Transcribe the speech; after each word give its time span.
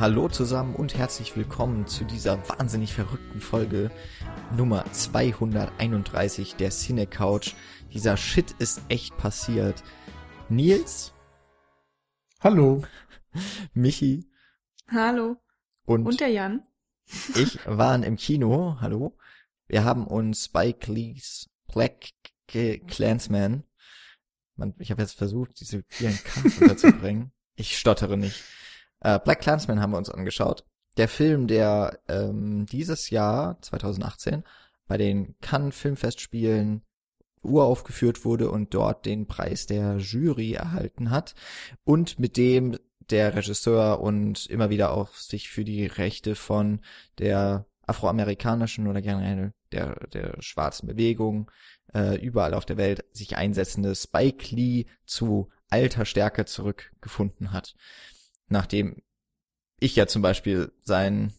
Hallo 0.00 0.28
zusammen 0.28 0.76
und 0.76 0.96
herzlich 0.96 1.36
willkommen 1.36 1.86
zu 1.86 2.06
dieser 2.06 2.48
wahnsinnig 2.48 2.94
verrückten 2.94 3.38
Folge 3.38 3.90
Nummer 4.56 4.90
231 4.90 6.56
der 6.56 6.70
Cine 6.70 7.06
Couch. 7.06 7.52
Dieser 7.92 8.16
Shit 8.16 8.52
ist 8.52 8.80
echt 8.88 9.14
passiert. 9.18 9.84
Nils. 10.48 11.12
Hallo. 12.40 12.82
Michi. 13.74 14.26
Hallo. 14.88 15.36
Und, 15.84 16.06
und 16.06 16.18
der 16.18 16.28
Jan. 16.28 16.62
Ich 17.36 17.58
waren 17.66 18.02
im 18.02 18.16
Kino. 18.16 18.78
Hallo. 18.80 19.18
Wir 19.66 19.84
haben 19.84 20.06
uns 20.06 20.46
Spike 20.46 20.90
Lee's 20.90 21.50
Black 21.70 22.12
Clansman. 22.46 23.64
Man, 24.56 24.72
ich 24.78 24.90
habe 24.92 25.02
jetzt 25.02 25.18
versucht, 25.18 25.60
diese 25.60 25.84
vielen 25.88 26.18
Kampf 26.24 26.58
unterzubringen. 26.58 27.32
Ich 27.56 27.76
stottere 27.76 28.16
nicht. 28.16 28.42
Äh, 29.00 29.18
Black 29.18 29.40
Clansman 29.40 29.80
haben 29.80 29.92
wir 29.92 29.98
uns 29.98 30.10
angeschaut. 30.10 30.64
Der 30.96 31.08
Film, 31.08 31.46
der 31.46 32.00
ähm, 32.08 32.66
dieses 32.66 33.10
Jahr, 33.10 33.60
2018, 33.62 34.44
bei 34.86 34.96
den 34.96 35.36
Cannes 35.40 35.76
Filmfestspielen 35.76 36.82
uraufgeführt 37.42 38.24
wurde 38.24 38.50
und 38.50 38.74
dort 38.74 39.06
den 39.06 39.26
Preis 39.26 39.66
der 39.66 39.96
Jury 39.96 40.52
erhalten 40.52 41.10
hat 41.10 41.34
und 41.84 42.18
mit 42.18 42.36
dem 42.36 42.76
der 43.08 43.34
Regisseur 43.34 44.00
und 44.00 44.46
immer 44.46 44.70
wieder 44.70 44.92
auch 44.92 45.14
sich 45.14 45.48
für 45.48 45.64
die 45.64 45.86
Rechte 45.86 46.34
von 46.34 46.80
der 47.18 47.66
afroamerikanischen 47.86 48.86
oder 48.86 49.02
generell 49.02 49.52
der, 49.72 50.06
der 50.08 50.40
schwarzen 50.40 50.86
Bewegung 50.86 51.50
äh, 51.94 52.16
überall 52.20 52.54
auf 52.54 52.66
der 52.66 52.76
Welt 52.76 53.04
sich 53.12 53.36
einsetzende 53.36 53.94
Spike 53.94 54.54
Lee 54.54 54.84
zu 55.06 55.48
alter 55.70 56.04
Stärke 56.04 56.44
zurückgefunden 56.44 57.52
hat. 57.52 57.74
Nachdem 58.50 59.02
ich 59.78 59.96
ja 59.96 60.06
zum 60.06 60.20
Beispiel 60.20 60.70
sein 60.84 61.32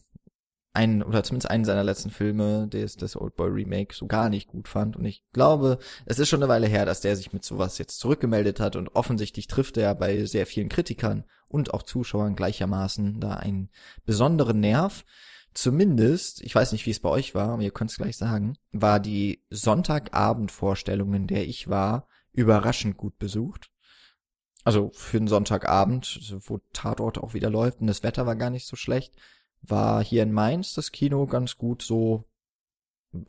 einen 0.74 1.02
oder 1.02 1.22
zumindest 1.22 1.50
einen 1.50 1.64
seiner 1.64 1.84
letzten 1.84 2.10
Filme, 2.10 2.66
des, 2.66 2.96
des 2.96 3.16
Old 3.16 3.36
Boy 3.36 3.50
Remake, 3.50 3.94
so 3.94 4.06
gar 4.06 4.30
nicht 4.30 4.48
gut 4.48 4.68
fand. 4.68 4.96
Und 4.96 5.04
ich 5.04 5.22
glaube, 5.32 5.78
es 6.06 6.18
ist 6.18 6.28
schon 6.28 6.42
eine 6.42 6.48
Weile 6.48 6.66
her, 6.66 6.86
dass 6.86 7.02
der 7.02 7.14
sich 7.14 7.32
mit 7.32 7.44
sowas 7.44 7.78
jetzt 7.78 7.98
zurückgemeldet 7.98 8.58
hat 8.58 8.76
und 8.76 8.94
offensichtlich 8.96 9.46
trifft 9.46 9.76
er 9.76 9.94
bei 9.94 10.24
sehr 10.24 10.46
vielen 10.46 10.70
Kritikern 10.70 11.24
und 11.48 11.74
auch 11.74 11.82
Zuschauern 11.82 12.36
gleichermaßen 12.36 13.20
da 13.20 13.34
einen 13.34 13.68
besonderen 14.06 14.60
Nerv. 14.60 15.04
Zumindest, 15.52 16.40
ich 16.40 16.54
weiß 16.54 16.72
nicht, 16.72 16.86
wie 16.86 16.90
es 16.90 17.00
bei 17.00 17.10
euch 17.10 17.34
war, 17.34 17.50
aber 17.50 17.62
ihr 17.62 17.72
könnt 17.72 17.90
es 17.90 17.98
gleich 17.98 18.16
sagen, 18.16 18.56
war 18.72 18.98
die 18.98 19.44
Sonntagabendvorstellung, 19.50 21.12
in 21.12 21.26
der 21.26 21.46
ich 21.46 21.68
war, 21.68 22.08
überraschend 22.32 22.96
gut 22.96 23.18
besucht. 23.18 23.71
Also 24.64 24.90
für 24.94 25.16
einen 25.16 25.28
Sonntagabend, 25.28 26.34
wo 26.46 26.60
Tatort 26.72 27.18
auch 27.18 27.34
wieder 27.34 27.50
läuft 27.50 27.80
und 27.80 27.88
das 27.88 28.02
Wetter 28.02 28.26
war 28.26 28.36
gar 28.36 28.50
nicht 28.50 28.66
so 28.66 28.76
schlecht, 28.76 29.14
war 29.60 30.02
hier 30.02 30.22
in 30.22 30.32
Mainz 30.32 30.74
das 30.74 30.92
Kino 30.92 31.26
ganz 31.26 31.56
gut 31.56 31.82
so, 31.82 32.24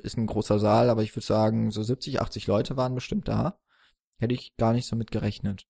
ist 0.03 0.17
ein 0.17 0.27
großer 0.27 0.59
Saal, 0.59 0.89
aber 0.89 1.03
ich 1.03 1.15
würde 1.15 1.25
sagen, 1.25 1.71
so 1.71 1.81
70, 1.81 2.21
80 2.21 2.47
Leute 2.47 2.77
waren 2.77 2.95
bestimmt 2.95 3.27
da. 3.27 3.59
Hätte 4.17 4.33
ich 4.33 4.55
gar 4.57 4.73
nicht 4.73 4.85
so 4.85 4.95
mit 4.95 5.11
gerechnet. 5.11 5.67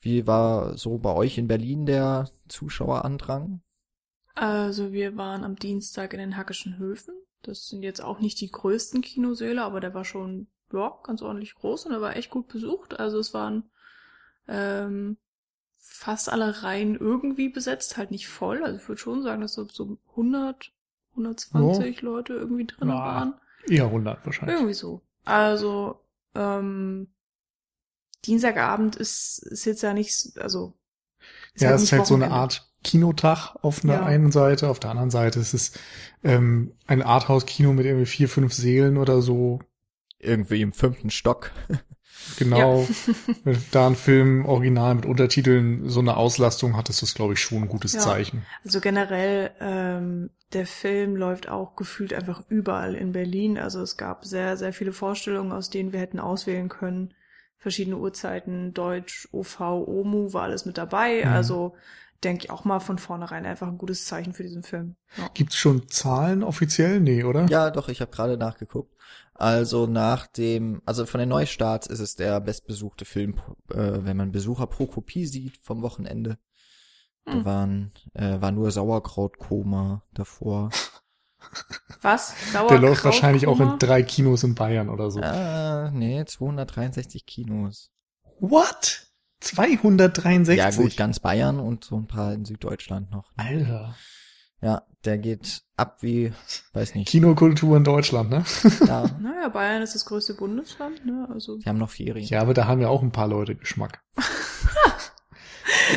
Wie 0.00 0.26
war 0.26 0.76
so 0.76 0.98
bei 0.98 1.14
euch 1.14 1.38
in 1.38 1.48
Berlin 1.48 1.86
der 1.86 2.28
Zuschauerandrang? 2.48 3.62
Also 4.34 4.92
wir 4.92 5.16
waren 5.16 5.44
am 5.44 5.56
Dienstag 5.56 6.12
in 6.12 6.18
den 6.18 6.36
Hackischen 6.36 6.78
Höfen. 6.78 7.14
Das 7.42 7.68
sind 7.68 7.82
jetzt 7.82 8.02
auch 8.02 8.20
nicht 8.20 8.40
die 8.40 8.50
größten 8.50 9.02
Kinosäle, 9.02 9.62
aber 9.62 9.80
der 9.80 9.94
war 9.94 10.04
schon 10.04 10.48
ja, 10.72 10.98
ganz 11.02 11.22
ordentlich 11.22 11.54
groß 11.54 11.86
und 11.86 11.92
er 11.92 12.00
war 12.00 12.16
echt 12.16 12.30
gut 12.30 12.48
besucht. 12.48 12.98
Also 12.98 13.18
es 13.18 13.34
waren 13.34 13.70
ähm, 14.48 15.16
fast 15.78 16.30
alle 16.30 16.62
Reihen 16.62 16.96
irgendwie 16.96 17.48
besetzt, 17.48 17.96
halt 17.96 18.10
nicht 18.10 18.28
voll. 18.28 18.64
Also 18.64 18.78
ich 18.78 18.88
würde 18.88 19.00
schon 19.00 19.22
sagen, 19.22 19.42
dass 19.42 19.54
so, 19.54 19.66
so 19.68 19.98
100, 20.10 20.72
120 21.12 22.02
oh. 22.02 22.06
Leute 22.06 22.34
irgendwie 22.34 22.66
drin 22.66 22.88
ja, 22.88 22.94
waren. 22.94 23.34
Eher 23.68 23.86
100 23.86 24.24
wahrscheinlich. 24.24 24.56
Irgendwie 24.56 24.74
so. 24.74 25.02
Also 25.24 26.00
ähm, 26.34 27.08
Dienstagabend 28.24 28.96
ist, 28.96 29.38
ist 29.38 29.64
jetzt 29.64 29.82
ja 29.82 29.92
nicht, 29.92 30.38
also 30.38 30.74
ja, 31.56 31.68
halt 31.68 31.76
es 31.76 31.84
ist 31.84 31.92
halt 31.92 32.06
so 32.06 32.14
eine 32.14 32.30
Art 32.30 32.72
Kinotag 32.82 33.56
auf 33.62 33.84
einer 33.84 33.94
ja. 33.94 34.04
einen 34.04 34.32
Seite, 34.32 34.68
auf 34.68 34.80
der 34.80 34.90
anderen 34.90 35.10
Seite 35.10 35.38
ist 35.38 35.54
es 35.54 35.72
ähm, 36.24 36.72
ein 36.86 37.02
Arthouse-Kino 37.02 37.72
mit 37.72 37.86
irgendwie 37.86 38.06
vier, 38.06 38.28
fünf 38.28 38.52
Seelen 38.52 38.96
oder 38.96 39.22
so. 39.22 39.60
Irgendwie 40.18 40.62
im 40.62 40.72
fünften 40.72 41.10
Stock. 41.10 41.50
Genau. 42.38 42.82
Ja. 42.82 42.88
Wenn 43.44 43.64
da 43.70 43.86
ein 43.86 43.96
Film 43.96 44.46
original 44.46 44.94
mit 44.94 45.06
Untertiteln 45.06 45.88
so 45.88 46.00
eine 46.00 46.16
Auslastung 46.16 46.76
hat, 46.76 46.88
ist 46.88 47.02
das, 47.02 47.14
glaube 47.14 47.34
ich, 47.34 47.40
schon 47.40 47.62
ein 47.62 47.68
gutes 47.68 47.92
ja. 47.94 48.00
Zeichen. 48.00 48.44
Also 48.64 48.80
generell, 48.80 49.50
ähm, 49.60 50.30
der 50.52 50.66
Film 50.66 51.16
läuft 51.16 51.48
auch 51.48 51.76
gefühlt 51.76 52.12
einfach 52.12 52.42
überall 52.48 52.94
in 52.94 53.12
Berlin. 53.12 53.58
Also 53.58 53.80
es 53.80 53.96
gab 53.96 54.24
sehr, 54.24 54.56
sehr 54.56 54.72
viele 54.72 54.92
Vorstellungen, 54.92 55.52
aus 55.52 55.70
denen 55.70 55.92
wir 55.92 56.00
hätten 56.00 56.20
auswählen 56.20 56.68
können. 56.68 57.14
Verschiedene 57.56 57.96
Uhrzeiten, 57.96 58.74
Deutsch, 58.74 59.28
OV, 59.32 59.60
OMU, 59.60 60.32
war 60.32 60.42
alles 60.42 60.66
mit 60.66 60.78
dabei. 60.78 61.22
Mhm. 61.24 61.32
Also 61.32 61.74
denke 62.24 62.44
ich 62.44 62.50
auch 62.50 62.64
mal 62.64 62.80
von 62.80 62.98
vornherein 62.98 63.46
einfach 63.46 63.68
ein 63.68 63.78
gutes 63.78 64.06
Zeichen 64.06 64.32
für 64.32 64.42
diesen 64.42 64.62
Film. 64.62 64.96
Ja. 65.16 65.28
Gibt 65.34 65.52
es 65.52 65.58
schon 65.58 65.88
Zahlen 65.88 66.42
offiziell? 66.42 67.00
Nee, 67.00 67.24
oder? 67.24 67.46
Ja, 67.46 67.70
doch, 67.70 67.88
ich 67.88 68.00
habe 68.00 68.10
gerade 68.10 68.36
nachgeguckt. 68.36 68.94
Also 69.34 69.86
nach 69.86 70.26
dem, 70.26 70.82
also 70.84 71.06
von 71.06 71.18
den 71.18 71.28
Neustarts 71.28 71.86
ist 71.86 72.00
es 72.00 72.16
der 72.16 72.40
bestbesuchte 72.40 73.04
Film, 73.04 73.40
äh, 73.70 73.98
wenn 74.04 74.16
man 74.16 74.32
Besucher 74.32 74.66
pro 74.66 74.86
Kopie 74.86 75.26
sieht 75.26 75.56
vom 75.58 75.82
Wochenende. 75.82 76.38
Hm. 77.26 77.38
Da 77.38 77.44
waren, 77.44 77.92
äh, 78.14 78.40
war 78.40 78.52
nur 78.52 78.70
Sauerkrautkoma 78.70 80.04
davor. 80.12 80.70
Was? 82.02 82.34
Sauerkraut 82.52 82.70
Der 82.70 82.78
läuft 82.78 83.04
wahrscheinlich 83.04 83.46
auch 83.46 83.60
in 83.60 83.78
drei 83.78 84.02
Kinos 84.02 84.44
in 84.44 84.54
Bayern 84.54 84.88
oder 84.88 85.10
so. 85.10 85.20
Ah, 85.20 85.90
nee, 85.92 86.24
263 86.24 87.26
Kinos. 87.26 87.90
What? 88.38 89.11
263? 89.42 90.56
Ja 90.56 90.70
gut, 90.70 90.96
ganz 90.96 91.20
Bayern 91.20 91.60
und 91.60 91.84
so 91.84 91.96
ein 91.96 92.06
paar 92.06 92.32
in 92.32 92.44
Süddeutschland 92.44 93.10
noch. 93.10 93.30
Alter. 93.36 93.94
Ja, 94.60 94.82
der 95.04 95.18
geht 95.18 95.62
ab 95.76 95.98
wie, 96.02 96.32
weiß 96.72 96.94
nicht. 96.94 97.08
Kinokultur 97.08 97.76
in 97.76 97.84
Deutschland, 97.84 98.30
ne? 98.30 98.44
Ja. 98.86 99.04
naja, 99.20 99.48
Bayern 99.48 99.82
ist 99.82 99.96
das 99.96 100.04
größte 100.04 100.34
Bundesland, 100.34 101.04
ne? 101.04 101.28
Also. 101.32 101.58
Die 101.58 101.68
haben 101.68 101.78
noch 101.78 101.90
Ferien. 101.90 102.26
Ja, 102.28 102.40
aber 102.40 102.54
da 102.54 102.66
haben 102.66 102.80
ja 102.80 102.88
auch 102.88 103.02
ein 103.02 103.10
paar 103.10 103.26
Leute 103.26 103.56
Geschmack. 103.56 104.02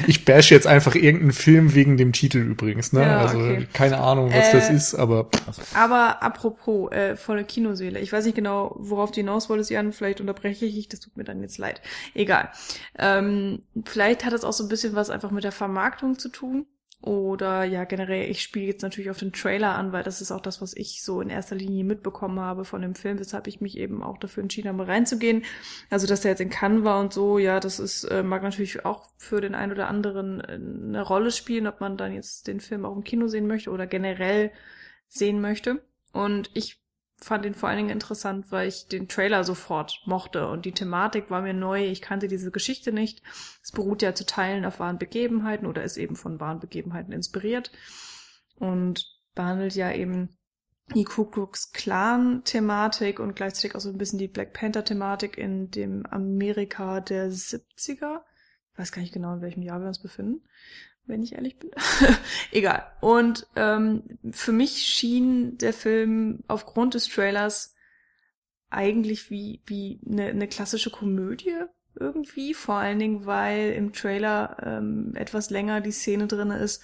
ich 0.07 0.25
bash 0.25 0.51
jetzt 0.51 0.67
einfach 0.67 0.95
irgendeinen 0.95 1.31
Film 1.31 1.75
wegen 1.75 1.97
dem 1.97 2.13
Titel 2.13 2.39
übrigens, 2.39 2.93
ne? 2.93 3.01
Ja, 3.01 3.21
also 3.21 3.37
okay. 3.37 3.67
keine 3.73 3.99
Ahnung, 3.99 4.31
was 4.31 4.49
äh, 4.49 4.51
das 4.53 4.69
ist, 4.69 4.95
aber. 4.95 5.29
Aber 5.73 6.21
apropos 6.21 6.91
äh, 6.91 7.15
volle 7.15 7.43
Kinoseele, 7.43 7.99
ich 7.99 8.11
weiß 8.11 8.25
nicht 8.25 8.35
genau, 8.35 8.75
worauf 8.77 9.11
du 9.11 9.17
hinaus 9.17 9.49
wolltest, 9.49 9.71
Jan. 9.71 9.93
Vielleicht 9.93 10.21
unterbreche 10.21 10.65
ich 10.65 10.75
dich, 10.75 10.89
das 10.89 10.99
tut 10.99 11.17
mir 11.17 11.23
dann 11.23 11.41
jetzt 11.41 11.57
leid. 11.57 11.81
Egal. 12.13 12.49
Ähm, 12.97 13.63
vielleicht 13.85 14.25
hat 14.25 14.33
es 14.33 14.43
auch 14.43 14.53
so 14.53 14.63
ein 14.63 14.69
bisschen 14.69 14.95
was 14.95 15.09
einfach 15.09 15.31
mit 15.31 15.43
der 15.43 15.51
Vermarktung 15.51 16.19
zu 16.19 16.29
tun. 16.29 16.65
Oder 17.05 17.65
ja, 17.65 17.83
generell, 17.83 18.31
ich 18.31 18.41
spiele 18.41 18.65
jetzt 18.65 18.81
natürlich 18.81 19.11
auf 19.11 19.19
den 19.19 19.31
Trailer 19.31 19.75
an, 19.75 19.91
weil 19.91 20.01
das 20.01 20.21
ist 20.21 20.31
auch 20.31 20.41
das, 20.41 20.59
was 20.59 20.75
ich 20.75 21.03
so 21.03 21.21
in 21.21 21.29
erster 21.29 21.55
Linie 21.55 21.83
mitbekommen 21.83 22.39
habe 22.39 22.65
von 22.65 22.81
dem 22.81 22.95
Film, 22.95 23.19
weshalb 23.19 23.45
ich 23.45 23.61
mich 23.61 23.77
eben 23.77 24.01
auch 24.01 24.17
dafür 24.17 24.41
entschieden 24.41 24.69
habe, 24.69 24.87
reinzugehen. 24.87 25.43
Also, 25.91 26.07
dass 26.07 26.21
der 26.21 26.31
jetzt 26.31 26.41
in 26.41 26.49
Cannes 26.49 26.83
war 26.83 26.99
und 26.99 27.13
so, 27.13 27.37
ja, 27.37 27.59
das 27.59 27.79
ist, 27.79 28.05
äh, 28.05 28.23
mag 28.23 28.41
natürlich 28.41 28.85
auch 28.85 29.05
für 29.17 29.39
den 29.39 29.53
einen 29.53 29.71
oder 29.71 29.87
anderen 29.87 30.41
äh, 30.41 30.53
eine 30.53 31.03
Rolle 31.03 31.29
spielen, 31.29 31.67
ob 31.67 31.79
man 31.79 31.95
dann 31.95 32.11
jetzt 32.11 32.47
den 32.47 32.59
Film 32.59 32.85
auch 32.85 32.95
im 32.95 33.03
Kino 33.03 33.27
sehen 33.27 33.45
möchte 33.45 33.69
oder 33.69 33.85
generell 33.85 34.51
sehen 35.07 35.41
möchte. 35.41 35.83
Und 36.11 36.49
ich 36.55 36.84
fand 37.17 37.45
ihn 37.45 37.53
vor 37.53 37.69
allen 37.69 37.77
Dingen 37.77 37.89
interessant, 37.89 38.51
weil 38.51 38.67
ich 38.67 38.87
den 38.87 39.07
Trailer 39.07 39.43
sofort 39.43 40.01
mochte 40.05 40.47
und 40.47 40.65
die 40.65 40.73
Thematik 40.73 41.29
war 41.29 41.41
mir 41.41 41.53
neu. 41.53 41.85
Ich 41.85 42.01
kannte 42.01 42.27
diese 42.27 42.51
Geschichte 42.51 42.91
nicht. 42.91 43.21
Es 43.63 43.71
beruht 43.71 44.01
ja 44.01 44.13
zu 44.13 44.25
Teilen 44.25 44.65
auf 44.65 44.79
wahren 44.79 44.97
Begebenheiten 44.97 45.65
oder 45.65 45.83
ist 45.83 45.97
eben 45.97 46.15
von 46.15 46.39
wahren 46.39 46.59
Begebenheiten 46.59 47.13
inspiriert 47.13 47.71
und 48.57 49.05
behandelt 49.33 49.75
ja 49.75 49.91
eben 49.91 50.37
die 50.93 51.03
Ku 51.03 51.25
Klux 51.25 51.71
Klan 51.71 52.43
Thematik 52.43 53.19
und 53.19 53.35
gleichzeitig 53.35 53.75
auch 53.75 53.79
so 53.79 53.89
ein 53.89 53.97
bisschen 53.97 54.19
die 54.19 54.27
Black 54.27 54.53
Panther 54.53 54.83
Thematik 54.83 55.37
in 55.37 55.71
dem 55.71 56.05
Amerika 56.05 57.01
der 57.01 57.31
70er. 57.31 58.21
Ich 58.73 58.79
weiß 58.79 58.91
gar 58.91 59.01
nicht 59.01 59.13
genau, 59.13 59.33
in 59.35 59.41
welchem 59.41 59.63
Jahr 59.63 59.79
wir 59.79 59.87
uns 59.87 60.01
befinden 60.01 60.43
wenn 61.07 61.23
ich 61.23 61.33
ehrlich 61.33 61.57
bin. 61.57 61.71
Egal. 62.51 62.85
Und 63.01 63.47
ähm, 63.55 64.03
für 64.31 64.51
mich 64.51 64.77
schien 64.77 65.57
der 65.57 65.73
Film 65.73 66.43
aufgrund 66.47 66.93
des 66.93 67.07
Trailers 67.07 67.75
eigentlich 68.69 69.29
wie 69.29 69.61
wie 69.65 70.01
eine, 70.09 70.25
eine 70.27 70.47
klassische 70.47 70.89
Komödie 70.89 71.55
irgendwie. 71.95 72.53
Vor 72.53 72.75
allen 72.75 72.99
Dingen, 72.99 73.25
weil 73.25 73.71
im 73.73 73.93
Trailer 73.93 74.57
ähm, 74.63 75.13
etwas 75.15 75.49
länger 75.49 75.81
die 75.81 75.91
Szene 75.91 76.27
drinne 76.27 76.57
ist, 76.57 76.81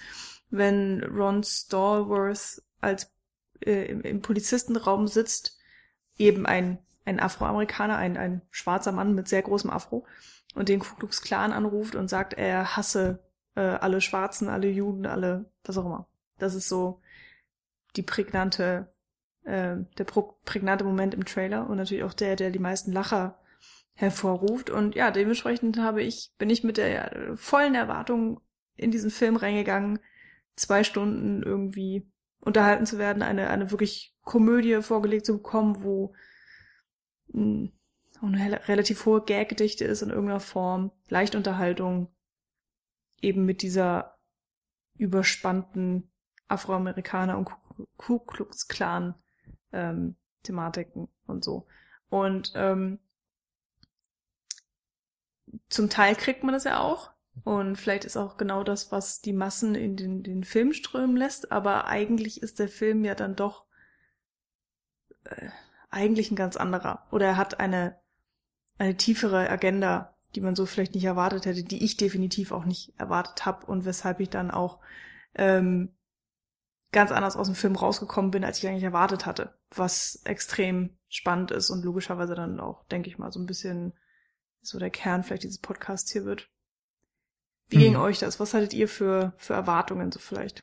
wenn 0.50 1.02
Ron 1.04 1.42
Stallworth 1.42 2.62
als 2.80 3.12
äh, 3.60 3.86
im, 3.86 4.02
im 4.02 4.22
Polizistenraum 4.22 5.06
sitzt, 5.06 5.58
eben 6.16 6.46
ein 6.46 6.78
ein 7.04 7.20
Afroamerikaner, 7.20 7.96
ein, 7.96 8.16
ein 8.16 8.42
schwarzer 8.50 8.92
Mann 8.92 9.14
mit 9.14 9.28
sehr 9.28 9.42
großem 9.42 9.70
Afro 9.70 10.06
und 10.54 10.68
den 10.68 10.80
Ku 10.80 10.94
Klux 10.96 11.22
Klan 11.22 11.52
anruft 11.52 11.94
und 11.94 12.08
sagt, 12.08 12.34
er 12.34 12.76
hasse 12.76 13.20
äh, 13.54 13.60
alle 13.60 14.00
Schwarzen, 14.00 14.48
alle 14.48 14.68
Juden, 14.68 15.06
alle, 15.06 15.50
was 15.64 15.78
auch 15.78 15.86
immer. 15.86 16.08
Das 16.38 16.54
ist 16.54 16.68
so 16.68 17.00
die 17.96 18.02
prägnante, 18.02 18.92
äh, 19.44 19.76
der 19.98 20.04
prägnante 20.44 20.84
Moment 20.84 21.14
im 21.14 21.24
Trailer 21.24 21.68
und 21.68 21.76
natürlich 21.76 22.04
auch 22.04 22.14
der, 22.14 22.36
der 22.36 22.50
die 22.50 22.58
meisten 22.58 22.92
Lacher 22.92 23.38
hervorruft. 23.94 24.70
Und 24.70 24.94
ja, 24.94 25.10
dementsprechend 25.10 25.78
habe 25.78 26.02
ich, 26.02 26.32
bin 26.38 26.50
ich 26.50 26.64
mit 26.64 26.76
der 26.76 27.36
vollen 27.36 27.74
Erwartung 27.74 28.40
in 28.76 28.90
diesen 28.90 29.10
Film 29.10 29.36
reingegangen, 29.36 29.98
zwei 30.56 30.84
Stunden 30.84 31.42
irgendwie 31.42 32.10
unterhalten 32.40 32.86
zu 32.86 32.98
werden, 32.98 33.22
eine, 33.22 33.48
eine 33.48 33.70
wirklich 33.70 34.16
Komödie 34.22 34.82
vorgelegt 34.82 35.26
zu 35.26 35.34
bekommen, 35.34 35.82
wo 35.82 36.14
mh, 37.28 37.68
hm, 38.20 38.34
eine 38.34 38.68
relativ 38.68 39.04
hohe 39.04 39.22
Gagdichte 39.22 39.84
ist 39.84 40.02
in 40.02 40.10
irgendeiner 40.10 40.40
Form, 40.40 40.92
leicht 41.08 41.34
Unterhaltung, 41.34 42.08
eben 43.22 43.44
mit 43.46 43.62
dieser 43.62 44.18
überspannten 44.98 46.10
Afroamerikaner 46.48 47.38
und 47.38 47.48
Ku 47.96 48.18
Klux 48.18 48.68
Klan 48.68 49.14
ähm, 49.72 50.16
Thematiken 50.42 51.08
und 51.26 51.44
so. 51.44 51.66
Und 52.08 52.52
ähm, 52.54 52.98
zum 55.68 55.88
Teil 55.88 56.14
kriegt 56.14 56.44
man 56.44 56.52
das 56.52 56.64
ja 56.64 56.80
auch. 56.80 57.10
Und 57.44 57.76
vielleicht 57.76 58.04
ist 58.04 58.18
auch 58.18 58.36
genau 58.36 58.62
das, 58.62 58.92
was 58.92 59.22
die 59.22 59.32
Massen 59.32 59.74
in 59.74 59.96
den, 59.96 60.22
den 60.22 60.44
Film 60.44 60.74
strömen 60.74 61.16
lässt. 61.16 61.50
Aber 61.50 61.86
eigentlich 61.86 62.42
ist 62.42 62.58
der 62.58 62.68
Film 62.68 63.04
ja 63.04 63.14
dann 63.14 63.36
doch 63.36 63.64
äh, 65.24 65.48
eigentlich 65.90 66.30
ein 66.30 66.36
ganz 66.36 66.56
anderer. 66.56 67.06
Oder 67.10 67.26
er 67.26 67.36
hat 67.36 67.60
eine, 67.60 67.98
eine 68.78 68.96
tiefere 68.96 69.48
Agenda, 69.48 70.11
die 70.34 70.40
man 70.40 70.56
so 70.56 70.66
vielleicht 70.66 70.94
nicht 70.94 71.04
erwartet 71.04 71.46
hätte, 71.46 71.62
die 71.62 71.84
ich 71.84 71.96
definitiv 71.96 72.52
auch 72.52 72.64
nicht 72.64 72.92
erwartet 72.98 73.44
habe 73.46 73.66
und 73.66 73.84
weshalb 73.84 74.20
ich 74.20 74.30
dann 74.30 74.50
auch 74.50 74.78
ähm, 75.34 75.90
ganz 76.92 77.10
anders 77.10 77.36
aus 77.36 77.46
dem 77.46 77.56
Film 77.56 77.76
rausgekommen 77.76 78.30
bin, 78.30 78.44
als 78.44 78.58
ich 78.58 78.68
eigentlich 78.68 78.82
erwartet 78.82 79.26
hatte. 79.26 79.54
Was 79.74 80.20
extrem 80.24 80.90
spannend 81.08 81.50
ist 81.50 81.70
und 81.70 81.84
logischerweise 81.84 82.34
dann 82.34 82.60
auch, 82.60 82.84
denke 82.84 83.08
ich 83.08 83.18
mal, 83.18 83.32
so 83.32 83.40
ein 83.40 83.46
bisschen 83.46 83.94
so 84.60 84.78
der 84.78 84.90
Kern 84.90 85.24
vielleicht 85.24 85.42
dieses 85.42 85.58
Podcasts 85.58 86.12
hier 86.12 86.24
wird. 86.24 86.48
Wie 87.68 87.78
ging 87.78 87.94
hm. 87.94 88.02
euch 88.02 88.18
das? 88.18 88.38
Was 88.38 88.54
hattet 88.54 88.74
ihr 88.74 88.88
für, 88.88 89.32
für 89.38 89.54
Erwartungen 89.54 90.12
so 90.12 90.20
vielleicht? 90.20 90.60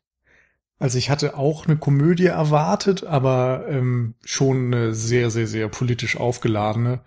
Also 0.78 0.98
ich 0.98 1.10
hatte 1.10 1.36
auch 1.38 1.66
eine 1.66 1.76
Komödie 1.76 2.28
erwartet, 2.28 3.04
aber 3.04 3.66
ähm, 3.68 4.16
schon 4.24 4.68
eine 4.68 4.94
sehr, 4.94 5.30
sehr, 5.30 5.48
sehr 5.48 5.68
politisch 5.68 6.18
aufgeladene. 6.18 7.02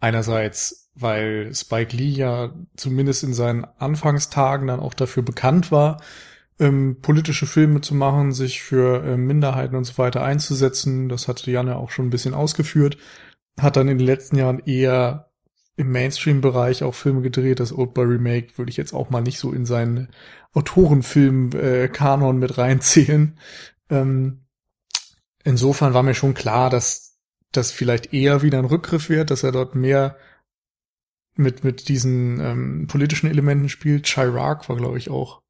Einerseits, 0.00 0.90
weil 0.94 1.54
Spike 1.54 1.96
Lee 1.96 2.10
ja 2.10 2.54
zumindest 2.76 3.22
in 3.22 3.34
seinen 3.34 3.64
Anfangstagen 3.78 4.66
dann 4.66 4.80
auch 4.80 4.94
dafür 4.94 5.22
bekannt 5.22 5.72
war, 5.72 6.00
ähm, 6.58 6.98
politische 7.02 7.46
Filme 7.46 7.80
zu 7.80 7.94
machen, 7.94 8.32
sich 8.32 8.62
für 8.62 9.04
äh, 9.04 9.16
Minderheiten 9.16 9.76
und 9.76 9.84
so 9.84 9.98
weiter 9.98 10.22
einzusetzen. 10.22 11.08
Das 11.08 11.28
hatte 11.28 11.50
Janne 11.50 11.76
auch 11.76 11.90
schon 11.90 12.06
ein 12.06 12.10
bisschen 12.10 12.34
ausgeführt. 12.34 12.96
Hat 13.58 13.76
dann 13.76 13.88
in 13.88 13.98
den 13.98 14.06
letzten 14.06 14.36
Jahren 14.36 14.60
eher 14.60 15.30
im 15.76 15.92
Mainstream-Bereich 15.92 16.82
auch 16.82 16.94
Filme 16.94 17.20
gedreht. 17.20 17.60
Das 17.60 17.76
Old 17.76 17.92
Boy 17.94 18.06
Remake 18.06 18.56
würde 18.56 18.70
ich 18.70 18.78
jetzt 18.78 18.94
auch 18.94 19.10
mal 19.10 19.20
nicht 19.20 19.38
so 19.38 19.52
in 19.52 19.66
seinen 19.66 20.08
Autorenfilm-Kanon 20.54 22.36
äh, 22.36 22.38
mit 22.38 22.56
reinzählen. 22.56 23.38
Ähm, 23.90 24.46
insofern 25.44 25.92
war 25.92 26.02
mir 26.02 26.14
schon 26.14 26.32
klar, 26.32 26.70
dass 26.70 27.05
das 27.56 27.72
vielleicht 27.72 28.12
eher 28.12 28.42
wieder 28.42 28.58
ein 28.58 28.64
Rückgriff 28.64 29.08
wird, 29.08 29.30
dass 29.30 29.42
er 29.42 29.52
dort 29.52 29.74
mehr 29.74 30.16
mit, 31.36 31.64
mit 31.64 31.88
diesen 31.88 32.40
ähm, 32.40 32.86
politischen 32.86 33.28
Elementen 33.28 33.68
spielt. 33.68 34.06
Chirac 34.06 34.68
war, 34.68 34.76
glaube 34.76 34.98
ich, 34.98 35.10
auch 35.10 35.42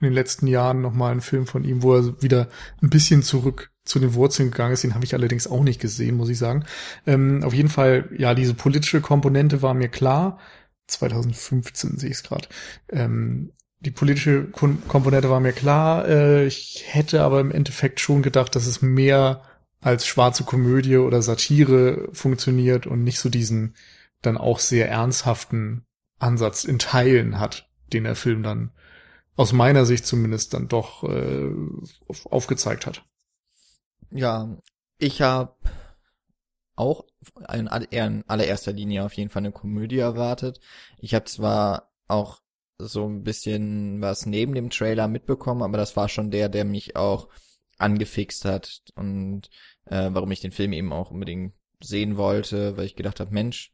in 0.00 0.06
den 0.06 0.12
letzten 0.14 0.46
Jahren 0.46 0.80
nochmal 0.80 1.12
ein 1.12 1.20
Film 1.20 1.46
von 1.46 1.64
ihm, 1.64 1.82
wo 1.82 1.94
er 1.94 2.22
wieder 2.22 2.48
ein 2.82 2.90
bisschen 2.90 3.22
zurück 3.22 3.70
zu 3.84 3.98
den 3.98 4.14
Wurzeln 4.14 4.50
gegangen 4.50 4.72
ist. 4.72 4.82
Den 4.82 4.94
habe 4.94 5.04
ich 5.04 5.14
allerdings 5.14 5.46
auch 5.46 5.62
nicht 5.62 5.80
gesehen, 5.80 6.16
muss 6.16 6.28
ich 6.28 6.38
sagen. 6.38 6.64
Ähm, 7.06 7.42
auf 7.44 7.54
jeden 7.54 7.68
Fall, 7.68 8.08
ja, 8.16 8.34
diese 8.34 8.54
politische 8.54 9.00
Komponente 9.00 9.62
war 9.62 9.74
mir 9.74 9.88
klar. 9.88 10.38
2015 10.88 11.98
sehe 11.98 12.10
ich 12.10 12.16
es 12.16 12.22
gerade. 12.22 12.48
Ähm, 12.90 13.52
die 13.80 13.90
politische 13.90 14.44
Komponente 14.44 15.30
war 15.30 15.40
mir 15.40 15.52
klar. 15.52 16.08
Äh, 16.08 16.46
ich 16.46 16.84
hätte 16.86 17.22
aber 17.22 17.40
im 17.40 17.50
Endeffekt 17.50 18.00
schon 18.00 18.22
gedacht, 18.22 18.56
dass 18.56 18.66
es 18.66 18.82
mehr 18.82 19.42
als 19.84 20.06
schwarze 20.06 20.44
Komödie 20.44 20.96
oder 20.96 21.20
Satire 21.20 22.08
funktioniert 22.12 22.86
und 22.86 23.04
nicht 23.04 23.18
so 23.18 23.28
diesen 23.28 23.76
dann 24.22 24.38
auch 24.38 24.58
sehr 24.58 24.88
ernsthaften 24.88 25.84
Ansatz 26.18 26.64
in 26.64 26.78
Teilen 26.78 27.38
hat, 27.38 27.68
den 27.92 28.04
der 28.04 28.16
Film 28.16 28.42
dann 28.42 28.72
aus 29.36 29.52
meiner 29.52 29.84
Sicht 29.84 30.06
zumindest 30.06 30.54
dann 30.54 30.68
doch 30.68 31.04
äh, 31.04 31.50
aufgezeigt 32.30 32.86
hat. 32.86 33.04
Ja, 34.10 34.56
ich 34.96 35.20
habe 35.20 35.54
auch 36.76 37.04
in, 37.52 37.66
in 37.90 38.24
allererster 38.26 38.72
Linie 38.72 39.04
auf 39.04 39.12
jeden 39.12 39.28
Fall 39.28 39.42
eine 39.42 39.52
Komödie 39.52 39.98
erwartet. 39.98 40.60
Ich 40.96 41.14
habe 41.14 41.26
zwar 41.26 41.92
auch 42.08 42.40
so 42.78 43.06
ein 43.06 43.22
bisschen 43.22 44.00
was 44.00 44.24
neben 44.24 44.54
dem 44.54 44.70
Trailer 44.70 45.08
mitbekommen, 45.08 45.62
aber 45.62 45.76
das 45.76 45.94
war 45.94 46.08
schon 46.08 46.30
der, 46.30 46.48
der 46.48 46.64
mich 46.64 46.96
auch 46.96 47.28
angefixt 47.78 48.44
hat 48.44 48.82
und 48.94 49.50
äh, 49.86 50.10
warum 50.12 50.30
ich 50.30 50.40
den 50.40 50.52
Film 50.52 50.72
eben 50.72 50.92
auch 50.92 51.10
unbedingt 51.10 51.54
sehen 51.82 52.16
wollte, 52.16 52.76
weil 52.76 52.86
ich 52.86 52.96
gedacht 52.96 53.20
habe, 53.20 53.32
Mensch, 53.32 53.72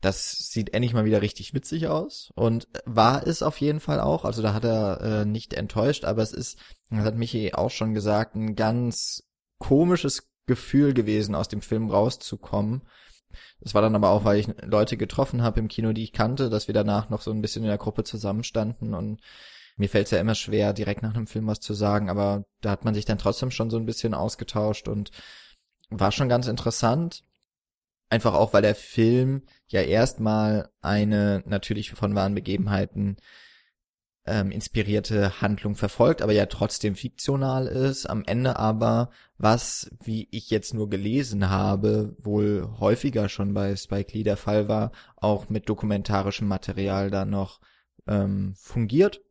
das 0.00 0.50
sieht 0.50 0.74
endlich 0.74 0.92
mal 0.92 1.06
wieder 1.06 1.22
richtig 1.22 1.54
witzig 1.54 1.88
aus 1.88 2.30
und 2.34 2.68
war 2.84 3.26
es 3.26 3.42
auf 3.42 3.58
jeden 3.60 3.80
Fall 3.80 4.00
auch. 4.00 4.24
Also 4.24 4.42
da 4.42 4.52
hat 4.52 4.64
er 4.64 5.00
äh, 5.00 5.24
nicht 5.24 5.54
enttäuscht, 5.54 6.04
aber 6.04 6.22
es 6.22 6.32
ist, 6.32 6.58
das 6.90 7.04
hat 7.04 7.16
Michi 7.16 7.54
auch 7.54 7.70
schon 7.70 7.94
gesagt, 7.94 8.34
ein 8.34 8.54
ganz 8.54 9.22
komisches 9.58 10.28
Gefühl 10.46 10.92
gewesen, 10.92 11.34
aus 11.34 11.48
dem 11.48 11.62
Film 11.62 11.90
rauszukommen. 11.90 12.82
Das 13.60 13.74
war 13.74 13.80
dann 13.80 13.94
aber 13.94 14.10
auch, 14.10 14.24
weil 14.24 14.38
ich 14.38 14.48
Leute 14.62 14.96
getroffen 14.96 15.42
habe 15.42 15.58
im 15.60 15.68
Kino, 15.68 15.92
die 15.92 16.04
ich 16.04 16.12
kannte, 16.12 16.50
dass 16.50 16.68
wir 16.68 16.74
danach 16.74 17.08
noch 17.08 17.22
so 17.22 17.30
ein 17.30 17.40
bisschen 17.40 17.62
in 17.62 17.68
der 17.68 17.78
Gruppe 17.78 18.04
zusammenstanden 18.04 18.94
und 18.94 19.20
mir 19.76 19.88
fällt 19.88 20.06
es 20.06 20.10
ja 20.12 20.18
immer 20.20 20.34
schwer, 20.34 20.72
direkt 20.72 21.02
nach 21.02 21.14
einem 21.14 21.26
Film 21.26 21.46
was 21.46 21.60
zu 21.60 21.74
sagen, 21.74 22.08
aber 22.08 22.44
da 22.60 22.70
hat 22.70 22.84
man 22.84 22.94
sich 22.94 23.04
dann 23.04 23.18
trotzdem 23.18 23.50
schon 23.50 23.70
so 23.70 23.76
ein 23.76 23.86
bisschen 23.86 24.14
ausgetauscht 24.14 24.88
und 24.88 25.10
war 25.90 26.12
schon 26.12 26.28
ganz 26.28 26.46
interessant. 26.46 27.22
Einfach 28.10 28.34
auch, 28.34 28.52
weil 28.52 28.62
der 28.62 28.74
Film 28.74 29.42
ja 29.66 29.80
erstmal 29.80 30.70
eine 30.80 31.42
natürlich 31.46 31.92
von 31.92 32.14
wahren 32.14 32.34
Begebenheiten 32.34 33.16
ähm, 34.26 34.50
inspirierte 34.50 35.40
Handlung 35.40 35.74
verfolgt, 35.74 36.22
aber 36.22 36.32
ja 36.32 36.46
trotzdem 36.46 36.94
fiktional 36.94 37.66
ist. 37.66 38.06
Am 38.06 38.24
Ende 38.24 38.56
aber, 38.56 39.10
was, 39.36 39.90
wie 40.02 40.28
ich 40.30 40.50
jetzt 40.50 40.74
nur 40.74 40.88
gelesen 40.88 41.50
habe, 41.50 42.16
wohl 42.18 42.68
häufiger 42.78 43.28
schon 43.28 43.52
bei 43.52 43.76
Spike 43.76 44.16
Lee 44.16 44.22
der 44.22 44.36
Fall 44.36 44.68
war, 44.68 44.92
auch 45.16 45.48
mit 45.48 45.68
dokumentarischem 45.68 46.48
Material 46.48 47.10
da 47.10 47.24
noch 47.24 47.60
ähm, 48.06 48.54
fungiert. 48.56 49.23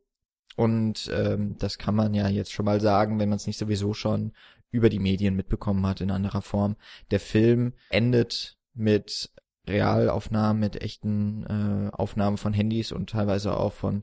Und 0.56 1.10
ähm, 1.12 1.56
das 1.58 1.78
kann 1.78 1.94
man 1.94 2.14
ja 2.14 2.28
jetzt 2.28 2.52
schon 2.52 2.64
mal 2.64 2.80
sagen, 2.80 3.18
wenn 3.18 3.28
man 3.28 3.36
es 3.36 3.46
nicht 3.46 3.58
sowieso 3.58 3.92
schon 3.94 4.32
über 4.70 4.88
die 4.88 4.98
Medien 4.98 5.36
mitbekommen 5.36 5.86
hat 5.86 6.00
in 6.00 6.10
anderer 6.10 6.42
Form. 6.42 6.76
Der 7.10 7.20
Film 7.20 7.74
endet 7.90 8.56
mit 8.74 9.30
Realaufnahmen, 9.66 10.60
mit 10.60 10.82
echten 10.82 11.44
äh, 11.46 11.90
Aufnahmen 11.92 12.36
von 12.36 12.52
Handys 12.52 12.92
und 12.92 13.10
teilweise 13.10 13.56
auch 13.56 13.72
von 13.72 14.02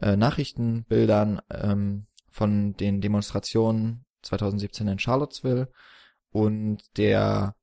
äh, 0.00 0.16
Nachrichtenbildern 0.16 1.40
ähm, 1.50 2.06
von 2.28 2.74
den 2.74 3.00
Demonstrationen 3.00 4.04
2017 4.22 4.86
in 4.88 4.98
Charlottesville 4.98 5.68
und 6.30 6.82
der, 6.96 7.56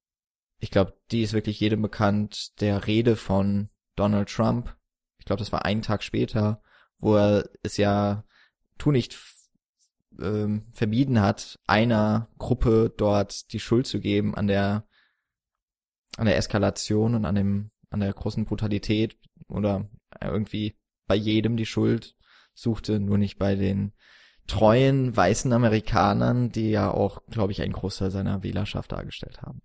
ich 0.60 0.72
glaube, 0.72 0.98
die 1.12 1.22
ist 1.22 1.34
wirklich 1.34 1.60
jedem 1.60 1.82
bekannt, 1.82 2.60
der 2.60 2.86
Rede 2.88 3.16
von 3.16 3.70
Donald 3.96 4.30
Trump. 4.30 4.76
Ich 5.20 5.26
glaube, 5.26 5.40
das 5.40 5.52
war 5.52 5.66
einen 5.66 5.82
Tag 5.82 6.04
später, 6.04 6.62
wo 7.00 7.16
er 7.16 7.50
es 7.64 7.78
ja 7.78 8.24
tu 8.78 8.92
nicht 8.92 9.18
ähm, 10.20 10.68
vermieden 10.72 11.22
hat, 11.22 11.60
einer 11.68 12.30
Gruppe 12.38 12.94
dort 12.96 13.52
die 13.54 13.60
Schuld 13.60 13.88
zu 13.88 14.00
geben 14.00 14.36
an 14.36 14.48
der 14.48 14.88
an 16.18 16.26
der 16.26 16.38
Eskalation 16.38 17.16
und 17.16 17.26
an 17.26 17.36
dem, 17.36 17.72
an 17.90 18.00
der 18.00 18.12
großen 18.12 18.46
Brutalität 18.46 19.18
oder 19.48 19.88
irgendwie 20.20 20.76
bei 21.06 21.16
jedem 21.16 21.58
die 21.58 21.66
Schuld 21.66 22.16
suchte, 22.54 23.00
nur 23.00 23.18
nicht 23.18 23.38
bei 23.38 23.56
den 23.56 23.94
treuen 24.48 25.16
weißen 25.16 25.52
Amerikanern, 25.54 26.52
die 26.52 26.72
ja 26.72 26.90
auch, 26.90 27.22
glaube 27.28 27.52
ich, 27.52 27.62
ein 27.62 27.72
Großteil 27.72 28.12
seiner 28.12 28.44
Wählerschaft 28.44 28.92
dargestellt 28.92 29.42
haben. 29.42 29.62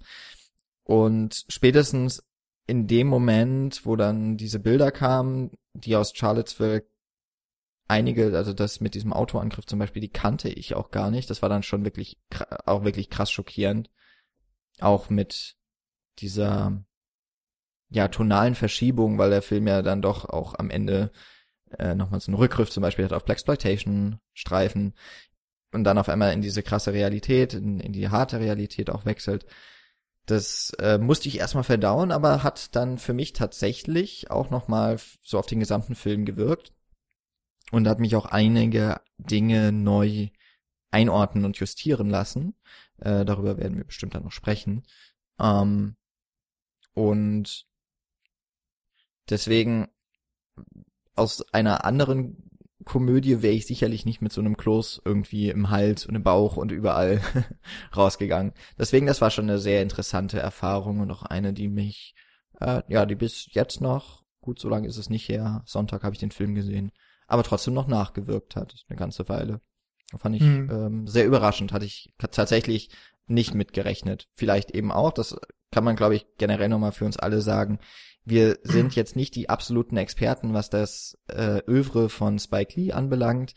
Und 0.84 1.44
spätestens 1.48 2.22
in 2.66 2.86
dem 2.86 3.06
Moment, 3.06 3.86
wo 3.86 3.96
dann 3.96 4.36
diese 4.36 4.58
Bilder 4.58 4.90
kamen, 4.90 5.52
die 5.72 5.96
aus 5.96 6.12
Charlottesville 6.14 6.84
einige, 7.92 8.34
also 8.36 8.54
das 8.54 8.80
mit 8.80 8.94
diesem 8.94 9.12
Autoangriff 9.12 9.66
zum 9.66 9.78
Beispiel, 9.78 10.00
die 10.00 10.08
kannte 10.08 10.48
ich 10.48 10.74
auch 10.74 10.90
gar 10.90 11.10
nicht. 11.10 11.28
Das 11.28 11.42
war 11.42 11.50
dann 11.50 11.62
schon 11.62 11.84
wirklich, 11.84 12.18
auch 12.64 12.84
wirklich 12.84 13.10
krass 13.10 13.30
schockierend. 13.30 13.90
Auch 14.80 15.10
mit 15.10 15.56
dieser 16.18 16.82
ja 17.90 18.08
tonalen 18.08 18.54
Verschiebung, 18.54 19.18
weil 19.18 19.28
der 19.28 19.42
Film 19.42 19.66
ja 19.66 19.82
dann 19.82 20.00
doch 20.00 20.24
auch 20.24 20.54
am 20.58 20.70
Ende 20.70 21.12
äh, 21.78 21.94
nochmal 21.94 22.20
so 22.20 22.32
einen 22.32 22.38
Rückgriff 22.38 22.70
zum 22.70 22.80
Beispiel 22.80 23.04
hat 23.04 23.12
auf 23.12 23.26
Blaxploitation 23.26 24.18
Streifen 24.32 24.94
und 25.72 25.84
dann 25.84 25.98
auf 25.98 26.08
einmal 26.08 26.32
in 26.32 26.40
diese 26.40 26.62
krasse 26.62 26.94
Realität, 26.94 27.52
in, 27.52 27.78
in 27.78 27.92
die 27.92 28.08
harte 28.08 28.40
Realität 28.40 28.88
auch 28.88 29.04
wechselt. 29.04 29.44
Das 30.24 30.72
äh, 30.78 30.96
musste 30.96 31.28
ich 31.28 31.38
erstmal 31.38 31.64
verdauen, 31.64 32.10
aber 32.10 32.42
hat 32.42 32.74
dann 32.74 32.96
für 32.96 33.12
mich 33.12 33.34
tatsächlich 33.34 34.30
auch 34.30 34.48
nochmal 34.48 34.98
so 35.22 35.38
auf 35.38 35.46
den 35.46 35.60
gesamten 35.60 35.94
Film 35.94 36.24
gewirkt 36.24 36.72
und 37.72 37.88
hat 37.88 37.98
mich 37.98 38.14
auch 38.14 38.26
einige 38.26 39.00
Dinge 39.18 39.72
neu 39.72 40.28
einordnen 40.92 41.44
und 41.44 41.56
justieren 41.56 42.10
lassen. 42.10 42.54
Äh, 42.98 43.24
darüber 43.24 43.56
werden 43.56 43.78
wir 43.78 43.84
bestimmt 43.84 44.14
dann 44.14 44.24
noch 44.24 44.32
sprechen. 44.32 44.84
Ähm, 45.40 45.96
und 46.92 47.66
deswegen 49.30 49.88
aus 51.16 51.42
einer 51.52 51.84
anderen 51.84 52.50
Komödie 52.84 53.42
wäre 53.42 53.54
ich 53.54 53.66
sicherlich 53.66 54.04
nicht 54.04 54.20
mit 54.20 54.32
so 54.32 54.40
einem 54.40 54.56
Kloß 54.56 55.02
irgendwie 55.04 55.48
im 55.48 55.70
Hals 55.70 56.04
und 56.04 56.14
im 56.14 56.22
Bauch 56.22 56.58
und 56.58 56.72
überall 56.72 57.22
rausgegangen. 57.96 58.52
Deswegen, 58.78 59.06
das 59.06 59.22
war 59.22 59.30
schon 59.30 59.48
eine 59.48 59.58
sehr 59.58 59.82
interessante 59.82 60.38
Erfahrung 60.38 61.00
und 61.00 61.10
auch 61.10 61.22
eine, 61.22 61.54
die 61.54 61.68
mich, 61.68 62.14
äh, 62.60 62.82
ja, 62.88 63.06
die 63.06 63.14
bis 63.14 63.46
jetzt 63.52 63.80
noch, 63.80 64.24
gut, 64.42 64.58
so 64.58 64.68
lange 64.68 64.88
ist 64.88 64.98
es 64.98 65.08
nicht 65.08 65.28
her, 65.28 65.62
Sonntag 65.64 66.02
habe 66.02 66.14
ich 66.14 66.20
den 66.20 66.32
Film 66.32 66.54
gesehen, 66.54 66.92
aber 67.32 67.42
trotzdem 67.42 67.74
noch 67.74 67.88
nachgewirkt 67.88 68.56
hat, 68.56 68.84
eine 68.88 68.98
ganze 68.98 69.28
Weile. 69.28 69.60
Fand 70.16 70.36
ich 70.36 70.42
mhm. 70.42 70.70
ähm, 70.70 71.06
sehr 71.06 71.24
überraschend, 71.24 71.72
hatte 71.72 71.86
ich 71.86 72.12
tatsächlich 72.18 72.90
nicht 73.26 73.54
mitgerechnet. 73.54 74.28
Vielleicht 74.34 74.72
eben 74.72 74.92
auch, 74.92 75.12
das 75.12 75.36
kann 75.70 75.84
man, 75.84 75.96
glaube 75.96 76.14
ich, 76.14 76.26
generell 76.36 76.68
nochmal 76.68 76.92
für 76.92 77.06
uns 77.06 77.16
alle 77.16 77.40
sagen. 77.40 77.78
Wir 78.24 78.58
sind 78.62 78.94
jetzt 78.96 79.16
nicht 79.16 79.34
die 79.34 79.48
absoluten 79.48 79.96
Experten, 79.96 80.52
was 80.52 80.68
das 80.68 81.18
äh, 81.28 81.62
Övre 81.66 82.10
von 82.10 82.38
Spike 82.38 82.78
Lee 82.78 82.92
anbelangt. 82.92 83.54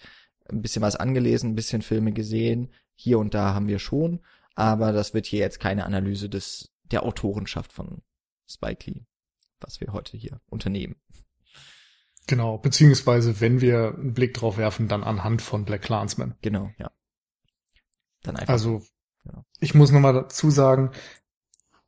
Ein 0.48 0.62
bisschen 0.62 0.82
was 0.82 0.96
angelesen, 0.96 1.52
ein 1.52 1.56
bisschen 1.56 1.82
Filme 1.82 2.14
gesehen. 2.14 2.72
Hier 2.96 3.20
und 3.20 3.34
da 3.34 3.54
haben 3.54 3.68
wir 3.68 3.80
schon. 3.80 4.22
Aber 4.56 4.94
das 4.94 5.14
wird 5.14 5.26
hier 5.26 5.40
jetzt 5.40 5.60
keine 5.60 5.86
Analyse 5.86 6.30
des, 6.30 6.72
der 6.84 7.04
Autorenschaft 7.04 7.74
von 7.74 8.04
Spike 8.48 8.90
Lee, 8.90 9.06
was 9.60 9.82
wir 9.82 9.92
heute 9.92 10.16
hier 10.16 10.40
unternehmen. 10.48 10.96
Genau, 12.28 12.58
beziehungsweise 12.58 13.40
wenn 13.40 13.62
wir 13.62 13.94
einen 13.96 14.14
Blick 14.14 14.34
drauf 14.34 14.58
werfen, 14.58 14.88
dann 14.88 15.04
anhand 15.04 15.42
von 15.42 15.66
Black 15.66 15.84
Clansman. 15.84 16.36
Genau, 16.42 16.72
ja. 16.78 16.92
Dann 18.24 18.36
einfach. 18.36 18.54
Also, 18.54 18.84
genau. 19.24 19.46
ich 19.60 19.76
muss 19.76 19.92
nochmal 19.92 20.14
dazu 20.14 20.50
sagen, 20.50 20.92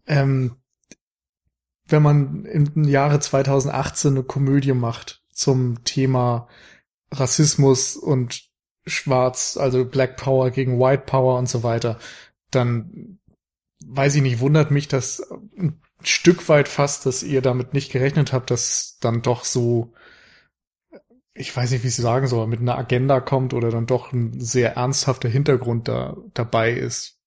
ähm, 0.05 0.57
wenn 1.87 2.03
man 2.03 2.45
im 2.45 2.83
Jahre 2.83 3.19
2018 3.19 4.11
eine 4.11 4.23
Komödie 4.23 4.73
macht 4.73 5.23
zum 5.31 5.83
Thema 5.83 6.47
Rassismus 7.11 7.95
und 7.95 8.49
Schwarz, 8.85 9.57
also 9.57 9.85
Black 9.85 10.17
Power 10.17 10.51
gegen 10.51 10.79
White 10.79 11.03
Power 11.05 11.37
und 11.37 11.49
so 11.49 11.63
weiter, 11.63 11.97
dann 12.51 13.19
weiß 13.85 14.15
ich 14.15 14.21
nicht, 14.21 14.39
wundert 14.39 14.71
mich 14.71 14.87
das 14.87 15.21
ein 15.57 15.81
Stück 16.03 16.47
weit 16.49 16.67
fast, 16.67 17.05
dass 17.05 17.23
ihr 17.23 17.41
damit 17.41 17.73
nicht 17.73 17.91
gerechnet 17.91 18.33
habt, 18.33 18.51
dass 18.51 18.97
dann 18.99 19.21
doch 19.21 19.43
so, 19.43 19.93
ich 21.37 21.55
weiß 21.55 21.71
nicht, 21.71 21.83
wie 21.83 21.87
ich 21.87 21.97
es 21.97 22.03
sagen 22.03 22.27
soll, 22.27 22.47
mit 22.47 22.59
einer 22.59 22.77
Agenda 22.77 23.19
kommt 23.19 23.53
oder 23.53 23.69
dann 23.69 23.85
doch 23.85 24.11
ein 24.11 24.39
sehr 24.39 24.75
ernsthafter 24.75 25.29
Hintergrund 25.29 25.87
da 25.87 26.17
dabei 26.33 26.73
ist. 26.73 27.19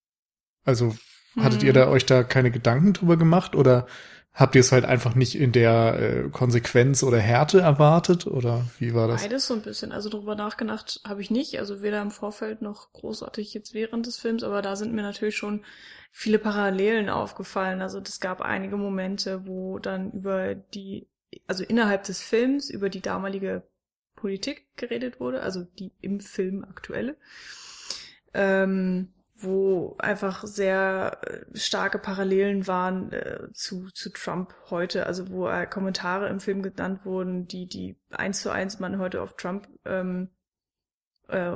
Also 0.65 0.95
hattet 1.37 1.61
hm. 1.61 1.67
ihr 1.69 1.73
da 1.73 1.89
euch 1.89 2.07
da 2.07 2.23
keine 2.23 2.51
Gedanken 2.51 2.93
drüber 2.93 3.17
gemacht 3.17 3.55
oder 3.55 3.87
Habt 4.33 4.55
ihr 4.55 4.61
es 4.61 4.71
halt 4.71 4.85
einfach 4.85 5.17
nicht 5.17 5.35
in 5.35 5.51
der 5.51 5.99
äh, 5.99 6.29
Konsequenz 6.31 7.03
oder 7.03 7.19
Härte 7.19 7.61
erwartet 7.61 8.29
oder 8.29 8.65
wie 8.79 8.95
war 8.95 9.09
das? 9.09 9.23
Beides 9.23 9.47
so 9.49 9.55
ein 9.55 9.63
bisschen. 9.63 9.91
Also 9.91 10.09
darüber 10.09 10.37
nachgedacht 10.37 11.01
habe 11.05 11.21
ich 11.21 11.33
nicht. 11.33 11.59
Also 11.59 11.83
weder 11.83 12.01
im 12.01 12.13
Vorfeld 12.13 12.63
noch 12.63 12.93
großartig 12.93 13.53
jetzt 13.55 13.75
während 13.75 14.07
des 14.07 14.19
Films, 14.19 14.45
aber 14.45 14.63
da 14.63 14.77
sind 14.77 14.95
mir 14.95 15.03
natürlich 15.03 15.37
schon 15.37 15.65
viele 16.13 16.39
Parallelen 16.39 17.09
aufgefallen. 17.09 17.83
Also 17.83 17.99
es 17.99 18.21
gab 18.21 18.41
einige 18.41 18.77
Momente, 18.77 19.47
wo 19.47 19.81
dann 19.81 20.13
über 20.13 20.55
die, 20.55 21.09
also 21.49 21.65
innerhalb 21.65 22.05
des 22.05 22.23
Films 22.23 22.71
über 22.71 22.89
die 22.89 23.03
damalige 23.03 23.65
Politik 24.21 24.67
geredet 24.77 25.21
wurde, 25.21 25.43
also 25.43 25.65
die 25.65 25.93
im 26.01 26.21
Film 26.21 26.65
aktuelle. 26.65 27.17
Ähm, 28.35 29.13
wo 29.43 29.97
einfach 29.99 30.45
sehr 30.45 31.19
äh, 31.23 31.57
starke 31.57 31.99
Parallelen 31.99 32.67
waren 32.67 33.11
äh, 33.13 33.49
zu, 33.53 33.89
zu 33.91 34.11
Trump 34.11 34.55
heute, 34.69 35.07
also 35.07 35.31
wo 35.31 35.49
äh, 35.49 35.67
Kommentare 35.67 36.29
im 36.29 36.41
Film 36.41 36.63
genannt 36.63 37.05
wurden, 37.05 37.47
die, 37.47 37.67
die 37.67 37.97
eins 38.11 38.43
zu 38.43 38.51
eins 38.51 38.81
man 38.81 38.99
heute 38.99 39.23
auf 39.23 39.37
Trump 39.37 39.69
ähm, 39.85 40.29
äh, 41.29 41.53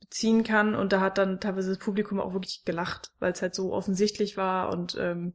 beziehen 0.00 0.44
kann. 0.44 0.74
Und 0.74 0.92
da 0.92 1.00
hat 1.00 1.18
dann 1.18 1.40
teilweise 1.40 1.70
das 1.70 1.78
Publikum 1.78 2.20
auch 2.20 2.34
wirklich 2.34 2.64
gelacht, 2.64 3.12
weil 3.18 3.32
es 3.32 3.42
halt 3.42 3.54
so 3.54 3.72
offensichtlich 3.72 4.36
war 4.36 4.70
und 4.70 4.96
ähm, 4.98 5.34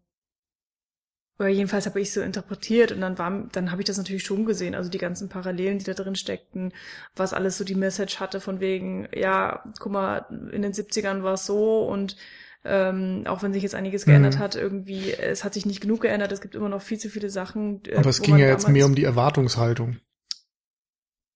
oder 1.39 1.50
jedenfalls 1.50 1.86
habe 1.86 2.01
ich 2.01 2.12
so 2.12 2.22
interpretiert 2.22 2.91
und 2.91 3.01
dann 3.01 3.17
war, 3.17 3.48
dann 3.51 3.72
habe 3.72 3.82
ich 3.82 3.86
das 3.86 3.98
natürlich 3.98 4.24
schon 4.24 4.46
gesehen, 4.46 4.74
also 4.74 4.89
die 4.89 4.98
ganzen 4.98 5.29
Parallelen, 5.29 5.77
die 5.79 5.86
da 5.86 5.94
drin 5.94 6.15
steckten, 6.15 6.74
was 7.15 7.34
alles 7.34 7.58
so 7.58 7.63
die 7.63 7.75
Message 7.75 8.20
hatte 8.20 8.39
von 8.39 8.60
wegen, 8.60 9.08
ja, 9.13 9.63
guck 9.79 9.91
mal, 9.91 10.25
in 10.51 10.62
den 10.62 10.74
70ern 10.74 11.24
war 11.24 11.34
es 11.34 11.46
so 11.46 11.88
und 11.88 12.17
ähm, 12.65 13.24
auch 13.27 13.44
wenn 13.44 13.53
sich 13.53 13.63
jetzt 13.63 13.75
einiges 13.75 14.06
geändert 14.06 14.36
mhm. 14.36 14.39
hat, 14.39 14.56
irgendwie, 14.56 15.13
es 15.13 15.44
hat 15.44 15.53
sich 15.53 15.65
nicht 15.65 15.79
genug 15.79 16.01
geändert, 16.01 16.32
es 16.32 16.41
gibt 16.41 16.56
immer 16.56 16.70
noch 16.70 16.82
viel 16.82 16.98
zu 16.98 17.10
viele 17.10 17.29
Sachen. 17.29 17.82
Äh, 17.86 17.98
Aber 17.98 18.10
es 18.10 18.22
ging 18.22 18.38
ja 18.38 18.48
jetzt 18.48 18.67
mehr 18.67 18.86
um 18.86 18.96
die 18.96 19.06
Erwartungshaltung. 19.06 19.98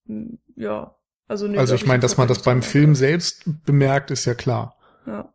Hm, 0.07 0.39
ja, 0.55 0.95
also 1.27 1.47
nee, 1.47 1.57
Also 1.57 1.75
ich 1.75 1.85
meine, 1.85 2.01
dass 2.01 2.17
man 2.17 2.27
das 2.27 2.41
beim 2.41 2.63
Film 2.63 2.95
selbst 2.95 3.43
bemerkt, 3.65 4.11
ist 4.11 4.25
ja 4.25 4.33
klar. 4.33 4.77
Ja. 5.05 5.33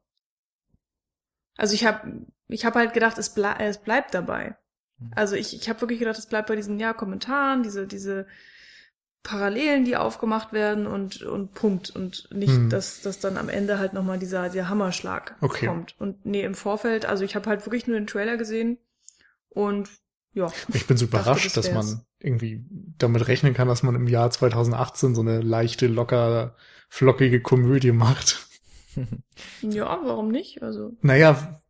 Also 1.57 1.75
ich 1.75 1.87
habe 1.87 2.27
ich 2.49 2.65
habe 2.65 2.79
halt 2.79 2.93
gedacht, 2.93 3.19
es, 3.19 3.31
ble 3.31 3.55
es 3.59 3.79
bleibt 3.79 4.15
dabei. 4.15 4.57
Mhm. 4.99 5.13
Also 5.15 5.37
ich, 5.37 5.55
ich 5.55 5.69
habe 5.69 5.81
wirklich 5.81 5.99
gedacht, 5.99 6.19
es 6.19 6.27
bleibt 6.27 6.49
bei 6.49 6.57
diesen 6.57 6.79
ja 6.79 6.93
Kommentaren, 6.93 7.63
diese 7.63 7.87
diese 7.87 8.27
Parallelen, 9.23 9.85
die 9.85 9.97
aufgemacht 9.97 10.53
werden 10.53 10.87
und 10.87 11.23
und 11.23 11.53
Punkt 11.53 11.91
und 11.91 12.29
nicht, 12.33 12.53
hm. 12.53 12.71
dass 12.71 13.03
dass 13.03 13.19
dann 13.19 13.37
am 13.37 13.49
Ende 13.49 13.81
halt 13.81 13.93
nochmal 13.93 14.21
dieser 14.21 14.49
der 14.51 14.69
Hammerschlag 14.69 15.35
okay. 15.41 15.67
kommt. 15.67 15.97
Und 15.99 16.25
nee, 16.25 16.45
im 16.45 16.55
Vorfeld, 16.55 17.07
also 17.07 17.25
ich 17.25 17.35
habe 17.35 17.51
halt 17.51 17.67
wirklich 17.67 17.89
nur 17.89 17.99
den 17.99 18.07
Trailer 18.07 18.37
gesehen 18.37 18.79
und 19.49 19.89
ja. 20.33 20.53
Ich 20.73 20.87
bin 20.87 20.97
so 20.97 21.07
überrascht, 21.07 21.57
das 21.57 21.67
dass 21.67 21.75
man 21.75 22.03
irgendwie 22.21 22.65
damit 22.99 23.27
rechnen 23.27 23.55
kann, 23.55 23.69
dass 23.69 23.83
man 23.83 23.95
im 23.95 24.07
Jahr 24.07 24.31
2018 24.31 25.15
so 25.15 25.23
eine 25.23 25.41
leichte, 25.41 25.87
locker, 25.87 26.55
flockige 26.89 27.41
Komödie 27.41 27.93
macht. 27.93 28.47
ja, 29.63 29.99
warum 30.05 30.31
nicht? 30.31 30.63
Also. 30.63 30.93
Naja, 31.01 31.61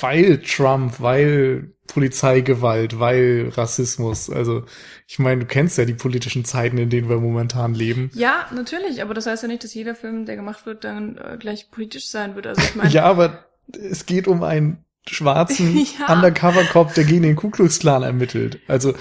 weil 0.00 0.40
Trump, 0.42 1.00
weil 1.00 1.74
Polizeigewalt, 1.86 2.98
weil 2.98 3.50
Rassismus. 3.54 4.30
Also 4.30 4.64
ich 5.06 5.18
meine, 5.18 5.40
du 5.40 5.46
kennst 5.46 5.78
ja 5.78 5.84
die 5.84 5.94
politischen 5.94 6.44
Zeiten, 6.44 6.78
in 6.78 6.90
denen 6.90 7.08
wir 7.08 7.18
momentan 7.18 7.74
leben. 7.74 8.10
Ja, 8.14 8.46
natürlich, 8.54 9.02
aber 9.02 9.14
das 9.14 9.26
heißt 9.26 9.42
ja 9.42 9.48
nicht, 9.48 9.64
dass 9.64 9.74
jeder 9.74 9.94
Film, 9.94 10.24
der 10.26 10.36
gemacht 10.36 10.66
wird, 10.66 10.84
dann 10.84 11.18
äh, 11.18 11.36
gleich 11.38 11.70
politisch 11.70 12.08
sein 12.08 12.34
wird. 12.34 12.46
Also 12.46 12.62
ich 12.62 12.74
meine. 12.74 12.90
ja, 12.90 13.04
aber 13.04 13.44
es 13.72 14.06
geht 14.06 14.26
um 14.28 14.42
einen 14.42 14.84
schwarzen 15.06 15.76
ja. 15.98 16.12
Undercover-Cop, 16.12 16.94
der 16.94 17.04
gegen 17.04 17.22
den 17.22 17.36
Ku 17.36 17.50
Klux 17.50 17.78
Klan 17.78 18.02
ermittelt. 18.02 18.60
Also 18.66 18.94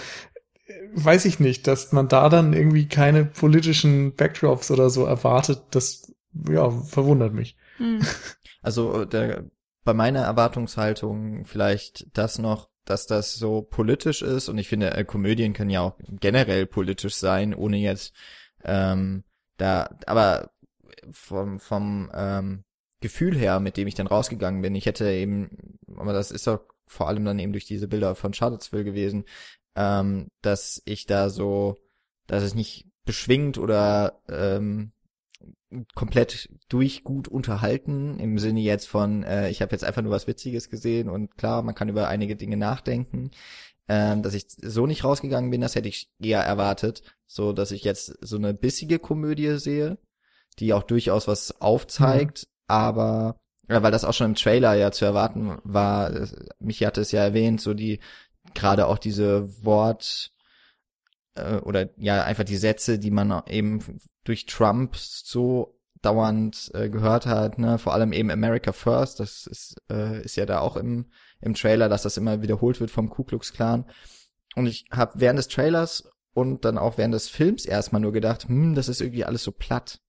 weiß 0.96 1.26
ich 1.26 1.40
nicht, 1.40 1.68
dass 1.68 1.92
man 1.92 2.08
da 2.08 2.30
dann 2.30 2.54
irgendwie 2.54 2.88
keine 2.88 3.26
politischen 3.26 4.16
Backdrops 4.16 4.70
oder 4.70 4.90
so 4.90 5.06
erwartet, 5.06 5.62
das 5.72 6.14
ja 6.50 6.70
verwundert 6.70 7.34
mich. 7.34 7.58
Hm. 7.78 8.02
Also 8.62 9.06
der 9.06 9.46
bei 9.84 9.94
meiner 9.94 10.22
Erwartungshaltung 10.22 11.46
vielleicht 11.46 12.08
das 12.18 12.40
noch, 12.40 12.70
dass 12.86 13.08
das 13.08 13.36
so 13.36 13.62
politisch 13.62 14.22
ist. 14.22 14.50
Und 14.50 14.58
ich 14.58 14.68
finde, 14.68 14.92
äh, 14.92 15.04
Komödien 15.04 15.54
können 15.54 15.70
ja 15.70 15.82
auch 15.82 15.96
generell 16.20 16.66
politisch 16.66 17.16
sein, 17.16 17.54
ohne 17.54 17.78
jetzt 17.78 18.14
ähm, 18.64 19.24
da, 19.58 19.90
aber 20.06 20.52
vom, 21.12 21.60
vom 21.60 22.12
ähm, 22.14 22.64
Gefühl 23.02 23.38
her, 23.38 23.60
mit 23.60 23.78
dem 23.78 23.88
ich 23.88 23.96
dann 23.96 24.08
rausgegangen 24.08 24.62
bin, 24.62 24.76
ich 24.76 24.86
hätte 24.86 25.10
eben, 25.10 25.78
aber 25.96 26.14
das 26.14 26.32
ist 26.32 26.48
doch 26.48 26.62
vor 26.86 27.08
allem 27.08 27.26
dann 27.26 27.40
eben 27.40 27.52
durch 27.52 27.66
diese 27.66 27.88
Bilder 27.88 28.16
von 28.16 28.34
Charlottesville 28.34 28.84
gewesen, 28.84 29.26
ähm, 29.76 30.28
dass 30.42 30.82
ich 30.86 31.06
da 31.06 31.30
so, 31.30 31.78
dass 32.28 32.44
es 32.44 32.56
nicht 32.56 32.88
beschwingt 33.06 33.58
oder 33.58 34.22
ähm, 34.30 34.94
komplett 35.96 36.50
durch 36.70 37.04
gut 37.04 37.28
unterhalten, 37.28 38.20
im 38.20 38.38
Sinne 38.38 38.62
jetzt 38.62 38.88
von, 38.88 39.24
äh, 39.24 39.50
ich 39.50 39.62
habe 39.62 39.72
jetzt 39.72 39.84
einfach 39.84 40.02
nur 40.02 40.12
was 40.12 40.28
Witziges 40.28 40.70
gesehen 40.70 41.10
und 41.10 41.38
klar, 41.38 41.62
man 41.62 41.76
kann 41.76 41.90
über 41.90 42.08
einige 42.08 42.36
Dinge 42.36 42.58
nachdenken. 42.58 43.32
Ähm, 43.90 44.24
dass 44.24 44.34
ich 44.34 44.46
so 44.48 44.88
nicht 44.88 45.04
rausgegangen 45.04 45.52
bin, 45.52 45.60
das 45.60 45.76
hätte 45.76 45.90
ich 45.90 46.10
eher 46.18 46.42
erwartet, 46.42 47.04
so 47.28 47.52
dass 47.52 47.72
ich 47.72 47.84
jetzt 47.84 48.18
so 48.22 48.38
eine 48.38 48.54
bissige 48.54 48.98
Komödie 48.98 49.58
sehe, 49.58 49.98
die 50.60 50.74
auch 50.74 50.84
durchaus 50.84 51.28
was 51.28 51.60
aufzeigt, 51.60 52.48
mhm. 52.48 52.52
aber 52.68 53.42
ja, 53.70 53.84
weil 53.84 53.92
das 53.92 54.06
auch 54.06 54.14
schon 54.14 54.28
im 54.28 54.36
Trailer 54.36 54.74
ja 54.76 54.92
zu 54.92 55.04
erwarten 55.04 55.58
war, 55.64 56.12
Michi 56.60 56.86
hatte 56.86 57.02
es 57.02 57.12
ja 57.12 57.24
erwähnt, 57.24 57.60
so 57.60 57.74
die 57.74 58.00
gerade 58.54 58.88
auch 58.88 58.98
diese 58.98 59.64
Wort 59.66 60.33
äh, 61.36 61.58
oder 61.58 61.90
ja 61.98 62.24
einfach 62.24 62.44
die 62.44 62.58
Sätze, 62.58 63.00
die 63.00 63.12
man 63.12 63.44
eben 63.48 64.00
durch 64.24 64.46
Trump 64.46 64.96
so 64.96 65.80
dauernd 66.02 66.72
äh, 66.74 66.90
gehört 66.90 67.26
hat, 67.26 67.58
ne, 67.58 67.78
vor 67.78 67.94
allem 67.94 68.14
eben 68.14 68.30
America 68.30 68.74
First, 68.74 69.20
das 69.20 69.48
ist, 69.48 69.76
äh, 69.90 70.22
ist 70.24 70.36
ja 70.36 70.46
da 70.46 70.60
auch 70.60 70.76
im, 70.76 71.06
im 71.40 71.54
Trailer, 71.54 71.90
dass 71.90 72.04
das 72.04 72.18
immer 72.18 72.42
wiederholt 72.42 72.80
wird 72.80 72.92
vom 72.92 73.10
Ku 73.10 73.24
Klux 73.24 73.54
Klan. 73.54 73.86
Und 74.56 74.68
ich 74.68 74.86
habe 74.92 75.14
während 75.16 75.40
des 75.40 75.48
Trailers 75.48 76.10
und 76.34 76.66
dann 76.66 76.78
auch 76.78 76.98
während 76.98 77.14
des 77.14 77.30
Films 77.30 77.66
erstmal 77.66 78.02
nur 78.02 78.12
gedacht, 78.12 78.48
hm, 78.48 78.76
das 78.76 78.90
ist 78.90 79.02
irgendwie 79.02 79.26
alles 79.26 79.44
so 79.44 79.52
platt, 79.52 80.02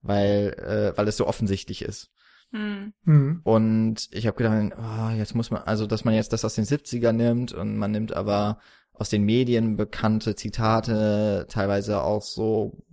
weil 0.00 0.54
äh, 0.58 0.96
weil 0.96 1.08
es 1.08 1.16
so 1.16 1.26
offensichtlich 1.26 1.82
ist. 1.82 2.10
Hm. 2.52 2.92
Mhm. 3.04 3.40
Und 3.44 4.08
ich 4.12 4.26
habe 4.26 4.36
gedacht, 4.36 4.78
oh, 4.78 5.10
jetzt 5.16 5.34
muss 5.34 5.50
man, 5.50 5.62
also 5.62 5.86
dass 5.86 6.04
man 6.04 6.14
jetzt 6.14 6.32
das 6.32 6.44
aus 6.44 6.54
den 6.54 6.64
70ern 6.64 7.12
nimmt 7.12 7.52
und 7.52 7.76
man 7.76 7.90
nimmt 7.90 8.12
aber 8.12 8.60
aus 8.92 9.08
den 9.08 9.24
Medien 9.24 9.76
bekannte 9.76 10.34
Zitate, 10.34 11.46
teilweise 11.48 12.02
auch 12.02 12.22
so 12.22 12.84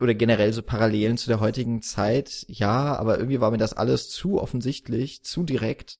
oder 0.00 0.14
generell 0.14 0.52
so 0.52 0.62
Parallelen 0.62 1.16
zu 1.16 1.28
der 1.28 1.40
heutigen 1.40 1.82
Zeit, 1.82 2.44
ja, 2.48 2.96
aber 2.96 3.18
irgendwie 3.18 3.40
war 3.40 3.50
mir 3.50 3.58
das 3.58 3.72
alles 3.72 4.10
zu 4.10 4.40
offensichtlich, 4.40 5.24
zu 5.24 5.42
direkt. 5.42 5.98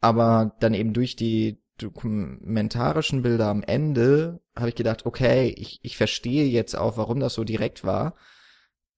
Aber 0.00 0.54
dann 0.60 0.74
eben 0.74 0.92
durch 0.92 1.16
die 1.16 1.60
dokumentarischen 1.78 3.22
Bilder 3.22 3.48
am 3.48 3.62
Ende 3.62 4.40
habe 4.54 4.68
ich 4.68 4.74
gedacht, 4.74 5.04
okay, 5.04 5.48
ich, 5.56 5.80
ich 5.82 5.96
verstehe 5.96 6.46
jetzt 6.46 6.76
auch, 6.76 6.96
warum 6.96 7.20
das 7.20 7.34
so 7.34 7.44
direkt 7.44 7.84
war. 7.84 8.14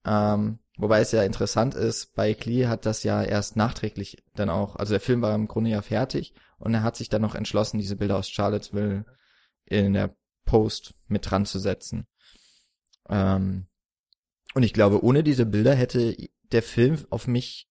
Ähm, 0.04 0.58
wobei 0.76 1.00
es 1.00 1.12
ja 1.12 1.23
interessant 1.23 1.75
ist, 1.75 2.14
bei 2.14 2.35
Klee 2.35 2.66
hat 2.66 2.87
das 2.87 3.02
ja 3.04 3.23
erst 3.23 3.56
nachträglich 3.56 4.23
dann 4.35 4.50
auch, 4.50 4.76
also 4.76 4.92
der 4.92 5.00
Film 5.00 5.23
war 5.23 5.35
im 5.35 5.49
Grunde 5.49 5.70
ja 5.70 5.82
fertig 5.82 6.35
und 6.59 6.75
er 6.75 6.83
hat 6.83 6.97
sich 6.97 7.09
dann 7.09 7.23
noch 7.23 7.35
entschlossen, 7.35 7.79
diese 7.79 7.97
Bilder 7.97 8.17
aus 8.17 8.29
Charlottesville 8.29 9.05
in 9.65 9.93
der 9.93 10.15
Post 10.45 10.95
mit 11.09 11.31
dran 11.31 11.47
zu 11.47 11.59
setzen. 11.59 12.07
Ähm, 13.09 13.67
und 14.55 14.62
ich 14.62 14.73
glaube, 14.73 15.05
ohne 15.05 15.23
diese 15.23 15.47
Bilder 15.47 15.75
hätte 15.75 16.17
der 16.53 16.62
Film 16.62 16.99
auf 17.11 17.27
mich 17.27 17.69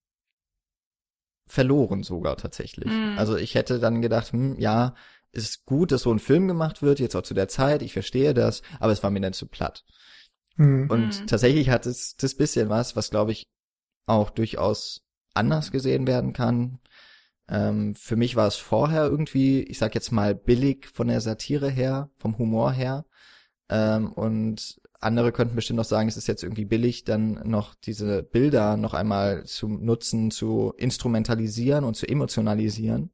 verloren 1.48 2.04
sogar 2.04 2.38
tatsächlich. 2.38 2.88
Mhm. 2.88 3.18
Also 3.18 3.36
ich 3.36 3.56
hätte 3.56 3.80
dann 3.80 4.02
gedacht, 4.02 4.32
hm, 4.32 4.60
ja, 4.60 4.96
ist 5.32 5.66
gut, 5.66 5.92
dass 5.92 6.02
so 6.02 6.12
ein 6.12 6.20
Film 6.20 6.48
gemacht 6.48 6.82
wird, 6.82 7.00
jetzt 7.00 7.16
auch 7.16 7.22
zu 7.24 7.34
der 7.34 7.48
Zeit, 7.48 7.82
ich 7.82 7.94
verstehe 7.94 8.34
das, 8.34 8.62
aber 8.80 8.92
es 8.92 9.04
war 9.04 9.12
mir 9.12 9.22
dann 9.22 9.34
zu 9.34 9.48
platt. 9.48 9.84
Mhm. 10.56 10.90
Und 10.90 11.22
Mhm. 11.22 11.28
tatsächlich 11.28 11.70
hat 11.70 11.86
es 11.86 12.16
das 12.16 12.36
bisschen 12.36 12.70
was, 12.70 12.96
was 12.96 13.10
glaube 13.10 13.32
ich 13.32 13.48
auch 14.06 14.30
durchaus 14.30 15.04
anders 15.34 15.72
gesehen 15.72 16.08
werden 16.08 16.34
kann. 16.34 16.80
Ähm, 17.50 17.96
für 17.96 18.16
mich 18.16 18.36
war 18.36 18.48
es 18.48 18.56
vorher 18.56 19.06
irgendwie, 19.06 19.64
ich 19.64 19.78
sag 19.78 19.96
jetzt 19.96 20.12
mal 20.12 20.36
billig 20.36 20.88
von 20.88 21.08
der 21.08 21.22
Satire 21.22 21.70
her, 21.70 22.10
vom 22.18 22.38
Humor 22.38 22.72
her. 22.72 23.06
Ähm, 23.70 24.12
und 24.12 24.80
andere 25.00 25.32
könnten 25.32 25.56
bestimmt 25.56 25.78
noch 25.78 25.86
sagen, 25.86 26.10
es 26.10 26.18
ist 26.18 26.28
jetzt 26.28 26.44
irgendwie 26.44 26.66
billig, 26.66 27.04
dann 27.04 27.42
noch 27.48 27.76
diese 27.76 28.24
Bilder 28.24 28.78
noch 28.78 28.94
einmal 28.94 29.46
zu 29.46 29.68
nutzen, 29.68 30.32
zu 30.32 30.74
instrumentalisieren 30.78 31.84
und 31.84 31.96
zu 31.96 32.08
emotionalisieren. 32.08 33.12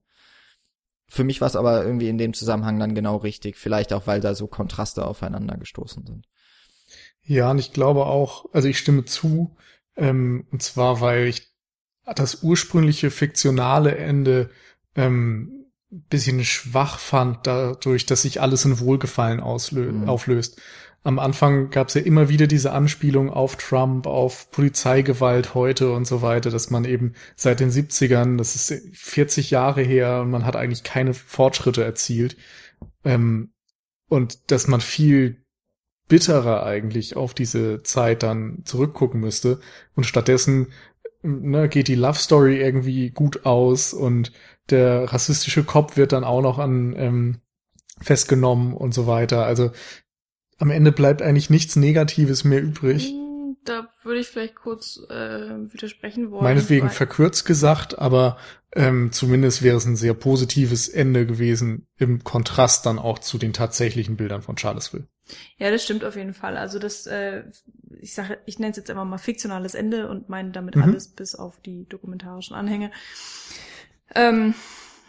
Für 1.08 1.24
mich 1.24 1.42
war 1.42 1.48
es 1.48 1.56
aber 1.56 1.84
irgendwie 1.84 2.10
in 2.10 2.18
dem 2.18 2.34
Zusammenhang 2.34 2.80
dann 2.80 2.96
genau 2.96 3.18
richtig. 3.18 3.58
Vielleicht 3.58 3.94
auch, 3.94 4.08
weil 4.08 4.22
da 4.22 4.34
so 4.34 4.48
Kontraste 4.48 5.06
aufeinander 5.06 5.58
gestoßen 5.58 6.06
sind. 6.06 6.28
Ja, 7.22 7.52
und 7.52 7.60
ich 7.60 7.72
glaube 7.72 8.06
auch, 8.06 8.46
also 8.52 8.68
ich 8.68 8.78
stimme 8.80 9.06
zu, 9.06 9.56
ähm, 9.96 10.48
und 10.52 10.62
zwar, 10.62 11.02
weil 11.02 11.28
ich 11.28 11.53
das 12.16 12.44
ursprüngliche 12.44 13.12
fiktionale 13.12 13.96
Ende 13.96 14.50
ähm, 14.96 15.66
bisschen 16.10 16.44
schwach 16.44 17.00
fand, 17.00 17.46
dadurch, 17.46 18.06
dass 18.06 18.24
sich 18.24 18.42
alles 18.42 18.66
in 18.66 18.80
Wohlgefallen 18.80 19.40
Mhm. 19.40 20.10
auflöst. 20.10 20.60
Am 21.06 21.20
Anfang 21.20 21.70
gab 21.70 21.90
es 21.90 21.96
ja 21.96 22.02
immer 22.02 22.30
wieder 22.30 22.48
diese 22.48 22.72
Anspielung 22.72 23.30
auf 23.30 23.58
Trump, 23.58 24.08
auf 24.08 24.50
Polizeigewalt 24.52 25.54
heute 25.54 25.92
und 25.92 26.08
so 26.08 26.22
weiter, 26.22 26.50
dass 26.50 26.70
man 26.70 26.86
eben 26.86 27.14
seit 27.36 27.60
den 27.60 27.72
70ern, 27.72 28.38
das 28.38 28.56
ist 28.56 28.82
40 28.98 29.52
Jahre 29.52 29.82
her 29.82 30.22
und 30.22 30.32
man 30.32 30.46
hat 30.46 30.56
eigentlich 30.56 30.84
keine 30.84 31.14
Fortschritte 31.14 31.84
erzielt. 31.84 32.38
Ähm, 33.04 33.52
und 34.10 34.52
dass 34.52 34.68
man 34.68 34.80
viel 34.82 35.44
bitterer 36.08 36.64
eigentlich 36.64 37.16
auf 37.16 37.34
diese 37.34 37.84
Zeit 37.84 38.24
dann 38.24 38.62
zurückgucken 38.66 39.20
müsste. 39.20 39.60
Und 39.96 40.06
stattdessen 40.06 40.68
ne, 41.24 41.68
geht 41.70 41.88
die 41.88 41.96
Love 41.96 42.20
Story 42.20 42.60
irgendwie 42.60 43.10
gut 43.10 43.46
aus 43.46 43.94
und 43.94 44.32
der 44.70 45.12
rassistische 45.12 45.64
Cop 45.64 45.98
wird 45.98 46.12
dann 46.12 46.24
auch 46.24 46.42
noch 46.42 46.60
an 46.60 46.94
ähm, 46.98 47.38
festgenommen 48.00 48.74
und 48.74 48.94
so 48.94 49.08
weiter. 49.08 49.46
Also 49.46 49.72
am 50.60 50.70
Ende 50.70 50.92
bleibt 50.92 51.22
eigentlich 51.22 51.50
nichts 51.50 51.76
Negatives 51.76 52.44
mehr 52.44 52.62
übrig. 52.62 53.14
Da 53.66 53.88
würde 54.04 54.20
ich 54.20 54.28
vielleicht 54.28 54.56
kurz 54.56 55.00
äh, 55.10 55.14
widersprechen 55.74 56.32
wollen. 56.32 56.44
Meinetwegen 56.44 56.88
weil- 56.88 56.94
verkürzt 56.94 57.46
gesagt, 57.46 57.98
aber 57.98 58.38
ähm, 58.74 59.12
zumindest 59.12 59.62
wäre 59.64 59.78
es 59.78 59.86
ein 59.86 59.96
sehr 59.96 60.14
positives 60.14 60.90
Ende 60.90 61.26
gewesen 61.26 61.88
im 61.98 62.24
Kontrast 62.24 62.86
dann 62.86 63.00
auch 63.00 63.20
zu 63.20 63.38
den 63.38 63.54
tatsächlichen 63.54 64.18
Bildern 64.18 64.42
von 64.42 64.58
Charlottesville. 64.58 65.08
Ja, 65.58 65.72
das 65.72 65.84
stimmt 65.84 66.04
auf 66.04 66.16
jeden 66.18 66.34
Fall. 66.34 66.58
Also 66.58 66.80
das, 66.80 67.08
äh, 67.08 67.44
ich 68.02 68.14
sage, 68.14 68.40
ich 68.46 68.60
nenne 68.60 68.72
es 68.72 68.78
jetzt 68.78 68.90
einfach 68.90 69.06
mal 69.06 69.18
fiktionales 69.18 69.74
Ende 69.76 70.10
und 70.10 70.28
meine 70.28 70.52
damit 70.52 70.76
Mhm. 70.76 70.84
alles 70.84 71.08
bis 71.08 71.34
auf 71.36 71.62
die 71.62 71.88
dokumentarischen 71.88 72.56
Anhänge. 72.56 72.92
Ähm, 74.16 74.54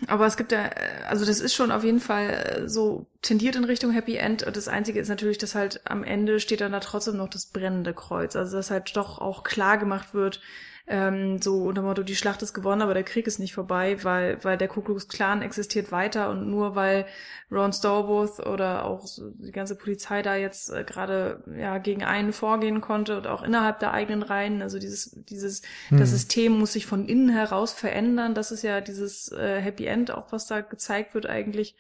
aber 0.07 0.27
es 0.27 0.37
gibt 0.37 0.53
ja, 0.53 0.71
also 1.09 1.25
das 1.25 1.41
ist 1.41 1.55
schon 1.55 1.71
auf 1.71 1.85
jeden 1.85 2.01
Fall 2.01 2.29
äh, 2.29 2.69
so 2.69 3.07
tendiert 3.23 3.57
in 3.57 3.65
Richtung 3.65 3.93
Happy 3.93 4.17
End. 4.17 4.43
Und 4.43 4.57
das 4.57 4.69
Einzige 4.69 5.01
ist 5.01 5.09
natürlich, 5.09 5.39
dass 5.39 5.55
halt 5.55 5.81
am 5.85 6.05
Ende 6.05 6.41
steht 6.41 6.61
dann 6.61 6.73
da 6.73 6.81
trotzdem 6.81 7.17
noch 7.17 7.29
das 7.29 7.47
brennende 7.47 7.95
Kreuz. 7.95 8.37
Also 8.37 8.57
dass 8.57 8.71
halt 8.71 8.97
doch 8.97 9.19
auch 9.19 9.45
klar 9.45 9.79
gemacht 9.79 10.15
wird, 10.15 10.41
ähm, 10.87 11.41
so 11.41 11.63
unter 11.63 11.81
dem 11.81 11.87
Motto, 11.87 12.03
die 12.03 12.17
Schlacht 12.17 12.43
ist 12.43 12.53
gewonnen, 12.53 12.83
aber 12.83 12.93
der 12.93 13.05
Krieg 13.05 13.27
ist 13.27 13.39
nicht 13.39 13.55
vorbei, 13.55 14.03
weil, 14.05 14.43
weil 14.45 14.59
der 14.59 14.69
Ku 14.69 14.83
Klux 14.83 15.09
Klan 15.09 15.41
existiert 15.41 15.93
weiter 15.93 16.29
und 16.29 16.51
nur 16.51 16.75
weil 16.75 17.07
Ron 17.51 17.73
Stallworth 17.73 18.41
oder 18.47 18.85
auch 18.85 19.07
die 19.39 19.53
ganze 19.53 19.77
Polizei 19.77 20.21
da 20.21 20.37
jetzt 20.37 20.71
äh, 20.71 20.85
gerade 20.85 21.43
ja 21.59 21.79
gegen 21.79 22.05
einen 22.05 22.33
vorgehen 22.33 22.81
konnte 22.83 23.17
und 23.17 23.27
auch 23.27 23.43
innerhalb 23.43 23.79
der 23.79 23.93
eigenen 23.93 24.23
Reihen, 24.23 24.61
also 24.61 24.79
dieses 24.79 25.13
dieses 25.29 25.63
Hm. 25.89 25.99
das 25.99 26.11
System 26.11 26.59
muss 26.59 26.73
sich 26.73 26.87
von 26.87 27.07
innen 27.07 27.29
heraus 27.29 27.73
verändern. 27.73 28.35
Das 28.35 28.51
ist 28.51 28.63
ja 28.63 28.81
dieses 28.81 29.33
äh, 29.33 29.61
Happy 29.61 29.87
End 29.87 30.11
auch, 30.11 30.33
was 30.33 30.47
da 30.47 30.61
gezeigt 30.61 31.15
wird 31.15 31.27
eigentlich. 31.27 31.77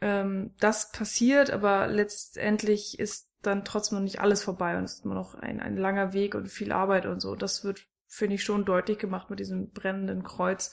Ähm, 0.00 0.54
das 0.58 0.90
passiert, 0.92 1.50
aber 1.50 1.86
letztendlich 1.86 2.98
ist 2.98 3.28
dann 3.42 3.64
trotzdem 3.64 3.98
noch 3.98 4.04
nicht 4.04 4.20
alles 4.20 4.42
vorbei 4.42 4.76
und 4.78 4.84
es 4.84 4.94
ist 4.94 5.04
immer 5.04 5.14
noch 5.14 5.34
ein, 5.34 5.60
ein 5.60 5.76
langer 5.76 6.12
Weg 6.12 6.34
und 6.34 6.48
viel 6.48 6.72
Arbeit 6.72 7.06
und 7.06 7.20
so. 7.20 7.34
Das 7.34 7.64
wird, 7.64 7.82
finde 8.12 8.34
ich, 8.34 8.44
schon 8.44 8.64
deutlich 8.64 8.98
gemacht 8.98 9.30
mit 9.30 9.40
diesem 9.40 9.70
brennenden 9.70 10.22
Kreuz. 10.22 10.72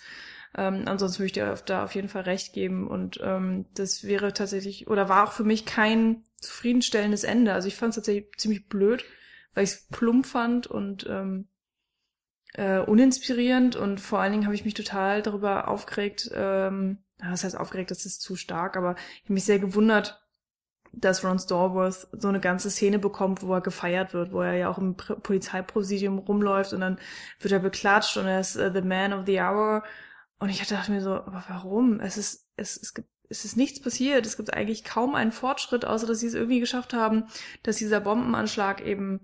Ähm, 0.57 0.83
ansonsten 0.85 1.19
würde 1.19 1.27
ich 1.27 1.33
dir 1.33 1.55
da 1.65 1.85
auf 1.85 1.95
jeden 1.95 2.09
Fall 2.09 2.23
recht 2.23 2.53
geben. 2.53 2.87
Und 2.87 3.19
ähm, 3.23 3.65
das 3.75 4.03
wäre 4.03 4.33
tatsächlich, 4.33 4.87
oder 4.87 5.07
war 5.07 5.23
auch 5.23 5.31
für 5.31 5.45
mich 5.45 5.65
kein 5.65 6.23
zufriedenstellendes 6.37 7.23
Ende. 7.23 7.53
Also 7.53 7.69
ich 7.69 7.75
fand 7.75 7.91
es 7.91 7.95
tatsächlich 7.95 8.27
ziemlich 8.37 8.67
blöd, 8.67 9.05
weil 9.53 9.63
ich 9.63 9.71
es 9.71 9.87
plump 9.87 10.25
fand 10.25 10.67
und 10.67 11.07
ähm, 11.09 11.47
äh, 12.55 12.79
uninspirierend 12.79 13.75
und 13.75 14.01
vor 14.01 14.19
allen 14.19 14.33
Dingen 14.33 14.45
habe 14.45 14.55
ich 14.55 14.65
mich 14.65 14.73
total 14.73 15.21
darüber 15.21 15.67
aufgeregt, 15.67 16.29
ähm, 16.33 16.97
das 17.19 17.43
heißt 17.43 17.57
aufgeregt, 17.57 17.91
das 17.91 18.05
ist 18.05 18.21
zu 18.21 18.35
stark, 18.35 18.75
aber 18.75 18.95
ich 19.17 19.25
habe 19.25 19.33
mich 19.33 19.45
sehr 19.45 19.59
gewundert, 19.59 20.21
dass 20.93 21.23
Ron 21.23 21.39
Stallworth 21.39 22.07
so 22.13 22.27
eine 22.27 22.39
ganze 22.39 22.69
Szene 22.71 22.99
bekommt, 22.99 23.43
wo 23.43 23.53
er 23.53 23.61
gefeiert 23.61 24.13
wird, 24.13 24.31
wo 24.31 24.41
er 24.41 24.53
ja 24.55 24.69
auch 24.69 24.77
im 24.77 24.95
Pr- 24.95 25.15
Polizeipräsidium 25.19 26.19
rumläuft 26.19 26.73
und 26.73 26.81
dann 26.81 26.99
wird 27.39 27.51
er 27.51 27.59
beklatscht 27.59 28.17
und 28.17 28.25
er 28.27 28.39
ist 28.39 28.55
äh, 28.55 28.71
the 28.73 28.81
man 28.81 29.13
of 29.13 29.25
the 29.25 29.39
hour 29.41 29.83
und 30.39 30.49
ich 30.49 30.65
dachte 30.67 30.91
mir 30.91 31.01
so, 31.01 31.11
aber 31.11 31.43
warum? 31.47 31.99
Es 31.99 32.17
ist 32.17 32.47
es, 32.55 32.77
es 32.77 32.93
gibt 32.93 33.09
es 33.31 33.45
ist 33.45 33.57
nichts 33.57 33.79
passiert. 33.79 34.25
Es 34.25 34.37
gibt 34.37 34.53
eigentlich 34.53 34.83
kaum 34.83 35.13
einen 35.15 35.31
Fortschritt, 35.31 35.85
außer 35.85 36.07
dass 36.07 36.19
sie 36.19 36.27
es 36.27 36.33
irgendwie 36.33 36.59
geschafft 36.59 36.93
haben, 36.93 37.25
dass 37.63 37.75
dieser 37.77 37.99
Bombenanschlag 37.99 38.81
eben 38.81 39.21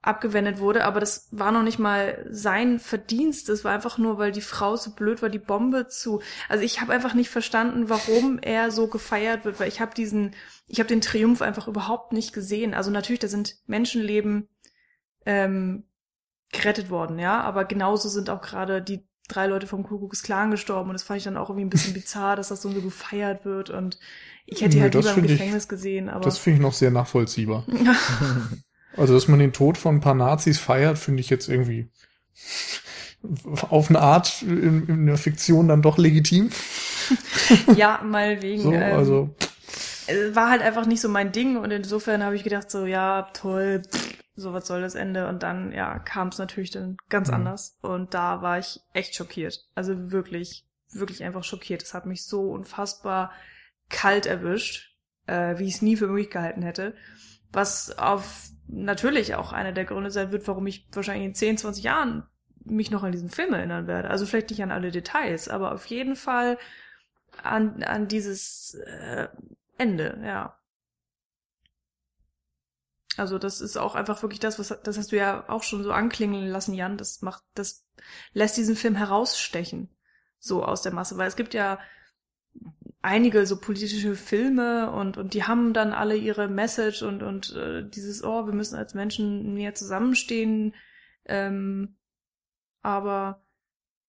abgewendet 0.00 0.58
wurde, 0.60 0.84
aber 0.84 1.00
das 1.00 1.26
war 1.32 1.50
noch 1.50 1.62
nicht 1.64 1.78
mal 1.80 2.24
sein 2.30 2.78
Verdienst. 2.78 3.48
Das 3.48 3.64
war 3.64 3.72
einfach 3.72 3.98
nur, 3.98 4.16
weil 4.18 4.30
die 4.30 4.40
Frau 4.40 4.76
so 4.76 4.92
blöd 4.92 5.22
war, 5.22 5.28
die 5.28 5.40
Bombe 5.40 5.88
zu. 5.88 6.22
Also 6.48 6.62
ich 6.62 6.80
habe 6.80 6.92
einfach 6.92 7.14
nicht 7.14 7.30
verstanden, 7.30 7.88
warum 7.88 8.38
er 8.38 8.70
so 8.70 8.86
gefeiert 8.86 9.44
wird, 9.44 9.58
weil 9.58 9.68
ich 9.68 9.80
habe 9.80 9.94
diesen, 9.94 10.34
ich 10.68 10.78
habe 10.78 10.88
den 10.88 11.00
Triumph 11.00 11.42
einfach 11.42 11.66
überhaupt 11.66 12.12
nicht 12.12 12.32
gesehen. 12.32 12.74
Also 12.74 12.90
natürlich, 12.92 13.18
da 13.18 13.26
sind 13.28 13.56
Menschenleben 13.66 14.48
ähm, 15.26 15.84
gerettet 16.52 16.90
worden, 16.90 17.18
ja, 17.18 17.40
aber 17.42 17.64
genauso 17.64 18.08
sind 18.08 18.30
auch 18.30 18.40
gerade 18.40 18.80
die 18.80 19.04
drei 19.28 19.46
Leute 19.46 19.66
vom 19.66 19.82
Ku 19.82 19.98
Klux 19.98 20.22
Klan 20.22 20.50
gestorben 20.50 20.88
und 20.88 20.94
das 20.94 21.02
fand 21.02 21.18
ich 21.18 21.24
dann 21.24 21.36
auch 21.36 21.50
irgendwie 21.50 21.66
ein 21.66 21.70
bisschen 21.70 21.92
bizarr, 21.92 22.36
dass 22.36 22.48
das 22.48 22.62
so 22.62 22.70
gefeiert 22.70 23.44
wird 23.44 23.68
und 23.68 23.98
ich 24.46 24.62
hätte 24.62 24.76
Nee, 24.76 24.82
halt 24.84 24.94
lieber 24.94 25.08
im 25.10 25.14
find 25.16 25.26
ich- 25.26 25.32
Gefängnis 25.38 25.68
gesehen, 25.68 26.08
aber 26.08 26.24
Das 26.24 26.38
finde 26.38 26.56
ich 26.58 26.62
noch 26.62 26.72
sehr 26.72 26.90
nachvollziehbar. 26.90 27.66
Also, 28.96 29.14
dass 29.14 29.28
man 29.28 29.38
den 29.38 29.52
Tod 29.52 29.78
von 29.78 29.96
ein 29.96 30.00
paar 30.00 30.14
Nazis 30.14 30.58
feiert, 30.58 30.98
finde 30.98 31.20
ich 31.20 31.30
jetzt 31.30 31.48
irgendwie 31.48 31.88
auf 33.70 33.90
eine 33.90 34.00
Art 34.00 34.42
in, 34.42 34.86
in 34.86 35.06
der 35.06 35.18
Fiktion 35.18 35.68
dann 35.68 35.82
doch 35.82 35.98
legitim. 35.98 36.50
ja, 37.76 38.00
mal 38.04 38.42
wegen. 38.42 38.62
So, 38.62 38.72
ähm, 38.72 38.96
also 38.96 39.34
äh, 40.06 40.34
war 40.34 40.50
halt 40.50 40.62
einfach 40.62 40.86
nicht 40.86 41.00
so 41.00 41.08
mein 41.08 41.32
Ding 41.32 41.56
und 41.56 41.70
insofern 41.70 42.22
habe 42.22 42.36
ich 42.36 42.44
gedacht 42.44 42.70
so, 42.70 42.86
ja, 42.86 43.28
toll, 43.34 43.82
so 44.36 44.52
was 44.52 44.66
soll 44.66 44.80
das 44.80 44.94
Ende 44.94 45.28
und 45.28 45.42
dann, 45.42 45.72
ja, 45.72 45.98
kam 45.98 46.28
es 46.28 46.38
natürlich 46.38 46.70
dann 46.70 46.96
ganz 47.08 47.28
Mhm. 47.28 47.34
anders 47.34 47.76
und 47.82 48.14
da 48.14 48.40
war 48.40 48.58
ich 48.58 48.80
echt 48.94 49.14
schockiert. 49.14 49.66
Also 49.74 50.12
wirklich, 50.12 50.64
wirklich 50.92 51.24
einfach 51.24 51.44
schockiert. 51.44 51.82
Es 51.82 51.94
hat 51.94 52.06
mich 52.06 52.24
so 52.24 52.50
unfassbar 52.50 53.32
kalt 53.90 54.26
erwischt, 54.26 54.94
äh, 55.26 55.58
wie 55.58 55.66
ich 55.66 55.74
es 55.76 55.82
nie 55.82 55.96
für 55.96 56.06
möglich 56.06 56.30
gehalten 56.30 56.62
hätte. 56.62 56.94
Was 57.50 57.98
auf 57.98 58.48
natürlich 58.68 59.34
auch 59.34 59.52
einer 59.52 59.72
der 59.72 59.84
Gründe 59.84 60.10
sein 60.10 60.32
wird, 60.32 60.46
warum 60.46 60.66
ich 60.66 60.86
wahrscheinlich 60.92 61.26
in 61.26 61.34
10, 61.34 61.58
20 61.58 61.84
Jahren 61.84 62.26
mich 62.64 62.90
noch 62.90 63.02
an 63.02 63.12
diesen 63.12 63.30
Film 63.30 63.54
erinnern 63.54 63.86
werde. 63.86 64.10
Also 64.10 64.26
vielleicht 64.26 64.50
nicht 64.50 64.62
an 64.62 64.70
alle 64.70 64.90
Details, 64.90 65.48
aber 65.48 65.72
auf 65.72 65.86
jeden 65.86 66.16
Fall 66.16 66.58
an, 67.42 67.82
an 67.82 68.08
dieses 68.08 68.74
äh, 68.74 69.28
Ende, 69.76 70.20
ja. 70.24 70.58
Also 73.16 73.38
das 73.38 73.60
ist 73.60 73.76
auch 73.76 73.96
einfach 73.96 74.22
wirklich 74.22 74.38
das, 74.38 74.58
was 74.58 74.80
das 74.82 74.96
hast 74.96 75.10
du 75.10 75.16
ja 75.16 75.48
auch 75.48 75.64
schon 75.64 75.82
so 75.82 75.92
anklingen 75.92 76.48
lassen, 76.48 76.74
Jan. 76.74 76.96
Das 76.96 77.20
macht, 77.20 77.42
das 77.54 77.84
lässt 78.32 78.56
diesen 78.56 78.76
Film 78.76 78.94
herausstechen, 78.94 79.88
so 80.38 80.64
aus 80.64 80.82
der 80.82 80.92
Masse, 80.92 81.16
weil 81.16 81.26
es 81.26 81.34
gibt 81.34 81.52
ja 81.52 81.80
einige 83.00 83.46
so 83.46 83.60
politische 83.60 84.16
Filme 84.16 84.90
und 84.90 85.16
und 85.16 85.34
die 85.34 85.44
haben 85.44 85.72
dann 85.72 85.92
alle 85.92 86.16
ihre 86.16 86.48
Message 86.48 87.02
und 87.02 87.22
und 87.22 87.54
äh, 87.54 87.88
dieses 87.88 88.24
oh 88.24 88.46
wir 88.46 88.54
müssen 88.54 88.76
als 88.76 88.94
Menschen 88.94 89.54
näher 89.54 89.74
zusammenstehen, 89.74 90.74
ähm, 91.24 91.96
aber 92.82 93.44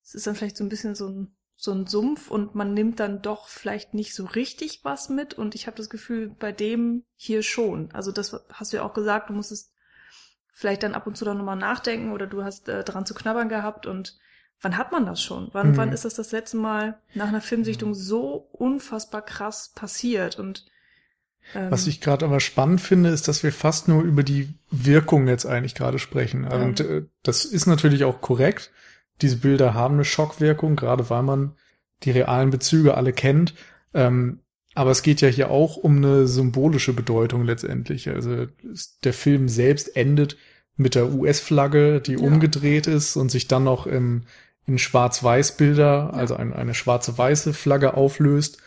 es 0.04 0.16
ist 0.16 0.28
dann 0.28 0.36
vielleicht 0.36 0.58
so 0.58 0.64
ein 0.64 0.70
bisschen 0.70 0.96
so 0.96 1.08
ein 1.08 1.36
so 1.56 1.74
ein 1.74 1.88
Sumpf 1.88 2.32
und 2.32 2.56
man 2.56 2.74
nimmt 2.74 3.02
dann 3.02 3.22
doch 3.22 3.50
vielleicht 3.50 3.94
nicht 3.94 4.16
so 4.16 4.26
richtig 4.26 4.86
was 4.86 5.10
mit 5.10 5.34
und 5.34 5.56
ich 5.56 5.68
habe 5.68 5.76
das 5.76 5.90
Gefühl 5.90 6.30
bei 6.30 6.54
dem 6.54 7.04
hier 7.16 7.44
schon. 7.44 7.92
Also 7.92 8.14
das 8.14 8.34
hast 8.50 8.72
du 8.72 8.78
ja 8.78 8.84
auch 8.84 8.94
gesagt, 8.94 9.30
du 9.30 9.34
musstest 9.34 9.74
vielleicht 10.54 10.84
dann 10.84 10.94
ab 10.94 11.06
und 11.06 11.18
zu 11.18 11.26
dann 11.26 11.38
nochmal 11.38 11.58
nachdenken 11.58 12.14
oder 12.14 12.28
du 12.28 12.46
hast 12.46 12.70
äh, 12.70 12.86
dran 12.86 13.06
zu 13.06 13.14
knabbern 13.14 13.50
gehabt 13.50 13.86
und 13.86 14.18
wann 14.62 14.78
hat 14.78 14.92
man 14.92 15.06
das 15.06 15.22
schon? 15.22 15.50
Wann, 15.54 15.72
Mhm. 15.72 15.78
wann 15.78 15.92
ist 15.92 16.06
das 16.06 16.16
das 16.16 16.32
letzte 16.32 16.58
Mal 16.58 17.00
nach 17.16 17.28
einer 17.30 17.42
Filmsichtung 17.42 17.94
so 17.94 18.50
unfassbar 18.52 19.22
krass 19.22 19.72
passiert 19.76 20.38
und 20.40 20.66
ähm, 21.56 21.72
Was 21.72 21.88
ich 21.88 22.02
gerade 22.02 22.26
aber 22.26 22.40
spannend 22.42 22.80
finde, 22.82 23.10
ist, 23.10 23.28
dass 23.28 23.42
wir 23.44 23.52
fast 23.52 23.88
nur 23.88 24.04
über 24.04 24.22
die 24.24 24.54
Wirkung 24.70 25.28
jetzt 25.28 25.46
eigentlich 25.46 25.74
gerade 25.74 25.98
sprechen. 25.98 26.44
Ja. 26.44 26.58
Und 26.62 26.80
äh, 26.82 27.06
das 27.24 27.46
ist 27.46 27.66
natürlich 27.66 28.04
auch 28.04 28.22
korrekt. 28.22 28.72
Diese 29.22 29.38
Bilder 29.38 29.74
haben 29.74 29.96
eine 29.96 30.06
Schockwirkung, 30.06 30.76
gerade 30.76 31.10
weil 31.10 31.24
man 31.24 31.56
die 32.04 32.12
realen 32.12 32.52
Bezüge 32.52 32.96
alle 32.96 33.14
kennt. 33.14 33.56
Ähm, 33.94 34.42
aber 34.76 34.92
es 34.92 35.02
geht 35.02 35.22
ja 35.22 35.28
hier 35.28 35.50
auch 35.50 35.76
um 35.78 35.98
eine 35.98 36.28
symbolische 36.28 36.94
Bedeutung 36.94 37.44
letztendlich. 37.46 38.10
Also 38.10 38.46
der 39.04 39.14
Film 39.14 39.50
selbst 39.50 39.96
endet 39.96 40.38
mit 40.78 40.94
der 40.94 41.12
US-Flagge, 41.12 42.00
die 42.00 42.14
Ja. 42.14 42.20
umgedreht 42.20 42.86
ist 42.86 43.16
und 43.16 43.32
sich 43.32 43.48
dann 43.48 43.64
noch 43.64 43.88
im, 43.88 44.24
in 44.70 44.78
Schwarz-Weiß-Bilder, 44.78 46.14
also 46.14 46.36
ein, 46.36 46.54
eine 46.54 46.76
schwarze-weiße 46.76 47.54
Flagge 47.56 47.96
auflöst. 47.96 48.60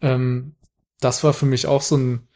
Ähm, 0.00 0.56
das 0.98 1.22
war 1.22 1.32
für 1.32 1.46
mich 1.46 1.66
auch 1.68 1.80
so 1.80 1.96
ein, 1.96 2.28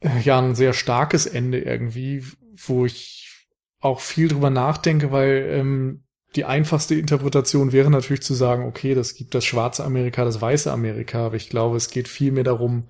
äh, 0.00 0.20
ja, 0.22 0.40
ein 0.40 0.54
sehr 0.54 0.72
starkes 0.72 1.26
Ende 1.26 1.60
irgendwie, 1.60 2.24
wo 2.56 2.86
ich 2.86 3.46
auch 3.80 4.00
viel 4.00 4.28
drüber 4.28 4.48
nachdenke, 4.48 5.12
weil 5.12 5.46
ähm, 5.50 6.04
die 6.36 6.46
einfachste 6.46 6.94
Interpretation 6.94 7.72
wäre 7.72 7.90
natürlich 7.90 8.22
zu 8.22 8.32
sagen, 8.32 8.64
okay, 8.64 8.94
das 8.94 9.14
gibt 9.14 9.34
das 9.34 9.44
schwarze 9.44 9.84
Amerika, 9.84 10.24
das 10.24 10.40
weiße 10.40 10.72
Amerika, 10.72 11.26
aber 11.26 11.36
ich 11.36 11.50
glaube, 11.50 11.76
es 11.76 11.90
geht 11.90 12.08
viel 12.08 12.32
mehr 12.32 12.44
darum 12.44 12.86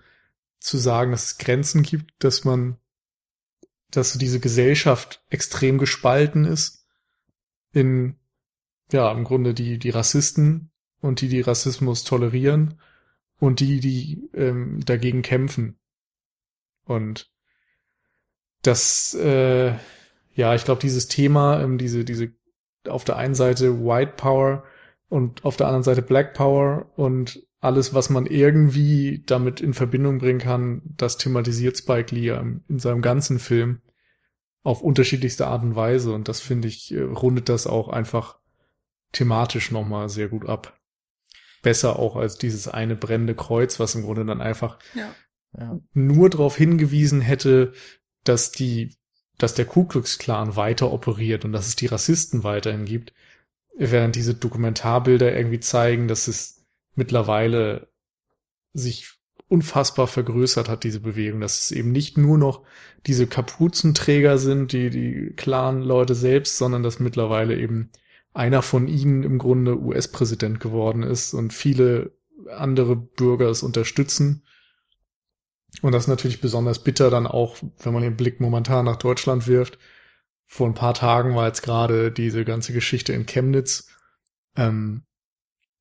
zu 0.60 0.78
sagen, 0.78 1.10
dass 1.10 1.24
es 1.24 1.38
Grenzen 1.38 1.82
gibt, 1.82 2.14
dass 2.22 2.44
man, 2.44 2.76
dass 3.90 4.12
diese 4.12 4.38
Gesellschaft 4.38 5.24
extrem 5.30 5.78
gespalten 5.78 6.44
ist 6.44 6.86
in, 7.72 8.20
ja, 8.92 9.10
im 9.12 9.24
Grunde 9.24 9.54
die, 9.54 9.78
die 9.78 9.90
Rassisten 9.90 10.70
und 11.00 11.20
die, 11.20 11.28
die 11.28 11.40
Rassismus 11.40 12.04
tolerieren 12.04 12.80
und 13.38 13.60
die, 13.60 13.80
die 13.80 14.30
ähm, 14.34 14.80
dagegen 14.84 15.22
kämpfen. 15.22 15.78
Und 16.84 17.30
das, 18.62 19.14
äh, 19.14 19.74
ja, 20.34 20.54
ich 20.54 20.64
glaube, 20.64 20.80
dieses 20.80 21.08
Thema, 21.08 21.60
ähm, 21.60 21.78
diese, 21.78 22.04
diese 22.04 22.32
auf 22.88 23.04
der 23.04 23.16
einen 23.16 23.34
Seite 23.34 23.84
White 23.84 24.14
Power 24.16 24.64
und 25.08 25.44
auf 25.44 25.56
der 25.56 25.66
anderen 25.66 25.84
Seite 25.84 26.02
Black 26.02 26.34
Power 26.34 26.90
und 26.96 27.46
alles, 27.60 27.94
was 27.94 28.10
man 28.10 28.26
irgendwie 28.26 29.22
damit 29.24 29.60
in 29.60 29.72
Verbindung 29.72 30.18
bringen 30.18 30.40
kann, 30.40 30.82
das 30.96 31.16
thematisiert 31.16 31.76
Spike 31.76 32.14
Lee 32.14 32.30
ähm, 32.30 32.64
in 32.68 32.80
seinem 32.80 33.02
ganzen 33.02 33.38
Film 33.38 33.80
auf 34.64 34.82
unterschiedlichste 34.82 35.46
Art 35.46 35.62
und 35.62 35.76
Weise. 35.76 36.12
Und 36.12 36.28
das 36.28 36.40
finde 36.40 36.68
ich, 36.68 36.92
äh, 36.92 37.02
rundet 37.02 37.48
das 37.48 37.66
auch 37.66 37.88
einfach 37.88 38.38
thematisch 39.12 39.70
nochmal 39.70 40.08
sehr 40.08 40.28
gut 40.28 40.48
ab. 40.48 40.78
Besser 41.62 41.98
auch 41.98 42.16
als 42.16 42.38
dieses 42.38 42.66
eine 42.66 42.96
brennende 42.96 43.34
Kreuz, 43.34 43.78
was 43.78 43.94
im 43.94 44.02
Grunde 44.02 44.24
dann 44.24 44.40
einfach 44.40 44.78
ja. 44.94 45.14
Ja. 45.56 45.78
nur 45.92 46.28
darauf 46.28 46.56
hingewiesen 46.56 47.20
hätte, 47.20 47.72
dass 48.24 48.50
die, 48.50 48.96
dass 49.38 49.54
der 49.54 49.66
Ku 49.66 49.84
Klux 49.84 50.18
Klan 50.18 50.56
weiter 50.56 50.92
operiert 50.92 51.44
und 51.44 51.52
dass 51.52 51.68
es 51.68 51.76
die 51.76 51.86
Rassisten 51.86 52.42
weiterhin 52.42 52.84
gibt, 52.84 53.12
während 53.76 54.16
diese 54.16 54.34
Dokumentarbilder 54.34 55.34
irgendwie 55.36 55.60
zeigen, 55.60 56.08
dass 56.08 56.26
es 56.26 56.64
mittlerweile 56.94 57.88
sich 58.72 59.12
unfassbar 59.48 60.06
vergrößert 60.06 60.68
hat, 60.68 60.82
diese 60.82 61.00
Bewegung, 61.00 61.40
dass 61.40 61.60
es 61.60 61.72
eben 61.72 61.92
nicht 61.92 62.16
nur 62.16 62.38
noch 62.38 62.62
diese 63.06 63.26
Kapuzenträger 63.26 64.38
sind, 64.38 64.72
die, 64.72 64.88
die 64.88 65.34
Clan-Leute 65.36 66.14
selbst, 66.14 66.56
sondern 66.56 66.82
dass 66.82 67.00
mittlerweile 67.00 67.58
eben 67.58 67.90
einer 68.32 68.62
von 68.62 68.88
ihnen 68.88 69.22
im 69.22 69.38
Grunde 69.38 69.78
US-Präsident 69.78 70.60
geworden 70.60 71.02
ist 71.02 71.34
und 71.34 71.52
viele 71.52 72.12
andere 72.50 72.96
Bürger 72.96 73.48
es 73.48 73.62
unterstützen. 73.62 74.44
Und 75.80 75.92
das 75.92 76.04
ist 76.04 76.08
natürlich 76.08 76.40
besonders 76.40 76.82
bitter 76.82 77.10
dann 77.10 77.26
auch, 77.26 77.56
wenn 77.78 77.92
man 77.92 78.02
den 78.02 78.16
Blick 78.16 78.40
momentan 78.40 78.84
nach 78.84 78.96
Deutschland 78.96 79.46
wirft. 79.46 79.78
Vor 80.46 80.66
ein 80.66 80.74
paar 80.74 80.94
Tagen 80.94 81.34
war 81.34 81.46
jetzt 81.46 81.62
gerade 81.62 82.12
diese 82.12 82.44
ganze 82.44 82.72
Geschichte 82.72 83.12
in 83.12 83.26
Chemnitz 83.26 83.88
ähm, 84.56 85.04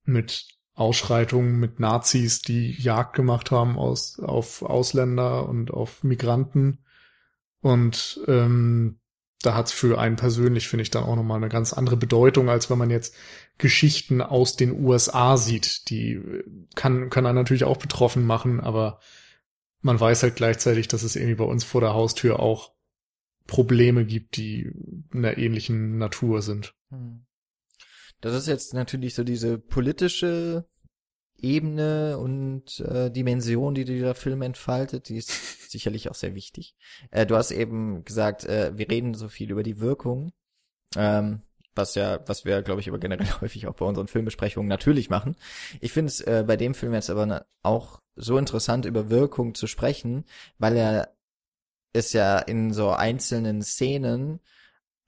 mit 0.04 0.48
Ausschreitungen, 0.74 1.60
mit 1.60 1.78
Nazis, 1.78 2.40
die 2.40 2.72
Jagd 2.72 3.14
gemacht 3.14 3.50
haben 3.50 3.76
aus, 3.76 4.18
auf 4.18 4.62
Ausländer 4.62 5.46
und 5.48 5.70
auf 5.70 6.02
Migranten. 6.02 6.78
Und 7.60 8.20
ähm, 8.26 8.98
da 9.42 9.54
hat's 9.54 9.72
für 9.72 9.98
einen 9.98 10.16
persönlich, 10.16 10.68
finde 10.68 10.82
ich, 10.82 10.90
dann 10.90 11.04
auch 11.04 11.16
nochmal 11.16 11.38
eine 11.38 11.48
ganz 11.48 11.72
andere 11.72 11.96
Bedeutung, 11.96 12.48
als 12.48 12.70
wenn 12.70 12.78
man 12.78 12.90
jetzt 12.90 13.14
Geschichten 13.58 14.20
aus 14.20 14.56
den 14.56 14.84
USA 14.84 15.36
sieht. 15.36 15.90
Die 15.90 16.12
äh, 16.14 16.44
kann, 16.74 17.10
kann 17.10 17.26
einen 17.26 17.36
natürlich 17.36 17.64
auch 17.64 17.76
betroffen 17.76 18.24
machen, 18.24 18.60
aber 18.60 19.00
man 19.80 19.98
weiß 19.98 20.22
halt 20.22 20.36
gleichzeitig, 20.36 20.88
dass 20.88 21.02
es 21.02 21.16
irgendwie 21.16 21.34
bei 21.34 21.44
uns 21.44 21.64
vor 21.64 21.80
der 21.80 21.92
Haustür 21.92 22.40
auch 22.40 22.72
Probleme 23.46 24.04
gibt, 24.04 24.36
die 24.36 24.70
einer 25.12 25.36
ähnlichen 25.36 25.98
Natur 25.98 26.42
sind. 26.42 26.74
Hm. 26.90 27.26
Das 28.20 28.34
ist 28.34 28.46
jetzt 28.46 28.72
natürlich 28.72 29.14
so 29.14 29.24
diese 29.24 29.58
politische 29.58 30.64
Ebene 31.42 32.18
und 32.18 32.80
äh, 32.80 33.10
Dimension, 33.10 33.74
die 33.74 33.84
dieser 33.84 34.14
Film 34.14 34.42
entfaltet, 34.42 35.08
die 35.08 35.16
ist 35.16 35.30
sicherlich 35.70 36.10
auch 36.10 36.14
sehr 36.14 36.34
wichtig. 36.34 36.76
Äh, 37.10 37.26
du 37.26 37.36
hast 37.36 37.50
eben 37.50 38.04
gesagt, 38.04 38.44
äh, 38.44 38.72
wir 38.76 38.88
reden 38.90 39.14
so 39.14 39.28
viel 39.28 39.50
über 39.50 39.62
die 39.62 39.80
Wirkung, 39.80 40.32
ähm, 40.96 41.42
was 41.74 41.94
ja, 41.94 42.20
was 42.26 42.44
wir, 42.44 42.62
glaube 42.62 42.80
ich, 42.80 42.88
aber 42.88 42.98
generell 42.98 43.26
häufig 43.40 43.66
auch 43.66 43.74
bei 43.74 43.84
unseren 43.86 44.08
Filmbesprechungen 44.08 44.68
natürlich 44.68 45.10
machen. 45.10 45.36
Ich 45.80 45.92
finde 45.92 46.08
es 46.08 46.20
äh, 46.20 46.44
bei 46.46 46.56
dem 46.56 46.74
Film 46.74 46.94
jetzt 46.94 47.10
aber 47.10 47.26
ne, 47.26 47.46
auch 47.62 48.00
so 48.14 48.38
interessant, 48.38 48.84
über 48.84 49.10
Wirkung 49.10 49.54
zu 49.54 49.66
sprechen, 49.66 50.24
weil 50.58 50.76
er 50.76 51.14
es 51.92 52.12
ja 52.12 52.38
in 52.38 52.72
so 52.72 52.90
einzelnen 52.90 53.62
Szenen 53.62 54.40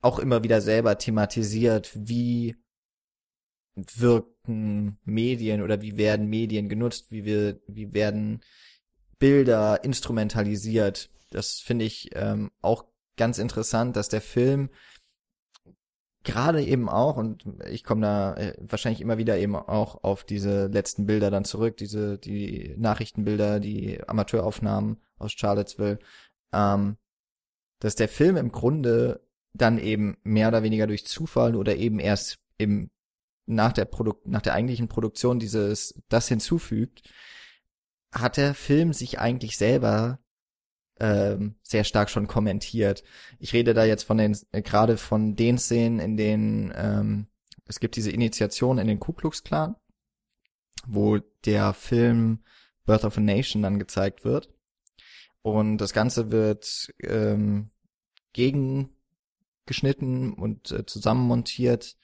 auch 0.01 0.19
immer 0.19 0.43
wieder 0.43 0.61
selber 0.61 0.99
thematisiert, 0.99 1.91
wie 1.95 2.57
wirken 3.77 4.99
Medien 5.05 5.63
oder 5.63 5.83
wie 5.83 5.97
werden 5.97 6.29
Medien 6.29 6.69
genutzt, 6.69 7.11
wie 7.11 7.25
wir, 7.25 7.61
wie 7.67 7.93
werden 7.93 8.43
Bilder 9.19 9.83
instrumentalisiert. 9.85 11.11
Das 11.31 11.61
finde 11.61 11.85
ich 11.85 12.11
ähm, 12.15 12.51
auch 12.61 12.85
ganz 13.17 13.39
interessant, 13.39 13.97
dass 13.97 14.09
der 14.09 14.21
Film 14.21 14.71
gerade 16.25 16.63
eben 16.65 16.89
auch, 16.89 17.17
und 17.17 17.45
ich 17.69 17.85
komme 17.85 18.01
da 18.01 18.35
äh, 18.35 18.57
wahrscheinlich 18.61 19.01
immer 19.01 19.19
wieder 19.19 19.39
eben 19.39 19.55
auch 19.55 20.03
auf 20.03 20.25
diese 20.25 20.67
letzten 20.67 21.07
Bilder 21.07 21.31
dann 21.31 21.45
zurück, 21.45 21.77
diese, 21.77 22.19
die 22.19 22.75
Nachrichtenbilder, 22.79 23.61
die 23.61 24.01
Amateuraufnahmen 24.09 25.03
aus 25.19 25.33
Charlottesville, 25.33 25.99
ähm, 26.53 26.97
dass 27.81 27.95
der 27.95 28.09
Film 28.09 28.37
im 28.37 28.51
Grunde 28.51 29.21
dann 29.53 29.79
eben 29.79 30.17
mehr 30.25 30.49
oder 30.49 30.63
weniger 30.63 30.87
durch 30.87 31.07
Zufall 31.07 31.55
oder 31.55 31.77
eben 31.77 31.99
erst 31.99 32.39
im 32.57 32.91
nach 33.47 33.73
der 33.73 33.85
Produkt 33.85 34.27
nach 34.27 34.43
der 34.43 34.55
eigentlichen 34.55 34.89
Produktion 34.89 35.39
dieses 35.39 35.95
das 36.09 36.29
hinzufügt, 36.29 37.03
hat 38.13 38.37
der 38.37 38.55
Film 38.55 38.93
sich 38.93 39.19
eigentlich 39.19 39.57
selber 39.57 40.19
ähm, 41.01 41.57
sehr 41.63 41.85
stark 41.85 42.11
schon 42.11 42.27
kommentiert. 42.27 43.03
Ich 43.39 43.53
rede 43.53 43.75
da 43.75 43.85
jetzt 43.85 44.05
von 44.05 44.19
den 44.19 44.37
äh, 44.53 44.63
gerade 44.63 44.97
von 44.97 45.37
den 45.37 45.59
Szenen, 45.59 45.99
in 45.99 46.17
denen 46.17 46.73
ähm, 46.77 47.27
es 47.67 47.81
gibt 47.81 47.97
diese 47.97 48.11
Initiation 48.11 48.79
in 48.79 48.87
den 48.87 49.01
Ku 49.01 49.13
Klux 49.13 49.43
Klan, 49.43 49.77
wo 50.87 51.19
der 51.45 51.75
Film 51.75 52.45
Birth 52.85 53.05
of 53.05 53.19
a 53.19 53.21
Nation 53.21 53.63
dann 53.63 53.79
gezeigt 53.79 54.25
wird. 54.25 54.51
Und 55.43 55.79
das 55.79 55.93
Ganze 55.93 56.31
wird 56.31 56.95
ähm, 57.01 57.71
gegengeschnitten 58.33 60.35
und 60.35 60.71
äh, 60.71 60.87
zusammenmontiert 60.87 61.97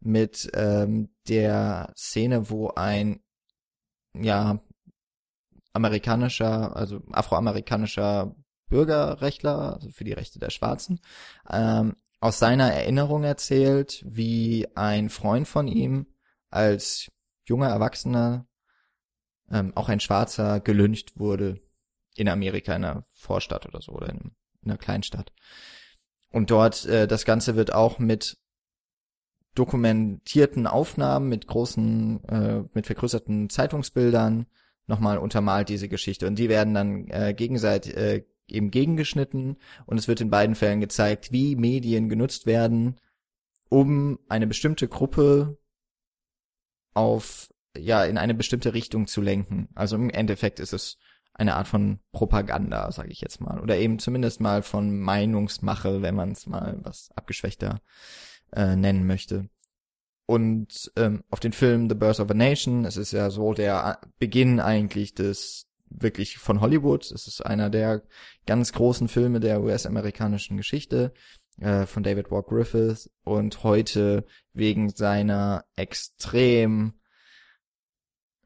mit 0.00 0.50
ähm, 0.54 1.10
der 1.28 1.92
Szene, 1.96 2.50
wo 2.50 2.68
ein 2.70 3.20
ja 4.14 4.60
amerikanischer, 5.72 6.76
also 6.76 7.02
afroamerikanischer 7.12 8.34
Bürgerrechtler, 8.68 9.74
also 9.74 9.90
für 9.90 10.04
die 10.04 10.12
Rechte 10.12 10.38
der 10.38 10.50
Schwarzen, 10.50 11.00
ähm, 11.50 11.96
aus 12.20 12.38
seiner 12.38 12.72
Erinnerung 12.72 13.24
erzählt, 13.24 14.04
wie 14.06 14.66
ein 14.74 15.10
Freund 15.10 15.48
von 15.48 15.68
ihm 15.68 16.06
als 16.50 17.10
junger 17.46 17.68
Erwachsener, 17.68 18.46
ähm, 19.50 19.72
auch 19.74 19.88
ein 19.88 20.00
Schwarzer, 20.00 20.60
gelyncht 20.60 21.18
wurde 21.18 21.60
in 22.16 22.28
Amerika, 22.28 22.74
in 22.74 22.84
einer 22.84 23.02
Vorstadt 23.12 23.66
oder 23.66 23.80
so, 23.80 23.92
oder 23.92 24.08
in, 24.10 24.32
in 24.62 24.70
einer 24.70 24.78
Kleinstadt. 24.78 25.32
Und 26.30 26.50
dort, 26.50 26.84
äh, 26.86 27.08
das 27.08 27.24
Ganze 27.24 27.56
wird 27.56 27.72
auch 27.72 27.98
mit 27.98 28.38
dokumentierten 29.54 30.66
Aufnahmen, 30.66 31.28
mit 31.28 31.46
großen, 31.46 32.24
äh, 32.24 32.62
mit 32.72 32.86
vergrößerten 32.86 33.50
Zeitungsbildern 33.50 34.46
nochmal 34.86 35.18
untermalt 35.18 35.68
diese 35.68 35.88
Geschichte. 35.88 36.26
Und 36.26 36.38
die 36.38 36.48
werden 36.48 36.74
dann 36.74 37.08
äh, 37.08 37.34
gegenseitig 37.34 37.96
äh, 37.96 38.24
eben 38.48 38.70
gegengeschnitten. 38.70 39.56
Und 39.86 39.98
es 39.98 40.08
wird 40.08 40.20
in 40.20 40.30
beiden 40.30 40.54
Fällen 40.54 40.80
gezeigt, 40.80 41.32
wie 41.32 41.56
Medien 41.56 42.08
genutzt 42.08 42.46
werden, 42.46 42.96
um 43.68 44.18
eine 44.28 44.46
bestimmte 44.46 44.88
Gruppe 44.88 45.58
auf 46.94 47.52
ja 47.76 48.04
in 48.04 48.18
eine 48.18 48.34
bestimmte 48.34 48.74
Richtung 48.74 49.06
zu 49.06 49.20
lenken. 49.20 49.68
Also 49.74 49.96
im 49.96 50.10
Endeffekt 50.10 50.60
ist 50.60 50.72
es 50.72 50.98
eine 51.32 51.54
Art 51.54 51.68
von 51.68 52.00
Propaganda, 52.12 52.90
sage 52.92 53.10
ich 53.10 53.20
jetzt 53.20 53.40
mal, 53.40 53.60
oder 53.60 53.78
eben 53.78 53.98
zumindest 53.98 54.40
mal 54.40 54.62
von 54.62 54.98
Meinungsmache, 54.98 56.02
wenn 56.02 56.14
man 56.14 56.32
es 56.32 56.46
mal 56.46 56.78
was 56.82 57.10
abgeschwächter 57.14 57.80
äh, 58.52 58.76
nennen 58.76 59.06
möchte 59.06 59.48
und 60.30 60.92
ähm, 60.94 61.24
auf 61.28 61.40
den 61.40 61.52
Film 61.52 61.88
The 61.88 61.96
Birth 61.96 62.20
of 62.20 62.30
a 62.30 62.34
Nation, 62.34 62.84
es 62.84 62.96
ist 62.96 63.10
ja 63.10 63.30
so 63.30 63.52
der 63.52 64.00
Beginn 64.20 64.60
eigentlich 64.60 65.12
des 65.12 65.66
wirklich 65.88 66.38
von 66.38 66.60
Hollywood. 66.60 67.10
Es 67.10 67.26
ist 67.26 67.44
einer 67.44 67.68
der 67.68 68.04
ganz 68.46 68.72
großen 68.72 69.08
Filme 69.08 69.40
der 69.40 69.60
US-amerikanischen 69.60 70.56
Geschichte 70.56 71.12
äh, 71.58 71.84
von 71.84 72.04
David 72.04 72.30
Walk 72.30 72.46
Griffith 72.46 73.10
und 73.24 73.64
heute 73.64 74.24
wegen 74.52 74.90
seiner 74.90 75.64
extrem 75.74 76.92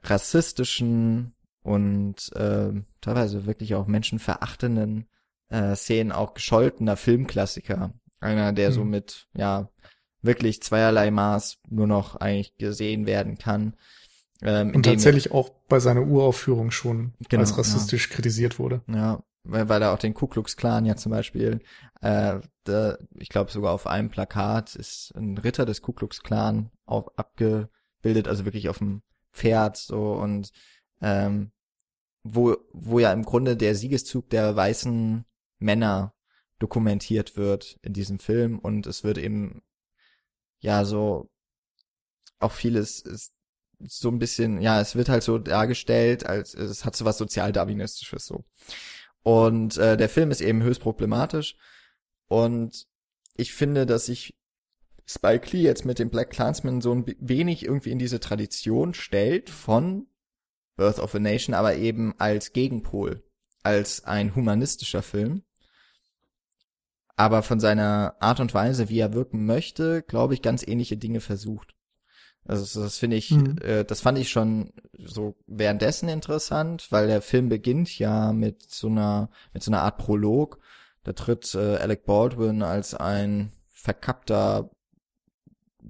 rassistischen 0.03 1.35
und 1.63 2.33
äh, 2.35 2.73
teilweise 3.03 3.45
wirklich 3.45 3.75
auch 3.75 3.87
menschenverachtenden 3.87 5.07
äh, 5.51 5.75
Szenen 5.75 6.13
auch 6.13 6.33
gescholtener 6.33 6.97
Filmklassiker. 6.97 7.93
Einer, 8.21 8.55
der 8.55 8.69
hm. 8.69 8.75
so 8.75 8.85
mit, 8.87 9.29
ja, 9.37 9.69
wirklich 10.25 10.63
zweierlei 10.63 11.11
Maß 11.11 11.59
nur 11.69 11.87
noch 11.87 12.17
eigentlich 12.17 12.57
gesehen 12.57 13.07
werden 13.07 13.39
kann. 13.39 13.75
Ähm, 14.43 14.75
und 14.75 14.85
tatsächlich 14.85 15.33
auch 15.33 15.51
bei 15.69 15.79
seiner 15.79 16.03
Uraufführung 16.03 16.71
schon 16.71 17.15
genau, 17.29 17.43
als 17.43 17.57
rassistisch 17.57 18.09
ja. 18.09 18.17
kritisiert 18.17 18.59
wurde. 18.59 18.83
Ja, 18.89 19.23
weil, 19.45 19.69
weil 19.69 19.83
er 19.83 19.93
auch 19.93 19.99
den 19.99 20.15
Ku 20.15 20.27
Klux 20.27 20.57
Klan 20.57 20.87
ja 20.87 20.97
zum 20.97 21.13
Beispiel, 21.13 21.61
äh, 22.01 22.41
da, 22.65 22.99
ich 23.19 23.29
glaube 23.29 23.51
sogar 23.51 23.73
auf 23.73 23.87
einem 23.87 24.11
Plakat 24.11 24.75
ist 24.75 25.13
ein 25.17 25.39
Ritter 25.39 25.67
des 25.67 25.83
Ku 25.83 25.93
Klux 25.93 26.23
Klan 26.23 26.71
auch 26.87 27.09
abgebildet, 27.17 28.27
also 28.27 28.45
wirklich 28.45 28.69
auf 28.69 28.79
dem 28.79 29.03
Pferd 29.33 29.77
so 29.77 30.15
und 30.15 30.51
ähm, 31.01 31.51
wo, 32.23 32.57
wo 32.73 32.99
ja 32.99 33.13
im 33.13 33.25
Grunde 33.25 33.57
der 33.57 33.75
Siegeszug 33.75 34.31
der 34.31 34.57
weißen 34.57 35.25
Männer 35.59 36.15
dokumentiert 36.59 37.37
wird 37.37 37.79
in 37.83 37.93
diesem 37.93 38.19
Film 38.19 38.59
und 38.59 38.87
es 38.87 39.05
wird 39.05 39.19
eben 39.19 39.63
ja, 40.65 40.87
so 40.87 41.31
auch 42.39 42.53
vieles 42.53 43.01
ist 43.01 43.35
so 43.87 44.09
ein 44.09 44.19
bisschen, 44.19 44.63
ja, 44.63 44.81
es 44.81 44.97
wird 44.97 45.11
halt 45.11 45.23
so 45.23 45.39
dargestellt, 45.39 46.25
als 46.25 46.55
es 46.55 46.87
hat 46.87 46.97
so 46.97 47.05
was 47.05 47.19
sozialdarwinistisches 47.19 48.25
so. 48.25 48.45
Und 49.23 49.77
äh, 49.77 49.97
der 49.99 50.09
Film 50.09 50.31
ist 50.31 50.41
eben 50.41 50.63
höchst 50.63 50.81
problematisch 50.81 51.57
und 52.29 52.87
ich 53.37 53.53
finde, 53.53 53.85
dass 53.85 54.07
sich 54.07 54.35
Spike 55.07 55.55
Lee 55.55 55.63
jetzt 55.63 55.85
mit 55.85 55.99
dem 55.99 56.09
Black 56.09 56.31
Clansman 56.31 56.81
so 56.81 56.95
ein 56.95 57.05
wenig 57.19 57.65
irgendwie 57.65 57.91
in 57.91 57.99
diese 57.99 58.21
Tradition 58.21 58.95
stellt 58.95 59.51
von 59.51 60.07
Birth 60.77 60.99
of 60.99 61.15
a 61.15 61.19
Nation, 61.19 61.55
aber 61.55 61.77
eben 61.77 62.15
als 62.19 62.53
Gegenpol, 62.55 63.23
als 63.63 64.05
ein 64.05 64.35
humanistischer 64.35 65.03
Film 65.03 65.43
aber 67.17 67.43
von 67.43 67.61
seiner 67.61 68.17
Art 68.21 68.41
und 68.41 68.55
Weise, 68.55 68.89
wie 68.89 68.99
er 68.99 69.15
wirken 69.15 69.47
möchte, 69.47 70.03
glaube 70.03 70.35
ich, 70.35 70.43
ganz 70.43 70.67
ähnliche 70.67 70.97
Dinge 70.97 71.21
versucht. 71.21 71.75
Also 72.47 72.83
das 72.83 72.99
finde 72.99 73.17
ich, 73.17 73.31
mhm. 73.31 73.57
äh, 73.63 73.85
das 73.85 74.01
fand 74.01 74.19
ich 74.19 74.29
schon 74.29 74.73
so 74.99 75.35
währenddessen 75.47 76.09
interessant, 76.09 76.89
weil 76.91 77.07
der 77.07 77.23
Film 77.23 77.49
beginnt 77.49 77.99
ja 77.99 78.33
mit 78.33 78.71
so 78.71 78.89
einer, 78.89 79.31
mit 79.53 79.63
so 79.63 79.71
einer 79.71 79.83
Art 79.83 79.99
Prolog. 79.99 80.59
Da 81.05 81.13
tritt 81.13 81.55
äh, 81.55 81.77
Alec 81.77 82.05
Baldwin 82.05 82.63
als 82.63 82.95
ein 82.95 83.53
verkappter 83.69 84.71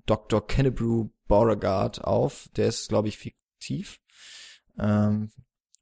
Dr. 0.07 0.47
Kennebrew 0.47 1.09
Beauregard 1.27 2.05
auf. 2.05 2.49
Der 2.57 2.69
ist, 2.69 2.89
glaube 2.89 3.09
ich, 3.09 3.19
fiktiv. 3.19 4.01
Ähm, 4.79 5.31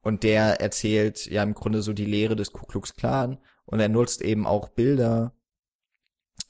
und 0.00 0.22
der 0.22 0.60
erzählt 0.60 1.26
ja 1.26 1.42
im 1.42 1.54
Grunde 1.54 1.82
so 1.82 1.92
die 1.92 2.06
Lehre 2.06 2.36
des 2.36 2.52
Ku 2.52 2.66
Klux 2.66 2.94
Klan 2.94 3.38
und 3.66 3.80
er 3.80 3.88
nutzt 3.88 4.22
eben 4.22 4.46
auch 4.46 4.68
Bilder. 4.68 5.32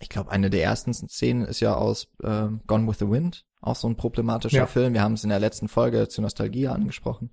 Ich 0.01 0.09
glaube, 0.09 0.31
eine 0.31 0.51
der 0.51 0.65
ersten 0.65 0.93
Szenen 0.93 1.45
ist 1.45 1.61
ja 1.61 1.75
aus 1.75 2.09
äh, 2.23 2.49
Gone 2.67 2.89
with 2.89 2.99
the 2.99 3.09
Wind, 3.09 3.45
auch 3.61 3.77
so 3.77 3.89
ein 3.89 3.97
problematischer 3.97 4.57
ja. 4.57 4.67
Film. 4.67 4.95
Wir 4.95 5.03
haben 5.03 5.15
es 5.15 5.25
in 5.25 5.31
der 5.31 5.41
letzten 5.41 5.69
Folge 5.69 6.09
zu 6.09 6.21
Nostalgie 6.23 6.69
angesprochen. 6.69 7.31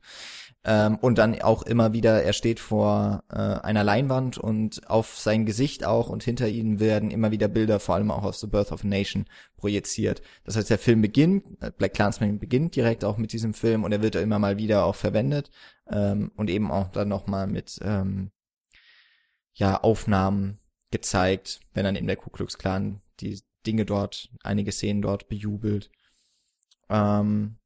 Ähm, 0.65 0.97
und 0.97 1.17
dann 1.17 1.41
auch 1.41 1.63
immer 1.63 1.93
wieder, 1.93 2.21
er 2.21 2.33
steht 2.33 2.59
vor 2.59 3.23
äh, 3.29 3.37
einer 3.37 3.85
Leinwand 3.85 4.37
und 4.37 4.89
auf 4.89 5.17
sein 5.17 5.45
Gesicht 5.45 5.85
auch 5.85 6.09
und 6.09 6.21
hinter 6.21 6.49
ihm 6.49 6.81
werden 6.81 7.11
immer 7.11 7.31
wieder 7.31 7.47
Bilder, 7.47 7.79
vor 7.79 7.95
allem 7.95 8.11
auch 8.11 8.23
aus 8.23 8.41
The 8.41 8.47
Birth 8.47 8.73
of 8.73 8.83
a 8.83 8.87
Nation, 8.87 9.25
projiziert. 9.55 10.21
Das 10.43 10.57
heißt, 10.57 10.69
der 10.69 10.77
Film 10.77 11.01
beginnt, 11.01 11.45
äh, 11.61 11.71
Black 11.71 11.93
Clansman 11.93 12.39
beginnt 12.39 12.75
direkt 12.75 13.05
auch 13.05 13.15
mit 13.15 13.31
diesem 13.31 13.53
Film 13.53 13.85
und 13.85 13.93
er 13.93 14.01
wird 14.01 14.15
immer 14.15 14.37
mal 14.37 14.57
wieder 14.57 14.83
auch 14.83 14.95
verwendet 14.95 15.49
ähm, 15.89 16.29
und 16.35 16.49
eben 16.49 16.71
auch 16.71 16.89
dann 16.89 17.07
nochmal 17.07 17.47
mit 17.47 17.79
ähm, 17.81 18.31
ja, 19.53 19.81
Aufnahmen 19.81 20.59
gezeigt, 20.91 21.59
wenn 21.73 21.83
dann 21.83 21.95
eben 21.95 22.07
der 22.07 22.15
Ku 22.15 22.29
Klux 22.29 22.57
Klan 22.57 23.01
die 23.19 23.41
Dinge 23.65 23.85
dort, 23.85 24.29
einige 24.43 24.71
Szenen 24.71 25.01
dort 25.01 25.27
bejubelt. 25.27 25.91
Ähm, 26.89 27.57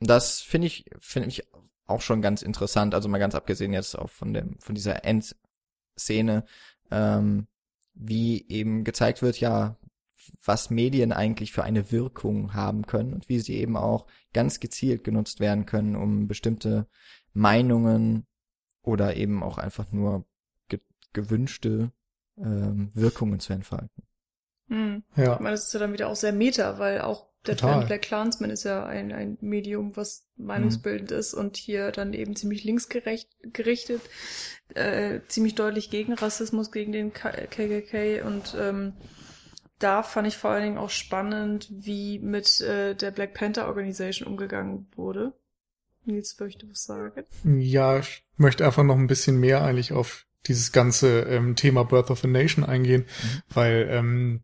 das 0.00 0.40
finde 0.40 0.66
ich, 0.66 0.84
finde 0.98 1.28
ich 1.28 1.44
auch 1.86 2.00
schon 2.00 2.20
ganz 2.20 2.42
interessant, 2.42 2.94
also 2.94 3.08
mal 3.08 3.18
ganz 3.18 3.34
abgesehen 3.34 3.72
jetzt 3.72 3.96
auch 3.96 4.10
von 4.10 4.34
dem, 4.34 4.58
von 4.58 4.74
dieser 4.74 5.04
Endszene, 5.04 6.44
ähm, 6.90 7.46
wie 7.94 8.46
eben 8.48 8.84
gezeigt 8.84 9.22
wird, 9.22 9.40
ja, 9.40 9.76
was 10.44 10.70
Medien 10.70 11.12
eigentlich 11.12 11.52
für 11.52 11.62
eine 11.62 11.92
Wirkung 11.92 12.52
haben 12.52 12.86
können 12.86 13.14
und 13.14 13.28
wie 13.28 13.38
sie 13.38 13.54
eben 13.54 13.76
auch 13.76 14.06
ganz 14.32 14.60
gezielt 14.60 15.04
genutzt 15.04 15.40
werden 15.40 15.66
können, 15.66 15.96
um 15.96 16.26
bestimmte 16.26 16.88
Meinungen 17.32 18.26
oder 18.82 19.16
eben 19.16 19.42
auch 19.42 19.58
einfach 19.58 19.92
nur 19.92 20.26
gewünschte 21.16 21.90
ähm, 22.38 22.90
Wirkungen 22.94 23.40
zu 23.40 23.54
entfalten. 23.54 24.02
Hm. 24.68 25.02
Ja. 25.16 25.34
Ich 25.34 25.40
meine, 25.40 25.52
das 25.52 25.66
ist 25.66 25.74
ja 25.74 25.80
dann 25.80 25.92
wieder 25.92 26.08
auch 26.08 26.16
sehr 26.16 26.32
meta, 26.32 26.78
weil 26.78 27.00
auch 27.00 27.26
der 27.46 27.56
Total. 27.56 27.78
Film 27.78 27.86
Black 27.86 28.02
Clansman 28.02 28.50
ist 28.50 28.64
ja 28.64 28.84
ein, 28.84 29.12
ein 29.12 29.38
Medium, 29.40 29.96
was 29.96 30.26
meinungsbildend 30.36 31.10
mhm. 31.10 31.16
ist 31.16 31.32
und 31.32 31.56
hier 31.56 31.92
dann 31.92 32.12
eben 32.12 32.36
ziemlich 32.36 32.64
linksgerecht 32.64 33.30
gerichtet, 33.52 34.02
äh, 34.74 35.20
ziemlich 35.28 35.54
deutlich 35.54 35.90
gegen 35.90 36.12
Rassismus, 36.12 36.72
gegen 36.72 36.92
den 36.92 37.12
KKK 37.12 38.22
und 38.22 38.56
ähm, 38.58 38.94
da 39.78 40.02
fand 40.02 40.26
ich 40.26 40.36
vor 40.36 40.50
allen 40.50 40.64
Dingen 40.64 40.78
auch 40.78 40.90
spannend, 40.90 41.68
wie 41.70 42.18
mit 42.18 42.60
äh, 42.60 42.94
der 42.94 43.10
Black 43.10 43.34
Panther 43.34 43.68
Organization 43.68 44.26
umgegangen 44.26 44.88
wurde. 44.96 45.32
Nils 46.04 46.38
möchte 46.40 46.68
was 46.68 46.84
sagen. 46.84 47.24
Ja, 47.44 47.98
ich 47.98 48.24
möchte 48.36 48.64
einfach 48.64 48.84
noch 48.84 48.96
ein 48.96 49.06
bisschen 49.06 49.38
mehr 49.38 49.62
eigentlich 49.62 49.92
auf 49.92 50.26
dieses 50.46 50.72
ganze 50.72 51.20
ähm, 51.22 51.56
Thema 51.56 51.84
Birth 51.84 52.10
of 52.10 52.24
a 52.24 52.28
Nation 52.28 52.64
eingehen, 52.64 53.02
mhm. 53.02 53.42
weil 53.48 53.88
ähm, 53.90 54.40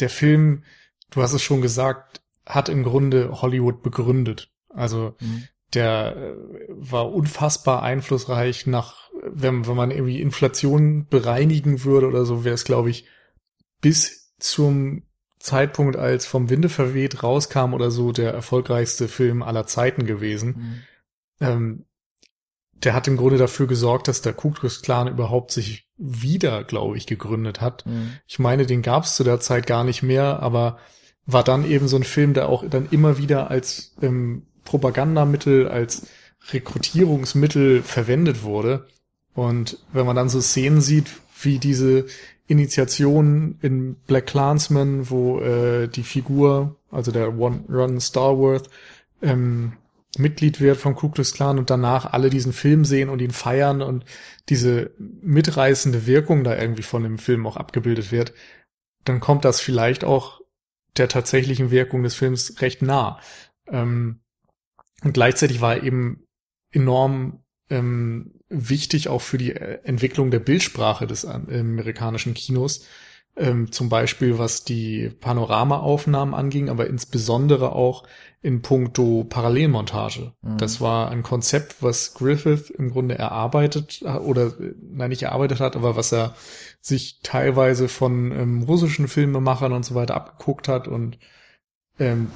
der 0.00 0.10
Film, 0.10 0.64
du 1.10 1.22
hast 1.22 1.32
es 1.32 1.42
schon 1.42 1.62
gesagt, 1.62 2.22
hat 2.46 2.68
im 2.68 2.82
Grunde 2.82 3.40
Hollywood 3.42 3.82
begründet. 3.82 4.50
Also 4.68 5.14
mhm. 5.20 5.48
der 5.72 6.16
äh, 6.16 6.34
war 6.68 7.12
unfassbar 7.12 7.82
einflussreich 7.82 8.66
nach, 8.66 9.10
wenn, 9.22 9.66
wenn 9.66 9.76
man 9.76 9.90
irgendwie 9.90 10.20
Inflation 10.20 11.06
bereinigen 11.06 11.84
würde 11.84 12.08
oder 12.08 12.24
so, 12.24 12.44
wäre 12.44 12.54
es, 12.54 12.64
glaube 12.64 12.90
ich, 12.90 13.06
bis 13.80 14.34
zum 14.38 15.02
Zeitpunkt, 15.38 15.96
als 15.96 16.26
vom 16.26 16.48
Winde 16.48 16.70
verweht 16.70 17.22
rauskam 17.22 17.74
oder 17.74 17.90
so, 17.90 18.12
der 18.12 18.32
erfolgreichste 18.32 19.08
Film 19.08 19.42
aller 19.42 19.66
Zeiten 19.66 20.06
gewesen. 20.06 20.48
Mhm. 20.56 21.46
Ähm, 21.46 21.84
der 22.84 22.94
hat 22.94 23.08
im 23.08 23.16
Grunde 23.16 23.38
dafür 23.38 23.66
gesorgt, 23.66 24.08
dass 24.08 24.22
der 24.22 24.32
Ku 24.32 24.50
Klux 24.50 24.82
Klan 24.82 25.08
überhaupt 25.08 25.50
sich 25.50 25.88
wieder, 25.96 26.64
glaube 26.64 26.96
ich, 26.96 27.06
gegründet 27.06 27.60
hat. 27.60 27.86
Mhm. 27.86 28.12
Ich 28.26 28.38
meine, 28.38 28.66
den 28.66 28.82
gab 28.82 29.04
es 29.04 29.16
zu 29.16 29.24
der 29.24 29.40
Zeit 29.40 29.66
gar 29.66 29.84
nicht 29.84 30.02
mehr, 30.02 30.40
aber 30.40 30.78
war 31.26 31.44
dann 31.44 31.68
eben 31.68 31.88
so 31.88 31.96
ein 31.96 32.04
Film, 32.04 32.34
der 32.34 32.48
auch 32.48 32.64
dann 32.68 32.88
immer 32.90 33.18
wieder 33.18 33.50
als 33.50 33.94
ähm, 34.02 34.42
Propagandamittel, 34.64 35.68
als 35.68 36.06
Rekrutierungsmittel 36.52 37.82
verwendet 37.82 38.42
wurde. 38.42 38.86
Und 39.34 39.78
wenn 39.92 40.06
man 40.06 40.16
dann 40.16 40.28
so 40.28 40.40
Szenen 40.40 40.80
sieht, 40.80 41.06
wie 41.40 41.58
diese 41.58 42.06
Initiation 42.46 43.58
in 43.62 43.96
Black 44.06 44.26
Clansman, 44.26 45.08
wo 45.08 45.40
äh, 45.40 45.88
die 45.88 46.02
Figur, 46.02 46.76
also 46.90 47.10
der 47.10 47.38
One 47.38 47.64
Ron 47.68 48.00
Starworth, 48.00 48.68
ähm, 49.22 49.72
Mitglied 50.18 50.60
wird 50.60 50.76
vom 50.76 50.94
Ku 50.94 51.08
Klux 51.08 51.32
Klan 51.32 51.58
und 51.58 51.70
danach 51.70 52.12
alle 52.12 52.30
diesen 52.30 52.52
Film 52.52 52.84
sehen 52.84 53.08
und 53.08 53.20
ihn 53.20 53.30
feiern 53.30 53.82
und 53.82 54.04
diese 54.48 54.92
mitreißende 54.98 56.06
Wirkung 56.06 56.44
da 56.44 56.56
irgendwie 56.56 56.82
von 56.82 57.02
dem 57.02 57.18
Film 57.18 57.46
auch 57.46 57.56
abgebildet 57.56 58.12
wird, 58.12 58.32
dann 59.04 59.20
kommt 59.20 59.44
das 59.44 59.60
vielleicht 59.60 60.04
auch 60.04 60.40
der 60.96 61.08
tatsächlichen 61.08 61.70
Wirkung 61.70 62.02
des 62.02 62.14
Films 62.14 62.60
recht 62.60 62.82
nah. 62.82 63.20
Ähm, 63.66 64.20
und 65.02 65.14
gleichzeitig 65.14 65.60
war 65.60 65.82
eben 65.82 66.26
enorm 66.70 67.44
ähm, 67.70 68.40
wichtig 68.48 69.08
auch 69.08 69.20
für 69.20 69.38
die 69.38 69.52
äh, 69.52 69.80
Entwicklung 69.84 70.30
der 70.30 70.38
Bildsprache 70.38 71.06
des 71.06 71.24
äh, 71.24 71.28
amerikanischen 71.28 72.34
Kinos, 72.34 72.86
ähm, 73.36 73.72
zum 73.72 73.88
Beispiel 73.88 74.38
was 74.38 74.64
die 74.64 75.10
Panoramaaufnahmen 75.20 76.34
anging, 76.34 76.68
aber 76.68 76.86
insbesondere 76.86 77.72
auch 77.72 78.04
in 78.42 78.62
puncto 78.62 79.24
Parallelmontage. 79.24 80.32
Mhm. 80.42 80.58
Das 80.58 80.80
war 80.80 81.10
ein 81.10 81.22
Konzept, 81.22 81.82
was 81.82 82.14
Griffith 82.14 82.70
im 82.70 82.90
Grunde 82.90 83.16
erarbeitet 83.16 84.02
äh, 84.02 84.10
oder 84.10 84.52
nein 84.82 85.08
nicht 85.08 85.22
erarbeitet 85.22 85.60
hat, 85.60 85.76
aber 85.76 85.96
was 85.96 86.12
er 86.12 86.34
sich 86.80 87.20
teilweise 87.22 87.88
von 87.88 88.30
ähm, 88.32 88.62
russischen 88.62 89.08
Filmemachern 89.08 89.72
und 89.72 89.84
so 89.84 89.94
weiter 89.94 90.14
abgeguckt 90.14 90.68
hat 90.68 90.86
und 90.86 91.18
ähm, 91.98 92.30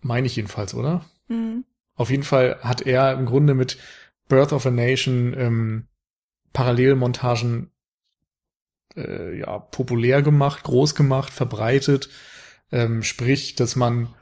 meine 0.00 0.26
ich 0.26 0.36
jedenfalls, 0.36 0.74
oder? 0.74 1.04
Mhm. 1.28 1.64
Auf 1.96 2.10
jeden 2.10 2.24
Fall 2.24 2.58
hat 2.62 2.82
er 2.82 3.12
im 3.12 3.26
Grunde 3.26 3.54
mit 3.54 3.78
Birth 4.28 4.52
of 4.52 4.66
a 4.66 4.70
Nation 4.70 5.34
ähm, 5.36 5.86
Parallelmontagen 6.52 7.70
äh, 8.96 9.38
ja 9.38 9.58
populär 9.58 10.22
gemacht, 10.22 10.64
groß 10.64 10.94
gemacht, 10.94 11.32
verbreitet. 11.32 12.08
Ähm, 12.72 13.02
sprich, 13.02 13.54
dass 13.54 13.76
man 13.76 14.14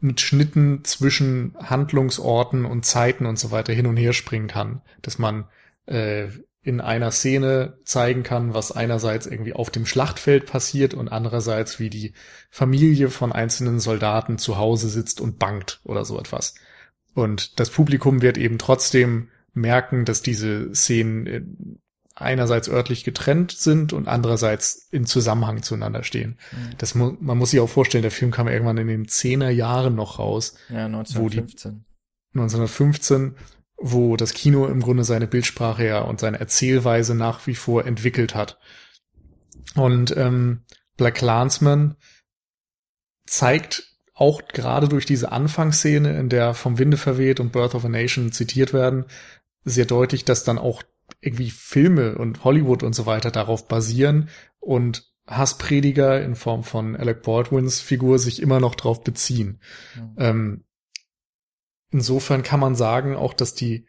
mit 0.00 0.20
Schnitten 0.20 0.84
zwischen 0.84 1.56
Handlungsorten 1.58 2.64
und 2.64 2.84
Zeiten 2.84 3.26
und 3.26 3.38
so 3.38 3.50
weiter 3.50 3.72
hin 3.72 3.86
und 3.86 3.96
her 3.96 4.12
springen 4.12 4.48
kann, 4.48 4.82
dass 5.02 5.18
man 5.18 5.48
äh, 5.86 6.28
in 6.62 6.80
einer 6.80 7.10
Szene 7.10 7.78
zeigen 7.84 8.22
kann, 8.22 8.52
was 8.52 8.72
einerseits 8.72 9.26
irgendwie 9.26 9.54
auf 9.54 9.70
dem 9.70 9.86
Schlachtfeld 9.86 10.46
passiert 10.46 10.92
und 10.92 11.08
andererseits 11.08 11.78
wie 11.78 11.88
die 11.88 12.12
Familie 12.50 13.10
von 13.10 13.32
einzelnen 13.32 13.80
Soldaten 13.80 14.38
zu 14.38 14.58
Hause 14.58 14.88
sitzt 14.88 15.20
und 15.20 15.38
bangt 15.38 15.80
oder 15.84 16.04
so 16.04 16.18
etwas. 16.18 16.54
Und 17.14 17.58
das 17.58 17.70
Publikum 17.70 18.22
wird 18.22 18.38
eben 18.38 18.58
trotzdem 18.58 19.28
merken, 19.54 20.04
dass 20.04 20.22
diese 20.22 20.74
Szenen 20.74 21.26
äh, 21.26 21.42
einerseits 22.20 22.68
örtlich 22.68 23.04
getrennt 23.04 23.52
sind 23.52 23.92
und 23.92 24.08
andererseits 24.08 24.88
in 24.90 25.06
Zusammenhang 25.06 25.62
zueinander 25.62 26.02
stehen. 26.02 26.38
Mhm. 26.52 26.78
Das 26.78 26.94
mu 26.94 27.16
man 27.20 27.38
muss 27.38 27.50
sich 27.50 27.60
auch 27.60 27.68
vorstellen, 27.68 28.02
der 28.02 28.10
Film 28.10 28.30
kam 28.30 28.48
irgendwann 28.48 28.78
in 28.78 28.88
den 28.88 29.08
zehner 29.08 29.50
Jahren 29.50 29.94
noch 29.94 30.18
raus. 30.18 30.54
Ja, 30.68 30.86
1915. 30.86 31.14
Wo 31.22 31.28
die, 31.28 32.38
1915, 32.38 33.34
wo 33.76 34.16
das 34.16 34.34
Kino 34.34 34.66
im 34.66 34.80
Grunde 34.80 35.04
seine 35.04 35.26
Bildsprache 35.26 35.86
ja 35.86 36.00
und 36.00 36.20
seine 36.20 36.40
Erzählweise 36.40 37.14
nach 37.14 37.46
wie 37.46 37.54
vor 37.54 37.86
entwickelt 37.86 38.34
hat. 38.34 38.58
Und 39.74 40.16
ähm, 40.16 40.64
Black 40.96 41.16
Clansman 41.16 41.96
zeigt 43.26 43.84
auch 44.14 44.48
gerade 44.48 44.88
durch 44.88 45.06
diese 45.06 45.30
Anfangsszene, 45.30 46.18
in 46.18 46.28
der 46.28 46.54
vom 46.54 46.78
Winde 46.78 46.96
verweht 46.96 47.38
und 47.38 47.52
Birth 47.52 47.76
of 47.76 47.84
a 47.84 47.88
Nation 47.88 48.32
zitiert 48.32 48.72
werden, 48.72 49.04
sehr 49.64 49.84
deutlich, 49.84 50.24
dass 50.24 50.42
dann 50.42 50.58
auch 50.58 50.82
irgendwie 51.20 51.50
Filme 51.50 52.16
und 52.16 52.44
Hollywood 52.44 52.82
und 52.82 52.94
so 52.94 53.06
weiter 53.06 53.30
darauf 53.30 53.66
basieren 53.68 54.28
und 54.60 55.08
Hassprediger 55.26 56.22
in 56.22 56.36
Form 56.36 56.64
von 56.64 56.96
Alec 56.96 57.22
Baldwins 57.22 57.80
Figur 57.80 58.18
sich 58.18 58.40
immer 58.40 58.60
noch 58.60 58.74
drauf 58.74 59.04
beziehen. 59.04 59.60
Mhm. 59.94 60.14
Ähm, 60.16 60.64
insofern 61.90 62.42
kann 62.42 62.60
man 62.60 62.74
sagen 62.74 63.14
auch, 63.14 63.34
dass 63.34 63.54
die 63.54 63.86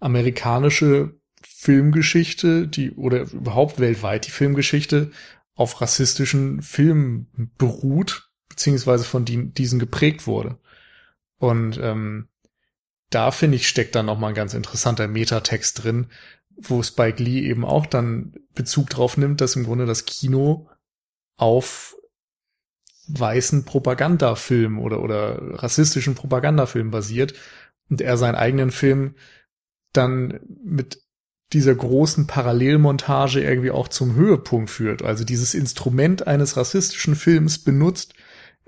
amerikanische 0.00 1.18
Filmgeschichte, 1.42 2.66
die 2.68 2.92
oder 2.92 3.22
überhaupt 3.32 3.80
weltweit 3.80 4.26
die 4.26 4.30
Filmgeschichte 4.30 5.10
auf 5.54 5.80
rassistischen 5.80 6.62
Filmen 6.62 7.52
beruht, 7.58 8.30
beziehungsweise 8.48 9.04
von 9.04 9.24
die, 9.24 9.52
diesen 9.52 9.78
geprägt 9.78 10.26
wurde. 10.26 10.58
Und 11.38 11.78
ähm, 11.82 12.28
da 13.10 13.30
finde 13.30 13.56
ich 13.56 13.68
steckt 13.68 13.94
dann 13.94 14.06
noch 14.06 14.18
mal 14.18 14.28
ein 14.28 14.34
ganz 14.34 14.54
interessanter 14.54 15.08
Metatext 15.08 15.82
drin, 15.82 16.08
wo 16.60 16.82
Spike 16.82 17.22
Lee 17.22 17.48
eben 17.48 17.64
auch 17.64 17.86
dann 17.86 18.34
Bezug 18.54 18.90
drauf 18.90 19.16
nimmt, 19.16 19.40
dass 19.40 19.56
im 19.56 19.64
Grunde 19.64 19.86
das 19.86 20.04
Kino 20.04 20.68
auf 21.36 21.96
weißen 23.08 23.64
Propagandafilm 23.64 24.78
oder, 24.78 25.00
oder 25.02 25.62
rassistischen 25.62 26.14
Propagandafilm 26.14 26.90
basiert 26.90 27.34
und 27.88 28.00
er 28.00 28.16
seinen 28.16 28.34
eigenen 28.34 28.70
Film 28.70 29.14
dann 29.92 30.40
mit 30.62 31.00
dieser 31.54 31.74
großen 31.74 32.26
Parallelmontage 32.26 33.40
irgendwie 33.40 33.70
auch 33.70 33.88
zum 33.88 34.14
Höhepunkt 34.14 34.68
führt. 34.68 35.02
Also 35.02 35.24
dieses 35.24 35.54
Instrument 35.54 36.26
eines 36.26 36.58
rassistischen 36.58 37.14
Films 37.14 37.58
benutzt 37.58 38.12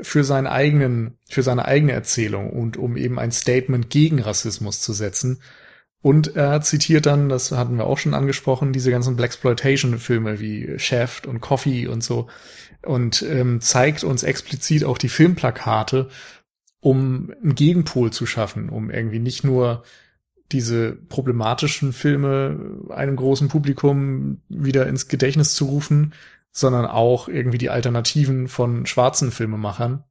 für 0.00 0.24
seinen 0.24 0.46
eigenen, 0.46 1.18
für 1.28 1.42
seine 1.42 1.66
eigene 1.66 1.92
Erzählung 1.92 2.50
und 2.50 2.78
um 2.78 2.96
eben 2.96 3.18
ein 3.18 3.32
Statement 3.32 3.90
gegen 3.90 4.20
Rassismus 4.20 4.80
zu 4.80 4.94
setzen 4.94 5.42
und 6.02 6.34
er 6.36 6.60
zitiert 6.62 7.06
dann, 7.06 7.28
das 7.28 7.52
hatten 7.52 7.76
wir 7.76 7.86
auch 7.86 7.98
schon 7.98 8.14
angesprochen, 8.14 8.72
diese 8.72 8.90
ganzen 8.90 9.16
Blaxploitation-Filme 9.16 10.40
wie 10.40 10.78
Shaft 10.78 11.26
und 11.26 11.40
Coffee 11.40 11.86
und 11.86 12.02
so 12.02 12.28
und 12.82 13.22
ähm, 13.22 13.60
zeigt 13.60 14.04
uns 14.04 14.22
explizit 14.22 14.84
auch 14.84 14.98
die 14.98 15.10
Filmplakate, 15.10 16.08
um 16.80 17.32
einen 17.42 17.54
Gegenpol 17.54 18.10
zu 18.10 18.24
schaffen, 18.24 18.70
um 18.70 18.90
irgendwie 18.90 19.18
nicht 19.18 19.44
nur 19.44 19.82
diese 20.52 20.92
problematischen 20.92 21.92
Filme 21.92 22.80
einem 22.88 23.16
großen 23.16 23.48
Publikum 23.48 24.40
wieder 24.48 24.86
ins 24.86 25.08
Gedächtnis 25.08 25.54
zu 25.54 25.66
rufen, 25.66 26.14
sondern 26.50 26.86
auch 26.86 27.28
irgendwie 27.28 27.58
die 27.58 27.70
Alternativen 27.70 28.48
von 28.48 28.86
schwarzen 28.86 29.30
Filmemachern. 29.30 30.02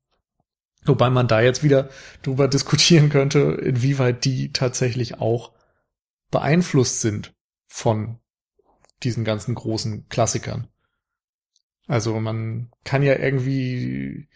Wobei 0.86 1.10
man 1.10 1.28
da 1.28 1.42
jetzt 1.42 1.64
wieder 1.64 1.90
drüber 2.22 2.48
diskutieren 2.48 3.10
könnte, 3.10 3.40
inwieweit 3.40 4.24
die 4.24 4.54
tatsächlich 4.54 5.20
auch 5.20 5.52
beeinflusst 6.32 7.02
sind 7.02 7.36
von 7.68 8.20
diesen 9.04 9.24
ganzen 9.24 9.56
großen 9.56 10.08
Klassikern. 10.10 10.68
Also 11.88 12.20
man 12.20 12.72
kann 12.84 13.02
ja 13.02 13.18
irgendwie 13.18 14.30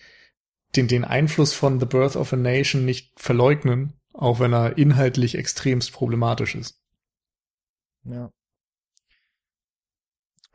den, 0.76 0.88
den 0.88 1.06
Einfluss 1.06 1.54
von 1.54 1.80
The 1.80 1.86
Birth 1.86 2.16
of 2.16 2.34
a 2.34 2.36
Nation 2.36 2.86
nicht 2.86 3.20
verleugnen, 3.20 3.94
auch 4.14 4.40
wenn 4.40 4.54
er 4.54 4.78
inhaltlich 4.78 5.36
extremst 5.36 5.92
problematisch 5.92 6.56
ist. 6.56 6.82
Ja. 8.06 8.32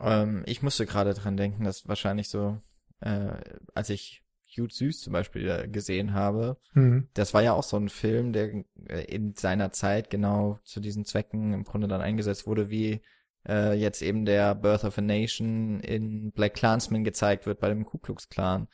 Ähm, 0.00 0.42
ich 0.46 0.62
musste 0.62 0.86
gerade 0.86 1.14
dran 1.14 1.36
denken, 1.36 1.64
dass 1.64 1.86
wahrscheinlich 1.88 2.28
so, 2.28 2.60
äh, 3.00 3.36
als 3.74 3.90
ich 3.90 4.24
Cute 4.58 4.72
Süß 4.72 5.00
zum 5.00 5.12
Beispiel 5.12 5.68
gesehen 5.68 6.14
habe, 6.14 6.56
mhm. 6.74 7.08
das 7.14 7.34
war 7.34 7.42
ja 7.42 7.52
auch 7.52 7.62
so 7.62 7.76
ein 7.76 7.88
Film, 7.88 8.32
der 8.32 8.64
äh, 8.88 9.04
in 9.06 9.34
seiner 9.34 9.70
Zeit 9.72 10.10
genau 10.10 10.58
zu 10.64 10.80
diesen 10.80 11.04
Zwecken 11.04 11.52
im 11.52 11.64
Grunde 11.64 11.88
dann 11.88 12.00
eingesetzt 12.00 12.46
wurde, 12.46 12.70
wie 12.70 13.00
äh, 13.46 13.74
jetzt 13.78 14.02
eben 14.02 14.24
der 14.24 14.54
Birth 14.54 14.84
of 14.84 14.98
a 14.98 15.00
Nation 15.00 15.80
in 15.80 16.32
Black 16.32 16.54
Clansman 16.54 17.04
gezeigt 17.04 17.46
wird 17.46 17.60
bei 17.60 17.68
dem 17.68 17.84
Ku 17.84 17.98
Klux 17.98 18.28
Klan, 18.28 18.68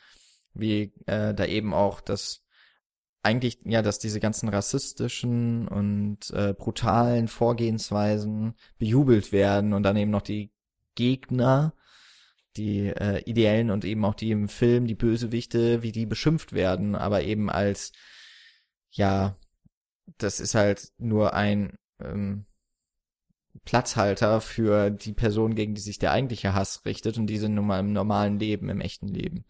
wie 0.55 0.93
äh, 1.07 1.35
da 1.35 1.45
eben 1.45 1.75
auch 1.75 2.01
das 2.01 2.43
eigentlich 3.23 3.59
ja, 3.65 3.81
dass 3.81 3.99
diese 3.99 4.21
ganzen 4.21 4.49
rassistischen 4.49 5.67
und 5.69 6.31
äh, 6.31 6.53
brutalen 6.53 7.29
Vorgehensweisen 7.29 8.55
bejubelt 8.79 9.33
werden 9.33 9.73
und 9.73 9.83
dann 9.83 9.97
eben 9.97 10.11
noch 10.11 10.23
die 10.23 10.53
Gegner 10.95 11.75
die 12.57 12.89
äh, 12.89 13.23
ideellen 13.25 13.71
und 13.71 13.85
eben 13.85 14.05
auch 14.05 14.15
die 14.15 14.31
im 14.31 14.49
Film, 14.49 14.87
die 14.87 14.95
Bösewichte, 14.95 15.83
wie 15.83 15.93
die 15.93 16.07
beschimpft 16.07 16.53
werden, 16.53 16.95
aber 16.95 17.23
eben 17.23 17.51
als 17.51 17.93
ja 18.91 19.37
das 20.19 20.41
ist 20.41 20.55
halt 20.55 20.93
nur 20.99 21.35
ein 21.35 21.79
ähm, 22.01 22.47
Platzhalter 23.65 24.41
für 24.41 24.91
die 24.91 25.13
Person, 25.13 25.55
gegen 25.55 25.75
die 25.75 25.81
sich 25.81 25.99
der 25.99 26.13
eigentliche 26.13 26.55
Hass 26.55 26.85
richtet 26.85 27.19
und 27.19 27.27
die 27.27 27.39
sind 27.39 27.55
nun 27.55 27.67
mal 27.67 27.81
im 27.81 27.93
normalen 27.93 28.39
Leben, 28.39 28.69
im 28.69 28.81
echten 28.81 29.09
Leben. 29.09 29.45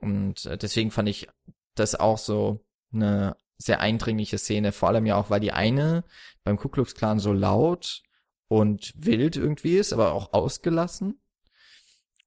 Und 0.00 0.46
äh, 0.46 0.58
deswegen 0.58 0.90
fand 0.90 1.08
ich 1.08 1.28
das 1.74 1.94
auch 1.94 2.18
so 2.18 2.64
eine 2.92 3.36
sehr 3.56 3.80
eindringliche 3.80 4.38
Szene, 4.38 4.72
vor 4.72 4.88
allem 4.88 5.06
ja 5.06 5.16
auch, 5.16 5.30
weil 5.30 5.40
die 5.40 5.52
eine 5.52 6.04
beim 6.42 6.56
Ku 6.56 6.68
Klux 6.68 6.94
Klan 6.94 7.18
so 7.18 7.32
laut 7.32 8.02
und 8.48 8.92
wild 8.96 9.36
irgendwie 9.36 9.76
ist, 9.76 9.92
aber 9.92 10.12
auch 10.12 10.32
ausgelassen. 10.32 11.20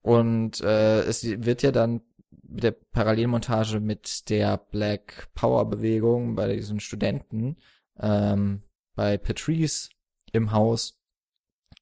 Und 0.07 0.61
äh, 0.61 1.01
es 1.01 1.25
wird 1.25 1.63
ja 1.63 1.73
dann 1.73 1.99
mit 2.29 2.63
der 2.63 2.71
Parallelmontage 2.71 3.81
mit 3.81 4.29
der 4.29 4.55
Black 4.55 5.27
Power 5.33 5.69
Bewegung 5.69 6.33
bei 6.33 6.55
diesen 6.55 6.79
Studenten 6.79 7.57
ähm, 7.99 8.61
bei 8.95 9.17
Patrice 9.17 9.89
im 10.31 10.53
Haus 10.53 10.97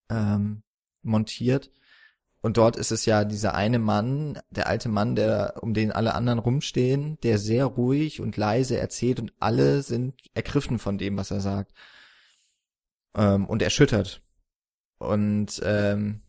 ähm, 0.09 0.63
montiert. 1.03 1.69
Und 2.41 2.57
dort 2.57 2.77
ist 2.77 2.91
es 2.91 3.05
ja 3.05 3.25
dieser 3.25 3.53
eine 3.53 3.77
Mann, 3.77 4.39
der 4.49 4.65
alte 4.65 4.89
Mann, 4.89 5.15
der 5.15 5.61
um 5.61 5.75
den 5.75 5.91
alle 5.91 6.15
anderen 6.15 6.39
rumstehen, 6.39 7.19
der 7.21 7.37
sehr 7.37 7.65
ruhig 7.65 8.21
und 8.21 8.37
leise 8.37 8.79
erzählt 8.79 9.19
und 9.19 9.33
alle 9.39 9.83
sind 9.83 10.15
ergriffen 10.33 10.79
von 10.79 10.97
dem, 10.97 11.15
was 11.15 11.29
er 11.29 11.41
sagt. 11.41 11.73
Ähm, 13.15 13.45
und 13.45 13.61
erschüttert. 13.61 14.23
Und 14.97 15.61
ähm, 15.63 16.21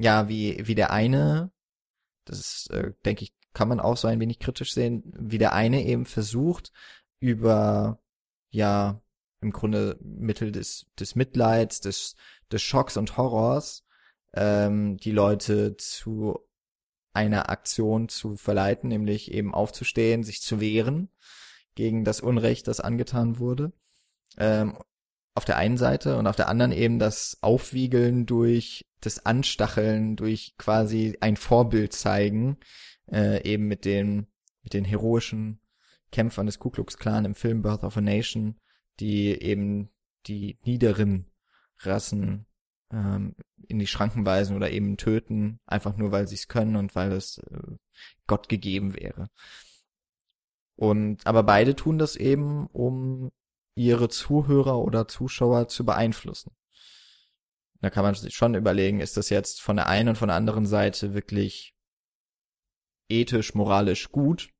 ja, 0.00 0.28
wie, 0.28 0.66
wie 0.66 0.74
der 0.74 0.90
eine, 0.92 1.52
das 2.24 2.40
ist, 2.40 2.70
äh, 2.70 2.92
denke 3.04 3.24
ich, 3.24 3.34
kann 3.52 3.68
man 3.68 3.80
auch 3.80 3.96
so 3.96 4.08
ein 4.08 4.18
wenig 4.18 4.38
kritisch 4.38 4.72
sehen, 4.72 5.02
wie 5.18 5.38
der 5.38 5.52
eine 5.52 5.84
eben 5.84 6.06
versucht, 6.06 6.72
über, 7.20 8.00
ja, 8.50 9.02
im 9.42 9.52
Grunde 9.52 9.98
Mittel 10.00 10.52
des, 10.52 10.86
des 10.98 11.16
Mitleids, 11.16 11.80
des, 11.80 12.16
des 12.50 12.62
Schocks 12.62 12.96
und 12.96 13.16
Horrors, 13.18 13.84
ähm, 14.32 14.96
die 14.96 15.12
Leute 15.12 15.76
zu 15.76 16.38
einer 17.12 17.50
Aktion 17.50 18.08
zu 18.08 18.36
verleiten, 18.36 18.88
nämlich 18.88 19.32
eben 19.32 19.52
aufzustehen, 19.52 20.24
sich 20.24 20.40
zu 20.40 20.60
wehren 20.60 21.10
gegen 21.74 22.04
das 22.04 22.20
Unrecht, 22.20 22.68
das 22.68 22.80
angetan 22.80 23.38
wurde. 23.38 23.72
Ähm, 24.38 24.78
auf 25.34 25.44
der 25.44 25.56
einen 25.56 25.76
Seite 25.76 26.18
und 26.18 26.26
auf 26.26 26.36
der 26.36 26.48
anderen 26.48 26.72
eben 26.72 26.98
das 26.98 27.38
Aufwiegeln 27.40 28.26
durch 28.26 28.84
das 29.00 29.24
Anstacheln, 29.24 30.16
durch 30.16 30.54
quasi 30.58 31.16
ein 31.20 31.36
Vorbild 31.36 31.92
zeigen, 31.92 32.58
äh, 33.10 33.42
eben 33.48 33.66
mit 33.66 33.84
den, 33.84 34.26
mit 34.62 34.74
den 34.74 34.84
heroischen 34.84 35.60
Kämpfern 36.12 36.46
des 36.46 36.58
Ku 36.58 36.70
Klux 36.70 36.98
Klan 36.98 37.24
im 37.24 37.34
Film 37.34 37.62
Birth 37.62 37.84
of 37.84 37.96
a 37.96 38.00
Nation, 38.00 38.58
die 38.98 39.30
eben 39.30 39.90
die 40.26 40.58
niederen 40.64 41.26
Rassen 41.78 42.46
ähm, 42.92 43.34
in 43.68 43.78
die 43.78 43.86
Schranken 43.86 44.26
weisen 44.26 44.56
oder 44.56 44.70
eben 44.70 44.96
töten, 44.96 45.60
einfach 45.64 45.96
nur 45.96 46.12
weil 46.12 46.26
sie 46.26 46.34
es 46.34 46.48
können 46.48 46.76
und 46.76 46.94
weil 46.94 47.12
es 47.12 47.38
äh, 47.38 47.76
Gott 48.26 48.48
gegeben 48.48 48.94
wäre. 48.94 49.30
Und 50.76 51.26
aber 51.26 51.42
beide 51.42 51.76
tun 51.76 51.98
das 51.98 52.16
eben, 52.16 52.66
um 52.68 53.30
ihre 53.86 54.08
Zuhörer 54.08 54.78
oder 54.78 55.08
Zuschauer 55.08 55.68
zu 55.68 55.84
beeinflussen. 55.84 56.52
Da 57.80 57.88
kann 57.88 58.04
man 58.04 58.14
sich 58.14 58.34
schon 58.34 58.54
überlegen, 58.54 59.00
ist 59.00 59.16
das 59.16 59.30
jetzt 59.30 59.62
von 59.62 59.76
der 59.76 59.88
einen 59.88 60.10
und 60.10 60.18
von 60.18 60.28
der 60.28 60.36
anderen 60.36 60.66
Seite 60.66 61.14
wirklich 61.14 61.74
ethisch, 63.08 63.54
moralisch 63.54 64.10
gut? 64.10 64.50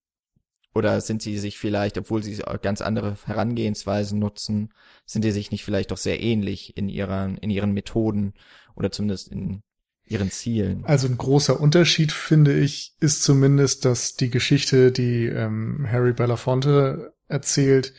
Oder 0.75 1.01
sind 1.01 1.21
sie 1.21 1.37
sich 1.37 1.59
vielleicht, 1.59 1.99
obwohl 1.99 2.23
sie 2.23 2.41
ganz 2.63 2.81
andere 2.81 3.17
Herangehensweisen 3.27 4.19
nutzen, 4.19 4.73
sind 5.05 5.25
die 5.25 5.33
sich 5.33 5.51
nicht 5.51 5.65
vielleicht 5.65 5.91
doch 5.91 5.97
sehr 5.97 6.23
ähnlich 6.23 6.77
in 6.77 6.89
ihren, 6.89 7.37
in 7.39 7.51
ihren 7.51 7.73
Methoden 7.73 8.35
oder 8.77 8.93
zumindest 8.93 9.29
in 9.29 9.63
ihren 10.07 10.31
Zielen? 10.31 10.85
Also 10.85 11.09
ein 11.09 11.19
großer 11.19 11.61
Unterschied, 11.61 12.13
finde 12.13 12.57
ich, 12.59 12.95
ist 13.01 13.25
zumindest, 13.25 13.85
dass 13.85 14.15
die 14.15 14.31
Geschichte, 14.31 14.93
die 14.93 15.27
ähm, 15.27 15.87
Harry 15.91 16.13
Belafonte 16.13 17.15
erzählt, 17.27 17.93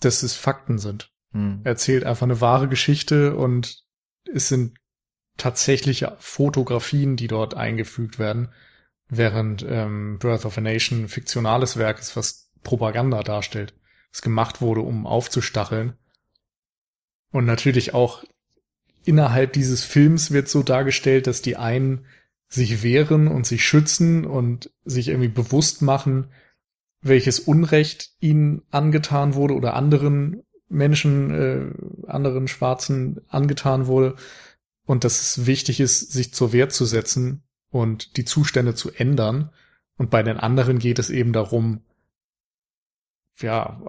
dass 0.00 0.22
es 0.22 0.34
Fakten 0.34 0.78
sind. 0.78 1.12
Hm. 1.32 1.60
Er 1.64 1.70
erzählt 1.70 2.04
einfach 2.04 2.24
eine 2.24 2.40
wahre 2.40 2.68
Geschichte 2.68 3.36
und 3.36 3.84
es 4.32 4.48
sind 4.48 4.76
tatsächliche 5.36 6.16
Fotografien, 6.18 7.16
die 7.16 7.28
dort 7.28 7.54
eingefügt 7.54 8.18
werden, 8.18 8.52
während 9.08 9.64
ähm, 9.66 10.18
Birth 10.18 10.44
of 10.44 10.58
a 10.58 10.60
Nation 10.60 11.08
fiktionales 11.08 11.76
Werk 11.76 11.98
ist, 11.98 12.16
was 12.16 12.50
Propaganda 12.62 13.22
darstellt, 13.22 13.74
was 14.12 14.22
gemacht 14.22 14.60
wurde, 14.60 14.82
um 14.82 15.06
aufzustacheln. 15.06 15.94
Und 17.32 17.46
natürlich 17.46 17.94
auch 17.94 18.24
innerhalb 19.04 19.52
dieses 19.52 19.84
Films 19.84 20.30
wird 20.30 20.48
so 20.48 20.62
dargestellt, 20.62 21.26
dass 21.26 21.42
die 21.42 21.56
einen 21.56 22.06
sich 22.48 22.82
wehren 22.82 23.28
und 23.28 23.46
sich 23.46 23.64
schützen 23.64 24.26
und 24.26 24.70
sich 24.84 25.08
irgendwie 25.08 25.28
bewusst 25.28 25.82
machen, 25.82 26.32
welches 27.02 27.40
Unrecht 27.40 28.10
ihnen 28.20 28.62
angetan 28.70 29.34
wurde 29.34 29.54
oder 29.54 29.74
anderen 29.74 30.42
Menschen, 30.68 31.30
äh, 31.30 32.06
anderen 32.06 32.48
Schwarzen 32.48 33.20
angetan 33.28 33.86
wurde 33.86 34.16
und 34.86 35.04
dass 35.04 35.20
es 35.20 35.46
wichtig 35.46 35.80
ist, 35.80 36.12
sich 36.12 36.32
zur 36.32 36.52
Wehr 36.52 36.68
zu 36.68 36.84
setzen 36.84 37.42
und 37.70 38.16
die 38.16 38.24
Zustände 38.24 38.74
zu 38.74 38.90
ändern. 38.90 39.50
Und 39.96 40.10
bei 40.10 40.22
den 40.22 40.36
anderen 40.36 40.78
geht 40.78 40.98
es 40.98 41.10
eben 41.10 41.32
darum, 41.32 41.82
ja, 43.40 43.82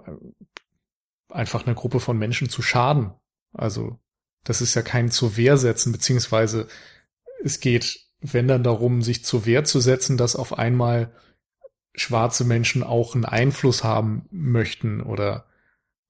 einfach 1.28 1.66
eine 1.66 1.74
Gruppe 1.74 2.00
von 2.00 2.18
Menschen 2.18 2.48
zu 2.48 2.62
schaden. 2.62 3.12
Also 3.52 3.98
das 4.44 4.60
ist 4.60 4.74
ja 4.74 4.82
kein 4.82 5.10
zur 5.10 5.36
Wehr 5.36 5.56
setzen, 5.56 5.92
beziehungsweise 5.92 6.68
es 7.42 7.60
geht, 7.60 8.00
wenn 8.20 8.48
dann 8.48 8.62
darum, 8.62 9.02
sich 9.02 9.24
zur 9.24 9.46
Wehr 9.46 9.64
zu 9.64 9.80
setzen, 9.80 10.16
dass 10.16 10.36
auf 10.36 10.58
einmal 10.58 11.12
schwarze 11.94 12.44
Menschen 12.44 12.82
auch 12.82 13.14
einen 13.14 13.24
Einfluss 13.24 13.84
haben 13.84 14.26
möchten 14.30 15.00
oder 15.00 15.46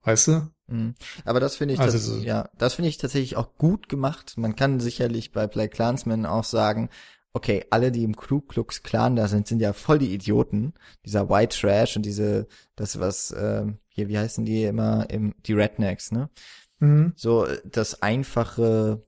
weißt 0.02 0.28
du? 0.28 0.50
Mhm. 0.68 0.94
Aber 1.24 1.40
das 1.40 1.56
finde 1.56 1.74
ich, 1.74 1.80
also 1.80 1.92
das, 1.92 2.04
so 2.04 2.16
ja, 2.18 2.48
das 2.56 2.74
finde 2.74 2.88
ich 2.88 2.98
tatsächlich 2.98 3.36
auch 3.36 3.56
gut 3.56 3.88
gemacht. 3.88 4.34
Man 4.36 4.56
kann 4.56 4.80
sicherlich 4.80 5.32
bei 5.32 5.46
Black 5.46 5.72
Clansmen 5.72 6.26
auch 6.26 6.44
sagen, 6.44 6.88
okay, 7.34 7.64
alle, 7.70 7.90
die 7.92 8.04
im 8.04 8.14
Ku 8.14 8.40
Klux 8.40 8.82
Klan 8.82 9.16
da 9.16 9.26
sind, 9.28 9.46
sind 9.46 9.60
ja 9.60 9.72
voll 9.72 9.98
die 9.98 10.12
Idioten. 10.12 10.74
Dieser 11.04 11.28
White 11.28 11.58
Trash 11.58 11.96
und 11.96 12.02
diese, 12.02 12.46
das 12.76 13.00
was, 13.00 13.30
äh, 13.30 13.66
hier, 13.88 14.08
wie 14.08 14.18
heißen 14.18 14.44
die 14.44 14.64
immer, 14.64 15.08
im, 15.10 15.34
die 15.46 15.54
Rednecks, 15.54 16.12
ne? 16.12 16.30
Mhm. 16.78 17.12
So, 17.16 17.46
das 17.64 18.02
einfache, 18.02 19.02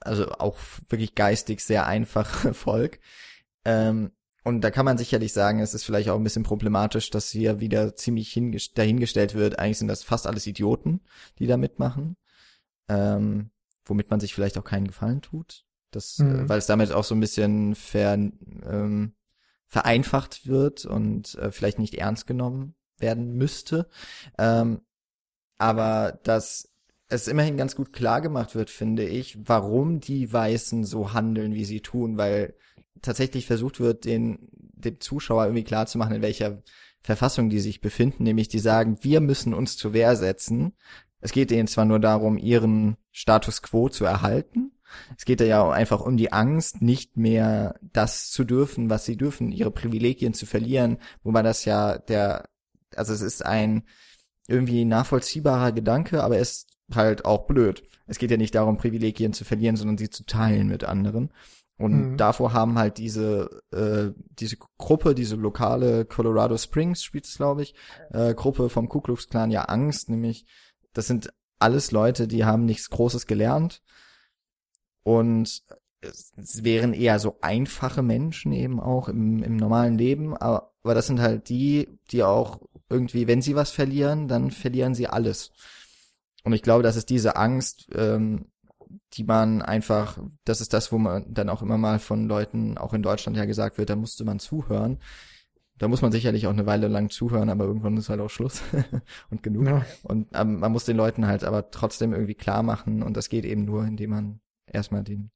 also 0.00 0.30
auch 0.32 0.58
wirklich 0.88 1.14
geistig 1.14 1.60
sehr 1.60 1.86
einfache 1.86 2.52
Volk. 2.54 2.98
Ähm, 3.64 4.12
und 4.46 4.60
da 4.60 4.70
kann 4.70 4.84
man 4.84 4.96
sicherlich 4.96 5.32
sagen, 5.32 5.58
es 5.58 5.74
ist 5.74 5.82
vielleicht 5.82 6.08
auch 6.08 6.16
ein 6.16 6.22
bisschen 6.22 6.44
problematisch, 6.44 7.10
dass 7.10 7.30
hier 7.30 7.58
wieder 7.58 7.96
ziemlich 7.96 8.32
dahingestellt 8.74 9.34
wird. 9.34 9.58
Eigentlich 9.58 9.78
sind 9.78 9.88
das 9.88 10.04
fast 10.04 10.24
alles 10.28 10.46
Idioten, 10.46 11.00
die 11.40 11.48
da 11.48 11.56
mitmachen. 11.56 12.16
Ähm, 12.88 13.50
womit 13.84 14.08
man 14.08 14.20
sich 14.20 14.32
vielleicht 14.32 14.56
auch 14.56 14.62
keinen 14.62 14.86
Gefallen 14.86 15.20
tut. 15.20 15.64
Das, 15.90 16.20
äh, 16.20 16.22
mhm. 16.22 16.44
äh, 16.44 16.48
weil 16.48 16.58
es 16.58 16.66
damit 16.66 16.92
auch 16.92 17.02
so 17.02 17.16
ein 17.16 17.20
bisschen 17.20 17.74
ver, 17.74 18.14
ähm, 18.14 19.14
vereinfacht 19.66 20.46
wird 20.46 20.84
und 20.84 21.34
äh, 21.34 21.50
vielleicht 21.50 21.80
nicht 21.80 21.94
ernst 21.94 22.28
genommen 22.28 22.76
werden 22.98 23.32
müsste. 23.32 23.88
Ähm, 24.38 24.80
aber 25.58 26.20
dass 26.22 26.72
es 27.08 27.26
immerhin 27.26 27.56
ganz 27.56 27.74
gut 27.74 27.92
klar 27.92 28.20
gemacht 28.20 28.54
wird, 28.54 28.70
finde 28.70 29.08
ich, 29.08 29.38
warum 29.48 29.98
die 29.98 30.32
Weißen 30.32 30.84
so 30.84 31.12
handeln, 31.12 31.52
wie 31.52 31.64
sie 31.64 31.80
tun, 31.80 32.16
weil 32.16 32.54
tatsächlich 33.02 33.46
versucht 33.46 33.80
wird, 33.80 34.04
den, 34.04 34.48
dem 34.52 35.00
Zuschauer 35.00 35.44
irgendwie 35.44 35.64
klarzumachen, 35.64 36.16
in 36.16 36.22
welcher 36.22 36.62
Verfassung 37.02 37.50
die 37.50 37.60
sich 37.60 37.80
befinden, 37.80 38.24
nämlich 38.24 38.48
die 38.48 38.58
sagen, 38.58 38.98
wir 39.02 39.20
müssen 39.20 39.54
uns 39.54 39.76
zur 39.76 39.92
Wehr 39.92 40.16
setzen. 40.16 40.72
Es 41.20 41.32
geht 41.32 41.50
ihnen 41.50 41.68
zwar 41.68 41.84
nur 41.84 42.00
darum, 42.00 42.36
ihren 42.36 42.96
Status 43.12 43.62
quo 43.62 43.88
zu 43.88 44.04
erhalten. 44.04 44.72
Es 45.16 45.24
geht 45.24 45.40
ja 45.40 45.68
einfach 45.70 46.00
um 46.00 46.16
die 46.16 46.32
Angst, 46.32 46.82
nicht 46.82 47.16
mehr 47.16 47.78
das 47.80 48.30
zu 48.30 48.44
dürfen, 48.44 48.90
was 48.90 49.04
sie 49.04 49.16
dürfen, 49.16 49.52
ihre 49.52 49.70
Privilegien 49.70 50.34
zu 50.34 50.46
verlieren, 50.46 50.98
wobei 51.22 51.42
das 51.42 51.64
ja 51.64 51.98
der, 51.98 52.48
also 52.94 53.12
es 53.12 53.22
ist 53.22 53.44
ein 53.44 53.84
irgendwie 54.48 54.84
nachvollziehbarer 54.84 55.72
Gedanke, 55.72 56.22
aber 56.22 56.36
er 56.36 56.42
ist 56.42 56.68
halt 56.94 57.24
auch 57.24 57.46
blöd. 57.46 57.82
Es 58.06 58.18
geht 58.18 58.30
ja 58.30 58.36
nicht 58.36 58.54
darum, 58.54 58.78
Privilegien 58.78 59.32
zu 59.32 59.44
verlieren, 59.44 59.76
sondern 59.76 59.98
sie 59.98 60.10
zu 60.10 60.24
teilen 60.24 60.68
mit 60.68 60.84
anderen. 60.84 61.30
Und 61.78 62.12
mhm. 62.12 62.16
davor 62.16 62.52
haben 62.54 62.78
halt 62.78 62.96
diese, 62.96 63.62
äh, 63.70 64.18
diese 64.30 64.56
Gruppe, 64.78 65.14
diese 65.14 65.36
lokale 65.36 66.06
Colorado 66.06 66.56
Springs 66.56 67.02
spielt 67.02 67.26
es, 67.26 67.36
glaube 67.36 67.62
ich, 67.62 67.74
äh, 68.10 68.34
Gruppe 68.34 68.70
vom 68.70 68.88
Ku 68.88 69.00
Klux 69.00 69.28
Klan 69.28 69.50
ja 69.50 69.62
Angst, 69.62 70.08
nämlich 70.08 70.46
das 70.94 71.06
sind 71.06 71.32
alles 71.58 71.90
Leute, 71.90 72.28
die 72.28 72.44
haben 72.44 72.64
nichts 72.64 72.88
Großes 72.88 73.26
gelernt 73.26 73.82
und 75.02 75.62
es 76.00 76.64
wären 76.64 76.94
eher 76.94 77.18
so 77.18 77.38
einfache 77.40 78.02
Menschen 78.02 78.52
eben 78.52 78.80
auch 78.80 79.08
im, 79.08 79.42
im 79.42 79.56
normalen 79.56 79.98
Leben, 79.98 80.36
aber, 80.36 80.72
aber 80.82 80.94
das 80.94 81.06
sind 81.06 81.20
halt 81.20 81.48
die, 81.48 81.88
die 82.10 82.22
auch 82.22 82.60
irgendwie, 82.88 83.26
wenn 83.26 83.42
sie 83.42 83.56
was 83.56 83.70
verlieren, 83.70 84.28
dann 84.28 84.50
verlieren 84.50 84.94
sie 84.94 85.08
alles. 85.08 85.50
Und 86.44 86.52
ich 86.52 86.62
glaube, 86.62 86.82
das 86.82 86.96
ist 86.96 87.10
diese 87.10 87.36
Angst, 87.36 87.88
ähm, 87.94 88.46
die 89.14 89.24
man 89.24 89.62
einfach, 89.62 90.18
das 90.44 90.60
ist 90.60 90.72
das, 90.72 90.92
wo 90.92 90.98
man 90.98 91.32
dann 91.32 91.48
auch 91.48 91.62
immer 91.62 91.78
mal 91.78 91.98
von 91.98 92.26
Leuten, 92.26 92.78
auch 92.78 92.94
in 92.94 93.02
Deutschland 93.02 93.36
ja 93.36 93.44
gesagt 93.44 93.78
wird, 93.78 93.90
da 93.90 93.96
musste 93.96 94.24
man 94.24 94.38
zuhören. 94.38 94.98
Da 95.78 95.88
muss 95.88 96.00
man 96.00 96.10
sicherlich 96.10 96.46
auch 96.46 96.52
eine 96.52 96.64
Weile 96.64 96.88
lang 96.88 97.10
zuhören, 97.10 97.50
aber 97.50 97.64
irgendwann 97.64 97.98
ist 97.98 98.08
halt 98.08 98.20
auch 98.20 98.30
Schluss 98.30 98.62
und 99.30 99.42
genug. 99.42 99.66
Ja. 99.66 99.84
Und 100.02 100.28
ähm, 100.34 100.60
man 100.60 100.72
muss 100.72 100.86
den 100.86 100.96
Leuten 100.96 101.26
halt 101.26 101.44
aber 101.44 101.70
trotzdem 101.70 102.12
irgendwie 102.12 102.34
klar 102.34 102.62
machen 102.62 103.02
und 103.02 103.16
das 103.16 103.28
geht 103.28 103.44
eben 103.44 103.64
nur, 103.64 103.84
indem 103.84 104.10
man 104.10 104.40
erstmal 104.66 105.04
den, 105.04 105.30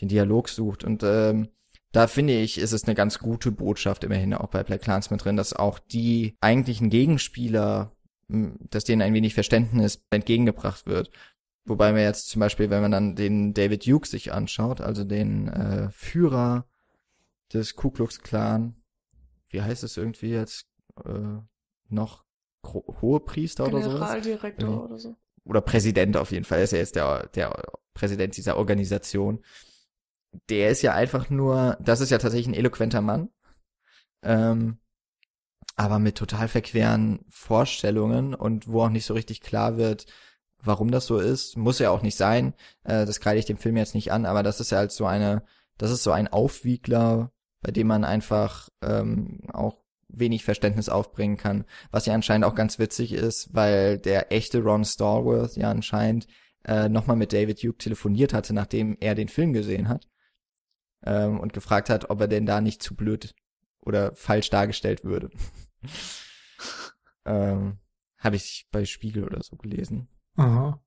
den 0.00 0.08
Dialog 0.08 0.48
sucht. 0.48 0.84
Und 0.84 1.02
ähm, 1.02 1.48
da 1.92 2.06
finde 2.06 2.34
ich, 2.34 2.58
ist 2.58 2.72
es 2.72 2.84
eine 2.84 2.94
ganz 2.94 3.18
gute 3.18 3.50
Botschaft 3.50 4.04
immerhin 4.04 4.34
auch 4.34 4.48
bei 4.48 4.62
Black 4.62 4.82
Clansman 4.82 5.18
drin, 5.18 5.36
dass 5.36 5.52
auch 5.52 5.78
die 5.78 6.36
eigentlichen 6.40 6.90
Gegenspieler, 6.90 7.92
dass 8.28 8.84
denen 8.84 9.02
ein 9.02 9.14
wenig 9.14 9.34
Verständnis 9.34 10.04
entgegengebracht 10.10 10.86
wird. 10.86 11.10
Wobei 11.66 11.92
man 11.92 12.00
jetzt 12.00 12.28
zum 12.28 12.40
Beispiel, 12.40 12.70
wenn 12.70 12.80
man 12.80 12.92
dann 12.92 13.16
den 13.16 13.52
David 13.52 13.86
Duke 13.86 14.06
sich 14.06 14.32
anschaut, 14.32 14.80
also 14.80 15.02
den 15.02 15.48
äh, 15.48 15.90
Führer 15.90 16.66
des 17.52 17.74
Ku 17.74 17.90
Klux 17.90 18.20
Klan, 18.20 18.76
wie 19.48 19.62
heißt 19.62 19.82
es 19.82 19.96
irgendwie 19.96 20.30
jetzt, 20.30 20.68
äh, 21.04 21.38
noch 21.88 22.24
Hohepriester 22.64 23.66
oder 23.66 23.82
so? 23.82 23.90
Generaldirektor 23.90 24.84
oder 24.84 24.98
so. 24.98 25.16
Oder 25.44 25.60
Präsident 25.60 26.16
auf 26.16 26.30
jeden 26.30 26.44
Fall, 26.44 26.58
er 26.58 26.64
ist 26.64 26.72
ja 26.72 26.78
jetzt 26.78 26.96
der, 26.96 27.26
der 27.28 27.62
Präsident 27.94 28.36
dieser 28.36 28.56
Organisation. 28.56 29.44
Der 30.48 30.70
ist 30.70 30.82
ja 30.82 30.94
einfach 30.94 31.30
nur, 31.30 31.76
das 31.80 32.00
ist 32.00 32.10
ja 32.10 32.18
tatsächlich 32.18 32.48
ein 32.48 32.58
eloquenter 32.58 33.00
Mann, 33.00 33.30
ähm, 34.22 34.78
aber 35.74 35.98
mit 35.98 36.16
total 36.16 36.48
verqueren 36.48 37.24
Vorstellungen 37.28 38.34
und 38.34 38.68
wo 38.68 38.82
auch 38.82 38.88
nicht 38.88 39.06
so 39.06 39.14
richtig 39.14 39.40
klar 39.40 39.76
wird, 39.76 40.06
warum 40.62 40.90
das 40.90 41.06
so 41.06 41.18
ist. 41.18 41.56
Muss 41.56 41.78
ja 41.78 41.90
auch 41.90 42.02
nicht 42.02 42.16
sein, 42.16 42.54
äh, 42.84 43.06
das 43.06 43.20
kreide 43.20 43.38
ich 43.38 43.46
dem 43.46 43.58
Film 43.58 43.76
jetzt 43.76 43.94
nicht 43.94 44.12
an, 44.12 44.26
aber 44.26 44.42
das 44.42 44.60
ist 44.60 44.70
ja 44.70 44.78
halt 44.78 44.92
so 44.92 45.06
eine, 45.06 45.42
das 45.78 45.90
ist 45.90 46.02
so 46.02 46.12
ein 46.12 46.28
Aufwiegler, 46.28 47.32
bei 47.62 47.72
dem 47.72 47.86
man 47.86 48.04
einfach 48.04 48.68
ähm, 48.82 49.40
auch 49.52 49.78
wenig 50.08 50.44
Verständnis 50.44 50.88
aufbringen 50.88 51.36
kann, 51.36 51.64
was 51.90 52.06
ja 52.06 52.14
anscheinend 52.14 52.44
auch 52.44 52.54
ganz 52.54 52.78
witzig 52.78 53.12
ist, 53.12 53.54
weil 53.54 53.98
der 53.98 54.32
echte 54.32 54.62
Ron 54.62 54.84
Stallworth 54.84 55.56
ja 55.56 55.70
anscheinend 55.70 56.26
äh, 56.64 56.88
nochmal 56.88 57.16
mit 57.16 57.32
David 57.32 57.62
Duke 57.62 57.78
telefoniert 57.78 58.32
hatte, 58.32 58.54
nachdem 58.54 58.96
er 59.00 59.14
den 59.14 59.28
Film 59.28 59.52
gesehen 59.52 59.88
hat 59.88 60.08
ähm, 61.04 61.40
und 61.40 61.52
gefragt 61.52 61.90
hat, 61.90 62.10
ob 62.10 62.20
er 62.20 62.28
denn 62.28 62.46
da 62.46 62.60
nicht 62.60 62.82
zu 62.82 62.94
blöd 62.94 63.34
oder 63.80 64.14
falsch 64.14 64.50
dargestellt 64.50 65.04
würde. 65.04 65.30
ähm, 67.24 67.78
Habe 68.18 68.36
ich 68.36 68.66
bei 68.70 68.84
Spiegel 68.84 69.24
oder 69.24 69.42
so 69.42 69.56
gelesen. 69.56 70.08
Aha. 70.36 70.80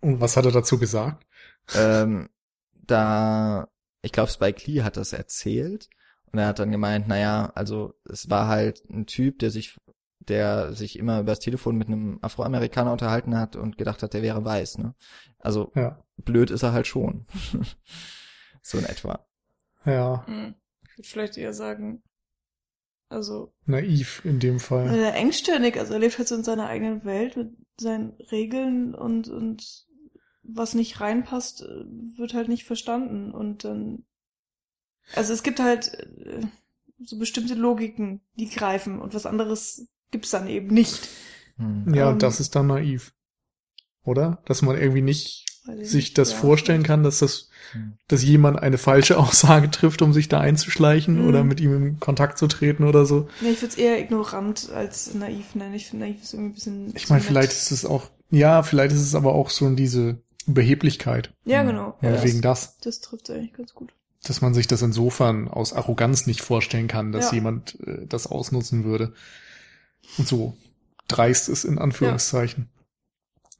Und 0.00 0.20
was 0.20 0.36
hat 0.36 0.44
er 0.44 0.52
dazu 0.52 0.78
gesagt? 0.78 1.26
Ähm, 1.74 2.28
da, 2.72 3.68
ich 4.02 4.12
glaube, 4.12 4.30
Spike 4.30 4.70
Lee 4.70 4.82
hat 4.82 4.96
das 4.96 5.12
erzählt 5.12 5.88
und 6.32 6.38
er 6.38 6.48
hat 6.48 6.58
dann 6.58 6.70
gemeint, 6.70 7.08
naja, 7.08 7.52
also 7.54 7.94
es 8.08 8.30
war 8.30 8.48
halt 8.48 8.82
ein 8.90 9.06
Typ, 9.06 9.38
der 9.38 9.50
sich, 9.50 9.76
der 10.20 10.72
sich 10.72 10.98
immer 10.98 11.20
übers 11.20 11.40
Telefon 11.40 11.76
mit 11.76 11.88
einem 11.88 12.18
Afroamerikaner 12.22 12.92
unterhalten 12.92 13.36
hat 13.36 13.56
und 13.56 13.78
gedacht 13.78 14.02
hat, 14.02 14.14
der 14.14 14.22
wäre 14.22 14.44
weiß, 14.44 14.78
ne? 14.78 14.94
Also 15.38 15.72
ja. 15.74 16.02
blöd 16.16 16.50
ist 16.50 16.62
er 16.62 16.72
halt 16.72 16.86
schon. 16.86 17.26
so 18.62 18.78
in 18.78 18.84
etwa. 18.84 19.26
Ja. 19.84 20.26
Hm. 20.26 20.54
Ich 20.82 20.98
würde 20.98 21.08
vielleicht 21.08 21.36
eher 21.36 21.54
sagen, 21.54 22.02
also. 23.08 23.52
Naiv 23.66 24.22
in 24.24 24.40
dem 24.40 24.60
Fall. 24.60 24.88
Äh, 24.88 25.10
engstirnig, 25.12 25.78
also 25.78 25.94
er 25.94 26.00
lebt 26.00 26.18
halt 26.18 26.28
so 26.28 26.34
in 26.34 26.44
seiner 26.44 26.66
eigenen 26.66 27.04
Welt 27.04 27.36
mit 27.36 27.50
seinen 27.80 28.12
Regeln 28.30 28.94
und, 28.94 29.28
und 29.28 29.86
was 30.42 30.74
nicht 30.74 31.00
reinpasst, 31.00 31.62
äh, 31.62 31.84
wird 32.16 32.34
halt 32.34 32.48
nicht 32.48 32.64
verstanden 32.64 33.32
und 33.32 33.64
dann 33.64 34.04
also 35.14 35.32
es 35.32 35.42
gibt 35.42 35.60
halt 35.60 35.94
äh, 35.94 36.46
so 36.98 37.18
bestimmte 37.18 37.54
Logiken, 37.54 38.20
die 38.34 38.48
greifen 38.48 39.00
und 39.00 39.14
was 39.14 39.26
anderes 39.26 39.88
gibt's 40.10 40.30
dann 40.30 40.48
eben 40.48 40.68
nicht. 40.68 41.08
Hm. 41.56 41.94
Ja, 41.94 42.10
ähm, 42.10 42.18
das 42.18 42.40
ist 42.40 42.54
dann 42.54 42.66
naiv. 42.66 43.14
Oder? 44.04 44.42
Dass 44.46 44.62
man 44.62 44.76
irgendwie 44.76 45.02
nicht 45.02 45.46
sich 45.82 46.14
das 46.14 46.32
ja, 46.32 46.38
vorstellen 46.38 46.82
kann, 46.82 47.02
dass 47.02 47.18
das, 47.18 47.50
hm. 47.72 47.94
dass 48.08 48.22
jemand 48.22 48.58
eine 48.58 48.78
falsche 48.78 49.18
Aussage 49.18 49.70
trifft, 49.70 50.02
um 50.02 50.12
sich 50.12 50.28
da 50.28 50.40
einzuschleichen 50.40 51.22
mhm. 51.22 51.28
oder 51.28 51.44
mit 51.44 51.60
ihm 51.60 51.76
in 51.76 52.00
Kontakt 52.00 52.38
zu 52.38 52.46
treten 52.46 52.84
oder 52.84 53.06
so. 53.06 53.28
Ja, 53.40 53.50
ich 53.50 53.60
würde 53.60 53.72
es 53.72 53.78
eher 53.78 53.98
ignorant 53.98 54.70
als 54.74 55.14
naiv 55.14 55.54
nennen. 55.54 55.74
Ich 55.74 55.86
finde 55.86 56.06
naiv 56.06 56.22
ist 56.22 56.32
irgendwie 56.32 56.50
ein 56.50 56.54
bisschen. 56.54 56.96
Ich 56.96 57.10
meine, 57.10 57.22
vielleicht 57.22 57.52
ist 57.52 57.70
es 57.70 57.84
auch, 57.84 58.10
ja, 58.30 58.62
vielleicht 58.62 58.94
ist 58.94 59.02
es 59.02 59.14
aber 59.14 59.34
auch 59.34 59.50
so 59.50 59.68
diese 59.70 60.18
Überheblichkeit. 60.46 61.32
Ja, 61.44 61.62
genau. 61.62 61.96
Ja, 62.00 62.22
wegen 62.22 62.40
das. 62.40 62.78
Das 62.78 63.00
trifft 63.00 63.30
eigentlich 63.30 63.52
ganz 63.52 63.74
gut 63.74 63.92
dass 64.24 64.40
man 64.40 64.52
sich 64.52 64.66
das 64.66 64.82
insofern 64.82 65.48
aus 65.48 65.72
Arroganz 65.72 66.26
nicht 66.26 66.40
vorstellen 66.40 66.88
kann, 66.88 67.12
dass 67.12 67.26
ja. 67.26 67.36
jemand 67.36 67.78
äh, 67.86 68.06
das 68.06 68.26
ausnutzen 68.26 68.84
würde. 68.84 69.14
Und 70.18 70.26
so 70.26 70.56
dreist 71.06 71.48
ist 71.48 71.64
in 71.64 71.78
Anführungszeichen. 71.78 72.68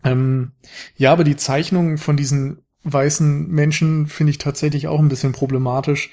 Ja. 0.05 0.11
Ähm, 0.11 0.53
ja, 0.97 1.13
aber 1.13 1.25
die 1.25 1.37
Zeichnung 1.37 1.99
von 1.99 2.17
diesen 2.17 2.63
weißen 2.85 3.49
Menschen 3.49 4.07
finde 4.07 4.31
ich 4.31 4.39
tatsächlich 4.39 4.89
auch 4.89 5.01
ein 5.01 5.09
bisschen 5.09 5.33
problematisch, 5.33 6.11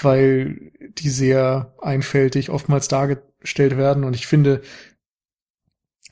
weil 0.00 0.72
die 0.98 1.10
sehr 1.10 1.74
einfältig 1.80 2.50
oftmals 2.50 2.88
dargestellt 2.88 3.76
werden. 3.76 4.04
Und 4.04 4.14
ich 4.14 4.26
finde, 4.26 4.62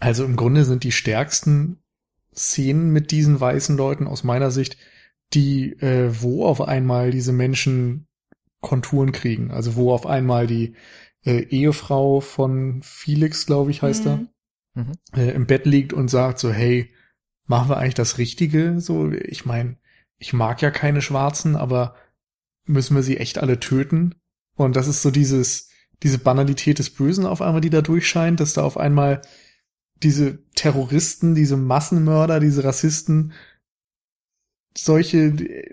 also 0.00 0.24
im 0.24 0.36
Grunde 0.36 0.64
sind 0.64 0.84
die 0.84 0.92
stärksten 0.92 1.78
Szenen 2.34 2.92
mit 2.92 3.10
diesen 3.10 3.40
weißen 3.40 3.76
Leuten 3.76 4.06
aus 4.06 4.24
meiner 4.24 4.50
Sicht 4.50 4.76
die, 5.34 5.72
äh, 5.80 6.10
wo 6.22 6.46
auf 6.46 6.60
einmal 6.60 7.10
diese 7.10 7.32
Menschen 7.32 8.06
Konturen 8.60 9.12
kriegen. 9.12 9.50
Also 9.50 9.76
wo 9.76 9.92
auf 9.92 10.06
einmal 10.06 10.46
die 10.46 10.74
äh, 11.24 11.42
Ehefrau 11.42 12.20
von 12.20 12.80
Felix, 12.82 13.46
glaube 13.46 13.70
ich, 13.70 13.82
heißt 13.82 14.06
mhm. 14.06 14.28
er, 14.74 14.82
mhm. 14.82 14.92
äh, 15.14 15.30
im 15.32 15.46
Bett 15.46 15.66
liegt 15.66 15.92
und 15.92 16.08
sagt 16.08 16.38
so, 16.38 16.50
hey, 16.50 16.90
machen 17.48 17.68
wir 17.68 17.78
eigentlich 17.78 17.94
das 17.94 18.18
Richtige? 18.18 18.80
So, 18.80 19.10
ich 19.10 19.44
meine, 19.44 19.76
ich 20.18 20.32
mag 20.32 20.62
ja 20.62 20.70
keine 20.70 21.02
Schwarzen, 21.02 21.56
aber 21.56 21.96
müssen 22.64 22.94
wir 22.94 23.02
sie 23.02 23.16
echt 23.16 23.38
alle 23.38 23.58
töten? 23.58 24.14
Und 24.54 24.76
das 24.76 24.86
ist 24.86 25.02
so 25.02 25.10
dieses, 25.10 25.70
diese 26.02 26.18
Banalität 26.18 26.78
des 26.78 26.90
Bösen 26.90 27.26
auf 27.26 27.42
einmal, 27.42 27.60
die 27.60 27.70
da 27.70 27.80
durchscheint, 27.80 28.38
dass 28.40 28.52
da 28.52 28.62
auf 28.62 28.76
einmal 28.76 29.22
diese 30.02 30.38
Terroristen, 30.54 31.34
diese 31.34 31.56
Massenmörder, 31.56 32.38
diese 32.38 32.62
Rassisten 32.62 33.32
solche 34.76 35.32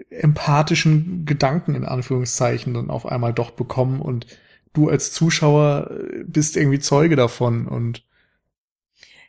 empathischen 0.09 1.25
Gedanken 1.25 1.75
in 1.75 1.85
Anführungszeichen 1.85 2.73
dann 2.73 2.89
auf 2.89 3.05
einmal 3.05 3.33
doch 3.33 3.51
bekommen 3.51 4.01
und 4.01 4.25
du 4.73 4.89
als 4.89 5.11
Zuschauer 5.11 5.91
äh, 5.91 6.23
bist 6.25 6.57
irgendwie 6.57 6.79
Zeuge 6.79 7.15
davon 7.15 7.67
und 7.67 8.04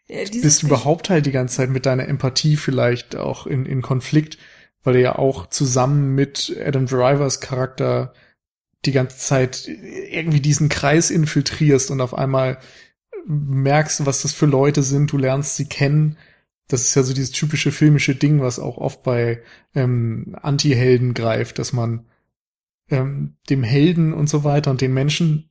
ja, 0.09 0.21
bist 0.31 0.63
überhaupt 0.63 1.11
halt 1.11 1.27
die 1.27 1.33
ganze 1.33 1.57
Zeit 1.57 1.71
mit 1.71 1.87
deiner 1.87 2.09
Empathie 2.09 2.57
vielleicht 2.57 3.17
auch 3.17 3.47
in, 3.47 3.67
in 3.67 3.83
Konflikt, 3.83 4.39
weil 4.85 4.95
du 4.95 5.01
ja 5.01 5.17
auch 5.17 5.49
zusammen 5.49 6.15
mit 6.15 6.57
Adam 6.65 6.87
Drivers 6.87 7.41
Charakter 7.41 8.13
die 8.85 8.93
ganze 8.93 9.19
Zeit 9.19 9.67
irgendwie 9.67 10.41
diesen 10.41 10.69
Kreis 10.69 11.11
infiltrierst 11.11 11.91
und 11.91 12.01
auf 12.01 12.15
einmal 12.15 12.59
merkst, 13.27 14.07
was 14.07 14.23
das 14.23 14.33
für 14.33 14.47
Leute 14.47 14.85
sind, 14.85 15.11
du 15.11 15.19
lernst 15.19 15.57
sie 15.57 15.67
kennen. 15.67 16.17
Das 16.69 16.83
ist 16.83 16.95
ja 16.95 17.03
so 17.03 17.13
dieses 17.13 17.33
typische 17.33 17.73
filmische 17.73 18.15
Ding, 18.15 18.41
was 18.41 18.59
auch 18.61 18.79
oft 18.79 19.03
bei 19.03 19.43
ähm, 19.75 20.37
Anti-Helden 20.41 21.15
greift, 21.15 21.59
dass 21.59 21.73
man 21.73 22.07
ähm, 22.89 23.35
dem 23.51 23.65
Helden 23.65 24.13
und 24.13 24.29
so 24.29 24.45
weiter 24.45 24.71
und 24.71 24.81
den 24.81 24.95
Menschen, 24.95 25.51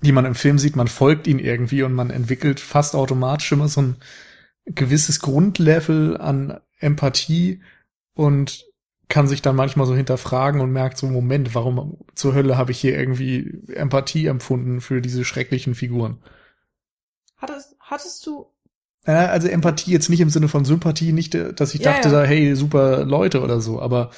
die 0.00 0.12
man 0.12 0.24
im 0.24 0.34
Film 0.34 0.58
sieht, 0.58 0.76
man 0.76 0.88
folgt 0.88 1.26
ihnen 1.26 1.40
irgendwie 1.40 1.82
und 1.82 1.92
man 1.92 2.10
entwickelt 2.10 2.60
fast 2.60 2.94
automatisch 2.94 3.50
immer 3.52 3.68
so 3.68 3.82
ein 3.82 3.96
gewisses 4.64 5.20
Grundlevel 5.20 6.16
an 6.16 6.60
Empathie 6.78 7.62
und 8.14 8.66
kann 9.08 9.26
sich 9.26 9.40
dann 9.40 9.56
manchmal 9.56 9.86
so 9.86 9.96
hinterfragen 9.96 10.60
und 10.60 10.70
merkt 10.70 10.98
so, 10.98 11.06
Moment, 11.06 11.54
warum 11.54 11.98
zur 12.14 12.34
Hölle 12.34 12.58
habe 12.58 12.72
ich 12.72 12.80
hier 12.80 12.96
irgendwie 12.96 13.62
Empathie 13.72 14.26
empfunden 14.26 14.80
für 14.80 15.00
diese 15.00 15.24
schrecklichen 15.24 15.74
Figuren? 15.74 16.18
Hattest, 17.36 17.76
hattest 17.80 18.26
du 18.26 18.52
also 19.04 19.48
Empathie 19.48 19.92
jetzt 19.92 20.10
nicht 20.10 20.20
im 20.20 20.28
Sinne 20.28 20.48
von 20.48 20.66
Sympathie, 20.66 21.12
nicht, 21.12 21.34
dass 21.34 21.74
ich 21.74 21.80
dachte, 21.80 22.10
ja, 22.10 22.22
ja. 22.22 22.28
hey, 22.28 22.54
super 22.54 23.04
Leute 23.04 23.40
oder 23.40 23.60
so, 23.60 23.80
aber 23.80 24.10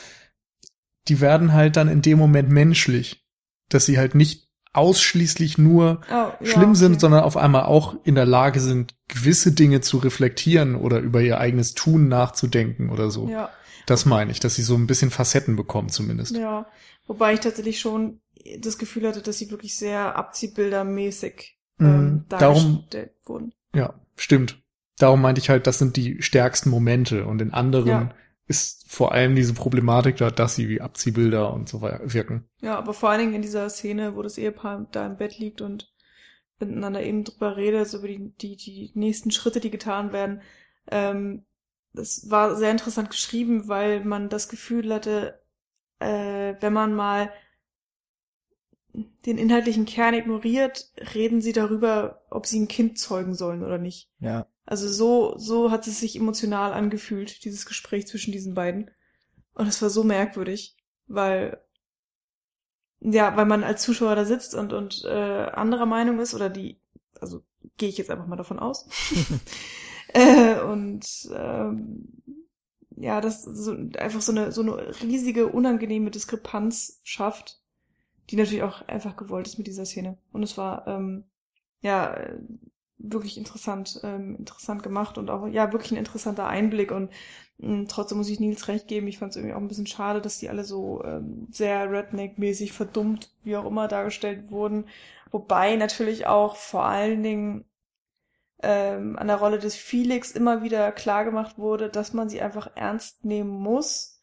die 1.07 1.21
werden 1.21 1.53
halt 1.53 1.77
dann 1.77 1.89
in 1.89 2.03
dem 2.03 2.19
Moment 2.19 2.51
menschlich, 2.51 3.25
dass 3.69 3.87
sie 3.87 3.99
halt 3.99 4.17
nicht 4.17 4.50
ausschließlich 4.73 5.59
nur 5.59 6.01
oh, 6.13 6.45
schlimm 6.45 6.61
ja, 6.61 6.69
okay. 6.69 6.75
sind, 6.75 7.01
sondern 7.01 7.25
auf 7.25 7.37
einmal 7.37 7.65
auch 7.65 7.97
in 8.05 8.15
der 8.15 8.27
Lage 8.27 8.61
sind, 8.61 8.95
gewisse 9.09 9.53
Dinge 9.53 9.81
zu 9.81 9.99
reflektieren 9.99 10.77
oder 10.77 11.01
über 11.01 11.21
ihr 11.21 11.39
eigenes 11.39 11.75
Tun 11.75 12.09
nachzudenken 12.09 12.91
oder 12.91 13.11
so. 13.11 13.29
Ja. 13.29 13.51
Das 13.87 14.07
meine 14.07 14.31
ich, 14.31 14.39
dass 14.39 14.55
sie 14.55 14.63
so 14.63 14.77
ein 14.77 14.87
bisschen 14.87 15.11
Facetten 15.11 15.57
bekommen 15.57 15.89
zumindest. 15.89 16.37
Ja, 16.37 16.67
wobei 17.07 17.35
ich 17.35 17.41
tatsächlich 17.41 17.81
schon 17.81 18.21
das 18.59 18.79
Gefühl 18.79 19.09
hatte, 19.09 19.23
dass 19.23 19.39
sie 19.39 19.51
wirklich 19.51 19.77
sehr 19.77 20.17
abziehbildermäßig 20.17 21.59
ähm, 21.81 21.87
Mm, 21.87 22.25
darum- 22.29 22.75
dargestellt 22.75 23.13
wurden. 23.25 23.53
Ja, 23.75 23.95
stimmt. 24.17 24.63
Darum 24.99 25.23
meinte 25.23 25.41
ich 25.41 25.49
halt, 25.49 25.67
das 25.67 25.79
sind 25.79 25.97
die 25.97 26.21
stärksten 26.23 26.71
Momente 26.71 27.25
und 27.27 27.41
in 27.41 27.53
anderen 27.53 27.89
Ja. 27.89 28.15
Ist 28.51 28.85
vor 28.93 29.13
allem 29.13 29.37
diese 29.37 29.55
Problematik 29.55 30.17
da, 30.17 30.33
dass 30.33 30.57
sie 30.57 30.69
wie 30.69 30.81
Abziehbilder 30.81 31.55
und 31.55 31.69
so 31.69 31.81
weiter 31.83 32.01
wirken. 32.13 32.49
Ja, 32.61 32.77
aber 32.77 32.93
vor 32.93 33.09
allen 33.09 33.21
Dingen 33.21 33.35
in 33.35 33.43
dieser 33.43 33.71
Szene, 33.71 34.17
wo 34.17 34.23
das 34.23 34.39
Ehepaar 34.39 34.89
da 34.91 35.07
im 35.07 35.17
Bett 35.17 35.39
liegt 35.39 35.61
und 35.61 35.95
miteinander 36.59 37.01
eben 37.01 37.23
drüber 37.23 37.57
redet, 37.57 37.87
so 37.87 37.99
über 37.99 38.09
die, 38.09 38.33
die, 38.41 38.57
die 38.57 38.91
nächsten 38.95 39.31
Schritte, 39.31 39.61
die 39.61 39.71
getan 39.71 40.13
werden. 40.13 40.43
Ähm, 40.91 41.47
das 41.93 42.29
war 42.29 42.57
sehr 42.57 42.73
interessant 42.73 43.11
geschrieben, 43.11 43.69
weil 43.69 44.05
man 44.05 44.29
das 44.29 44.49
Gefühl 44.49 44.93
hatte, 44.93 45.41
äh, 46.01 46.55
wenn 46.61 46.73
man 46.73 46.93
mal 46.93 47.31
den 49.27 49.39
inhaltlichen 49.39 49.85
Kern 49.85 50.15
ignoriert, 50.15 50.91
reden 51.15 51.41
sie 51.41 51.53
darüber, 51.53 52.23
ob 52.31 52.47
sie 52.47 52.61
ein 52.61 52.69
Kind 52.69 52.99
zeugen 52.99 53.35
sollen 53.35 53.63
oder 53.63 53.79
nicht. 53.79 54.11
Ja. 54.19 54.47
Also 54.65 54.89
so, 54.89 55.37
so 55.37 55.71
hat 55.71 55.87
es 55.87 56.01
sich 56.01 56.17
emotional 56.17 56.73
angefühlt, 56.73 57.45
dieses 57.45 57.67
Gespräch 57.67 58.07
zwischen 58.07 58.33
diesen 58.33 58.55
beiden. 58.55 58.91
Und 59.55 59.67
es 59.67 59.83
war 59.83 59.91
so 59.91 60.05
merkwürdig, 60.05 60.77
weil, 61.07 61.61
ja, 63.01 63.37
weil 63.37 63.47
man 63.47 63.65
als 63.65 63.83
Zuschauer 63.83 64.15
da 64.15 64.25
sitzt 64.25 64.55
und, 64.55 64.73
und 64.73 65.05
äh, 65.05 65.11
anderer 65.53 65.87
Meinung 65.87 66.19
ist, 66.21 66.35
oder 66.35 66.49
die, 66.49 66.81
also 67.21 67.43
gehe 67.77 67.89
ich 67.89 67.99
jetzt 67.99 68.11
einfach 68.11 68.27
mal 68.27 68.37
davon 68.37 68.59
aus. 68.59 68.89
äh, 70.15 70.61
und 70.61 71.05
ähm, 71.35 72.23
ja, 72.97 73.21
das 73.21 73.45
so, 73.45 73.73
einfach 73.99 74.21
so 74.21 74.33
eine, 74.33 74.53
so 74.53 74.63
eine 74.63 75.01
riesige, 75.03 75.49
unangenehme 75.49 76.11
Diskrepanz 76.11 77.01
schafft, 77.03 77.60
die 78.31 78.37
natürlich 78.37 78.63
auch 78.63 78.87
einfach 78.89 79.17
gewollt 79.17 79.47
ist 79.47 79.59
mit 79.59 79.67
dieser 79.67 79.85
Szene. 79.85 80.19
Und 80.33 80.43
es 80.43 80.57
war, 80.59 80.87
ähm, 80.87 81.25
ja, 81.83 82.15
äh, 82.15 82.39
wirklich 82.99 83.39
interessant, 83.39 84.01
ähm, 84.05 84.37
interessant 84.37 84.83
gemacht 84.83 85.19
und 85.19 85.31
auch, 85.31 85.47
ja, 85.49 85.73
wirklich 85.73 85.93
ein 85.93 85.97
interessanter 85.97 86.47
Einblick 86.47 86.93
und 86.93 87.11
mh, 87.59 87.87
trotzdem 87.89 88.19
muss 88.19 88.29
ich 88.29 88.41
Nils 88.41 88.69
recht 88.69 88.89
geben, 88.89 89.09
ich 89.09 89.19
fand 89.19 89.31
es 89.31 89.37
irgendwie 89.37 89.55
auch 89.55 89.61
ein 89.61 89.69
bisschen 89.69 89.87
schade, 89.87 90.21
dass 90.21 90.39
die 90.39 90.51
alle 90.51 90.65
so 90.65 91.03
ähm, 91.05 91.49
sehr 91.51 91.91
Redneck-mäßig 91.91 92.73
verdummt, 92.73 93.33
wie 93.43 93.57
auch 93.57 93.65
immer, 93.65 93.89
dargestellt 93.89 94.51
wurden. 94.51 94.87
Wobei 95.31 95.77
natürlich 95.77 96.27
auch 96.27 96.57
vor 96.57 96.85
allen 96.85 97.23
Dingen 97.23 97.65
ähm, 98.63 99.19
an 99.19 99.29
der 99.29 99.37
Rolle 99.37 99.59
des 99.59 99.77
Felix 99.77 100.33
immer 100.33 100.63
wieder 100.63 100.93
klar 100.93 101.25
gemacht 101.25 101.59
wurde, 101.59 101.89
dass 101.89 102.13
man 102.13 102.29
sie 102.29 102.41
einfach 102.41 102.71
ernst 102.77 103.25
nehmen 103.25 103.51
muss, 103.51 104.20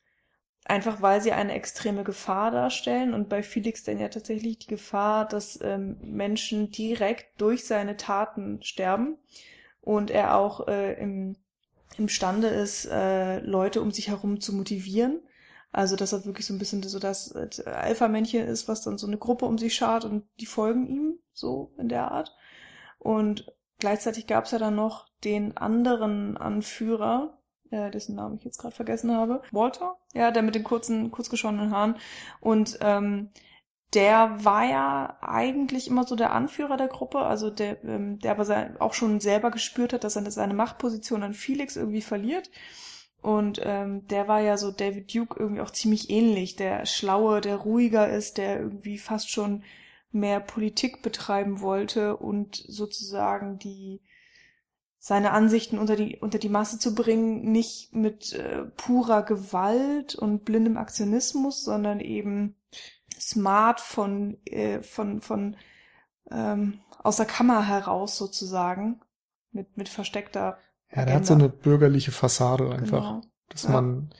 einfach 0.67 1.01
weil 1.01 1.21
sie 1.21 1.31
eine 1.31 1.53
extreme 1.53 2.03
Gefahr 2.03 2.51
darstellen 2.51 3.13
und 3.13 3.29
bei 3.29 3.41
Felix 3.43 3.83
dann 3.83 3.99
ja 3.99 4.09
tatsächlich 4.09 4.59
die 4.59 4.67
Gefahr, 4.67 5.27
dass 5.27 5.59
ähm, 5.61 5.97
Menschen 6.01 6.71
direkt 6.71 7.39
durch 7.39 7.65
seine 7.65 7.97
Taten 7.97 8.61
sterben 8.61 9.17
und 9.81 10.11
er 10.11 10.37
auch 10.37 10.67
äh, 10.67 10.93
im, 11.01 11.37
imstande 11.97 12.47
ist, 12.47 12.85
äh, 12.85 13.39
Leute 13.39 13.81
um 13.81 13.91
sich 13.91 14.09
herum 14.09 14.41
zu 14.41 14.53
motivieren. 14.53 15.21
Also 15.71 15.95
dass 15.95 16.13
er 16.13 16.25
wirklich 16.25 16.45
so 16.45 16.53
ein 16.53 16.59
bisschen 16.59 16.83
so 16.83 16.99
das 16.99 17.31
äh, 17.31 17.49
Alpha-Männchen 17.65 18.47
ist, 18.47 18.67
was 18.67 18.81
dann 18.81 18.97
so 18.97 19.07
eine 19.07 19.17
Gruppe 19.17 19.45
um 19.45 19.57
sich 19.57 19.75
schart 19.75 20.05
und 20.05 20.25
die 20.39 20.45
folgen 20.45 20.87
ihm 20.87 21.19
so 21.33 21.73
in 21.77 21.89
der 21.89 22.11
Art. 22.11 22.35
Und 22.99 23.53
gleichzeitig 23.79 24.27
gab 24.27 24.45
es 24.45 24.51
ja 24.51 24.59
dann 24.59 24.75
noch 24.75 25.07
den 25.23 25.55
anderen 25.55 26.35
Anführer, 26.37 27.36
äh, 27.71 27.91
dessen 27.91 28.15
Namen 28.15 28.35
ich 28.35 28.43
jetzt 28.43 28.57
gerade 28.57 28.75
vergessen 28.75 29.11
habe. 29.11 29.41
Walter? 29.51 29.97
Ja, 30.13 30.31
der 30.31 30.43
mit 30.43 30.55
den 30.55 30.63
kurzen, 30.63 31.11
kurzgeschorenen 31.11 31.71
Haaren. 31.71 31.95
Und 32.39 32.77
ähm, 32.81 33.29
der 33.93 34.43
war 34.43 34.65
ja 34.65 35.17
eigentlich 35.21 35.87
immer 35.87 36.03
so 36.03 36.15
der 36.15 36.33
Anführer 36.33 36.77
der 36.77 36.89
Gruppe, 36.89 37.19
also 37.19 37.49
der, 37.49 37.83
ähm, 37.85 38.19
der 38.19 38.31
aber 38.31 38.45
sein, 38.45 38.75
auch 38.79 38.93
schon 38.93 39.19
selber 39.19 39.51
gespürt 39.51 39.93
hat, 39.93 40.03
dass 40.03 40.15
er 40.15 40.29
seine 40.29 40.53
Machtposition 40.53 41.23
an 41.23 41.33
Felix 41.33 41.77
irgendwie 41.77 42.01
verliert. 42.01 42.51
Und 43.21 43.59
ähm, 43.63 44.07
der 44.07 44.27
war 44.27 44.41
ja 44.41 44.57
so 44.57 44.71
David 44.71 45.13
Duke 45.13 45.39
irgendwie 45.39 45.61
auch 45.61 45.71
ziemlich 45.71 46.09
ähnlich, 46.09 46.55
der 46.55 46.85
schlaue, 46.85 47.41
der 47.41 47.55
ruhiger 47.55 48.09
ist, 48.09 48.37
der 48.37 48.59
irgendwie 48.59 48.97
fast 48.97 49.31
schon 49.31 49.63
mehr 50.11 50.39
Politik 50.39 51.01
betreiben 51.01 51.61
wollte 51.61 52.17
und 52.17 52.55
sozusagen 52.55 53.57
die 53.59 54.01
seine 54.99 55.31
Ansichten 55.31 55.77
unter 55.79 55.95
die 55.95 56.17
unter 56.17 56.39
die 56.39 56.49
Masse 56.49 56.79
zu 56.79 56.95
bringen, 56.95 57.51
nicht 57.51 57.93
mit 57.93 58.33
äh, 58.33 58.65
purer 58.77 59.23
Gewalt 59.23 60.15
und 60.15 60.45
blindem 60.45 60.77
Aktionismus, 60.77 61.63
sondern 61.63 61.99
eben 61.99 62.55
smart 63.19 63.79
von 63.81 64.37
äh, 64.45 64.81
von 64.83 65.21
von 65.21 65.55
ähm, 66.31 66.79
aus 67.03 67.17
der 67.17 67.25
Kammer 67.25 67.67
heraus 67.67 68.17
sozusagen 68.17 69.01
mit 69.51 69.77
mit 69.77 69.89
versteckter 69.89 70.57
Ja, 70.93 71.05
der 71.05 71.15
hat 71.15 71.25
so 71.25 71.33
eine 71.33 71.49
bürgerliche 71.49 72.11
Fassade 72.11 72.69
einfach, 72.71 73.13
genau. 73.13 73.21
dass 73.49 73.67
Ja. 73.67 73.69
man 73.69 74.13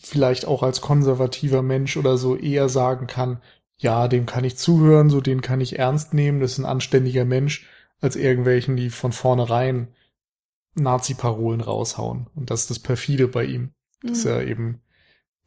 vielleicht 0.00 0.46
auch 0.46 0.62
als 0.62 0.80
konservativer 0.80 1.62
Mensch 1.62 1.96
oder 1.96 2.18
so 2.18 2.36
eher 2.36 2.68
sagen 2.68 3.06
kann, 3.06 3.42
ja, 3.76 4.08
dem 4.08 4.26
kann 4.26 4.44
ich 4.44 4.56
zuhören, 4.56 5.10
so 5.10 5.20
den 5.20 5.40
kann 5.40 5.60
ich 5.60 5.78
ernst 5.78 6.14
nehmen, 6.14 6.40
das 6.40 6.52
ist 6.52 6.58
ein 6.58 6.66
anständiger 6.66 7.24
Mensch, 7.24 7.66
als 8.00 8.16
irgendwelchen, 8.16 8.76
die 8.76 8.90
von 8.90 9.12
vornherein 9.12 9.88
Nazi-Parolen 10.74 11.60
raushauen. 11.60 12.28
Und 12.34 12.50
das 12.50 12.62
ist 12.62 12.70
das 12.70 12.78
perfide 12.80 13.28
bei 13.28 13.44
ihm, 13.44 13.72
dass 14.02 14.24
Mhm. 14.24 14.30
er 14.30 14.46
eben 14.46 14.80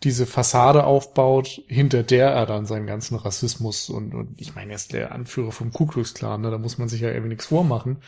diese 0.04 0.26
Fassade 0.28 0.86
aufbaut, 0.86 1.64
hinter 1.68 2.04
der 2.04 2.30
er 2.30 2.46
dann 2.46 2.66
seinen 2.66 2.86
ganzen 2.86 3.16
Rassismus 3.16 3.90
und, 3.90 4.14
und 4.14 4.40
ich 4.40 4.54
meine, 4.54 4.72
er 4.72 4.76
ist 4.76 4.94
der 4.94 5.12
Anführer 5.12 5.52
vom 5.52 5.72
Ku 5.72 5.88
Klux 5.88 6.14
Klan, 6.14 6.42
ne? 6.42 6.52
da 6.52 6.60
muss 6.60 6.78
man 6.78 6.88
sich 6.88 7.02
ja 7.02 7.10
irgendwie 7.10 7.30
nichts 7.30 7.48
vormachen, 7.48 8.02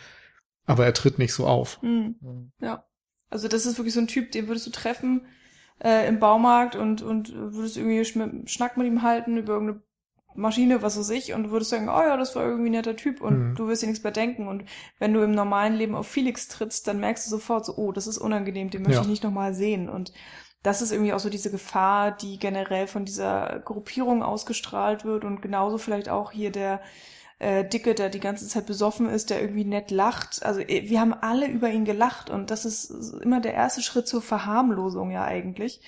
aber 0.65 0.85
er 0.85 0.93
tritt 0.93 1.17
nicht 1.17 1.33
so 1.33 1.47
auf. 1.47 1.81
Mhm. 1.81 2.15
Mhm. 2.21 2.51
Ja. 2.61 2.85
Also 3.29 3.47
das 3.47 3.65
ist 3.65 3.77
wirklich 3.77 3.93
so 3.93 4.01
ein 4.01 4.07
Typ, 4.07 4.31
den 4.31 4.47
würdest 4.47 4.67
du 4.67 4.71
treffen 4.71 5.25
äh, 5.83 6.07
im 6.07 6.19
Baumarkt 6.19 6.75
und, 6.75 7.01
und 7.01 7.33
würdest 7.33 7.77
irgendwie 7.77 8.05
Schnack 8.05 8.77
mit 8.77 8.87
ihm 8.87 9.01
halten 9.01 9.37
über 9.37 9.53
irgendeine 9.53 9.81
Maschine, 10.39 10.81
was 10.81 10.97
weiß 10.97 11.09
ich, 11.11 11.33
und 11.33 11.43
du 11.43 11.51
würdest 11.51 11.71
sagen, 11.71 11.89
oh 11.89 11.99
ja, 12.01 12.17
das 12.17 12.35
war 12.35 12.43
irgendwie 12.45 12.69
ein 12.69 12.73
netter 12.73 12.95
Typ 12.95 13.21
und 13.21 13.51
Mhm. 13.51 13.55
du 13.55 13.67
wirst 13.67 13.81
dir 13.83 13.87
nichts 13.87 14.03
mehr 14.03 14.11
denken. 14.13 14.47
Und 14.47 14.63
wenn 14.97 15.13
du 15.13 15.21
im 15.21 15.31
normalen 15.31 15.75
Leben 15.75 15.95
auf 15.95 16.07
Felix 16.07 16.47
trittst, 16.47 16.87
dann 16.87 16.99
merkst 16.99 17.25
du 17.25 17.29
sofort 17.29 17.65
so, 17.65 17.75
oh, 17.75 17.91
das 17.91 18.07
ist 18.07 18.17
unangenehm, 18.17 18.69
den 18.69 18.81
möchte 18.83 18.95
Ja. 18.97 19.01
ich 19.01 19.07
nicht 19.07 19.23
nochmal 19.23 19.53
sehen. 19.53 19.89
Und 19.89 20.11
das 20.63 20.81
ist 20.81 20.91
irgendwie 20.91 21.13
auch 21.13 21.19
so 21.19 21.29
diese 21.29 21.51
Gefahr, 21.51 22.11
die 22.11 22.37
generell 22.39 22.87
von 22.87 23.05
dieser 23.05 23.61
Gruppierung 23.63 24.23
ausgestrahlt 24.23 25.05
wird 25.05 25.23
und 25.23 25.41
genauso 25.41 25.77
vielleicht 25.77 26.09
auch 26.09 26.31
hier 26.31 26.51
der 26.51 26.81
äh, 27.41 27.63
Dicke, 27.63 27.95
der 27.95 28.09
die 28.09 28.19
ganze 28.19 28.47
Zeit 28.49 28.65
besoffen 28.65 29.07
ist, 29.07 29.29
der 29.29 29.39
irgendwie 29.39 29.63
nett 29.63 29.91
lacht. 29.91 30.43
Also 30.43 30.59
äh, 30.59 30.89
wir 30.89 30.99
haben 30.99 31.13
alle 31.13 31.47
über 31.47 31.69
ihn 31.69 31.85
gelacht 31.85 32.29
und 32.29 32.51
das 32.51 32.65
ist 32.65 32.89
immer 33.23 33.39
der 33.39 33.53
erste 33.53 33.81
Schritt 33.81 34.09
zur 34.09 34.21
Verharmlosung 34.21 35.11
ja 35.11 35.23
eigentlich. 35.23 35.79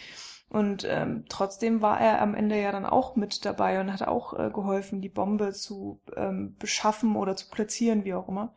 Und 0.52 0.86
ähm, 0.86 1.24
trotzdem 1.30 1.82
war 1.82 2.02
er 2.02 2.22
am 2.22 2.36
Ende 2.36 2.60
ja 2.62 2.74
dann 2.74 2.86
auch 2.86 3.16
mit 3.16 3.46
dabei 3.46 3.80
und 3.80 3.90
hat 3.94 4.06
auch 4.06 4.38
äh, 4.38 4.52
geholfen, 4.52 5.00
die 5.00 5.08
Bombe 5.08 5.54
zu 5.54 6.02
ähm, 6.18 6.58
beschaffen 6.60 7.16
oder 7.16 7.38
zu 7.38 7.50
platzieren, 7.50 8.04
wie 8.04 8.14
auch 8.14 8.28
immer. 8.28 8.54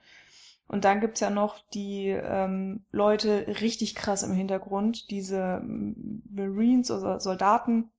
Und 0.66 0.84
dann 0.84 1.00
gibt's 1.00 1.20
ja 1.20 1.30
noch 1.30 1.60
die 1.72 2.08
ähm, 2.08 2.84
Leute 2.90 3.46
richtig 3.60 3.94
krass 3.94 4.24
im 4.24 4.32
Hintergrund, 4.32 5.08
diese 5.12 5.60
ähm, 5.62 6.24
Marines 6.28 6.90
oder 6.90 7.20
Soldaten, 7.20 7.92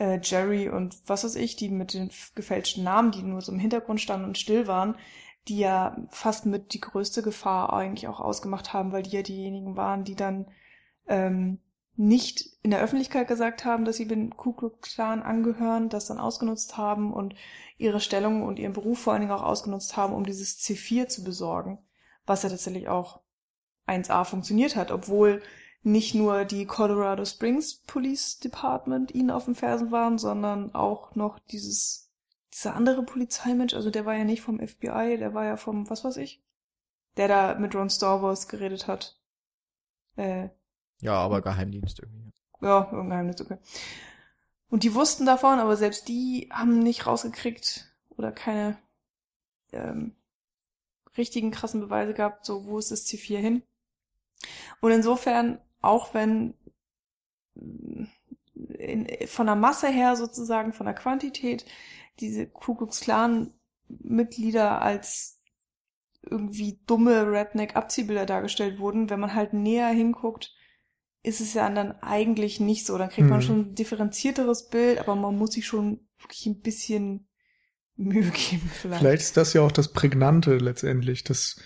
äh, 0.00 0.18
Jerry 0.20 0.68
und 0.68 0.96
was 1.06 1.22
weiß 1.22 1.36
ich, 1.36 1.54
die 1.54 1.68
mit 1.68 1.94
den 1.94 2.10
gefälschten 2.34 2.82
Namen, 2.82 3.12
die 3.12 3.22
nur 3.22 3.42
so 3.42 3.52
im 3.52 3.60
Hintergrund 3.60 4.00
standen 4.00 4.26
und 4.26 4.38
still 4.38 4.66
waren, 4.66 4.96
die 5.46 5.58
ja 5.58 5.96
fast 6.10 6.46
mit 6.46 6.74
die 6.74 6.80
größte 6.80 7.22
Gefahr 7.22 7.72
eigentlich 7.72 8.08
auch 8.08 8.18
ausgemacht 8.18 8.72
haben, 8.72 8.90
weil 8.90 9.04
die 9.04 9.14
ja 9.14 9.22
diejenigen 9.22 9.76
waren, 9.76 10.02
die 10.02 10.16
dann 10.16 10.46
ähm, 11.06 11.60
nicht 11.96 12.48
in 12.62 12.70
der 12.70 12.80
Öffentlichkeit 12.80 13.28
gesagt 13.28 13.64
haben, 13.64 13.84
dass 13.84 13.96
sie 13.96 14.08
dem 14.08 14.36
Ku 14.36 14.52
Klux 14.52 14.94
Klan 14.94 15.22
angehören, 15.22 15.88
das 15.88 16.06
dann 16.06 16.18
ausgenutzt 16.18 16.76
haben 16.76 17.12
und 17.12 17.34
ihre 17.76 18.00
Stellung 18.00 18.42
und 18.42 18.58
ihren 18.58 18.72
Beruf 18.72 19.00
vor 19.00 19.12
allen 19.12 19.22
Dingen 19.22 19.32
auch 19.32 19.42
ausgenutzt 19.42 19.96
haben, 19.96 20.14
um 20.14 20.24
dieses 20.24 20.58
C4 20.58 21.08
zu 21.08 21.22
besorgen, 21.24 21.78
was 22.24 22.42
ja 22.42 22.48
tatsächlich 22.48 22.88
auch 22.88 23.20
1A 23.86 24.24
funktioniert 24.24 24.76
hat, 24.76 24.90
obwohl 24.90 25.42
nicht 25.82 26.14
nur 26.14 26.44
die 26.44 26.64
Colorado 26.64 27.24
Springs 27.24 27.74
Police 27.74 28.38
Department 28.38 29.12
ihnen 29.14 29.30
auf 29.30 29.46
den 29.46 29.56
Fersen 29.56 29.90
waren, 29.90 30.16
sondern 30.16 30.74
auch 30.74 31.14
noch 31.16 31.40
dieses, 31.40 32.10
dieser 32.52 32.74
andere 32.74 33.02
Polizeimensch, 33.02 33.74
also 33.74 33.90
der 33.90 34.06
war 34.06 34.14
ja 34.14 34.24
nicht 34.24 34.42
vom 34.42 34.60
FBI, 34.60 35.16
der 35.18 35.34
war 35.34 35.44
ja 35.44 35.56
vom, 35.56 35.90
was 35.90 36.04
weiß 36.04 36.18
ich, 36.18 36.42
der 37.16 37.28
da 37.28 37.58
mit 37.58 37.74
Ron 37.74 37.90
Star 37.90 38.22
Wars 38.22 38.48
geredet 38.48 38.86
hat. 38.86 39.18
Äh, 40.16 40.50
Ja, 41.02 41.14
aber 41.14 41.42
Geheimdienst 41.42 41.98
irgendwie. 41.98 42.32
ja, 42.60 42.84
irgendein 42.84 43.08
Geheimnis, 43.10 43.40
okay. 43.40 43.58
Und 44.70 44.84
die 44.84 44.94
wussten 44.94 45.26
davon, 45.26 45.58
aber 45.58 45.76
selbst 45.76 46.08
die 46.08 46.48
haben 46.50 46.78
nicht 46.78 47.06
rausgekriegt 47.06 47.92
oder 48.16 48.32
keine 48.32 48.78
ähm, 49.72 50.16
richtigen 51.16 51.50
krassen 51.50 51.80
Beweise 51.80 52.14
gehabt, 52.14 52.46
so 52.46 52.64
wo 52.64 52.78
ist 52.78 52.90
das 52.90 53.06
C4 53.06 53.38
hin. 53.38 53.62
Und 54.80 54.92
insofern, 54.92 55.60
auch 55.80 56.14
wenn 56.14 56.54
mm, 57.54 58.04
in, 58.54 59.26
von 59.26 59.46
der 59.46 59.56
Masse 59.56 59.88
her 59.88 60.16
sozusagen, 60.16 60.72
von 60.72 60.86
der 60.86 60.94
Quantität, 60.94 61.66
diese 62.20 62.46
Ku 62.46 62.74
Klux 62.74 63.00
Klan 63.00 63.52
Mitglieder 63.88 64.80
als 64.80 65.42
irgendwie 66.22 66.80
dumme 66.86 67.30
Redneck-Abziehbilder 67.30 68.26
dargestellt 68.26 68.78
wurden. 68.78 69.10
Wenn 69.10 69.20
man 69.20 69.34
halt 69.34 69.52
näher 69.52 69.88
hinguckt, 69.88 70.54
ist 71.22 71.40
es 71.40 71.54
ja 71.54 71.68
dann 71.70 71.92
eigentlich 72.02 72.60
nicht 72.60 72.86
so. 72.86 72.98
Dann 72.98 73.10
kriegt 73.10 73.28
man 73.30 73.40
Hm. 73.40 73.46
schon 73.46 73.58
ein 73.60 73.74
differenzierteres 73.74 74.68
Bild, 74.68 74.98
aber 74.98 75.14
man 75.14 75.36
muss 75.36 75.52
sich 75.52 75.66
schon 75.66 76.00
wirklich 76.18 76.46
ein 76.46 76.60
bisschen 76.60 77.26
Mühe 77.96 78.22
geben 78.50 78.70
vielleicht. 78.72 79.00
Vielleicht 79.00 79.22
ist 79.22 79.36
das 79.36 79.52
ja 79.52 79.62
auch 79.62 79.72
das 79.72 79.92
Prägnante 79.92 80.56
letztendlich, 80.56 81.24
dass 81.24 81.56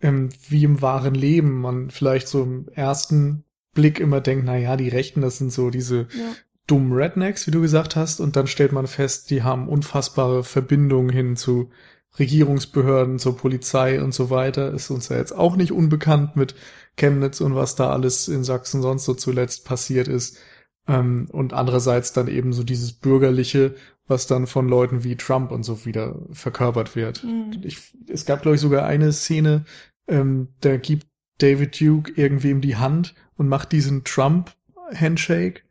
ähm, 0.00 0.30
wie 0.48 0.64
im 0.64 0.82
wahren 0.82 1.14
Leben 1.14 1.60
man 1.60 1.90
vielleicht 1.90 2.28
so 2.28 2.42
im 2.42 2.68
ersten 2.74 3.44
Blick 3.72 4.00
immer 4.00 4.20
denkt, 4.20 4.44
na 4.46 4.56
ja, 4.56 4.76
die 4.76 4.88
Rechten, 4.88 5.20
das 5.20 5.38
sind 5.38 5.52
so 5.52 5.70
diese 5.70 6.08
Ja. 6.12 6.34
dummen 6.66 6.92
Rednecks, 6.92 7.46
wie 7.46 7.50
du 7.50 7.60
gesagt 7.60 7.96
hast, 7.96 8.20
und 8.20 8.36
dann 8.36 8.46
stellt 8.46 8.72
man 8.72 8.86
fest, 8.86 9.30
die 9.30 9.42
haben 9.42 9.68
unfassbare 9.68 10.42
Verbindungen 10.44 11.10
hin 11.10 11.36
zu 11.36 11.70
Regierungsbehörden, 12.18 13.18
zur 13.18 13.36
Polizei 13.36 14.02
und 14.02 14.14
so 14.14 14.30
weiter. 14.30 14.72
Ist 14.72 14.90
uns 14.90 15.08
ja 15.08 15.16
jetzt 15.16 15.32
auch 15.32 15.56
nicht 15.56 15.72
unbekannt 15.72 16.36
mit 16.36 16.54
Chemnitz 16.96 17.40
und 17.40 17.54
was 17.54 17.74
da 17.74 17.90
alles 17.90 18.28
in 18.28 18.44
Sachsen 18.44 18.82
sonst 18.82 19.04
so 19.04 19.14
zuletzt 19.14 19.64
passiert 19.64 20.08
ist. 20.08 20.38
Ähm, 20.86 21.28
und 21.32 21.52
andererseits 21.52 22.12
dann 22.12 22.28
eben 22.28 22.52
so 22.52 22.62
dieses 22.62 22.92
Bürgerliche, 22.92 23.74
was 24.06 24.26
dann 24.26 24.46
von 24.46 24.68
Leuten 24.68 25.02
wie 25.02 25.16
Trump 25.16 25.50
und 25.50 25.62
so 25.62 25.86
wieder 25.86 26.16
verkörpert 26.32 26.94
wird. 26.94 27.24
Mhm. 27.24 27.60
Ich, 27.62 27.78
es 28.08 28.26
gab, 28.26 28.42
glaube 28.42 28.56
ich, 28.56 28.60
sogar 28.60 28.84
eine 28.84 29.12
Szene, 29.12 29.64
ähm, 30.06 30.48
da 30.60 30.76
gibt 30.76 31.06
David 31.38 31.80
Duke 31.80 32.12
irgendwem 32.12 32.60
die 32.60 32.76
Hand 32.76 33.14
und 33.36 33.48
macht 33.48 33.72
diesen 33.72 34.04
Trump-Handshake, 34.04 35.62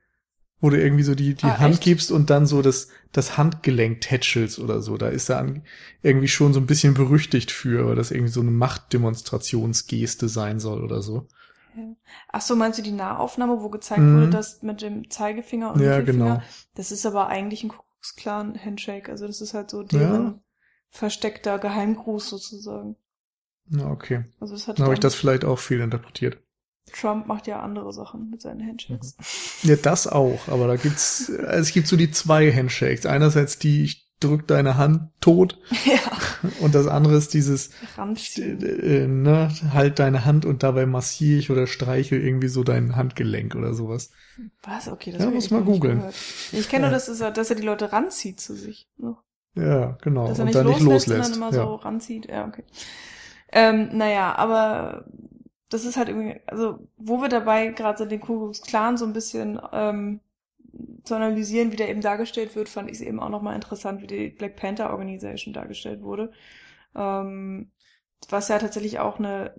wo 0.60 0.70
du 0.70 0.82
irgendwie 0.82 1.04
so 1.04 1.14
die, 1.16 1.36
die 1.36 1.46
Ah, 1.46 1.60
Hand 1.60 1.76
echt? 1.76 1.84
gibst 1.84 2.12
und 2.12 2.30
dann 2.30 2.46
so 2.48 2.62
das, 2.62 2.88
das 3.14 3.38
Handgelenk 3.38 4.02
tätschelst 4.02 4.60
oder 4.60 4.82
so. 4.82 4.98
Da 4.98 5.08
ist 5.10 5.30
er 5.30 5.40
an, 5.40 5.64
irgendwie 6.02 6.28
schon 6.28 6.54
so 6.54 6.60
ein 6.60 6.66
bisschen 6.66 6.94
berüchtigt 6.94 7.52
für, 7.52 7.88
weil 7.88 7.96
das 7.96 8.12
irgendwie 8.12 8.32
so 8.32 8.42
eine 8.42 8.52
Machtdemonstrationsgeste 8.52 10.28
sein 10.30 10.60
soll 10.60 10.84
oder 10.84 11.02
so. 11.02 11.28
Ach 12.32 12.42
so, 12.42 12.56
meinst 12.56 12.78
du 12.80 12.84
die 12.84 12.92
Nahaufnahme, 12.92 13.62
wo 13.62 13.70
gezeigt 13.70 14.02
Mhm. 14.02 14.16
wurde, 14.16 14.30
dass 14.30 14.62
mit 14.62 14.82
dem 14.82 15.10
Zeigefinger 15.10 15.74
und 15.74 15.82
Ja, 15.82 15.98
Mittelfinger? 16.00 16.26
genau. 16.36 16.44
Das 16.76 16.92
ist 16.92 17.06
aber 17.06 17.28
eigentlich 17.28 17.64
ein 17.64 17.70
Kuckucksklan-Handshake. 17.70 19.10
Also 19.10 19.26
das 19.28 19.42
ist 19.42 19.54
halt 19.54 19.72
so 19.72 19.82
deren 19.84 20.26
Ja. 20.26 20.40
versteckter 20.90 21.58
Geheimgruß 21.60 22.30
sozusagen. 22.30 22.96
Na, 23.70 23.90
okay. 23.90 24.26
Also 24.40 24.54
das 24.54 24.68
hat 24.68 24.78
Dann 24.78 24.86
habe 24.86 24.94
ich 24.94 25.00
das 25.00 25.16
vielleicht 25.16 25.46
auch 25.46 25.58
viel 25.58 25.80
interpretiert. 25.80 26.43
Trump 26.92 27.28
macht 27.28 27.48
ja 27.48 27.62
andere 27.62 27.94
Sachen 27.94 28.30
mit 28.30 28.42
seinen 28.42 28.66
Handshakes. 28.68 29.16
Ja, 29.64 29.76
das 29.76 30.08
auch, 30.08 30.48
aber 30.48 30.68
da 30.68 30.76
gibt's, 30.76 31.32
also 31.32 31.62
es 31.62 31.72
gibt 31.74 31.88
so 31.88 31.96
die 31.96 32.12
zwei 32.12 32.52
Handshakes. 32.52 33.06
Einerseits 33.06 33.58
die, 33.58 33.84
ich 33.84 34.10
drück 34.20 34.48
deine 34.48 34.78
Hand 34.78 35.10
tot 35.20 35.60
ja, 35.86 36.00
und 36.60 36.76
das 36.76 36.88
andere 36.88 37.16
ist 37.16 37.34
dieses, 37.34 37.72
ranziehen. 37.98 38.62
äh, 38.62 39.08
ne, 39.08 39.50
halt 39.74 40.00
deine 40.00 40.24
Hand 40.26 40.46
und 40.46 40.64
dabei 40.64 40.86
massiere 40.86 41.40
ich 41.40 41.50
oder 41.52 41.68
streichel 41.68 42.22
irgendwie 42.22 42.48
so 42.48 42.64
dein 42.64 42.96
Handgelenk 42.96 43.56
oder 43.56 43.74
sowas. 43.74 44.12
Was? 44.62 44.88
Okay, 44.88 45.12
das 45.12 45.24
Ja, 45.24 45.30
muss 45.30 45.52
mal 45.52 45.64
googeln. 45.64 46.04
Ich 46.52 46.70
kenne 46.70 46.84
Ja. 46.86 46.90
nur, 46.90 46.92
dass, 46.92 47.08
es, 47.08 47.20
dass 47.20 47.50
er 47.50 47.56
die 47.56 47.64
Leute 47.64 47.92
ranzieht 47.92 48.40
zu 48.40 48.56
sich. 48.56 48.88
Ne? 48.98 49.16
Ja, 49.56 49.98
genau. 50.02 50.28
Dass 50.28 50.40
er 50.40 50.44
und 50.44 50.46
nicht 50.46 50.56
dann 50.56 50.66
loslässt, 50.68 51.08
nicht 51.08 51.18
loslässt. 51.18 51.34
sondern 51.34 51.50
immer 51.52 51.58
ja. 51.58 51.66
so 51.66 51.76
ranzieht. 51.76 52.28
Ja, 52.28 52.48
okay. 52.48 52.64
Ähm, 53.52 53.90
naja, 53.98 54.36
aber 54.36 55.06
das 55.74 55.86
ist 55.86 55.98
halt 55.98 56.10
irgendwie, 56.10 56.40
also 56.46 56.88
wo 56.98 57.22
wir 57.22 57.30
dabei 57.30 57.68
gerade 57.68 57.98
sind, 57.98 58.12
den 58.12 58.22
Ku 58.22 58.40
Klux 58.40 58.62
Klan 58.62 58.98
so 58.98 59.06
ein 59.06 59.14
bisschen 59.14 59.60
ähm, 59.72 60.20
zu 61.04 61.16
analysieren, 61.16 61.72
wie 61.72 61.76
der 61.76 61.90
eben 61.90 62.02
dargestellt 62.02 62.56
wird, 62.56 62.70
fand 62.70 62.90
ich 62.90 62.96
es 62.98 63.02
eben 63.02 63.20
auch 63.20 63.30
nochmal 63.30 63.56
interessant, 63.56 64.02
wie 64.02 64.08
die 64.08 64.30
Black 64.30 64.56
Panther 64.56 64.92
Organization 64.92 65.54
dargestellt 65.54 66.02
wurde. 66.02 66.32
Ähm, 66.96 67.72
was 68.30 68.48
ja 68.48 68.60
tatsächlich 68.60 69.00
auch 69.00 69.20
eine, 69.20 69.54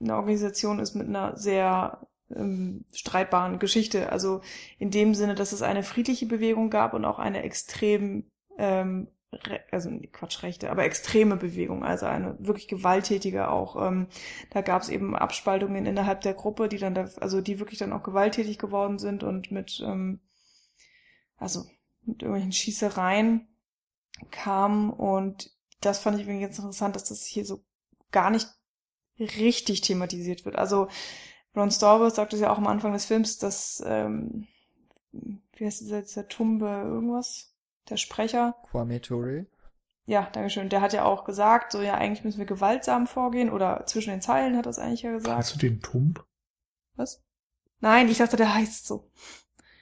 eine 0.00 0.16
Organisation 0.16 0.78
ist 0.78 0.94
mit 0.94 1.08
einer 1.08 1.36
sehr 1.36 2.06
ähm, 2.34 2.84
streitbaren 2.92 3.58
Geschichte. 3.58 4.10
Also 4.10 4.40
in 4.78 4.90
dem 4.90 5.14
Sinne, 5.14 5.34
dass 5.34 5.52
es 5.52 5.62
eine 5.62 5.82
friedliche 5.82 6.26
Bewegung 6.26 6.70
gab 6.70 6.94
und 6.94 7.04
auch 7.04 7.18
eine 7.18 7.42
extrem, 7.42 8.30
ähm, 8.58 9.08
also 9.70 9.90
Quatsch, 10.12 10.42
rechte, 10.42 10.70
aber 10.70 10.84
extreme 10.84 11.36
Bewegung, 11.36 11.84
also 11.84 12.06
eine 12.06 12.36
wirklich 12.38 12.68
gewalttätige 12.68 13.48
auch. 13.48 13.76
Ähm, 13.86 14.08
da 14.50 14.60
gab 14.62 14.82
es 14.82 14.88
eben 14.88 15.16
Abspaltungen 15.16 15.86
innerhalb 15.86 16.20
der 16.20 16.34
Gruppe, 16.34 16.68
die 16.68 16.78
dann, 16.78 16.94
da, 16.94 17.08
also 17.20 17.40
die 17.40 17.58
wirklich 17.58 17.78
dann 17.78 17.92
auch 17.92 18.02
gewalttätig 18.02 18.58
geworden 18.58 18.98
sind 18.98 19.22
und 19.22 19.50
mit, 19.50 19.82
ähm, 19.84 20.20
also 21.36 21.64
mit 22.04 22.22
irgendwelchen 22.22 22.52
Schießereien 22.52 23.48
kamen 24.30 24.90
und 24.90 25.50
das 25.80 25.98
fand 25.98 26.18
ich 26.18 26.26
ganz 26.26 26.58
interessant, 26.58 26.96
dass 26.96 27.04
das 27.04 27.24
hier 27.24 27.44
so 27.44 27.64
gar 28.10 28.30
nicht 28.30 28.48
richtig 29.18 29.82
thematisiert 29.82 30.44
wird. 30.44 30.56
Also 30.56 30.88
Ron 31.54 31.70
Stallworth 31.70 32.14
sagt 32.14 32.32
es 32.34 32.40
ja 32.40 32.50
auch 32.50 32.58
am 32.58 32.66
Anfang 32.66 32.92
des 32.92 33.06
Films, 33.06 33.38
dass, 33.38 33.82
ähm, 33.86 34.46
wie 35.12 35.64
heißt 35.64 35.80
dieser, 35.80 36.02
dieser 36.02 36.28
Tumbe 36.28 36.66
irgendwas? 36.66 37.55
Der 37.88 37.96
Sprecher. 37.96 38.56
Kwame 38.70 39.00
Ture. 39.00 39.46
Ja, 40.06 40.28
Dankeschön. 40.32 40.68
Der 40.68 40.80
hat 40.80 40.92
ja 40.92 41.04
auch 41.04 41.24
gesagt, 41.24 41.72
so 41.72 41.82
ja, 41.82 41.94
eigentlich 41.94 42.24
müssen 42.24 42.38
wir 42.38 42.46
gewaltsam 42.46 43.06
vorgehen 43.06 43.50
oder 43.50 43.84
zwischen 43.86 44.10
den 44.10 44.20
Zeilen 44.20 44.56
hat 44.56 44.66
er 44.66 44.70
es 44.70 44.78
eigentlich 44.78 45.02
ja 45.02 45.12
gesagt. 45.12 45.36
Hast 45.36 45.54
du 45.54 45.58
den 45.58 45.80
Tump? 45.80 46.24
Was? 46.94 47.22
Nein, 47.80 48.08
ich 48.08 48.18
dachte, 48.18 48.36
der 48.36 48.54
heißt 48.54 48.86
so. 48.86 49.10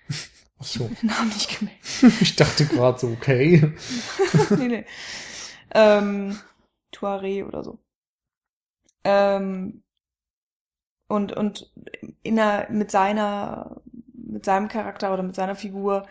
Ach 0.59 0.65
so. 0.65 0.89
Den 0.89 1.09
Namen 1.09 1.29
nicht 1.29 1.59
gemerkt. 1.59 1.83
ich 2.21 2.37
dachte 2.37 2.67
gerade 2.67 2.99
so, 2.99 3.09
okay. 3.09 3.75
nee, 4.51 4.69
nee. 4.69 4.87
Ähm, 5.73 6.39
Tuareg 6.91 7.47
oder 7.47 7.63
so. 7.63 7.79
Ähm, 9.05 9.83
und, 11.07 11.33
und 11.33 11.71
in 12.23 12.37
der, 12.37 12.69
mit 12.71 12.91
seiner, 12.91 13.83
mit 14.13 14.47
seinem 14.47 14.69
Charakter 14.69 15.13
oder 15.13 15.23
mit 15.23 15.35
seiner 15.35 15.55
Figur 15.55 16.07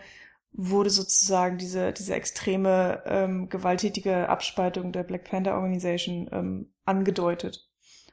wurde 0.56 0.88
sozusagen 0.88 1.58
diese, 1.58 1.92
diese 1.92 2.14
extreme, 2.14 3.02
ähm, 3.06 3.48
gewalttätige 3.48 4.28
Abspaltung 4.28 4.92
der 4.92 5.02
Black 5.02 5.24
Panther 5.24 5.54
Organization 5.54 6.28
ähm, 6.32 6.72
angedeutet, 6.84 7.68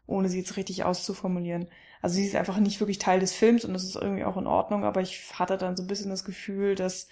ohne 0.08 0.28
sie 0.28 0.40
jetzt 0.40 0.58
richtig 0.58 0.84
auszuformulieren. 0.84 1.70
Also 2.02 2.16
sie 2.16 2.26
ist 2.26 2.36
einfach 2.36 2.58
nicht 2.58 2.80
wirklich 2.80 2.98
Teil 2.98 3.20
des 3.20 3.32
Films 3.32 3.64
und 3.64 3.74
das 3.74 3.84
ist 3.84 3.96
irgendwie 3.96 4.24
auch 4.24 4.38
in 4.38 4.48
Ordnung, 4.48 4.84
aber 4.84 5.02
ich 5.02 5.38
hatte 5.38 5.56
dann 5.58 5.78
so 5.78 5.84
ein 5.84 5.88
bisschen 5.88 6.10
das 6.10 6.26
Gefühl, 6.26 6.74
dass 6.74 7.08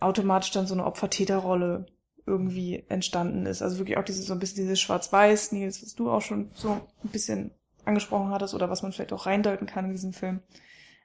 automatisch 0.00 0.52
dann 0.52 0.66
so 0.66 0.74
eine 0.74 0.86
Opfer-Täter-Rolle 0.86 1.86
irgendwie 2.26 2.82
entstanden 2.88 3.44
ist. 3.44 3.60
Also 3.60 3.76
wirklich 3.78 3.98
auch 3.98 4.04
dieses 4.04 4.24
so 4.24 4.32
ein 4.32 4.38
bisschen 4.38 4.64
dieses 4.64 4.80
Schwarz-Weiß, 4.80 5.52
Nils, 5.52 5.82
was 5.82 5.94
du 5.94 6.10
auch 6.10 6.22
schon 6.22 6.50
so 6.54 6.70
ein 6.70 7.10
bisschen 7.10 7.50
angesprochen 7.84 8.30
hattest 8.30 8.54
oder 8.54 8.70
was 8.70 8.82
man 8.82 8.92
vielleicht 8.92 9.12
auch 9.12 9.26
reindeuten 9.26 9.66
kann 9.66 9.84
in 9.84 9.92
diesem 9.92 10.14
Film. 10.14 10.40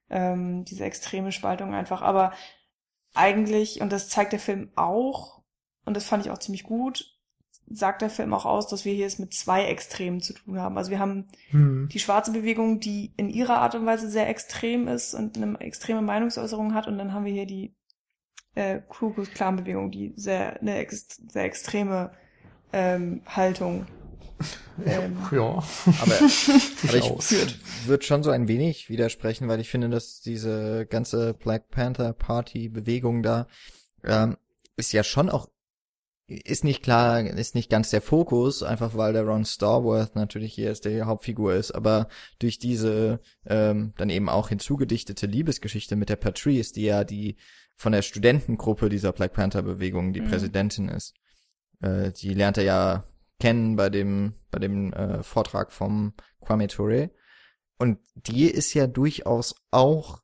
Ähm, 0.09 0.63
diese 0.63 0.85
extreme 0.85 1.33
Spaltung 1.33 1.73
einfach. 1.73 2.01
Aber 2.01 2.31
eigentlich, 3.13 3.81
und 3.81 3.91
das 3.91 4.09
zeigt 4.09 4.33
der 4.33 4.39
Film 4.39 4.69
auch, 4.75 5.41
und 5.85 5.95
das 5.95 6.05
fand 6.05 6.25
ich 6.25 6.31
auch 6.31 6.37
ziemlich 6.37 6.63
gut, 6.63 7.19
sagt 7.71 8.01
der 8.01 8.09
Film 8.09 8.33
auch 8.33 8.45
aus, 8.45 8.67
dass 8.67 8.85
wir 8.85 8.93
hier 8.93 9.05
es 9.05 9.19
mit 9.19 9.33
zwei 9.33 9.65
Extremen 9.65 10.21
zu 10.21 10.33
tun 10.33 10.59
haben. 10.59 10.77
Also 10.77 10.91
wir 10.91 10.99
haben 10.99 11.27
Hm. 11.51 11.87
die 11.91 11.99
schwarze 11.99 12.31
Bewegung, 12.31 12.79
die 12.79 13.13
in 13.15 13.29
ihrer 13.29 13.57
Art 13.59 13.75
und 13.75 13.85
Weise 13.85 14.09
sehr 14.09 14.27
extrem 14.27 14.87
ist 14.87 15.13
und 15.13 15.37
eine 15.37 15.59
extreme 15.59 16.01
Meinungsäußerung 16.01 16.73
hat. 16.73 16.87
Und 16.87 16.97
dann 16.97 17.13
haben 17.13 17.25
wir 17.25 17.33
hier 17.33 17.45
die 17.45 17.75
äh, 18.55 18.81
Ku 18.87 19.11
Klux 19.11 19.31
Klan 19.31 19.55
Bewegung, 19.55 19.91
die 19.91 20.13
sehr 20.15 20.59
eine 20.59 20.77
ex 20.77 21.21
sehr 21.27 21.43
extreme 21.43 22.11
ähm, 22.73 23.21
Haltung 23.27 23.85
ähm, 24.85 25.17
Ja. 25.31 25.63
Aber, 26.01 26.15
aber 26.83 26.95
ich 26.95 27.87
würde 27.87 28.05
schon 28.05 28.23
so 28.23 28.29
ein 28.29 28.47
wenig 28.47 28.89
widersprechen, 28.89 29.47
weil 29.47 29.59
ich 29.59 29.69
finde, 29.69 29.89
dass 29.89 30.21
diese 30.21 30.85
ganze 30.85 31.33
Black 31.33 31.69
Panther 31.69 32.13
Party 32.13 32.69
Bewegung 32.69 33.23
da 33.23 33.47
ähm, 34.03 34.37
ist 34.77 34.93
ja 34.93 35.03
schon 35.03 35.29
auch 35.29 35.49
ist 36.29 36.63
nicht 36.63 36.83
klar, 36.83 37.21
ist 37.21 37.55
nicht 37.55 37.71
ganz 37.71 37.89
der 37.89 38.03
Fokus, 38.03 38.61
einfach 38.61 38.95
weil 38.95 39.13
der 39.13 39.23
Ron 39.23 39.45
Starworth 39.45 40.15
natürlich 40.15 40.53
hier 40.53 40.69
ist, 40.71 40.85
der 40.85 40.91
die 40.91 41.01
Hauptfigur 41.01 41.55
ist, 41.55 41.71
aber 41.71 42.07
durch 42.37 42.59
diese 42.59 43.19
ähm, 43.47 43.93
dann 43.97 44.11
eben 44.11 44.29
auch 44.29 44.49
hinzugedichtete 44.49 45.25
Liebesgeschichte 45.25 45.95
mit 45.95 46.09
der 46.09 46.17
Patrice, 46.17 46.71
die 46.71 46.83
ja 46.83 47.03
die 47.03 47.37
von 47.75 47.93
der 47.93 48.03
Studentengruppe 48.03 48.89
dieser 48.89 49.11
Black 49.11 49.33
Panther 49.33 49.63
Bewegung 49.63 50.13
die 50.13 50.21
Mhm. 50.21 50.29
Präsidentin 50.29 50.89
ist, 50.89 51.15
äh, 51.81 52.11
die 52.11 52.35
lernt 52.35 52.57
er 52.57 52.63
ja 52.63 53.03
kennen 53.39 53.75
bei 53.75 53.89
dem 53.89 54.33
bei 54.51 54.59
dem 54.59 54.93
äh, 54.93 55.23
Vortrag 55.23 55.71
vom 55.71 56.13
Kwame 56.41 56.67
Ture 56.67 57.11
und 57.77 57.99
die 58.15 58.45
ist 58.45 58.73
ja 58.73 58.87
durchaus 58.87 59.55
auch 59.71 60.21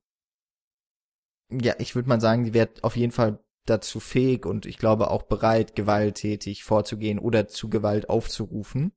ja, 1.49 1.75
ich 1.77 1.95
würde 1.95 2.09
mal 2.09 2.21
sagen, 2.21 2.43
die 2.43 2.53
wird 2.53 2.83
auf 2.83 2.95
jeden 2.95 3.11
Fall 3.11 3.39
dazu 3.65 3.99
fähig 3.99 4.45
und 4.45 4.65
ich 4.65 4.77
glaube 4.77 5.09
auch 5.09 5.23
bereit, 5.23 5.75
gewalttätig 5.75 6.63
vorzugehen 6.63 7.19
oder 7.19 7.47
zu 7.47 7.69
Gewalt 7.69 8.09
aufzurufen. 8.09 8.93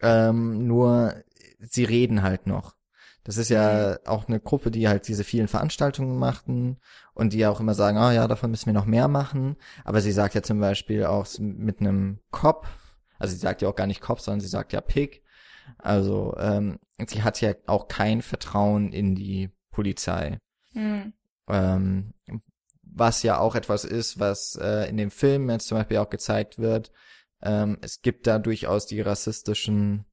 Ähm, 0.00 0.66
nur 0.66 1.14
sie 1.60 1.84
reden 1.84 2.22
halt 2.22 2.46
noch. 2.46 2.76
Das 3.24 3.38
ist 3.38 3.48
ja 3.48 3.98
auch 4.04 4.28
eine 4.28 4.38
Gruppe, 4.38 4.70
die 4.70 4.86
halt 4.86 5.08
diese 5.08 5.24
vielen 5.24 5.48
Veranstaltungen 5.48 6.18
machten 6.18 6.78
und 7.14 7.32
die 7.32 7.46
auch 7.46 7.58
immer 7.58 7.74
sagen, 7.74 7.96
ah 7.96 8.12
ja, 8.12 8.28
davon 8.28 8.50
müssen 8.50 8.66
wir 8.66 8.74
noch 8.74 8.84
mehr 8.84 9.08
machen. 9.08 9.56
Aber 9.82 10.02
sie 10.02 10.12
sagt 10.12 10.34
ja 10.34 10.42
zum 10.42 10.60
Beispiel 10.60 11.06
auch 11.06 11.26
mit 11.38 11.80
einem 11.80 12.20
Cop, 12.30 12.66
also 13.18 13.34
sie 13.34 13.40
sagt 13.40 13.62
ja 13.62 13.68
auch 13.68 13.76
gar 13.76 13.86
nicht 13.86 14.00
Cop, 14.00 14.20
sondern 14.20 14.40
sie 14.40 14.48
sagt 14.48 14.72
ja 14.72 14.80
Pig. 14.80 15.22
Also 15.78 16.34
ähm, 16.38 16.78
sie 17.06 17.22
hat 17.22 17.40
ja 17.40 17.54
auch 17.66 17.88
kein 17.88 18.22
Vertrauen 18.22 18.92
in 18.92 19.14
die 19.14 19.50
Polizei. 19.70 20.38
Mhm. 20.72 21.12
Ähm, 21.48 22.14
was 22.82 23.22
ja 23.22 23.38
auch 23.38 23.54
etwas 23.54 23.84
ist, 23.84 24.20
was 24.20 24.56
äh, 24.56 24.88
in 24.88 24.96
dem 24.96 25.10
Film 25.10 25.50
jetzt 25.50 25.68
zum 25.68 25.78
Beispiel 25.78 25.98
auch 25.98 26.10
gezeigt 26.10 26.58
wird. 26.58 26.92
Ähm, 27.42 27.78
es 27.80 28.02
gibt 28.02 28.26
da 28.26 28.38
durchaus 28.38 28.86
die 28.86 29.00
rassistischen 29.00 30.04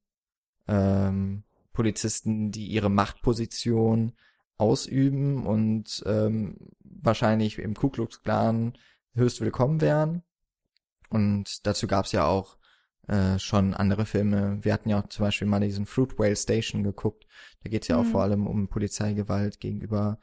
ähm, 0.68 1.44
Polizisten, 1.72 2.50
die 2.50 2.66
ihre 2.66 2.90
Machtposition 2.90 4.12
ausüben 4.58 5.46
und 5.46 6.02
ähm, 6.06 6.56
wahrscheinlich 6.80 7.58
im 7.58 7.74
Ku 7.74 7.88
Klux 7.88 8.22
Klan 8.22 8.76
höchst 9.14 9.40
willkommen 9.40 9.80
wären. 9.80 10.22
Und 11.08 11.66
dazu 11.66 11.86
gab 11.86 12.06
es 12.06 12.12
ja 12.12 12.26
auch 12.26 12.56
äh, 13.08 13.38
schon 13.38 13.74
andere 13.74 14.06
Filme. 14.06 14.58
Wir 14.62 14.72
hatten 14.72 14.88
ja 14.88 15.00
auch 15.00 15.08
zum 15.08 15.24
Beispiel 15.24 15.48
mal 15.48 15.60
diesen 15.60 15.86
Fruit 15.86 16.18
Whale 16.18 16.36
Station 16.36 16.82
geguckt. 16.82 17.26
Da 17.62 17.70
geht 17.70 17.82
es 17.82 17.88
ja 17.88 17.96
mhm. 17.96 18.06
auch 18.06 18.10
vor 18.10 18.22
allem 18.22 18.46
um 18.46 18.68
Polizeigewalt 18.68 19.60
gegenüber 19.60 20.18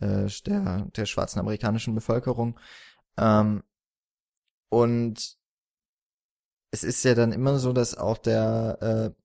äh, 0.00 0.26
der, 0.46 0.86
der 0.96 1.06
schwarzen 1.06 1.40
amerikanischen 1.40 1.94
Bevölkerung. 1.94 2.58
Ähm, 3.16 3.62
und 4.68 5.36
es 6.70 6.82
ist 6.82 7.04
ja 7.04 7.14
dann 7.14 7.32
immer 7.32 7.58
so, 7.58 7.72
dass 7.72 7.96
auch 7.96 8.18
der 8.18 9.14
äh, 9.14 9.22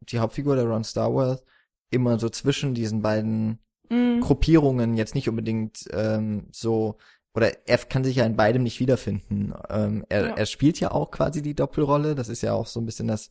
die 0.00 0.18
Hauptfigur, 0.18 0.56
der 0.56 0.66
Ron 0.66 0.84
Starworth, 0.84 1.42
immer 1.90 2.18
so 2.18 2.28
zwischen 2.28 2.74
diesen 2.74 3.02
beiden 3.02 3.58
mm. 3.88 4.20
Gruppierungen 4.20 4.96
jetzt 4.96 5.14
nicht 5.14 5.28
unbedingt 5.28 5.84
ähm, 5.92 6.48
so 6.52 6.98
oder 7.36 7.68
er 7.68 7.78
kann 7.78 8.02
sich 8.02 8.16
ja 8.16 8.24
in 8.24 8.36
beidem 8.36 8.62
nicht 8.62 8.80
wiederfinden. 8.80 9.52
Ähm, 9.68 10.04
er, 10.08 10.28
ja. 10.28 10.34
er 10.34 10.46
spielt 10.46 10.80
ja 10.80 10.90
auch 10.90 11.10
quasi 11.10 11.42
die 11.42 11.54
Doppelrolle. 11.54 12.14
Das 12.14 12.28
ist 12.28 12.42
ja 12.42 12.54
auch 12.54 12.66
so 12.66 12.80
ein 12.80 12.86
bisschen 12.86 13.06
das 13.06 13.30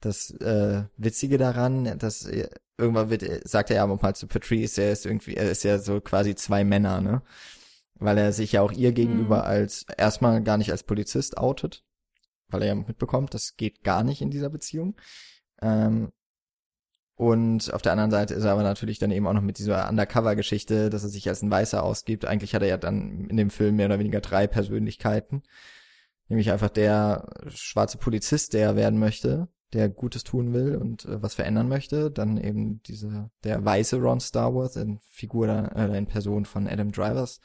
das 0.00 0.30
äh, 0.30 0.84
Witzige 0.96 1.38
daran, 1.38 1.98
dass 1.98 2.26
er, 2.26 2.50
irgendwann 2.76 3.08
wird 3.08 3.48
sagt 3.48 3.70
er 3.70 3.76
ja 3.76 3.84
auch 3.84 4.02
mal 4.02 4.14
zu 4.14 4.26
Patrice, 4.26 4.82
er 4.82 4.92
ist 4.92 5.06
irgendwie, 5.06 5.34
er 5.34 5.50
ist 5.50 5.64
ja 5.64 5.78
so 5.78 6.00
quasi 6.00 6.34
zwei 6.34 6.64
Männer, 6.64 7.00
ne? 7.00 7.22
Weil 7.94 8.18
er 8.18 8.32
sich 8.32 8.52
ja 8.52 8.62
auch 8.62 8.72
ihr 8.72 8.92
gegenüber 8.92 9.38
mhm. 9.38 9.48
als 9.48 9.86
erstmal 9.96 10.42
gar 10.42 10.58
nicht 10.58 10.70
als 10.70 10.82
Polizist 10.82 11.38
outet, 11.38 11.82
weil 12.48 12.62
er 12.62 12.68
ja 12.68 12.74
mitbekommt, 12.74 13.32
das 13.32 13.56
geht 13.56 13.82
gar 13.84 14.04
nicht 14.04 14.20
in 14.20 14.30
dieser 14.30 14.50
Beziehung. 14.50 14.96
Ähm, 15.62 16.12
und 17.16 17.72
auf 17.72 17.80
der 17.80 17.92
anderen 17.92 18.10
Seite 18.10 18.34
ist 18.34 18.44
er 18.44 18.52
aber 18.52 18.62
natürlich 18.62 18.98
dann 18.98 19.10
eben 19.10 19.26
auch 19.26 19.32
noch 19.32 19.40
mit 19.40 19.58
dieser 19.58 19.88
Undercover-Geschichte, 19.88 20.90
dass 20.90 21.02
er 21.02 21.08
sich 21.08 21.26
als 21.28 21.42
ein 21.42 21.50
Weißer 21.50 21.82
ausgibt. 21.82 22.26
Eigentlich 22.26 22.54
hat 22.54 22.60
er 22.60 22.68
ja 22.68 22.76
dann 22.76 23.26
in 23.30 23.38
dem 23.38 23.48
Film 23.48 23.76
mehr 23.76 23.86
oder 23.86 23.98
weniger 23.98 24.20
drei 24.20 24.46
Persönlichkeiten. 24.46 25.42
Nämlich 26.28 26.50
einfach 26.52 26.68
der 26.68 27.26
schwarze 27.48 27.96
Polizist, 27.96 28.52
der 28.52 28.66
er 28.66 28.76
werden 28.76 28.98
möchte, 28.98 29.48
der 29.72 29.88
Gutes 29.88 30.24
tun 30.24 30.52
will 30.52 30.76
und 30.76 31.06
äh, 31.06 31.22
was 31.22 31.34
verändern 31.34 31.68
möchte. 31.68 32.10
Dann 32.10 32.36
eben 32.36 32.82
diese, 32.82 33.30
der 33.44 33.64
weiße 33.64 33.96
Ron 33.96 34.20
Starworth, 34.20 34.76
in 34.76 34.98
Figur, 35.08 35.48
äh, 35.74 35.96
in 35.96 36.06
Person 36.06 36.44
von 36.44 36.68
Adam 36.68 36.92
Drivers 36.92 37.40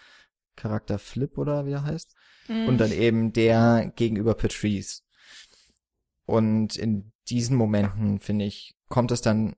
Charakter 0.57 0.99
Flip 0.99 1.37
oder 1.37 1.65
wie 1.65 1.71
er 1.71 1.83
heißt. 1.83 2.13
Mhm. 2.49 2.67
Und 2.67 2.77
dann 2.77 2.91
eben 2.91 3.31
der 3.31 3.93
gegenüber 3.95 4.33
Patrice. 4.33 5.01
Und 6.25 6.75
in 6.75 7.13
diesen 7.29 7.55
Momenten, 7.55 8.19
finde 8.19 8.45
ich, 8.45 8.75
kommt 8.89 9.11
es 9.11 9.21
dann, 9.21 9.55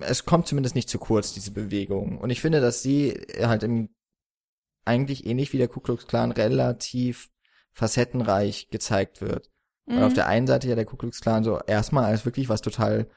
es 0.00 0.24
kommt 0.24 0.46
zumindest 0.46 0.74
nicht 0.74 0.88
zu 0.88 0.98
kurz, 0.98 1.34
diese 1.34 1.50
Bewegung. 1.50 2.18
Und 2.18 2.30
ich 2.30 2.40
finde, 2.40 2.60
dass 2.60 2.82
sie 2.82 3.20
halt 3.40 3.62
im, 3.62 3.90
eigentlich 4.84 5.26
ähnlich 5.26 5.52
wie 5.52 5.58
der 5.58 5.68
Ku 5.68 5.80
Klux 5.80 6.06
Klan 6.06 6.32
relativ 6.32 7.30
facettenreich 7.72 8.68
gezeigt 8.70 9.20
wird. 9.20 9.50
Mhm. 9.86 9.96
Weil 9.96 10.04
auf 10.04 10.14
der 10.14 10.26
einen 10.26 10.46
Seite 10.46 10.68
ja 10.68 10.74
der 10.74 10.84
Ku 10.86 10.96
Klux 10.96 11.20
Klan 11.20 11.44
so 11.44 11.58
erstmal 11.66 12.04
als 12.04 12.24
wirklich 12.24 12.48
was 12.48 12.62
total 12.62 13.08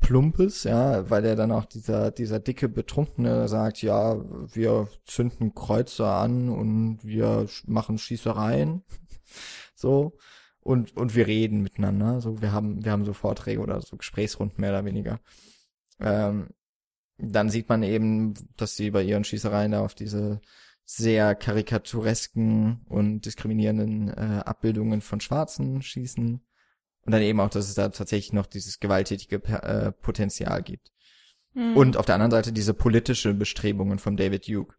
Plumpes, 0.00 0.64
ja, 0.64 1.08
weil 1.08 1.22
der 1.22 1.34
dann 1.34 1.52
auch 1.52 1.64
dieser, 1.64 2.10
dieser 2.10 2.38
dicke 2.38 2.68
Betrunkene 2.68 3.48
sagt, 3.48 3.80
ja, 3.80 4.16
wir 4.54 4.88
zünden 5.06 5.54
Kreuzer 5.54 6.08
an 6.16 6.50
und 6.50 6.98
wir 7.02 7.46
machen 7.66 7.96
Schießereien. 7.98 8.82
so 9.74 10.16
und, 10.60 10.96
und 10.96 11.14
wir 11.14 11.26
reden 11.26 11.60
miteinander. 11.60 12.20
So, 12.20 12.40
wir 12.42 12.52
haben, 12.52 12.84
wir 12.84 12.92
haben 12.92 13.04
so 13.04 13.12
Vorträge 13.12 13.60
oder 13.60 13.80
so 13.80 13.96
Gesprächsrunden 13.96 14.60
mehr 14.60 14.70
oder 14.70 14.84
weniger. 14.84 15.20
Ähm, 16.00 16.48
dann 17.18 17.48
sieht 17.48 17.68
man 17.68 17.82
eben, 17.82 18.34
dass 18.56 18.76
sie 18.76 18.90
bei 18.90 19.02
ihren 19.02 19.24
Schießereien 19.24 19.72
da 19.72 19.84
auf 19.84 19.94
diese 19.94 20.40
sehr 20.84 21.34
karikaturesken 21.34 22.84
und 22.88 23.22
diskriminierenden 23.22 24.08
äh, 24.08 24.42
Abbildungen 24.44 25.00
von 25.00 25.20
Schwarzen 25.20 25.80
schießen. 25.80 26.44
Und 27.06 27.12
dann 27.12 27.22
eben 27.22 27.40
auch, 27.40 27.50
dass 27.50 27.68
es 27.68 27.74
da 27.74 27.88
tatsächlich 27.88 28.32
noch 28.32 28.46
dieses 28.46 28.80
gewalttätige 28.80 29.36
äh, 29.36 29.92
Potenzial 29.92 30.62
gibt. 30.62 30.90
Mhm. 31.54 31.76
Und 31.76 31.96
auf 31.96 32.06
der 32.06 32.16
anderen 32.16 32.32
Seite 32.32 32.52
diese 32.52 32.74
politische 32.74 33.34
Bestrebungen 33.34 33.98
von 33.98 34.16
David 34.16 34.48
Duke. 34.48 34.76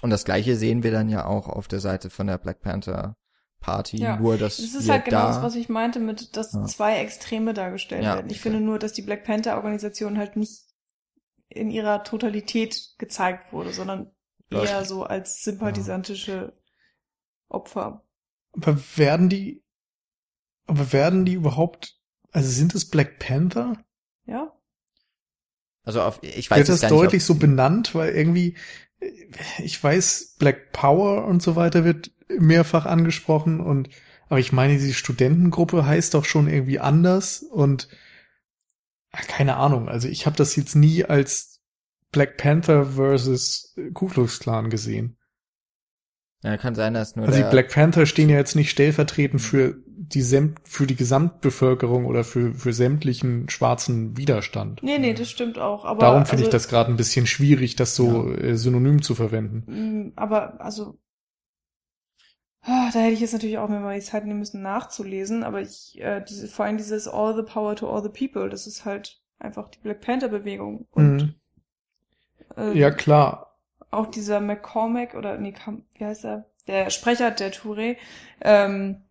Und 0.00 0.10
das 0.10 0.24
gleiche 0.24 0.56
sehen 0.56 0.82
wir 0.82 0.90
dann 0.90 1.08
ja 1.08 1.26
auch 1.26 1.48
auf 1.48 1.68
der 1.68 1.80
Seite 1.80 2.10
von 2.10 2.26
der 2.26 2.38
Black 2.38 2.60
Panther 2.60 3.16
Party, 3.62 3.96
ja. 3.96 4.16
nur 4.16 4.36
dass 4.36 4.58
Das 4.58 4.74
ist 4.74 4.88
halt 4.88 5.06
genau 5.06 5.22
da, 5.22 5.26
das, 5.28 5.42
was 5.42 5.54
ich 5.54 5.68
meinte, 5.68 6.00
mit 6.00 6.36
dass 6.36 6.52
ja. 6.52 6.64
zwei 6.64 6.98
Extreme 6.98 7.54
dargestellt 7.54 8.04
ja, 8.04 8.16
werden. 8.16 8.26
Ich 8.26 8.40
okay. 8.40 8.50
finde 8.50 8.60
nur, 8.60 8.78
dass 8.78 8.92
die 8.92 9.02
Black 9.02 9.24
Panther 9.24 9.56
Organisation 9.56 10.18
halt 10.18 10.36
nicht 10.36 10.64
in 11.48 11.70
ihrer 11.70 12.02
Totalität 12.04 12.94
gezeigt 12.98 13.52
wurde, 13.52 13.72
sondern 13.72 14.10
Läuft. 14.50 14.70
eher 14.70 14.84
so 14.84 15.04
als 15.04 15.42
sympathisantische 15.42 16.52
Opfer. 17.48 18.04
Aber 18.52 18.78
werden 18.96 19.28
die, 19.28 19.62
aber 20.66 20.92
werden 20.92 21.24
die 21.24 21.34
überhaupt, 21.34 21.98
also 22.30 22.48
sind 22.48 22.74
es 22.74 22.88
Black 22.88 23.18
Panther? 23.18 23.82
Ja. 24.26 24.52
Also 25.84 26.02
auf, 26.02 26.22
ich 26.22 26.50
weiß 26.50 26.58
Wird 26.58 26.68
das 26.68 26.88
deutlich 26.88 27.14
nicht, 27.14 27.24
so 27.24 27.34
benannt, 27.34 27.94
weil 27.94 28.14
irgendwie, 28.14 28.56
ich 29.58 29.82
weiß, 29.82 30.36
Black 30.38 30.72
Power 30.72 31.24
und 31.24 31.42
so 31.42 31.56
weiter 31.56 31.84
wird 31.84 32.12
mehrfach 32.38 32.86
angesprochen 32.86 33.60
und 33.60 33.88
aber 34.28 34.40
ich 34.40 34.52
meine, 34.52 34.74
diese 34.74 34.94
Studentengruppe 34.94 35.84
heißt 35.84 36.14
doch 36.14 36.24
schon 36.24 36.48
irgendwie 36.48 36.78
anders 36.78 37.42
und 37.42 37.88
keine 39.10 39.56
Ahnung, 39.56 39.88
also 39.88 40.08
ich 40.08 40.24
habe 40.24 40.36
das 40.36 40.56
jetzt 40.56 40.74
nie 40.74 41.04
als 41.04 41.60
Black 42.12 42.38
Panther 42.38 42.86
versus 42.86 43.74
Ku 43.92 44.06
Klux 44.06 44.38
Klan 44.38 44.70
gesehen. 44.70 45.18
Ja, 46.42 46.56
kann 46.56 46.74
sein, 46.74 46.94
dass 46.94 47.14
nur 47.14 47.26
Also 47.26 47.42
die 47.42 47.50
Black 47.50 47.70
Panther 47.70 48.04
stehen 48.06 48.28
ja 48.28 48.36
jetzt 48.36 48.56
nicht 48.56 48.70
stellvertretend 48.70 49.40
für 49.40 49.76
die 49.86 50.22
für 50.64 50.86
die 50.86 50.96
Gesamtbevölkerung 50.96 52.06
oder 52.06 52.24
für 52.24 52.52
für 52.54 52.72
sämtlichen 52.72 53.48
schwarzen 53.48 54.16
Widerstand. 54.16 54.82
Nee, 54.82 54.98
nee, 54.98 55.14
das 55.14 55.30
stimmt 55.30 55.58
auch, 55.58 55.84
aber 55.84 56.00
Darum 56.00 56.26
finde 56.26 56.44
also, 56.44 56.44
ich 56.46 56.50
das 56.50 56.68
gerade 56.68 56.90
ein 56.90 56.96
bisschen 56.96 57.26
schwierig, 57.26 57.76
das 57.76 57.94
so 57.94 58.28
ja. 58.28 58.38
Äh, 58.38 58.56
synonym 58.56 59.02
zu 59.02 59.14
verwenden. 59.14 59.64
Mm, 59.66 60.12
aber 60.16 60.60
also 60.60 60.94
Ah, 60.94 61.01
da 62.64 63.00
hätte 63.00 63.14
ich 63.14 63.20
jetzt 63.20 63.32
natürlich 63.32 63.58
auch 63.58 63.68
mir 63.68 63.80
mal 63.80 63.98
die 63.98 64.04
Zeit 64.04 64.24
nehmen 64.24 64.38
müssen, 64.38 64.62
nachzulesen, 64.62 65.42
aber 65.42 65.60
ich, 65.60 66.00
äh, 66.00 66.24
diese, 66.28 66.46
vor 66.46 66.64
allem 66.64 66.76
dieses 66.76 67.08
All 67.08 67.34
the 67.34 67.42
Power 67.42 67.74
to 67.74 67.90
All 67.90 68.02
the 68.02 68.08
People, 68.08 68.48
das 68.48 68.66
ist 68.66 68.84
halt 68.84 69.20
einfach 69.38 69.68
die 69.68 69.78
Black 69.80 70.00
Panther-Bewegung. 70.00 70.86
Und 70.92 71.16
mhm. 71.16 71.34
äh, 72.56 72.78
ja, 72.78 72.90
klar. 72.90 73.58
Auch 73.90 74.06
dieser 74.06 74.40
McCormack 74.40 75.14
oder 75.14 75.38
nee, 75.38 75.54
wie 75.94 76.04
heißt 76.04 76.24
er? 76.24 76.46
Der 76.68 76.90
Sprecher 76.90 77.32
der 77.32 77.52
Touré, 77.52 77.96
ähm, 78.40 79.02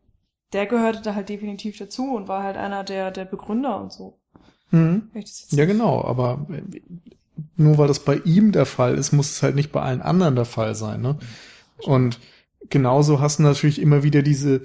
der 0.54 0.66
gehörte 0.66 1.02
da 1.02 1.16
halt 1.16 1.30
definitiv 1.30 1.78
dazu 1.78 2.16
und 2.16 2.28
war 2.28 2.44
halt 2.44 2.58
einer 2.58 2.84
der, 2.84 3.12
der 3.12 3.26
Begründer 3.26 3.80
und 3.80 3.92
so. 3.92 4.18
Mhm. 4.72 5.12
Ja, 5.50 5.66
genau, 5.66 6.04
aber 6.04 6.48
nur 7.58 7.78
weil 7.78 7.88
das 7.88 8.00
bei 8.00 8.16
ihm 8.16 8.54
der 8.54 8.66
Fall 8.66 8.96
ist, 8.96 9.12
muss 9.12 9.30
es 9.30 9.44
halt 9.44 9.56
nicht 9.56 9.74
bei 9.74 9.82
allen 9.82 10.02
anderen 10.02 10.36
der 10.36 10.46
Fall 10.46 10.76
sein, 10.76 11.02
ne? 11.02 11.18
Und 11.84 12.20
genauso 12.70 13.20
hast 13.20 13.40
du 13.40 13.44
natürlich 13.44 13.82
immer 13.82 14.04
wieder 14.04 14.22
diese 14.22 14.62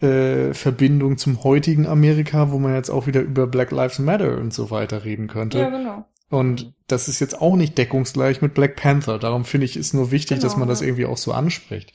äh, 0.00 0.54
Verbindung 0.54 1.18
zum 1.18 1.44
heutigen 1.44 1.86
Amerika, 1.86 2.50
wo 2.50 2.58
man 2.58 2.74
jetzt 2.74 2.90
auch 2.90 3.06
wieder 3.06 3.20
über 3.20 3.46
Black 3.46 3.70
Lives 3.70 3.98
Matter 3.98 4.38
und 4.38 4.52
so 4.52 4.70
weiter 4.70 5.04
reden 5.04 5.26
könnte. 5.26 5.58
Ja, 5.58 5.70
genau. 5.70 6.06
Und 6.30 6.74
das 6.86 7.08
ist 7.08 7.20
jetzt 7.20 7.40
auch 7.40 7.56
nicht 7.56 7.76
deckungsgleich 7.76 8.40
mit 8.40 8.54
Black 8.54 8.76
Panther. 8.76 9.18
Darum 9.18 9.44
finde 9.44 9.64
ich, 9.64 9.76
ist 9.76 9.94
nur 9.94 10.12
wichtig, 10.12 10.38
genau, 10.38 10.42
dass 10.42 10.56
man 10.56 10.68
das 10.68 10.80
irgendwie 10.80 11.06
auch 11.06 11.16
so 11.16 11.32
anspricht. 11.32 11.92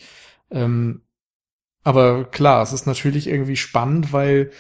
Ähm, 0.52 1.02
aber 1.84 2.26
klar, 2.26 2.62
es 2.62 2.74
ist 2.74 2.86
natürlich 2.86 3.28
irgendwie 3.28 3.56
spannend, 3.56 4.12
weil 4.12 4.52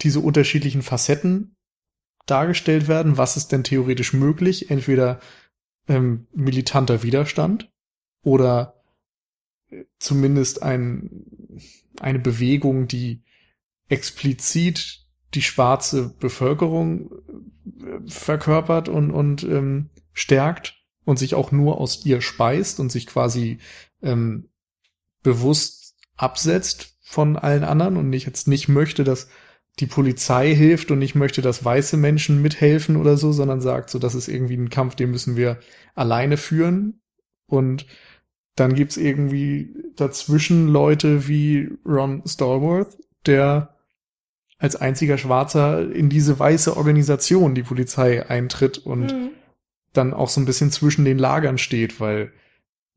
diese 0.00 0.20
unterschiedlichen 0.20 0.82
Facetten 0.82 1.56
dargestellt 2.26 2.88
werden. 2.88 3.18
Was 3.18 3.36
ist 3.36 3.52
denn 3.52 3.64
theoretisch 3.64 4.12
möglich? 4.12 4.70
Entweder 4.70 5.20
ähm, 5.88 6.26
militanter 6.32 7.02
Widerstand 7.02 7.70
oder 8.22 8.77
zumindest 9.98 10.62
ein, 10.62 11.24
eine 12.00 12.18
Bewegung, 12.18 12.88
die 12.88 13.22
explizit 13.88 15.06
die 15.34 15.42
schwarze 15.42 16.14
Bevölkerung 16.18 17.10
verkörpert 18.06 18.88
und, 18.88 19.10
und 19.10 19.42
ähm, 19.44 19.90
stärkt 20.12 20.76
und 21.04 21.18
sich 21.18 21.34
auch 21.34 21.52
nur 21.52 21.78
aus 21.78 22.04
ihr 22.04 22.20
speist 22.20 22.80
und 22.80 22.90
sich 22.90 23.06
quasi 23.06 23.58
ähm, 24.02 24.48
bewusst 25.22 25.96
absetzt 26.16 26.96
von 27.02 27.36
allen 27.36 27.64
anderen 27.64 27.96
und 27.96 28.12
ich 28.12 28.26
jetzt 28.26 28.48
nicht 28.48 28.68
möchte, 28.68 29.04
dass 29.04 29.28
die 29.78 29.86
Polizei 29.86 30.54
hilft 30.54 30.90
und 30.90 31.00
ich 31.02 31.14
möchte, 31.14 31.40
dass 31.40 31.64
weiße 31.64 31.96
Menschen 31.96 32.42
mithelfen 32.42 32.96
oder 32.96 33.16
so, 33.16 33.32
sondern 33.32 33.60
sagt, 33.60 33.90
so, 33.90 33.98
das 33.98 34.14
ist 34.14 34.28
irgendwie 34.28 34.56
ein 34.56 34.70
Kampf, 34.70 34.96
den 34.96 35.10
müssen 35.10 35.36
wir 35.36 35.60
alleine 35.94 36.36
führen. 36.36 37.00
Und 37.46 37.86
dann 38.58 38.74
gibt's 38.74 38.96
irgendwie 38.96 39.74
dazwischen 39.96 40.68
Leute 40.68 41.28
wie 41.28 41.70
Ron 41.84 42.22
Stallworth, 42.26 42.96
der 43.26 43.74
als 44.58 44.74
einziger 44.74 45.18
Schwarzer 45.18 45.92
in 45.92 46.08
diese 46.08 46.38
weiße 46.38 46.76
Organisation, 46.76 47.54
die 47.54 47.62
Polizei, 47.62 48.28
eintritt 48.28 48.78
und 48.78 49.12
mhm. 49.12 49.30
dann 49.92 50.12
auch 50.12 50.28
so 50.28 50.40
ein 50.40 50.46
bisschen 50.46 50.72
zwischen 50.72 51.04
den 51.04 51.18
Lagern 51.18 51.58
steht, 51.58 52.00
weil 52.00 52.32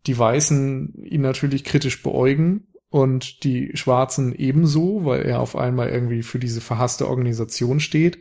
die 0.08 0.18
Weißen 0.18 0.96
ihn 1.04 1.22
natürlich 1.22 1.64
kritisch 1.64 2.02
beäugen 2.02 2.68
und 2.90 3.44
die 3.44 3.72
Schwarzen 3.76 4.34
ebenso, 4.34 5.06
weil 5.06 5.22
er 5.22 5.40
auf 5.40 5.56
einmal 5.56 5.90
irgendwie 5.90 6.24
für 6.24 6.40
diese 6.40 6.62
verhasste 6.62 7.08
Organisation 7.08 7.80
steht. 7.80 8.18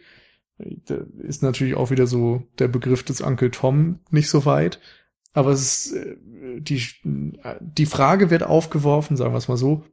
Da 0.59 0.97
ist 1.23 1.43
natürlich 1.43 1.75
auch 1.75 1.91
wieder 1.91 2.07
so 2.07 2.43
der 2.59 2.69
Begriff 2.69 3.03
des 3.03 3.23
Uncle 3.23 3.51
Tom 3.51 4.01
nicht 4.11 4.29
so 4.29 4.45
weit. 4.45 4.79
Aber 5.33 5.51
es 5.51 5.87
ist, 5.87 5.93
äh, 5.95 6.17
die, 6.59 6.83
die 7.61 7.87
Frage 7.87 8.31
wird 8.31 8.43
aufgeworfen, 8.43 9.17
sagen 9.17 9.33
wir 9.33 9.39
es 9.39 9.49
mal 9.49 9.57
so, 9.57 9.85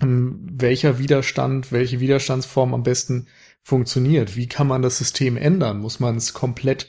ähm, 0.00 0.46
welcher 0.50 0.98
Widerstand, 0.98 1.72
welche 1.72 2.00
Widerstandsform 2.00 2.74
am 2.74 2.82
besten 2.82 3.28
funktioniert. 3.62 4.36
Wie 4.36 4.48
kann 4.48 4.66
man 4.66 4.82
das 4.82 4.98
System 4.98 5.36
ändern? 5.36 5.80
Muss 5.80 6.00
man 6.00 6.16
es 6.16 6.34
komplett 6.34 6.88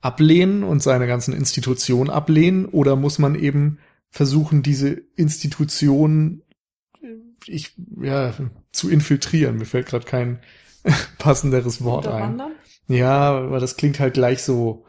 ablehnen 0.00 0.62
und 0.62 0.82
seine 0.82 1.06
ganzen 1.06 1.34
Institutionen 1.34 2.10
ablehnen 2.10 2.66
oder 2.66 2.96
muss 2.96 3.18
man 3.18 3.34
eben 3.34 3.78
versuchen, 4.10 4.62
diese 4.62 4.90
Institutionen 5.16 6.42
ich, 7.46 7.74
ja, 8.00 8.34
zu 8.72 8.90
infiltrieren. 8.90 9.56
Mir 9.56 9.64
fällt 9.64 9.86
gerade 9.86 10.04
kein 10.04 10.40
passenderes 11.18 11.82
Wort 11.82 12.06
ein. 12.06 12.40
Ja, 12.88 13.32
aber 13.32 13.60
das 13.60 13.76
klingt 13.76 14.00
halt 14.00 14.14
gleich 14.14 14.42
so, 14.42 14.86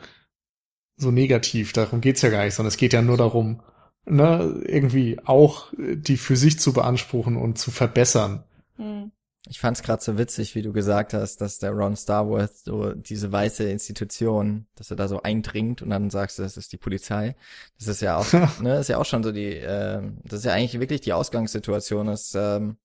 so 0.99 1.11
negativ. 1.11 1.73
Darum 1.73 2.01
geht's 2.01 2.21
ja 2.21 2.29
gar 2.29 2.45
nicht, 2.45 2.53
sondern 2.53 2.69
es 2.69 2.77
geht 2.77 2.93
ja 2.93 3.01
nur 3.01 3.17
darum, 3.17 3.61
ne, 4.05 4.61
irgendwie 4.65 5.19
auch 5.25 5.71
die 5.77 6.17
für 6.17 6.35
sich 6.35 6.59
zu 6.59 6.73
beanspruchen 6.73 7.37
und 7.37 7.57
zu 7.57 7.71
verbessern. 7.71 8.43
Hm. 8.75 9.11
Ich 9.47 9.59
fand's 9.59 9.81
gerade 9.81 10.03
so 10.03 10.17
witzig, 10.17 10.53
wie 10.53 10.61
du 10.61 10.73
gesagt 10.73 11.13
hast, 11.13 11.37
dass 11.37 11.59
der 11.59 11.71
Ron 11.71 11.95
Starworth 11.95 12.57
so 12.57 12.93
diese 12.93 13.31
weiße 13.31 13.63
Institution, 13.69 14.67
dass 14.75 14.91
er 14.91 14.97
da 14.97 15.07
so 15.07 15.23
eindringt 15.23 15.81
und 15.81 15.89
dann 15.89 16.09
sagst 16.09 16.37
du, 16.37 16.43
das 16.43 16.57
ist 16.57 16.71
die 16.73 16.77
Polizei. 16.77 17.35
Das 17.77 17.87
ist 17.87 18.01
ja 18.01 18.17
auch, 18.17 18.31
ne, 18.61 18.79
ist 18.79 18.89
ja 18.89 18.97
auch 18.97 19.05
schon 19.05 19.23
so 19.23 19.31
die, 19.31 19.55
äh, 19.55 20.01
das 20.23 20.39
ist 20.39 20.45
ja 20.45 20.53
eigentlich 20.53 20.79
wirklich 20.79 21.01
die 21.01 21.13
Ausgangssituation. 21.13 22.07
Das 22.07 22.27
ist 22.27 22.35
ähm, 22.35 22.77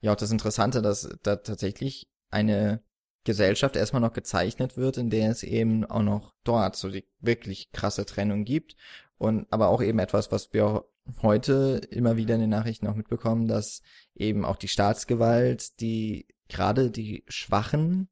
ja 0.00 0.12
auch 0.12 0.16
das 0.16 0.30
Interessante, 0.30 0.82
dass 0.82 1.08
da 1.22 1.36
tatsächlich 1.36 2.06
eine 2.30 2.82
Gesellschaft 3.28 3.76
erstmal 3.76 4.00
noch 4.00 4.14
gezeichnet 4.14 4.78
wird, 4.78 4.96
in 4.96 5.10
der 5.10 5.30
es 5.30 5.42
eben 5.42 5.84
auch 5.84 6.02
noch 6.02 6.32
dort 6.44 6.76
so 6.76 6.90
die 6.90 7.04
wirklich 7.20 7.70
krasse 7.72 8.06
Trennung 8.06 8.46
gibt. 8.46 8.74
Und 9.18 9.46
aber 9.50 9.68
auch 9.68 9.82
eben 9.82 9.98
etwas, 9.98 10.32
was 10.32 10.54
wir 10.54 10.86
heute 11.20 11.82
immer 11.90 12.16
wieder 12.16 12.36
in 12.36 12.40
den 12.40 12.48
Nachrichten 12.48 12.86
auch 12.86 12.94
mitbekommen, 12.94 13.46
dass 13.46 13.82
eben 14.14 14.46
auch 14.46 14.56
die 14.56 14.68
Staatsgewalt, 14.68 15.78
die 15.80 16.26
gerade 16.48 16.90
die 16.90 17.22
Schwachen, 17.28 18.08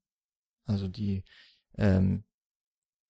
also 0.66 0.86
die 0.86 1.24
ähm, 1.78 2.24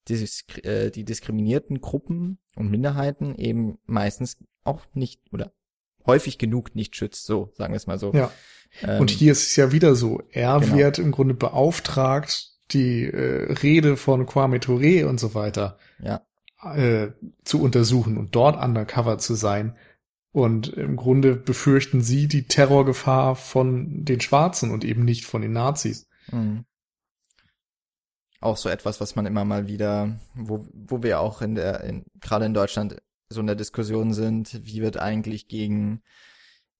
äh, 0.09 0.91
die 0.93 1.05
diskriminierten 1.05 1.81
Gruppen 1.81 2.39
und 2.55 2.71
Minderheiten 2.71 3.35
eben 3.35 3.79
meistens 3.87 4.39
auch 4.63 4.87
nicht 4.95 5.21
oder 5.33 5.53
häufig 6.07 6.39
genug 6.39 6.75
nicht 6.75 6.97
schützt, 6.97 7.27
so 7.27 7.53
sagen 7.55 7.73
wir 7.73 7.77
es 7.77 7.87
mal 7.87 7.99
so. 7.99 8.13
Ja. 8.13 8.31
Ähm, 8.83 9.01
und 9.01 9.11
hier 9.11 9.33
ist 9.33 9.49
es 9.49 9.57
ja 9.57 9.73
wieder 9.73 9.95
so, 9.95 10.23
er 10.31 10.61
genau. 10.61 10.77
wird 10.77 10.99
im 10.99 11.13
Grunde 11.13 11.35
beauftragt, 11.35 12.51
die 12.73 13.05
äh, 13.05 13.53
Rede 13.53 13.97
von 13.97 14.27
Kwame 14.27 14.59
Touré 14.59 15.05
und 15.05 15.21
so 15.21 15.35
weiter 15.35 15.79
ja. 16.01 16.23
äh, 16.75 17.13
zu 17.45 17.63
untersuchen 17.63 18.19
und 18.19 18.35
dort 18.35 18.63
undercover 18.63 19.19
zu 19.19 19.35
sein. 19.35 19.77
Und 20.33 20.69
im 20.69 20.97
Grunde 20.97 21.35
befürchten 21.35 22.03
sie 22.03 22.29
die 22.29 22.47
Terrorgefahr 22.47 23.37
von 23.37 24.05
den 24.05 24.21
Schwarzen 24.21 24.71
und 24.71 24.85
eben 24.85 25.05
nicht 25.05 25.25
von 25.25 25.41
den 25.41 25.53
Nazis. 25.53 26.09
Mhm. 26.31 26.67
Auch 28.41 28.59
so 28.59 28.69
etwas, 28.69 29.01
was 29.01 29.17
man 29.17 29.25
immer 29.25 29.47
mal 29.47 29.67
wieder, 29.67 30.21
wo, 30.35 30.67
wo 30.75 31.03
wir 31.03 31.21
auch 31.21 31.41
in 31.41 31.55
der, 31.55 31.85
in, 31.85 32.05
gerade 32.21 32.45
in 32.45 32.53
Deutschland 32.53 32.97
so 33.29 33.41
in 33.41 33.47
der 33.47 33.57
Diskussion 33.57 34.13
sind, 34.13 34.65
wie 34.65 34.83
wird 34.83 34.99
eigentlich 34.99 35.49
gegen 35.49 36.03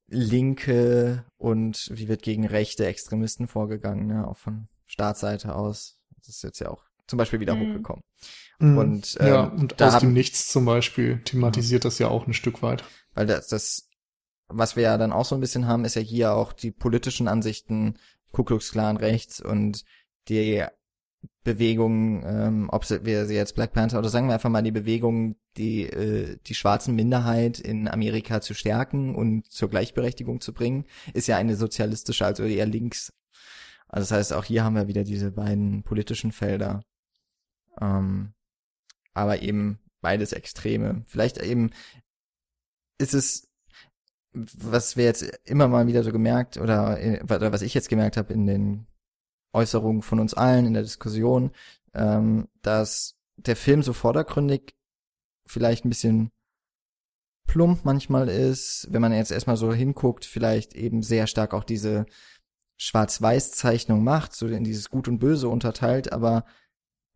Linke 0.09 1.25
und 1.37 1.91
wie 1.93 2.09
wird 2.09 2.23
gegen 2.23 2.47
rechte 2.47 2.87
Extremisten 2.87 3.49
vorgegangen, 3.49 4.07
ne? 4.07 4.27
auch 4.29 4.37
von 4.37 4.69
Staatsseite 4.87 5.55
aus. 5.55 5.99
Das 6.19 6.29
ist 6.29 6.45
jetzt 6.45 6.61
ja 6.61 6.71
auch 6.71 6.85
zum 7.07 7.19
Beispiel 7.19 7.41
wieder 7.41 7.55
mhm. 7.55 7.71
hochgekommen. 7.71 8.05
Mhm. 8.59 8.79
Und, 8.79 9.17
ähm, 9.21 9.27
ja, 9.27 9.45
und 9.45 9.81
aus 9.83 9.99
dem 9.99 10.13
Nichts 10.13 10.51
zum 10.51 10.65
Beispiel 10.65 11.21
thematisiert 11.25 11.85
ja. 11.85 11.89
das 11.89 11.99
ja 11.99 12.09
auch 12.09 12.27
ein 12.27 12.35
Stück 12.35 12.63
weit. 12.63 12.85
Weil 13.15 13.27
das, 13.27 13.49
das, 13.49 13.89
was 14.49 14.77
wir 14.77 14.85
ja 14.85 14.99
dann 14.99 15.13
auch 15.13 15.25
so 15.25 15.35
ein 15.35 15.41
bisschen 15.41 15.67
haben, 15.67 15.85
ist 15.85 15.97
ja 15.97 16.03
hier 16.03 16.33
auch 16.35 16.53
die 16.53 16.71
politischen 16.71 17.29
Ansichten 17.29 17.99
Ku 18.33 18.45
Klux 18.45 18.71
Klan 18.71 18.97
rechts 18.97 19.41
und 19.41 19.85
die 20.29 20.65
Bewegung, 21.45 22.25
ähm, 22.25 22.69
ob 22.71 22.89
wir 22.89 23.27
sie 23.27 23.35
jetzt 23.35 23.55
Black 23.55 23.73
Panther 23.73 23.99
oder 23.99 24.09
sagen 24.09 24.27
wir 24.27 24.35
einfach 24.35 24.51
mal 24.51 24.63
die 24.63 24.73
Bewegung, 24.73 25.37
die 25.57 25.85
äh, 25.85 26.39
die 26.47 26.55
schwarzen 26.55 26.95
Minderheit 26.95 27.61
in 27.61 27.89
Amerika 27.89 28.41
zu 28.41 28.55
stärken 28.55 29.15
und 29.15 29.47
zur 29.47 29.71
Gleichberechtigung 29.71 30.41
zu 30.41 30.53
bringen, 30.53 30.85
ist 31.15 31.29
ja 31.29 31.37
eine 31.37 31.57
sozialistische, 31.57 32.27
also 32.27 32.45
eher 32.45 32.67
links. 32.67 33.13
Also 33.89 34.09
das 34.09 34.19
heißt, 34.19 34.33
auch 34.33 34.45
hier 34.45 34.65
haben 34.65 34.75
wir 34.75 34.89
wieder 34.89 35.05
diese 35.05 35.31
beiden 35.31 35.83
politischen 35.85 36.33
Felder. 36.33 36.83
Ähm, 37.81 38.33
aber 39.15 39.43
eben 39.43 39.79
beides 40.01 40.33
Extreme. 40.33 41.03
Vielleicht 41.07 41.39
eben 41.39 41.71
ist 42.99 43.15
es, 43.15 43.49
was 44.33 44.97
wir 44.97 45.05
jetzt 45.05 45.23
immer 45.45 45.69
mal 45.69 45.87
wieder 45.87 46.03
so 46.03 46.13
gemerkt 46.13 46.59
oder, 46.59 46.99
oder 47.23 47.53
was 47.53 47.63
ich 47.63 47.75
jetzt 47.75 47.89
gemerkt 47.89 48.17
habe 48.17 48.33
in 48.33 48.47
den 48.47 48.87
Äußerungen 49.53 50.03
von 50.03 50.21
uns 50.21 50.35
allen 50.35 50.67
in 50.67 50.75
der 50.75 50.83
Diskussion, 50.83 51.51
ähm, 51.95 52.49
dass 52.63 53.17
der 53.37 53.57
Film 53.57 53.83
so 53.83 53.93
vordergründig 53.93 54.77
vielleicht 55.47 55.85
ein 55.85 55.91
bisschen 55.91 56.31
plump 57.47 57.85
manchmal 57.85 58.29
ist, 58.29 58.89
wenn 58.91 59.01
man 59.01 59.13
jetzt 59.13 59.31
erstmal 59.31 59.57
so 59.57 59.73
hinguckt, 59.73 60.25
vielleicht 60.25 60.75
eben 60.75 61.03
sehr 61.03 61.27
stark 61.27 61.55
auch 61.55 61.65
diese 61.65 62.07
Schwarz-Weiß-Zeichnung 62.77 64.05
macht, 64.05 64.35
so 64.35 64.47
in 64.47 64.65
dieses 64.65 64.91
Gut 64.91 65.09
und 65.09 65.19
Böse 65.19 65.49
unterteilt, 65.49 66.13
aber 66.13 66.45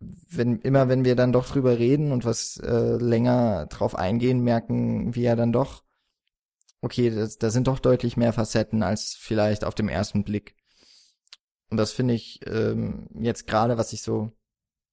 wenn 0.01 0.61
immer 0.61 0.89
wenn 0.89 1.05
wir 1.05 1.15
dann 1.15 1.33
doch 1.33 1.47
drüber 1.47 1.79
reden 1.79 2.13
und 2.13 2.25
was 2.25 2.57
äh, 2.59 2.97
länger 2.97 3.67
drauf 3.67 3.95
eingehen, 3.95 4.43
merken 4.43 5.15
wir 5.15 5.23
ja 5.25 5.37
dann 5.37 5.53
doch, 5.53 5.85
okay, 6.81 7.11
da 7.39 7.51
sind 7.51 7.67
doch 7.67 7.79
deutlich 7.79 8.17
mehr 8.17 8.33
Facetten 8.33 8.83
als 8.83 9.15
vielleicht 9.15 9.65
auf 9.65 9.75
dem 9.75 9.89
ersten 9.89 10.25
Blick. 10.25 10.55
Und 11.71 11.77
das 11.77 11.93
finde 11.93 12.15
ich 12.15 12.41
ähm, 12.47 13.09
jetzt 13.21 13.47
gerade, 13.47 13.79
was 13.79 13.93
ich 13.93 14.03
so 14.03 14.33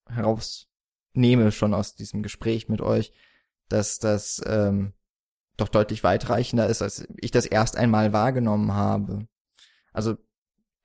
herausnehme 0.08 1.52
schon 1.52 1.74
aus 1.74 1.96
diesem 1.96 2.24
Gespräch 2.24 2.70
mit 2.70 2.82
euch, 2.82 3.12
dass 3.68 4.00
das 4.00 4.42
ähm, 4.46 4.94
doch 5.58 5.70
deutlich 5.70 6.04
weitreichender 6.04 6.68
ist, 6.68 6.82
als 6.82 7.08
ich 7.20 7.32
das 7.32 7.46
erst 7.46 7.76
einmal 7.76 8.14
wahrgenommen 8.14 8.74
habe. 8.74 9.28
Also 9.92 10.18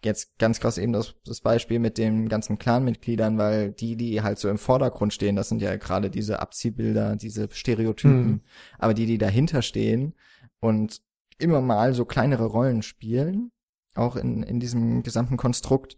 jetzt 0.05 0.36
ganz 0.38 0.59
krass 0.59 0.78
eben 0.78 0.93
das, 0.93 1.14
das 1.24 1.40
Beispiel 1.40 1.78
mit 1.78 1.99
den 1.99 2.28
ganzen 2.28 2.59
Clan-Mitgliedern, 2.59 3.38
weil 3.38 3.72
die, 3.72 3.97
die 3.97 4.22
halt 4.22 4.38
so 4.38 4.49
im 4.49 4.59
Vordergrund 4.59 5.12
stehen, 5.12 5.36
das 5.36 5.49
sind 5.49 5.62
ja 5.62 5.76
gerade 5.76 6.11
diese 6.11 6.40
Abziehbilder, 6.40 7.16
diese 7.16 7.49
Stereotypen, 7.53 8.26
mhm. 8.26 8.40
aber 8.78 8.95
die, 8.95 9.07
die 9.07 9.18
dahinter 9.18 9.62
stehen 9.62 10.14
und 10.61 11.03
immer 11.38 11.61
mal 11.61 11.95
so 11.95 12.05
kleinere 12.05 12.47
Rollen 12.47 12.82
spielen, 12.82 13.53
auch 13.95 14.16
in, 14.16 14.43
in 14.43 14.61
diesem 14.61 15.03
gesamten 15.03 15.36
Konstrukt, 15.36 15.97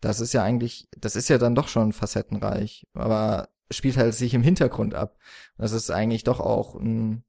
das 0.00 0.20
ist 0.20 0.32
ja 0.32 0.42
eigentlich, 0.42 0.88
das 0.96 1.16
ist 1.16 1.28
ja 1.28 1.38
dann 1.38 1.54
doch 1.54 1.68
schon 1.68 1.92
facettenreich, 1.92 2.86
aber 2.92 3.48
spielt 3.70 3.96
halt 3.96 4.14
sich 4.14 4.34
im 4.34 4.42
Hintergrund 4.42 4.94
ab. 4.94 5.18
Das 5.56 5.72
ist 5.72 5.90
eigentlich 5.90 6.24
doch 6.24 6.40
auch 6.40 6.74
ein 6.74 7.24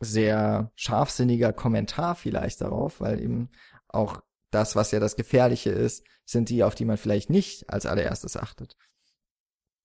sehr 0.00 0.72
scharfsinniger 0.74 1.52
Kommentar 1.52 2.14
vielleicht 2.14 2.60
darauf, 2.60 3.00
weil 3.00 3.20
eben 3.20 3.50
auch 3.88 4.22
das, 4.50 4.76
was 4.76 4.90
ja 4.90 5.00
das 5.00 5.16
Gefährliche 5.16 5.70
ist, 5.70 6.04
sind 6.24 6.48
die, 6.48 6.64
auf 6.64 6.74
die 6.74 6.84
man 6.84 6.96
vielleicht 6.96 7.30
nicht 7.30 7.68
als 7.70 7.86
allererstes 7.86 8.36
achtet. 8.36 8.76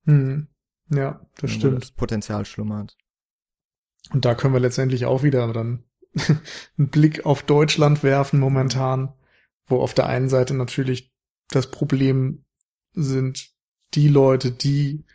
Hm. 0.05 0.47
Ja, 0.89 1.25
das 1.35 1.51
Wo 1.51 1.55
stimmt. 1.55 1.83
Das 1.83 1.91
Potenzial 1.91 2.45
schlummert. 2.45 2.97
Und 4.11 4.25
da 4.25 4.35
können 4.35 4.53
wir 4.53 4.59
letztendlich 4.59 5.05
auch 5.05 5.23
wieder 5.23 5.51
dann 5.51 5.83
einen 6.77 6.89
Blick 6.89 7.25
auf 7.25 7.43
Deutschland 7.43 8.03
werfen 8.03 8.39
momentan, 8.39 9.13
wo 9.67 9.79
auf 9.79 9.93
der 9.93 10.07
einen 10.07 10.29
Seite 10.29 10.53
natürlich 10.53 11.11
das 11.49 11.69
Problem 11.71 12.45
sind 12.93 13.51
die 13.93 14.07
Leute, 14.07 14.51
die 14.51 15.05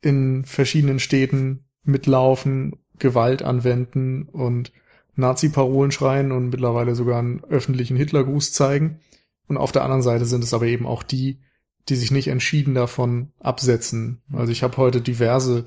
in 0.00 0.44
verschiedenen 0.44 1.00
Städten 1.00 1.64
mitlaufen, 1.82 2.76
Gewalt 2.98 3.42
anwenden 3.42 4.24
und 4.24 4.72
Nazi-Parolen 5.16 5.90
schreien 5.90 6.32
und 6.32 6.50
mittlerweile 6.50 6.94
sogar 6.94 7.18
einen 7.18 7.42
öffentlichen 7.44 7.96
Hitlergruß 7.96 8.52
zeigen. 8.52 9.00
Und 9.48 9.56
auf 9.56 9.72
der 9.72 9.82
anderen 9.82 10.02
Seite 10.02 10.26
sind 10.26 10.44
es 10.44 10.54
aber 10.54 10.66
eben 10.66 10.86
auch 10.86 11.02
die, 11.02 11.40
die 11.88 11.96
sich 11.96 12.10
nicht 12.10 12.28
entschieden 12.28 12.74
davon 12.74 13.32
absetzen. 13.38 14.22
Also 14.32 14.52
ich 14.52 14.62
habe 14.62 14.76
heute 14.76 15.00
diverse 15.00 15.64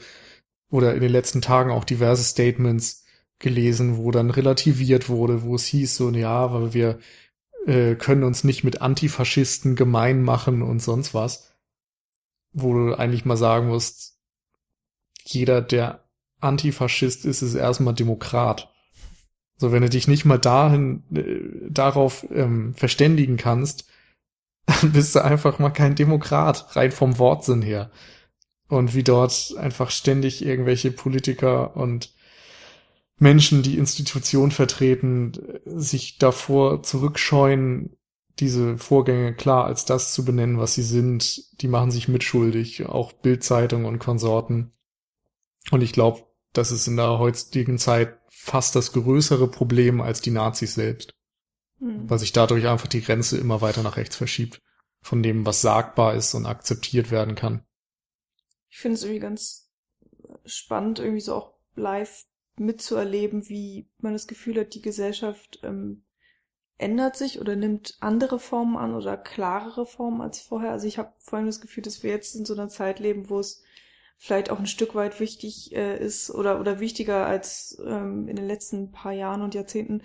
oder 0.70 0.94
in 0.94 1.02
den 1.02 1.12
letzten 1.12 1.42
Tagen 1.42 1.72
auch 1.72 1.84
diverse 1.84 2.24
Statements 2.24 3.06
gelesen, 3.40 3.98
wo 3.98 4.12
dann 4.12 4.30
relativiert 4.30 5.10
wurde, 5.10 5.44
wo 5.44 5.56
es 5.56 5.66
hieß 5.66 5.96
so, 5.96 6.10
ja, 6.12 6.54
weil 6.54 6.74
wir 6.74 7.00
äh, 7.66 7.96
können 7.96 8.24
uns 8.24 8.44
nicht 8.44 8.64
mit 8.64 8.82
Antifaschisten 8.82 9.76
gemein 9.76 10.24
machen 10.24 10.62
und 10.62 10.82
sonst 10.82 11.14
was. 11.14 11.54
Wo 12.52 12.74
du 12.74 12.96
eigentlich 12.96 13.26
mal 13.26 13.38
sagen 13.38 13.68
musst, 13.68 14.18
jeder, 15.24 15.62
der 15.62 16.04
Antifaschist 16.40 17.26
ist, 17.26 17.42
ist 17.42 17.54
erstmal 17.56 17.94
Demokrat. 17.94 18.74
So, 19.58 19.72
wenn 19.72 19.82
du 19.82 19.90
dich 19.90 20.08
nicht 20.08 20.26
mal 20.26 20.40
dahin, 20.40 21.04
äh, 21.14 21.70
darauf 21.70 22.26
ähm, 22.32 22.74
verständigen 22.76 23.38
kannst, 23.38 23.90
dann 24.66 24.94
bist 24.94 25.16
du 25.16 25.24
einfach 25.24 25.60
mal 25.60 25.72
kein 25.72 25.96
Demokrat, 25.96 26.76
rein 26.76 26.92
vom 26.92 27.20
Wortsinn 27.20 27.62
her. 27.62 27.92
Und 28.70 28.94
wie 28.94 29.04
dort 29.04 29.56
einfach 29.58 29.90
ständig 29.90 30.46
irgendwelche 30.46 30.92
Politiker 30.92 31.76
und 31.76 32.14
Menschen, 33.20 33.64
die 33.64 33.78
Institutionen 33.78 34.52
vertreten, 34.52 35.34
sich 35.66 36.18
davor 36.18 36.84
zurückscheuen, 36.84 37.98
diese 38.40 38.78
Vorgänge 38.78 39.36
klar 39.36 39.66
als 39.66 39.84
das 39.84 40.14
zu 40.14 40.24
benennen, 40.24 40.58
was 40.58 40.74
sie 40.74 40.84
sind, 40.84 41.62
die 41.62 41.68
machen 41.68 41.92
sich 41.92 42.08
mitschuldig, 42.08 42.86
auch 42.86 43.12
Bildzeitung 43.12 43.84
und 43.84 44.00
Konsorten. 44.00 44.72
Und 45.72 45.82
ich 45.82 45.92
glaube, 45.92 46.26
das 46.54 46.72
ist 46.72 46.88
in 46.88 46.96
der 46.96 47.20
heutigen 47.20 47.78
Zeit 47.78 48.18
fast 48.30 48.76
das 48.76 48.94
größere 48.94 49.50
Problem 49.50 50.00
als 50.00 50.22
die 50.22 50.32
Nazis 50.32 50.74
selbst. 50.74 51.14
Hm. 51.80 52.10
Weil 52.10 52.20
sich 52.20 52.32
dadurch 52.32 52.68
einfach 52.68 52.88
die 52.88 53.02
Grenze 53.02 53.38
immer 53.38 53.60
weiter 53.60 53.84
nach 53.84 53.98
rechts 53.98 54.16
verschiebt. 54.16 54.62
Von 55.02 55.22
dem, 55.22 55.46
was 55.46 55.62
sagbar 55.62 56.16
ist 56.16 56.34
und 56.34 56.46
akzeptiert 56.46 57.12
werden 57.12 57.36
kann. 57.36 57.64
Ich 58.70 58.78
finde 58.80 58.96
es 58.96 59.04
irgendwie 59.04 59.20
ganz 59.20 59.72
spannend, 60.46 61.00
irgendwie 61.00 61.22
so 61.22 61.36
auch 61.36 61.54
live 61.76 62.26
mitzuerleben, 62.60 63.50
wie 63.50 63.88
man 64.00 64.14
das 64.14 64.28
Gefühl 64.28 64.60
hat, 64.60 64.74
die 64.74 64.82
Gesellschaft 64.82 65.60
ähm, 65.64 66.04
ändert 66.78 67.18
sich 67.18 67.40
oder 67.40 67.56
nimmt 67.56 67.98
andere 68.00 68.40
Formen 68.40 68.78
an 68.78 68.94
oder 68.96 69.18
klarere 69.18 69.86
Formen 69.86 70.22
als 70.22 70.42
vorher. 70.42 70.72
Also 70.72 70.88
ich 70.88 70.98
habe 70.98 71.14
vor 71.20 71.38
allem 71.38 71.48
das 71.48 71.62
Gefühl, 71.62 71.84
dass 71.84 72.04
wir 72.04 72.12
jetzt 72.12 72.36
in 72.36 72.46
so 72.46 72.54
einer 72.54 72.70
Zeit 72.70 73.00
leben, 73.00 73.30
wo 73.30 73.40
es 73.40 73.64
vielleicht 74.18 74.50
auch 74.50 74.60
ein 74.60 74.68
Stück 74.68 74.96
weit 74.96 75.20
wichtig 75.20 75.76
äh, 75.76 75.98
ist 75.98 76.30
oder 76.32 76.60
oder 76.60 76.80
wichtiger 76.80 77.26
als 77.26 77.82
ähm, 77.86 78.28
in 78.28 78.36
den 78.36 78.48
letzten 78.48 78.92
paar 78.92 79.14
Jahren 79.14 79.42
und 79.42 79.56
Jahrzehnten 79.56 80.02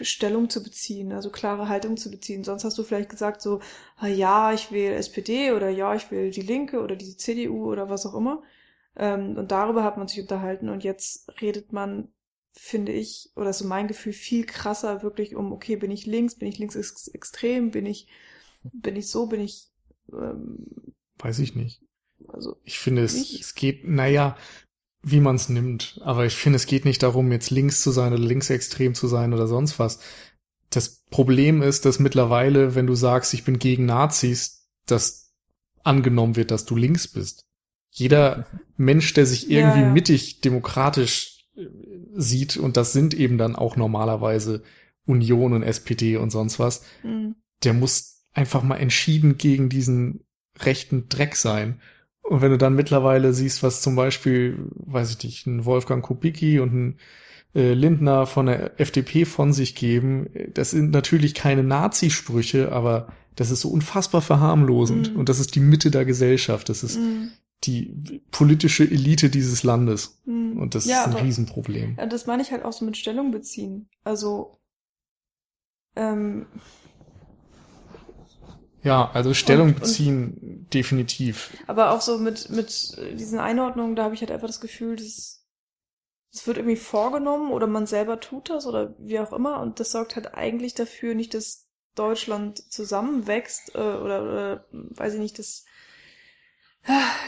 Stellung 0.00 0.48
zu 0.48 0.62
beziehen, 0.62 1.12
also 1.12 1.30
klare 1.30 1.68
Haltung 1.68 1.96
zu 1.96 2.10
beziehen. 2.10 2.44
Sonst 2.44 2.64
hast 2.64 2.78
du 2.78 2.82
vielleicht 2.82 3.10
gesagt 3.10 3.42
so, 3.42 3.60
ah, 3.96 4.06
ja, 4.06 4.52
ich 4.52 4.72
will 4.72 4.92
SPD 4.92 5.52
oder 5.52 5.68
ja, 5.68 5.94
ich 5.94 6.10
will 6.10 6.30
die 6.30 6.42
Linke 6.42 6.80
oder 6.82 6.96
die 6.96 7.16
CDU 7.16 7.70
oder 7.70 7.90
was 7.90 8.06
auch 8.06 8.14
immer. 8.14 8.42
Ähm, 8.96 9.36
und 9.36 9.50
darüber 9.50 9.84
hat 9.84 9.98
man 9.98 10.08
sich 10.08 10.20
unterhalten 10.20 10.68
und 10.68 10.84
jetzt 10.84 11.30
redet 11.40 11.72
man, 11.72 12.08
finde 12.52 12.92
ich, 12.92 13.30
oder 13.36 13.52
so 13.52 13.66
mein 13.66 13.88
Gefühl, 13.88 14.12
viel 14.12 14.46
krasser 14.46 15.02
wirklich 15.02 15.36
um, 15.36 15.52
okay, 15.52 15.76
bin 15.76 15.90
ich 15.90 16.06
links, 16.06 16.36
bin 16.36 16.48
ich 16.48 16.58
links 16.58 16.74
ex 16.74 17.08
extrem, 17.08 17.70
bin 17.70 17.84
ich, 17.84 18.08
bin 18.72 18.96
ich 18.96 19.08
so, 19.08 19.26
bin 19.26 19.40
ich. 19.40 19.70
Ähm, 20.12 20.66
Weiß 21.18 21.38
ich 21.38 21.54
nicht. 21.54 21.82
Also 22.28 22.56
ich 22.64 22.78
finde 22.78 23.04
es, 23.04 23.14
es 23.14 23.54
geht, 23.54 23.86
naja, 23.86 24.36
wie 25.02 25.20
man 25.20 25.36
es 25.36 25.48
nimmt. 25.48 26.00
Aber 26.02 26.24
ich 26.24 26.34
finde, 26.34 26.56
es 26.56 26.66
geht 26.66 26.84
nicht 26.84 27.02
darum, 27.02 27.30
jetzt 27.30 27.50
links 27.50 27.82
zu 27.82 27.90
sein 27.90 28.12
oder 28.12 28.22
linksextrem 28.22 28.94
zu 28.94 29.06
sein 29.06 29.32
oder 29.34 29.46
sonst 29.46 29.78
was. 29.78 30.00
Das 30.70 31.04
Problem 31.10 31.62
ist, 31.62 31.84
dass 31.84 32.00
mittlerweile, 32.00 32.74
wenn 32.74 32.86
du 32.86 32.94
sagst, 32.94 33.34
ich 33.34 33.44
bin 33.44 33.58
gegen 33.58 33.86
Nazis, 33.86 34.68
dass 34.86 35.32
angenommen 35.84 36.34
wird, 36.36 36.50
dass 36.50 36.64
du 36.64 36.74
links 36.74 37.06
bist. 37.06 37.46
Jeder 37.98 38.44
Mensch, 38.76 39.14
der 39.14 39.24
sich 39.24 39.50
irgendwie 39.50 39.80
ja, 39.80 39.86
ja. 39.86 39.92
mittig 39.92 40.42
demokratisch 40.42 41.46
äh, 41.56 41.62
sieht, 42.14 42.58
und 42.58 42.76
das 42.76 42.92
sind 42.92 43.14
eben 43.14 43.38
dann 43.38 43.56
auch 43.56 43.76
normalerweise 43.76 44.62
Union 45.06 45.54
und 45.54 45.62
SPD 45.62 46.18
und 46.18 46.28
sonst 46.28 46.58
was, 46.58 46.82
mhm. 47.02 47.36
der 47.64 47.72
muss 47.72 48.24
einfach 48.34 48.62
mal 48.62 48.76
entschieden 48.76 49.38
gegen 49.38 49.70
diesen 49.70 50.20
rechten 50.58 51.08
Dreck 51.08 51.36
sein. 51.36 51.80
Und 52.20 52.42
wenn 52.42 52.50
du 52.50 52.58
dann 52.58 52.74
mittlerweile 52.74 53.32
siehst, 53.32 53.62
was 53.62 53.80
zum 53.80 53.96
Beispiel, 53.96 54.58
weiß 54.74 55.12
ich 55.12 55.24
nicht, 55.24 55.46
ein 55.46 55.64
Wolfgang 55.64 56.04
Kubicki 56.04 56.60
und 56.60 56.74
ein 56.74 56.98
äh, 57.54 57.72
Lindner 57.72 58.26
von 58.26 58.44
der 58.44 58.78
FDP 58.78 59.24
von 59.24 59.54
sich 59.54 59.74
geben, 59.74 60.28
das 60.52 60.72
sind 60.72 60.90
natürlich 60.90 61.32
keine 61.32 61.62
Nazi-Sprüche, 61.62 62.72
aber 62.72 63.10
das 63.36 63.50
ist 63.50 63.62
so 63.62 63.70
unfassbar 63.70 64.20
verharmlosend. 64.20 65.14
Mm. 65.14 65.18
Und 65.18 65.28
das 65.30 65.40
ist 65.40 65.54
die 65.54 65.60
Mitte 65.60 65.90
der 65.90 66.04
Gesellschaft. 66.04 66.68
Das 66.68 66.82
ist 66.82 66.98
mm 66.98 67.28
die 67.64 68.22
politische 68.30 68.84
Elite 68.84 69.30
dieses 69.30 69.62
Landes. 69.62 70.20
Hm. 70.24 70.58
Und 70.58 70.74
das 70.74 70.86
ja, 70.86 71.00
ist 71.00 71.06
ein 71.06 71.12
aber, 71.14 71.22
Riesenproblem. 71.22 71.96
Das 72.08 72.26
meine 72.26 72.42
ich 72.42 72.52
halt 72.52 72.64
auch 72.64 72.72
so 72.72 72.84
mit 72.84 72.96
Stellung 72.96 73.30
beziehen. 73.30 73.88
Also 74.04 74.60
ähm, 75.96 76.46
ja, 78.82 79.10
also 79.12 79.34
Stellung 79.34 79.68
und, 79.68 79.80
beziehen 79.80 80.38
und, 80.40 80.74
definitiv. 80.74 81.56
Aber 81.66 81.90
auch 81.90 82.00
so 82.00 82.18
mit 82.18 82.50
mit 82.50 82.96
diesen 83.18 83.38
Einordnungen, 83.38 83.96
da 83.96 84.04
habe 84.04 84.14
ich 84.14 84.20
halt 84.20 84.30
einfach 84.30 84.46
das 84.46 84.60
Gefühl, 84.60 84.96
dass 84.96 85.44
es 86.32 86.46
wird 86.46 86.58
irgendwie 86.58 86.76
vorgenommen 86.76 87.50
oder 87.50 87.66
man 87.66 87.86
selber 87.86 88.20
tut 88.20 88.50
das 88.50 88.66
oder 88.66 88.94
wie 88.98 89.18
auch 89.18 89.32
immer 89.32 89.60
und 89.60 89.80
das 89.80 89.90
sorgt 89.90 90.16
halt 90.16 90.34
eigentlich 90.34 90.74
dafür 90.74 91.14
nicht, 91.14 91.32
dass 91.32 91.66
Deutschland 91.94 92.58
zusammenwächst 92.70 93.74
äh, 93.74 93.78
oder, 93.78 94.22
oder 94.22 94.66
weiß 94.70 95.14
ich 95.14 95.20
nicht, 95.20 95.38
dass 95.38 95.64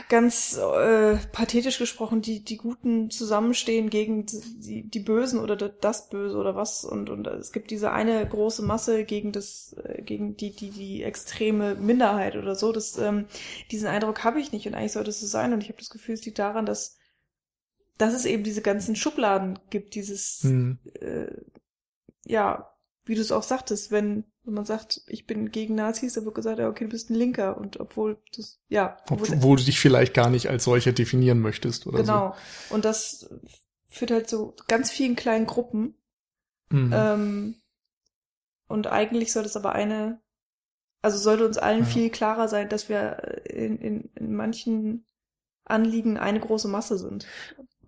ganz 0.08 0.56
äh, 0.56 1.16
pathetisch 1.32 1.78
gesprochen, 1.78 2.22
die, 2.22 2.44
die 2.44 2.56
Guten 2.56 3.10
zusammenstehen 3.10 3.90
gegen 3.90 4.26
die, 4.26 4.88
die 4.88 5.00
Bösen 5.00 5.40
oder 5.40 5.56
das 5.56 6.08
Böse 6.08 6.36
oder 6.36 6.54
was 6.54 6.84
und, 6.84 7.10
und 7.10 7.26
es 7.26 7.52
gibt 7.52 7.70
diese 7.70 7.90
eine 7.90 8.26
große 8.26 8.62
Masse 8.62 9.04
gegen 9.04 9.32
das, 9.32 9.74
äh, 9.84 10.02
gegen 10.02 10.36
die, 10.36 10.52
die, 10.52 10.70
die 10.70 11.02
extreme 11.02 11.74
Minderheit 11.74 12.36
oder 12.36 12.54
so. 12.54 12.72
Das, 12.72 12.98
ähm, 12.98 13.26
diesen 13.70 13.88
Eindruck 13.88 14.22
habe 14.24 14.40
ich 14.40 14.52
nicht 14.52 14.66
und 14.66 14.74
eigentlich 14.74 14.92
sollte 14.92 15.10
es 15.10 15.20
so 15.20 15.26
sein 15.26 15.52
und 15.52 15.62
ich 15.62 15.68
habe 15.68 15.78
das 15.78 15.90
Gefühl, 15.90 16.14
es 16.14 16.24
liegt 16.24 16.38
daran, 16.38 16.64
dass, 16.64 16.96
dass 17.98 18.14
es 18.14 18.24
eben 18.24 18.44
diese 18.44 18.62
ganzen 18.62 18.94
Schubladen 18.94 19.58
gibt, 19.70 19.94
dieses, 19.94 20.40
hm. 20.42 20.78
äh, 21.00 21.32
ja, 22.24 22.70
wie 23.04 23.14
du 23.14 23.20
es 23.22 23.32
auch 23.32 23.42
sagtest, 23.42 23.90
wenn 23.90 24.24
wenn 24.48 24.54
man 24.54 24.64
sagt, 24.64 25.02
ich 25.06 25.26
bin 25.26 25.50
gegen 25.50 25.74
Nazis, 25.74 26.14
dann 26.14 26.24
wird 26.24 26.34
gesagt, 26.34 26.58
ja, 26.58 26.70
okay, 26.70 26.84
du 26.84 26.90
bist 26.90 27.10
ein 27.10 27.14
Linker. 27.14 27.58
Und 27.58 27.78
obwohl 27.78 28.16
das, 28.34 28.58
ja. 28.70 28.96
Obwohl, 29.10 29.36
obwohl 29.36 29.58
du 29.58 29.64
dich 29.64 29.78
vielleicht 29.78 30.14
gar 30.14 30.30
nicht 30.30 30.48
als 30.48 30.64
solcher 30.64 30.92
definieren 30.92 31.40
möchtest, 31.40 31.86
oder 31.86 31.98
genau. 31.98 32.12
so. 32.12 32.18
Genau. 32.18 32.36
Und 32.70 32.84
das 32.86 33.28
führt 33.88 34.10
halt 34.10 34.30
zu 34.30 34.54
ganz 34.66 34.90
vielen 34.90 35.16
kleinen 35.16 35.44
Gruppen. 35.44 35.98
Mhm. 36.70 36.92
Ähm, 36.94 37.54
und 38.68 38.86
eigentlich 38.86 39.34
sollte 39.34 39.50
es 39.50 39.56
aber 39.56 39.72
eine, 39.72 40.22
also 41.02 41.18
sollte 41.18 41.44
uns 41.44 41.58
allen 41.58 41.80
ja. 41.80 41.84
viel 41.84 42.08
klarer 42.08 42.48
sein, 42.48 42.70
dass 42.70 42.88
wir 42.88 43.44
in, 43.44 43.76
in, 43.78 44.10
in 44.14 44.34
manchen 44.34 45.04
Anliegen 45.66 46.16
eine 46.16 46.40
große 46.40 46.68
Masse 46.68 46.96
sind. 46.96 47.26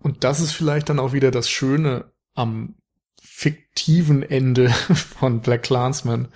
Und 0.02 0.24
das 0.24 0.40
ist 0.40 0.52
vielleicht 0.52 0.90
dann 0.90 0.98
auch 0.98 1.14
wieder 1.14 1.30
das 1.30 1.48
Schöne 1.48 2.12
am 2.34 2.74
fiktiven 3.20 4.22
Ende 4.22 4.68
von 5.18 5.40
Black 5.40 5.62
Clansman, 5.62 6.28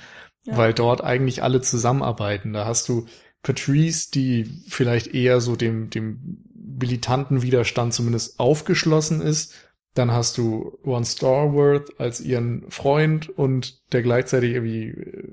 ja. 0.44 0.56
weil 0.56 0.74
dort 0.74 1.02
eigentlich 1.02 1.42
alle 1.42 1.60
zusammenarbeiten. 1.60 2.52
Da 2.52 2.66
hast 2.66 2.88
du 2.88 3.06
Patrice, 3.42 4.10
die 4.10 4.44
vielleicht 4.68 5.08
eher 5.08 5.40
so 5.40 5.56
dem, 5.56 5.90
dem 5.90 6.44
militanten 6.54 7.42
Widerstand 7.42 7.94
zumindest 7.94 8.38
aufgeschlossen 8.40 9.20
ist. 9.20 9.54
Dann 9.94 10.10
hast 10.10 10.38
du 10.38 10.78
Ron 10.84 11.04
Starworth 11.04 12.00
als 12.00 12.20
ihren 12.20 12.68
Freund 12.70 13.28
und 13.28 13.80
der 13.92 14.02
gleichzeitig 14.02 14.52
irgendwie, 14.52 14.88
äh, 14.88 15.24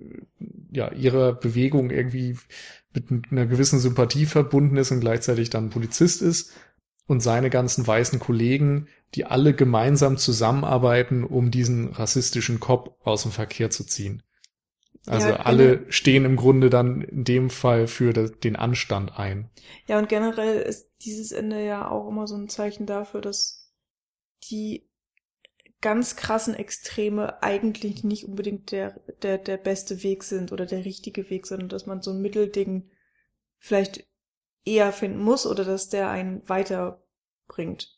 ja, 0.71 0.91
ihrer 0.91 1.33
Bewegung 1.33 1.89
irgendwie 1.89 2.37
mit 2.93 3.31
einer 3.31 3.45
gewissen 3.45 3.79
Sympathie 3.79 4.25
verbunden 4.25 4.77
ist 4.77 4.91
und 4.91 4.99
gleichzeitig 4.99 5.49
dann 5.49 5.69
Polizist 5.69 6.21
ist 6.21 6.53
und 7.11 7.19
seine 7.19 7.49
ganzen 7.49 7.85
weißen 7.85 8.19
Kollegen, 8.19 8.87
die 9.15 9.25
alle 9.25 9.53
gemeinsam 9.53 10.15
zusammenarbeiten, 10.15 11.25
um 11.25 11.51
diesen 11.51 11.89
rassistischen 11.89 12.61
Kopf 12.61 12.89
aus 13.03 13.23
dem 13.23 13.33
Verkehr 13.33 13.69
zu 13.69 13.83
ziehen. 13.83 14.23
Also 15.07 15.27
ja, 15.27 15.35
alle 15.41 15.91
stehen 15.91 16.23
im 16.23 16.37
Grunde 16.37 16.69
dann 16.69 17.01
in 17.01 17.25
dem 17.25 17.49
Fall 17.49 17.87
für 17.87 18.13
den 18.13 18.55
Anstand 18.55 19.19
ein. 19.19 19.49
Ja, 19.87 19.99
und 19.99 20.07
generell 20.07 20.61
ist 20.61 20.89
dieses 21.03 21.33
Ende 21.33 21.65
ja 21.65 21.91
auch 21.91 22.07
immer 22.07 22.27
so 22.27 22.35
ein 22.37 22.47
Zeichen 22.47 22.85
dafür, 22.85 23.19
dass 23.19 23.73
die 24.49 24.89
ganz 25.81 26.15
krassen 26.15 26.53
Extreme 26.53 27.43
eigentlich 27.43 28.05
nicht 28.05 28.23
unbedingt 28.23 28.71
der, 28.71 29.01
der, 29.21 29.37
der 29.37 29.57
beste 29.57 30.01
Weg 30.03 30.23
sind 30.23 30.53
oder 30.53 30.65
der 30.65 30.85
richtige 30.85 31.29
Weg, 31.29 31.45
sondern 31.45 31.67
dass 31.67 31.85
man 31.85 32.01
so 32.01 32.11
ein 32.11 32.21
Mittelding 32.21 32.89
vielleicht 33.57 34.05
eher 34.65 34.91
finden 34.93 35.19
muss 35.23 35.45
oder 35.47 35.63
dass 35.65 35.89
der 35.89 36.09
einen 36.09 36.47
weiterbringt. 36.47 37.97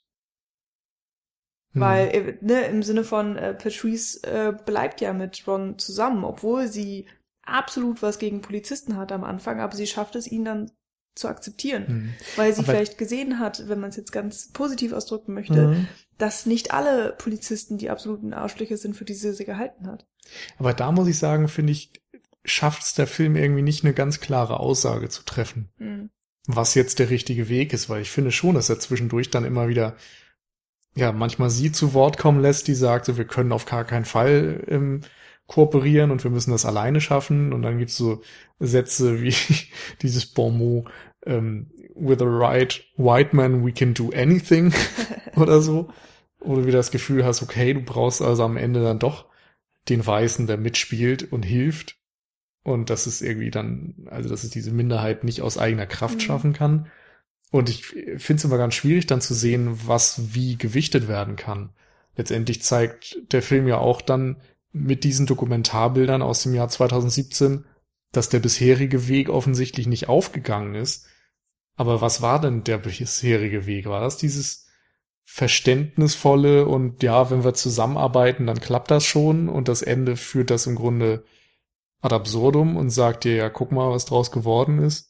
Hm. 1.74 1.82
Weil, 1.82 2.08
äh, 2.10 2.38
ne, 2.42 2.66
im 2.68 2.84
Sinne 2.84 3.04
von 3.04 3.36
äh, 3.38 3.54
Patrice 3.54 4.22
äh, 4.24 4.54
bleibt 4.66 5.02
ja 5.02 5.14
mit 5.14 5.46
Ron 5.48 5.78
zusammen, 5.80 6.24
obwohl 6.24 6.68
sie 6.68 7.08
absolut 7.46 8.02
was 8.02 8.20
gegen 8.20 8.42
Polizisten 8.42 8.96
hat 8.96 9.12
am 9.12 9.24
Anfang, 9.24 9.60
aber 9.60 9.76
sie 9.76 9.88
schafft 9.88 10.16
es, 10.16 10.28
ihn 10.32 10.46
dann 10.46 10.72
zu 11.16 11.28
akzeptieren. 11.28 11.88
Hm. 11.88 12.14
Weil 12.38 12.54
sie 12.54 12.60
Aber- 12.64 12.72
vielleicht 12.72 12.98
gesehen 12.98 13.40
hat, 13.40 13.68
wenn 13.68 13.80
man 13.80 13.90
es 13.90 13.98
jetzt 13.98 14.12
ganz 14.12 14.52
positiv 14.52 14.94
ausdrücken 14.94 15.34
möchte, 15.34 15.68
Mhm. 15.68 15.88
dass 16.18 16.46
nicht 16.48 16.74
alle 16.74 17.14
Polizisten 17.14 17.78
die 17.78 17.90
absoluten 17.90 18.34
Arschlöcher 18.34 18.78
sind, 18.78 18.96
für 18.96 19.06
die 19.06 19.14
sie 19.14 19.34
sie 19.34 19.46
gehalten 19.46 19.88
hat. 19.88 20.08
Aber 20.58 20.74
da 20.74 20.92
muss 20.92 21.08
ich 21.08 21.20
sagen, 21.20 21.50
finde 21.50 21.72
ich, 21.74 21.92
schafft 22.46 22.84
es 22.84 22.94
der 22.96 23.06
Film 23.08 23.36
irgendwie 23.36 23.62
nicht 23.62 23.84
eine 23.84 23.94
ganz 23.94 24.22
klare 24.22 24.60
Aussage 24.60 25.10
zu 25.10 25.24
treffen, 25.24 25.70
Hm. 25.78 26.10
Was 26.48 26.76
jetzt 26.76 27.00
der 27.00 27.10
richtige 27.10 27.50
Weg 27.50 27.74
ist, 27.74 27.90
weil 27.90 28.02
ich 28.02 28.12
finde 28.12 28.32
schon, 28.32 28.56
dass 28.56 28.70
er 28.70 28.80
zwischendurch 28.80 29.30
dann 29.30 29.46
immer 29.46 29.68
wieder, 29.68 29.96
ja, 30.96 31.12
manchmal 31.12 31.50
sie 31.50 31.72
zu 31.72 31.94
Wort 31.94 32.18
kommen 32.18 32.42
lässt, 32.42 32.68
die 32.68 32.76
sagt, 32.76 33.06
so, 33.06 33.18
wir 33.18 33.26
können 33.26 33.52
auf 33.52 33.66
gar 33.66 33.86
keinen 33.86 34.06
Fall 34.06 34.64
ähm, 34.68 35.02
kooperieren 35.48 36.12
und 36.12 36.24
wir 36.24 36.32
müssen 36.32 36.52
das 36.52 36.66
alleine 36.66 37.02
schaffen. 37.02 37.54
Und 37.54 37.62
dann 37.62 37.78
gibt's 37.78 37.98
so 37.98 38.22
Sätze 38.60 39.22
wie 39.22 39.36
dieses 40.02 40.26
Bon 40.26 40.58
mot, 40.58 40.90
ähm, 41.26 41.72
with 41.96 42.22
a 42.22 42.26
right 42.26 42.84
white 42.98 43.36
man 43.36 43.66
we 43.66 43.72
can 43.72 43.94
do 43.94 44.12
anything 44.16 44.74
oder 45.36 45.62
so. 45.62 45.90
Wo 46.40 46.56
du 46.56 46.66
wieder 46.66 46.80
das 46.80 46.92
Gefühl 46.92 47.24
hast, 47.24 47.42
okay, 47.42 47.74
du 47.74 47.82
brauchst 47.82 48.22
also 48.22 48.44
am 48.44 48.58
Ende 48.58 48.84
dann 48.84 49.00
doch 49.00 49.26
den 49.88 50.06
Weißen, 50.06 50.46
der 50.48 50.58
mitspielt 50.58 51.32
und 51.32 51.44
hilft. 51.44 51.98
Und 52.64 52.90
das 52.90 53.08
ist 53.08 53.22
irgendwie 53.22 53.52
dann, 53.52 54.08
also 54.10 54.30
dass 54.30 54.44
es 54.44 54.50
diese 54.50 54.72
Minderheit 54.72 55.24
nicht 55.24 55.42
aus 55.42 55.58
eigener 55.58 55.86
Kraft 55.86 56.16
Mhm. 56.16 56.20
schaffen 56.22 56.54
kann. 56.54 56.88
Und 57.52 57.70
ich 57.70 57.86
finde 57.86 58.36
es 58.36 58.44
immer 58.46 58.58
ganz 58.58 58.74
schwierig 58.74 59.06
dann 59.06 59.22
zu 59.22 59.34
sehen, 59.34 59.80
was 59.86 60.34
wie 60.34 60.58
gewichtet 60.58 61.08
werden 61.08 61.36
kann. 61.36 61.72
Letztendlich 62.16 62.62
zeigt 62.64 63.18
der 63.32 63.42
Film 63.42 63.68
ja 63.68 63.78
auch 63.78 64.02
dann 64.02 64.38
mit 64.72 65.04
diesen 65.04 65.26
Dokumentarbildern 65.26 66.22
aus 66.22 66.44
dem 66.44 66.54
Jahr 66.54 66.70
2017, 66.70 67.66
dass 68.12 68.30
der 68.30 68.40
bisherige 68.40 69.08
Weg 69.08 69.30
offensichtlich 69.30 69.88
nicht 69.88 70.10
aufgegangen 70.10 70.76
ist. 70.76 71.08
Aber 71.76 72.02
was 72.02 72.22
war 72.22 72.40
denn 72.40 72.64
der 72.64 72.78
bisherige 72.78 73.66
Weg? 73.66 73.86
War 73.86 74.02
das 74.02 74.18
dieses 74.18 74.68
verständnisvolle 75.24 76.68
und 76.68 77.02
ja, 77.04 77.30
wenn 77.32 77.44
wir 77.44 77.54
zusammenarbeiten, 77.54 78.46
dann 78.48 78.60
klappt 78.60 78.92
das 78.92 79.06
schon 79.06 79.50
und 79.50 79.68
das 79.68 79.82
Ende 79.82 80.16
führt 80.16 80.50
das 80.50 80.68
im 80.68 80.76
Grunde 80.76 81.24
ad 82.04 82.14
absurdum 82.14 82.76
und 82.76 82.90
sagt 82.90 83.24
dir, 83.24 83.36
ja, 83.36 83.50
guck 83.50 83.72
mal, 83.72 83.90
was 83.90 84.06
draus 84.06 84.32
geworden 84.32 84.80
ist. 84.80 85.10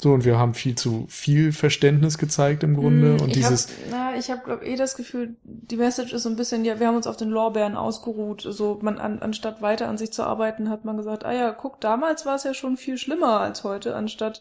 So, 0.00 0.12
und 0.12 0.24
wir 0.24 0.38
haben 0.38 0.54
viel 0.54 0.76
zu 0.76 1.06
viel 1.08 1.52
Verständnis 1.52 2.18
gezeigt 2.18 2.62
im 2.62 2.76
Grunde 2.76 3.14
Hm, 3.14 3.20
und 3.20 3.28
ich 3.28 3.34
dieses, 3.34 3.68
Hab, 3.68 3.74
na, 3.90 4.16
ich 4.16 4.30
habe 4.30 4.42
glaube 4.44 4.64
eh 4.64 4.76
das 4.76 4.96
Gefühl, 4.96 5.36
die 5.42 5.76
Message 5.76 6.12
ist 6.12 6.22
so 6.22 6.28
ein 6.28 6.36
bisschen, 6.36 6.64
ja, 6.64 6.78
wir 6.78 6.86
haben 6.86 6.96
uns 6.96 7.08
auf 7.08 7.16
den 7.16 7.30
Lorbeeren 7.30 7.76
ausgeruht. 7.76 8.42
So, 8.42 8.78
man 8.80 8.98
an, 8.98 9.20
anstatt 9.20 9.60
weiter 9.60 9.88
an 9.88 9.98
sich 9.98 10.12
zu 10.12 10.22
arbeiten, 10.22 10.70
hat 10.70 10.84
man 10.84 10.96
gesagt, 10.96 11.24
ah 11.24 11.32
ja, 11.32 11.50
guck, 11.50 11.80
damals 11.80 12.26
war 12.26 12.36
es 12.36 12.44
ja 12.44 12.54
schon 12.54 12.76
viel 12.76 12.96
schlimmer 12.96 13.40
als 13.40 13.64
heute, 13.64 13.96
anstatt 13.96 14.40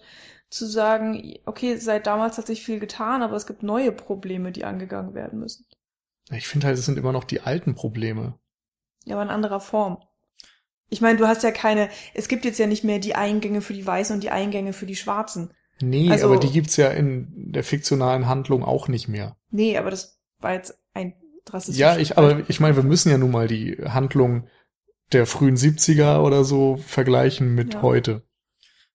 zu 0.49 0.65
sagen, 0.65 1.35
okay, 1.45 1.77
seit 1.77 2.05
damals 2.07 2.37
hat 2.37 2.47
sich 2.47 2.63
viel 2.63 2.79
getan, 2.79 3.21
aber 3.21 3.35
es 3.35 3.47
gibt 3.47 3.63
neue 3.63 3.91
Probleme, 3.91 4.51
die 4.51 4.63
angegangen 4.63 5.13
werden 5.13 5.39
müssen. 5.39 5.65
ich 6.31 6.47
finde 6.47 6.67
halt, 6.67 6.77
es 6.77 6.85
sind 6.85 6.97
immer 6.97 7.11
noch 7.11 7.23
die 7.23 7.41
alten 7.41 7.73
Probleme. 7.73 8.35
Ja, 9.05 9.15
aber 9.15 9.23
in 9.23 9.29
anderer 9.29 9.59
Form. 9.59 9.97
Ich 10.89 11.01
meine, 11.01 11.17
du 11.17 11.27
hast 11.27 11.43
ja 11.43 11.51
keine, 11.51 11.89
es 12.13 12.27
gibt 12.27 12.45
jetzt 12.45 12.59
ja 12.59 12.67
nicht 12.67 12.83
mehr 12.83 12.99
die 12.99 13.15
Eingänge 13.15 13.61
für 13.61 13.73
die 13.73 13.85
Weißen 13.85 14.13
und 14.15 14.23
die 14.23 14.29
Eingänge 14.29 14.73
für 14.73 14.85
die 14.85 14.95
Schwarzen. 14.95 15.51
Nee, 15.81 16.09
Also- 16.09 16.25
aber 16.27 16.37
die 16.37 16.49
gibt's 16.51 16.77
ja 16.77 16.89
in 16.89 17.27
der 17.35 17.63
fiktionalen 17.63 18.27
Handlung 18.27 18.63
auch 18.63 18.87
nicht 18.87 19.07
mehr. 19.07 19.35
Nee, 19.51 19.77
aber 19.77 19.91
das 19.91 20.19
war 20.39 20.53
jetzt 20.53 20.77
ein 20.93 21.13
drastisches 21.45 21.77
Ja, 21.79 21.97
ich, 21.97 22.17
aber 22.17 22.41
ich 22.49 22.59
meine, 22.59 22.75
wir 22.75 22.83
müssen 22.83 23.09
ja 23.11 23.17
nun 23.17 23.31
mal 23.31 23.47
die 23.47 23.77
Handlung 23.83 24.47
der 25.13 25.25
frühen 25.25 25.55
70er 25.55 26.21
oder 26.21 26.43
so 26.43 26.77
vergleichen 26.77 27.53
mit 27.53 27.75
Ja. 27.75 27.81
heute. 27.81 28.23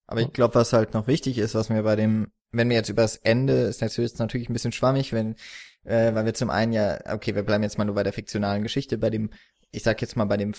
Aber 0.06 0.20
ich 0.20 0.32
glaube, 0.32 0.54
was 0.56 0.72
halt 0.72 0.92
noch 0.92 1.06
wichtig 1.06 1.38
ist, 1.38 1.54
was 1.54 1.68
mir 1.70 1.82
bei 1.82 1.96
dem, 1.96 2.28
wenn 2.50 2.68
wir 2.68 2.76
jetzt 2.76 2.90
über 2.90 3.02
das 3.02 3.16
Ende, 3.16 3.62
ist 3.62 3.80
natürlich, 3.80 4.12
ist 4.12 4.18
natürlich 4.18 4.50
ein 4.50 4.52
bisschen 4.52 4.72
schwammig, 4.72 5.12
wenn, 5.12 5.36
äh, 5.84 6.14
weil 6.14 6.26
wir 6.26 6.34
zum 6.34 6.50
einen 6.50 6.72
ja, 6.72 6.98
okay, 7.14 7.34
wir 7.34 7.42
bleiben 7.44 7.62
jetzt 7.62 7.78
mal 7.78 7.84
nur 7.84 7.94
bei 7.94 8.02
der 8.02 8.12
fiktionalen 8.12 8.62
Geschichte, 8.62 8.98
bei 8.98 9.08
dem, 9.08 9.30
ich 9.70 9.82
sag 9.84 10.02
jetzt 10.02 10.16
mal 10.16 10.26
bei 10.26 10.36
dem 10.36 10.52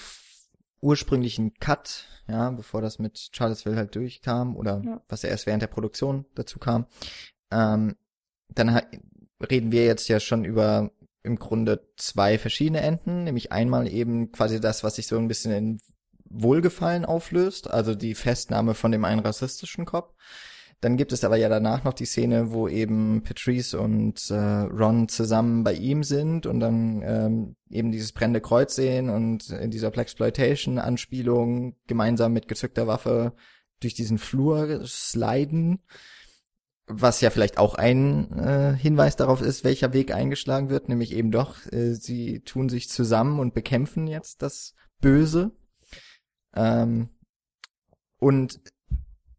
ursprünglichen 0.84 1.54
Cut, 1.56 2.06
ja, 2.28 2.52
bevor 2.52 2.82
das 2.82 3.00
mit 3.00 3.30
Charlottesville 3.32 3.78
halt 3.78 3.96
durchkam 3.96 4.56
oder 4.56 4.82
Ja. 4.84 5.02
was 5.08 5.22
ja 5.24 5.30
erst 5.30 5.46
während 5.46 5.62
der 5.62 5.68
Produktion 5.68 6.26
dazu 6.36 6.60
kam, 6.60 6.86
ähm, 7.52 7.96
dann 8.50 8.82
reden 9.50 9.72
wir 9.72 9.86
jetzt 9.86 10.08
ja 10.10 10.20
schon 10.20 10.46
über 10.46 10.92
im 11.24 11.38
Grunde 11.40 11.88
zwei 11.96 12.38
verschiedene 12.38 12.82
Enden, 12.82 13.24
nämlich 13.24 13.52
einmal 13.52 13.88
eben 13.88 14.32
quasi 14.32 14.60
das, 14.60 14.84
was 14.84 14.96
sich 14.96 15.08
so 15.08 15.18
ein 15.18 15.30
bisschen 15.30 15.54
in 15.54 15.80
Wohlgefallen 16.30 17.06
auflöst, 17.06 17.70
also 17.70 17.96
die 17.96 18.16
Festnahme 18.16 18.74
von 18.74 18.92
dem 18.92 19.06
einen 19.06 19.22
rassistischen 19.22 19.86
Cop. 19.86 20.16
Dann 20.84 20.98
gibt 20.98 21.14
es 21.14 21.24
aber 21.24 21.38
ja 21.38 21.48
danach 21.48 21.86
noch 21.86 21.94
die 21.94 22.04
Szene, 22.04 22.52
wo 22.52 22.68
eben 22.68 23.24
Patrice 23.24 23.80
und 23.80 24.30
äh, 24.30 24.36
Ron 24.36 25.08
zusammen 25.08 25.64
bei 25.64 25.74
ihm 25.76 26.04
sind 26.04 26.46
und 26.46 26.60
dann 26.60 27.02
ähm, 27.06 27.56
eben 27.70 27.94
dieses 27.94 28.12
brennende 28.12 28.42
Kreuz 28.42 28.76
sehen 28.76 29.10
und 29.10 29.50
in 29.50 29.72
dieser 29.72 29.92
Blaxploitation-Anspielung 29.92 31.78
gemeinsam 31.88 32.34
mit 32.34 32.50
gezückter 32.50 32.86
Waffe 32.86 33.32
durch 33.80 33.94
diesen 33.94 34.18
Flur 34.18 34.82
sliden, 34.86 35.80
was 36.88 37.22
ja 37.22 37.30
vielleicht 37.30 37.60
auch 37.60 37.76
ein 37.76 38.38
äh, 38.38 38.76
Hinweis 38.76 39.16
darauf 39.16 39.42
ist, 39.42 39.64
welcher 39.64 39.94
Weg 39.94 40.14
eingeschlagen 40.14 40.70
wird, 40.70 40.90
nämlich 40.90 41.14
eben 41.14 41.32
doch, 41.32 41.66
äh, 41.72 41.94
sie 41.94 42.42
tun 42.42 42.68
sich 42.68 42.90
zusammen 42.90 43.40
und 43.40 43.54
bekämpfen 43.54 44.06
jetzt 44.06 44.42
das 44.42 44.76
Böse. 45.00 45.52
Ähm, 46.54 47.08
und 48.20 48.60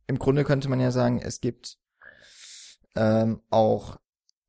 im 0.06 0.18
Grunde 0.18 0.44
könnte 0.44 0.68
man 0.68 0.80
ja 0.80 0.90
sagen, 0.90 1.20
es 1.22 1.40
gibt 1.40 1.78
ähm, 2.94 3.40
auch 3.50 3.98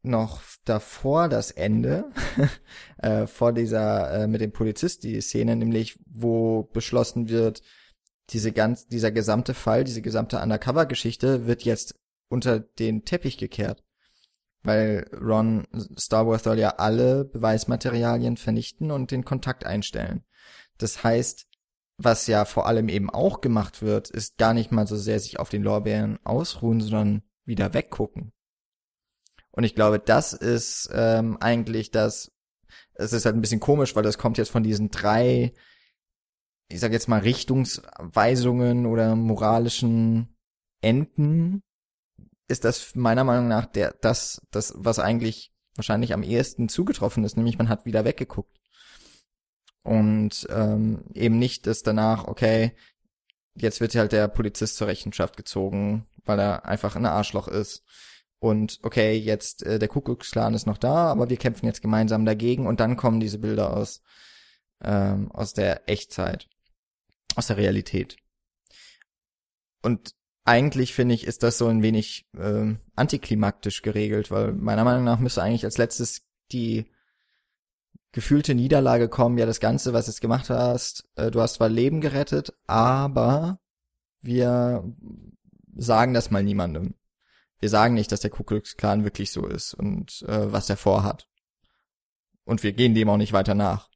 noch 0.01 0.41
davor 0.65 1.29
das 1.29 1.51
Ende, 1.51 2.11
äh, 2.97 3.27
vor 3.27 3.53
dieser 3.53 4.23
äh, 4.23 4.27
mit 4.27 4.41
dem 4.41 4.51
Polizist 4.51 5.03
die 5.03 5.19
Szene, 5.21 5.55
nämlich 5.55 5.99
wo 6.05 6.63
beschlossen 6.63 7.29
wird, 7.29 7.61
diese 8.29 8.51
ganz, 8.51 8.87
dieser 8.87 9.11
gesamte 9.11 9.53
Fall, 9.53 9.83
diese 9.83 10.01
gesamte 10.01 10.39
Undercover-Geschichte 10.39 11.45
wird 11.45 11.63
jetzt 11.63 11.95
unter 12.27 12.59
den 12.59 13.05
Teppich 13.05 13.37
gekehrt. 13.37 13.83
Weil 14.63 15.07
Ron 15.13 15.67
Starworth 15.95 16.43
soll 16.43 16.57
ja 16.57 16.69
alle 16.77 17.23
Beweismaterialien 17.25 18.37
vernichten 18.37 18.89
und 18.89 19.11
den 19.11 19.23
Kontakt 19.23 19.63
einstellen. 19.63 20.23
Das 20.79 21.03
heißt, 21.03 21.45
was 21.97 22.27
ja 22.27 22.45
vor 22.45 22.67
allem 22.67 22.89
eben 22.89 23.09
auch 23.09 23.41
gemacht 23.41 23.81
wird, 23.81 24.09
ist 24.09 24.37
gar 24.37 24.53
nicht 24.53 24.71
mal 24.71 24.87
so 24.87 24.97
sehr 24.97 25.19
sich 25.19 25.39
auf 25.39 25.49
den 25.49 25.63
Lorbeeren 25.63 26.19
ausruhen, 26.23 26.81
sondern 26.81 27.23
wieder 27.45 27.73
weggucken. 27.73 28.31
Und 29.51 29.63
ich 29.63 29.75
glaube, 29.75 29.99
das 29.99 30.33
ist 30.33 30.89
ähm, 30.93 31.37
eigentlich 31.39 31.91
das, 31.91 32.31
es 32.95 33.13
ist 33.13 33.25
halt 33.25 33.35
ein 33.35 33.41
bisschen 33.41 33.61
komisch, 33.61 33.95
weil 33.95 34.03
das 34.03 34.17
kommt 34.17 34.37
jetzt 34.37 34.51
von 34.51 34.63
diesen 34.63 34.89
drei, 34.91 35.53
ich 36.67 36.79
sag 36.79 36.91
jetzt 36.91 37.07
mal, 37.07 37.21
Richtungsweisungen 37.21 38.85
oder 38.85 39.15
moralischen 39.15 40.35
Enden, 40.81 41.63
ist 42.47 42.65
das 42.65 42.95
meiner 42.95 43.23
Meinung 43.23 43.47
nach 43.47 43.65
der, 43.65 43.93
das, 44.01 44.41
das, 44.51 44.73
was 44.75 44.99
eigentlich 44.99 45.53
wahrscheinlich 45.75 46.13
am 46.13 46.23
ehesten 46.23 46.67
zugetroffen 46.67 47.23
ist, 47.23 47.37
nämlich 47.37 47.57
man 47.57 47.69
hat 47.69 47.85
wieder 47.85 48.03
weggeguckt. 48.05 48.59
Und 49.85 50.47
ähm, 50.49 51.05
eben 51.13 51.39
nicht, 51.39 51.67
dass 51.67 51.83
danach, 51.83 52.27
okay, 52.27 52.73
jetzt 53.55 53.79
wird 53.79 53.95
halt 53.95 54.11
der 54.11 54.27
Polizist 54.27 54.77
zur 54.77 54.87
Rechenschaft 54.87 55.37
gezogen, 55.37 56.07
weil 56.25 56.39
er 56.39 56.65
einfach 56.65 56.95
ein 56.95 57.05
Arschloch 57.05 57.47
ist. 57.47 57.83
Und 58.39 58.79
okay, 58.83 59.15
jetzt 59.15 59.63
äh, 59.63 59.79
der 59.79 59.87
Kuckucksklan 59.87 60.55
ist 60.55 60.65
noch 60.65 60.79
da, 60.79 61.11
aber 61.11 61.29
wir 61.29 61.37
kämpfen 61.37 61.67
jetzt 61.67 61.81
gemeinsam 61.81 62.25
dagegen 62.25 62.67
und 62.67 62.79
dann 62.79 62.97
kommen 62.97 63.19
diese 63.19 63.37
Bilder 63.39 63.77
aus 63.77 64.01
ähm, 64.83 65.31
aus 65.31 65.53
der 65.53 65.87
Echtzeit, 65.89 66.47
aus 67.35 67.47
der 67.47 67.57
Realität. 67.57 68.17
Und 69.81 70.15
eigentlich 70.43 70.93
finde 70.93 71.15
ich, 71.15 71.25
ist 71.25 71.43
das 71.43 71.57
so 71.57 71.67
ein 71.67 71.81
wenig 71.81 72.27
ähm, 72.37 72.79
antiklimaktisch 72.95 73.81
geregelt, 73.81 74.31
weil 74.31 74.53
meiner 74.53 74.83
Meinung 74.83 75.03
nach 75.03 75.19
müsste 75.19 75.41
eigentlich 75.41 75.65
als 75.65 75.77
letztes 75.77 76.23
die 76.51 76.85
gefühlte 78.15 78.55
Niederlage 78.55 79.09
kommen, 79.09 79.37
ja, 79.37 79.45
das 79.45 79.59
Ganze, 79.59 79.91
was 79.91 80.05
du 80.05 80.11
jetzt 80.11 80.21
gemacht 80.21 80.49
hast, 80.49 81.05
äh, 81.17 81.29
du 81.29 81.41
hast 81.41 81.55
zwar 81.55 81.67
Leben 81.67 81.99
gerettet, 81.99 82.53
aber 82.65 83.59
wir 84.21 84.89
sagen 85.75 86.13
das 86.13 86.31
mal 86.31 86.41
niemandem. 86.41 86.95
Wir 87.59 87.67
sagen 87.67 87.93
nicht, 87.93 88.13
dass 88.13 88.21
der 88.21 88.29
Ku 88.29 88.43
Klux 88.43 88.77
Klan 88.77 89.03
wirklich 89.03 89.31
so 89.31 89.45
ist 89.45 89.73
und 89.73 90.23
äh, 90.29 90.49
was 90.53 90.69
er 90.69 90.77
vorhat. 90.77 91.27
Und 92.45 92.63
wir 92.63 92.71
gehen 92.71 92.95
dem 92.95 93.09
auch 93.09 93.17
nicht 93.17 93.33
weiter 93.33 93.53
nach. 93.53 93.89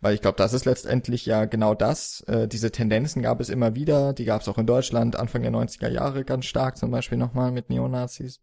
Weil 0.00 0.14
ich 0.14 0.22
glaube, 0.22 0.38
das 0.38 0.54
ist 0.54 0.64
letztendlich 0.64 1.26
ja 1.26 1.44
genau 1.44 1.74
das. 1.74 2.22
Äh, 2.22 2.48
diese 2.48 2.72
Tendenzen 2.72 3.20
gab 3.20 3.38
es 3.40 3.50
immer 3.50 3.74
wieder. 3.74 4.14
Die 4.14 4.24
gab 4.24 4.40
es 4.40 4.48
auch 4.48 4.56
in 4.56 4.66
Deutschland 4.66 5.14
Anfang 5.14 5.42
der 5.42 5.52
90er 5.52 5.88
Jahre 5.88 6.24
ganz 6.24 6.46
stark, 6.46 6.78
zum 6.78 6.90
Beispiel 6.90 7.18
nochmal 7.18 7.52
mit 7.52 7.68
Neonazis. 7.68 8.40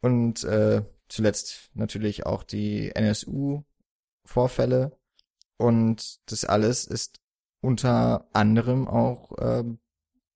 Und 0.00 0.44
äh, 0.44 0.82
zuletzt 1.08 1.70
natürlich 1.74 2.26
auch 2.26 2.42
die 2.42 2.94
NSU-Vorfälle. 2.94 4.98
Und 5.56 6.20
das 6.30 6.44
alles 6.44 6.86
ist 6.86 7.20
unter 7.60 8.28
anderem 8.32 8.86
auch 8.86 9.32
ähm, 9.40 9.80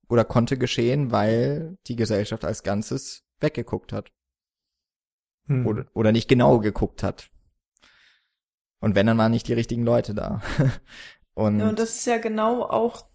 oder 0.09 0.24
konnte 0.24 0.59
geschehen, 0.59 1.11
weil 1.11 1.78
die 1.86 1.97
Gesellschaft 1.97 2.44
als 2.44 2.62
Ganzes 2.62 3.24
weggeguckt 3.40 3.93
hat. 3.93 4.12
Hm. 5.47 5.66
Oder, 5.66 5.86
oder 5.94 6.12
nicht 6.12 6.28
genau 6.28 6.59
geguckt 6.59 7.03
hat. 7.03 7.31
Und 8.81 8.94
wenn, 8.94 9.07
dann 9.07 9.19
waren 9.19 9.32
nicht 9.32 9.49
die 9.49 9.53
richtigen 9.53 9.85
Leute 9.85 10.15
da. 10.15 10.43
und, 11.35 11.61
ja, 11.61 11.69
und 11.69 11.78
das 11.78 11.97
ist 11.97 12.07
ja 12.07 12.19
genau 12.19 12.65
auch 12.65 13.07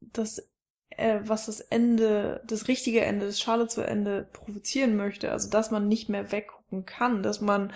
das, 0.00 0.51
äh, 0.96 1.20
was 1.24 1.46
das 1.46 1.60
Ende, 1.60 2.42
das 2.46 2.68
richtige 2.68 3.02
Ende, 3.02 3.26
das 3.26 3.40
Schale 3.40 3.68
zu 3.68 3.82
Ende 3.82 4.28
provozieren 4.32 4.96
möchte. 4.96 5.32
Also, 5.32 5.50
dass 5.50 5.70
man 5.70 5.88
nicht 5.88 6.08
mehr 6.08 6.32
weggucken 6.32 6.86
kann, 6.86 7.22
dass 7.22 7.40
man, 7.40 7.72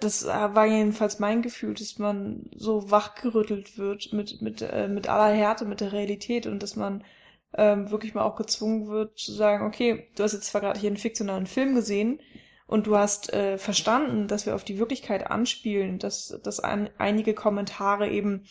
das 0.00 0.26
war 0.26 0.66
jedenfalls 0.66 1.18
mein 1.18 1.42
Gefühl, 1.42 1.74
dass 1.74 1.98
man 1.98 2.48
so 2.54 2.90
wachgerüttelt 2.90 3.78
wird 3.78 4.12
mit, 4.12 4.40
mit, 4.42 4.62
äh, 4.62 4.88
mit 4.88 5.08
aller 5.08 5.34
Härte, 5.34 5.64
mit 5.64 5.80
der 5.80 5.92
Realität 5.92 6.46
und 6.46 6.62
dass 6.62 6.76
man 6.76 7.04
ähm, 7.54 7.90
wirklich 7.90 8.14
mal 8.14 8.22
auch 8.22 8.36
gezwungen 8.36 8.88
wird 8.88 9.18
zu 9.18 9.32
sagen, 9.32 9.66
okay, 9.66 10.08
du 10.14 10.22
hast 10.22 10.32
jetzt 10.32 10.46
zwar 10.46 10.60
gerade 10.60 10.78
hier 10.78 10.90
einen 10.90 10.96
fiktionalen 10.96 11.46
Film 11.46 11.74
gesehen, 11.74 12.20
und 12.70 12.86
du 12.86 12.96
hast 12.96 13.32
äh, 13.32 13.58
verstanden, 13.58 14.28
dass 14.28 14.46
wir 14.46 14.54
auf 14.54 14.62
die 14.62 14.78
Wirklichkeit 14.78 15.28
anspielen, 15.28 15.98
dass, 15.98 16.38
dass 16.44 16.60
ein, 16.60 16.88
einige 16.98 17.34
Kommentare 17.34 18.08
eben 18.08 18.44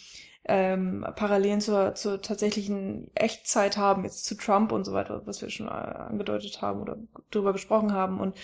ähm, 0.46 1.06
Parallelen 1.16 1.62
zur, 1.62 1.96
zur 1.96 2.22
tatsächlichen 2.22 3.12
Echtzeit 3.16 3.78
haben, 3.78 4.04
jetzt 4.04 4.26
zu 4.26 4.36
Trump 4.36 4.72
und 4.72 4.86
so 4.86 4.94
weiter, 4.94 5.22
was 5.26 5.42
wir 5.42 5.50
schon 5.50 5.68
äh, 5.68 5.72
angedeutet 5.72 6.62
haben 6.62 6.82
oder 6.82 6.98
drüber 7.32 7.54
gesprochen 7.54 7.94
haben. 7.94 8.20
Und 8.20 8.36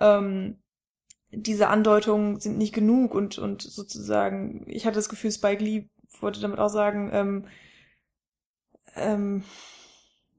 ähm, 0.00 0.58
diese 1.30 1.68
Andeutungen 1.68 2.40
sind 2.40 2.58
nicht 2.58 2.74
genug 2.74 3.14
und, 3.14 3.38
und 3.38 3.62
sozusagen, 3.62 4.64
ich 4.68 4.86
hatte 4.86 4.96
das 4.96 5.08
Gefühl, 5.08 5.32
Spike 5.32 5.62
Lee 5.62 5.88
wollte 6.20 6.40
damit 6.40 6.58
auch 6.58 6.68
sagen, 6.68 7.10
ähm, 7.12 7.46
ähm, 8.96 9.44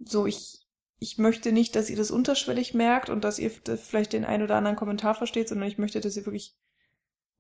so, 0.04 0.26
ich, 0.26 0.66
ich 1.00 1.18
möchte 1.18 1.52
nicht, 1.52 1.76
dass 1.76 1.90
ihr 1.90 1.98
das 1.98 2.12
unterschwellig 2.12 2.74
merkt 2.74 3.10
und 3.10 3.24
dass 3.24 3.40
ihr 3.40 3.52
vielleicht 3.52 4.14
den 4.14 4.26
ein 4.26 4.42
oder 4.42 4.56
anderen 4.56 4.78
Kommentar 4.78 5.16
versteht, 5.16 5.50
sondern 5.50 5.68
ich 5.68 5.78
möchte, 5.78 6.00
dass 6.00 6.16
ihr 6.18 6.26
wirklich, 6.26 6.56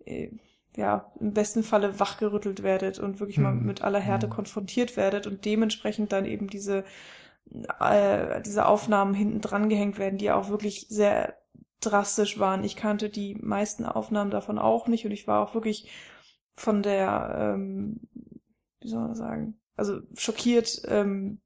äh, 0.05 0.31
ja, 0.76 1.11
im 1.19 1.34
besten 1.34 1.64
Falle 1.64 1.99
wachgerüttelt 1.99 2.64
werdet 2.64 2.99
und 2.99 3.19
wirklich 3.19 3.38
mal 3.38 3.53
mit 3.53 3.81
aller 3.81 3.99
Härte 3.99 4.27
hm. 4.27 4.34
konfrontiert 4.34 4.97
werdet 4.97 5.27
und 5.27 5.45
dementsprechend 5.45 6.11
dann 6.11 6.26
eben 6.26 6.47
diese, 6.47 6.84
äh, 7.80 8.41
diese 8.41 8.65
Aufnahmen 8.65 9.14
hinten 9.14 9.41
dran 9.41 9.69
gehängt 9.69 9.97
werden, 9.97 10.18
die 10.18 10.31
auch 10.31 10.49
wirklich 10.49 10.88
sehr 10.89 11.38
drastisch 11.80 12.39
waren. 12.39 12.64
Ich 12.64 12.76
kannte 12.76 13.10
die 13.10 13.35
meisten 13.35 13.85
Aufnahmen 13.85 14.31
davon 14.31 14.60
auch 14.60 14.88
nicht 14.88 15.06
und 15.06 15.11
ich 15.11 15.27
war 15.27 15.47
auch 15.47 15.53
wirklich 15.53 15.89
von 16.56 16.84
der, 16.84 17.53
ähm, 17.56 18.02
wie 18.81 18.88
soll 18.88 19.02
man 19.02 19.15
sagen, 19.15 19.60
also 19.76 19.99
schockiert, 20.15 20.81
ähm, 20.88 21.41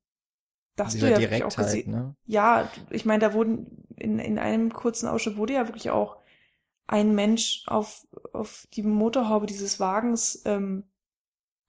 dass 0.75 0.95
du 0.95 1.09
ja 1.09 1.19
wirklich 1.19 1.43
auch 1.43 1.55
gesehen. 1.55 1.91
Ne? 1.91 2.15
Ja, 2.25 2.69
ich 2.89 3.05
meine, 3.05 3.19
da 3.19 3.33
wurden 3.33 3.85
in, 3.97 4.17
in 4.19 4.39
einem 4.39 4.71
kurzen 4.71 5.07
Ausschnitt 5.07 5.37
wurde 5.37 5.53
ja 5.53 5.67
wirklich 5.67 5.89
auch 5.89 6.19
ein 6.87 7.13
Mensch 7.13 7.63
auf, 7.67 8.07
auf 8.33 8.67
die 8.73 8.83
Motorhaube 8.83 9.45
dieses 9.45 9.79
Wagens 9.79 10.41
ähm, 10.45 10.83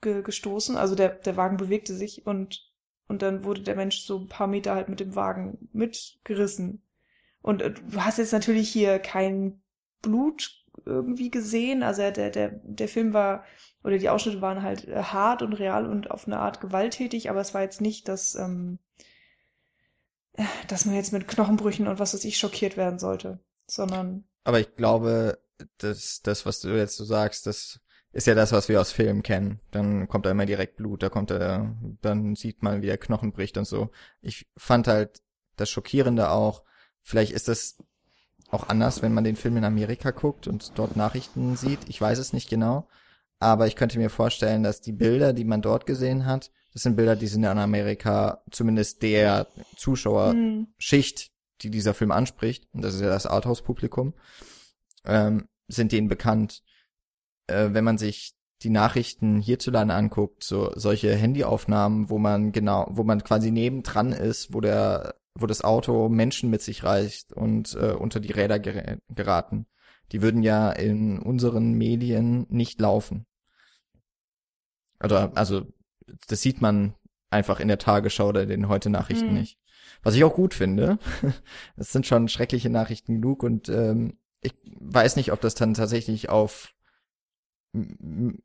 ge, 0.01 0.23
gestoßen. 0.23 0.77
Also 0.77 0.95
der, 0.95 1.11
der 1.11 1.37
Wagen 1.37 1.57
bewegte 1.57 1.95
sich 1.95 2.27
und, 2.27 2.71
und 3.09 3.23
dann 3.23 3.45
wurde 3.45 3.63
der 3.63 3.77
Mensch 3.77 4.01
so 4.01 4.19
ein 4.19 4.29
paar 4.29 4.47
Meter 4.47 4.75
halt 4.75 4.89
mit 4.89 5.01
dem 5.01 5.15
Wagen 5.15 5.69
mitgerissen. 5.73 6.83
Und 7.43 7.63
äh, 7.63 7.73
du 7.73 8.01
hast 8.01 8.19
jetzt 8.19 8.33
natürlich 8.33 8.69
hier 8.69 8.99
kein 8.99 9.63
Blut 10.03 10.61
irgendwie 10.85 11.31
gesehen. 11.31 11.83
Also 11.83 12.11
der, 12.11 12.31
der, 12.31 12.61
der 12.63 12.89
Film 12.89 13.13
war, 13.13 13.45
oder 13.85 13.99
die 13.99 14.09
Ausschnitte 14.09 14.41
waren 14.41 14.63
halt 14.63 14.87
äh, 14.89 15.03
hart 15.03 15.43
und 15.43 15.55
real 15.55 15.87
und 15.87 16.11
auf 16.11 16.27
eine 16.27 16.39
Art 16.39 16.61
gewalttätig, 16.61 17.31
aber 17.31 17.41
es 17.41 17.55
war 17.55 17.63
jetzt 17.63 17.81
nicht 17.81 18.09
das, 18.09 18.35
ähm, 18.35 18.79
dass 20.69 20.85
man 20.85 20.95
jetzt 20.95 21.13
mit 21.13 21.29
Knochenbrüchen 21.29 21.89
und 21.89 21.99
was 21.99 22.15
weiß 22.15 22.25
ich 22.25 22.39
schockiert 22.39 22.77
werden 22.77 22.99
sollte, 22.99 23.41
sondern. 23.67 24.25
Aber 24.45 24.61
ich 24.61 24.75
glaube, 24.77 25.39
das, 25.79 26.21
das, 26.23 26.47
was 26.47 26.61
du 26.61 26.69
jetzt 26.77 26.97
so 26.97 27.05
sagst, 27.05 27.47
das 27.47 27.81
ist 28.13 28.27
ja 28.27 28.35
das, 28.35 28.53
was 28.53 28.69
wir 28.69 28.81
aus 28.81 28.93
Filmen 28.93 29.23
kennen. 29.23 29.61
Dann 29.71 30.09
kommt 30.09 30.27
da 30.27 30.31
immer 30.31 30.47
direkt 30.47 30.77
Blut, 30.77 31.03
da 31.03 31.09
kommt 31.09 31.31
er, 31.31 31.77
dann 32.03 32.35
sieht 32.35 32.63
man, 32.63 32.83
wie 32.83 32.87
der 32.87 32.99
Knochen 32.99 33.33
bricht 33.33 33.57
und 33.57 33.67
so. 33.67 33.91
Ich 34.21 34.47
fand 34.57 34.89
halt 34.89 35.23
das 35.57 35.71
Schockierende 35.71 36.31
auch, 36.31 36.65
vielleicht 37.03 37.33
ist 37.33 37.49
das 37.49 37.79
auch 38.51 38.69
anders, 38.69 39.03
wenn 39.03 39.15
man 39.15 39.25
den 39.25 39.37
Film 39.37 39.57
in 39.57 39.65
Amerika 39.65 40.11
guckt 40.11 40.49
und 40.49 40.73
dort 40.75 40.97
Nachrichten 40.97 41.57
sieht. 41.57 41.89
Ich 41.89 42.01
weiß 42.01 42.19
es 42.19 42.33
nicht 42.33 42.51
genau. 42.51 42.89
Aber 43.39 43.67
ich 43.67 43.77
könnte 43.77 43.99
mir 43.99 44.11
vorstellen, 44.11 44.63
dass 44.63 44.81
die 44.81 44.93
Bilder, 44.93 45.33
die 45.33 45.45
man 45.45 45.63
dort 45.63 45.87
gesehen 45.87 46.27
hat, 46.27 46.51
das 46.73 46.83
sind 46.83 46.97
Bilder, 46.97 47.17
die 47.17 47.27
sind 47.27 47.43
in 47.45 47.59
Amerika 47.59 48.43
zumindest 48.51 49.03
der 49.03 49.47
Zuschauerschicht, 49.77 51.33
die 51.63 51.71
dieser 51.71 51.95
Film 51.95 52.11
anspricht, 52.11 52.69
und 52.73 52.83
das 52.83 52.95
ist 52.95 53.01
ja 53.01 53.09
das 53.09 53.27
Arthouse-Publikum, 53.27 54.15
ähm, 55.05 55.49
sind 55.69 55.93
denen 55.93 56.09
bekannt. 56.09 56.63
Äh, 57.47 57.71
wenn 57.73 57.85
man 57.85 57.99
sich 57.99 58.35
die 58.63 58.71
Nachrichten 58.71 59.41
hierzulande 59.41 59.95
anguckt, 59.95 60.45
so 60.45 60.71
solche 60.75 61.15
Handyaufnahmen, 61.15 62.11
wo 62.11 62.19
man 62.19 62.53
genau, 62.53 62.87
wo 62.91 63.05
man 63.05 63.25
quasi 63.25 63.51
nebendran 63.51 64.13
ist, 64.13 64.53
wo 64.53 64.61
der, 64.61 65.15
wo 65.35 65.47
das 65.47 65.65
Auto 65.65 66.09
Menschen 66.09 66.51
mit 66.51 66.61
sich 66.61 66.85
reicht 66.85 67.33
und 67.33 67.75
äh, 67.75 67.93
unter 67.93 68.21
die 68.21 68.33
Räder 68.33 68.59
ger 68.59 68.99
geraten, 69.09 69.67
die 70.13 70.23
würden 70.23 70.43
ja 70.43 70.71
in 70.73 71.19
unseren 71.21 71.73
Medien 71.73 72.47
nicht 72.51 72.81
laufen. 72.81 73.27
Also, 74.99 75.17
also 75.17 75.67
das 76.29 76.43
sieht 76.43 76.61
man 76.61 76.95
einfach 77.31 77.61
in 77.61 77.69
der 77.69 77.79
Tagesschau 77.79 78.29
oder 78.29 78.45
den 78.45 78.69
heute 78.69 78.91
Nachrichten 78.91 79.29
mhm. 79.29 79.39
nicht. 79.39 79.59
Was 80.03 80.15
ich 80.15 80.25
auch 80.25 80.35
gut 80.35 80.55
finde. 80.55 80.99
Es 81.77 81.93
sind 81.93 82.07
schon 82.07 82.29
schreckliche 82.29 82.71
Nachrichten 82.71 83.15
genug 83.15 83.43
und 83.43 83.69
ähm, 83.69 84.19
ich 84.43 84.55
weiß 84.65 85.17
nicht, 85.17 85.33
ob 85.33 85.41
das 85.41 85.55
dann 85.55 85.75
tatsächlich 85.75 86.29
auf 86.29 86.75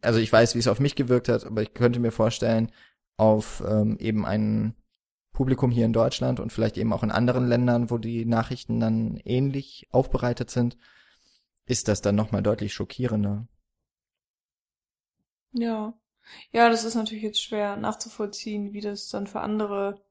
also 0.02 0.20
ich 0.20 0.32
weiß, 0.32 0.56
wie 0.56 0.60
es 0.60 0.68
auf 0.68 0.80
mich 0.80 0.96
gewirkt 0.96 1.30
hat, 1.30 1.46
aber 1.46 1.62
ich 1.64 1.74
könnte 1.74 2.00
mir 2.00 2.12
vorstellen, 2.12 2.72
auf 3.18 3.64
ähm, 3.68 3.98
eben 4.00 4.26
ein 4.26 4.76
Publikum 5.32 5.72
hier 5.72 5.86
in 5.86 5.94
Deutschland 5.94 6.40
und 6.40 6.54
vielleicht 6.54 6.78
eben 6.78 6.94
auch 6.94 7.04
in 7.04 7.12
anderen 7.12 7.48
Ländern, 7.48 7.90
wo 7.90 7.98
die 7.98 8.26
Nachrichten 8.26 8.80
dann 8.80 9.18
ähnlich 9.18 9.88
aufbereitet 9.92 10.50
sind, 10.50 10.78
ist 11.66 11.88
das 11.88 12.02
dann 12.02 12.16
nochmal 12.16 12.44
deutlich 12.44 12.74
schockierender. 12.74 13.48
Ja. 15.52 15.94
Ja, 16.52 16.70
das 16.70 16.86
ist 16.86 16.96
natürlich 16.96 17.24
jetzt 17.24 17.42
schwer 17.42 17.76
nachzuvollziehen, 17.76 18.74
wie 18.74 18.82
das 18.82 19.10
dann 19.10 19.28
für 19.28 19.42
andere 19.42 20.02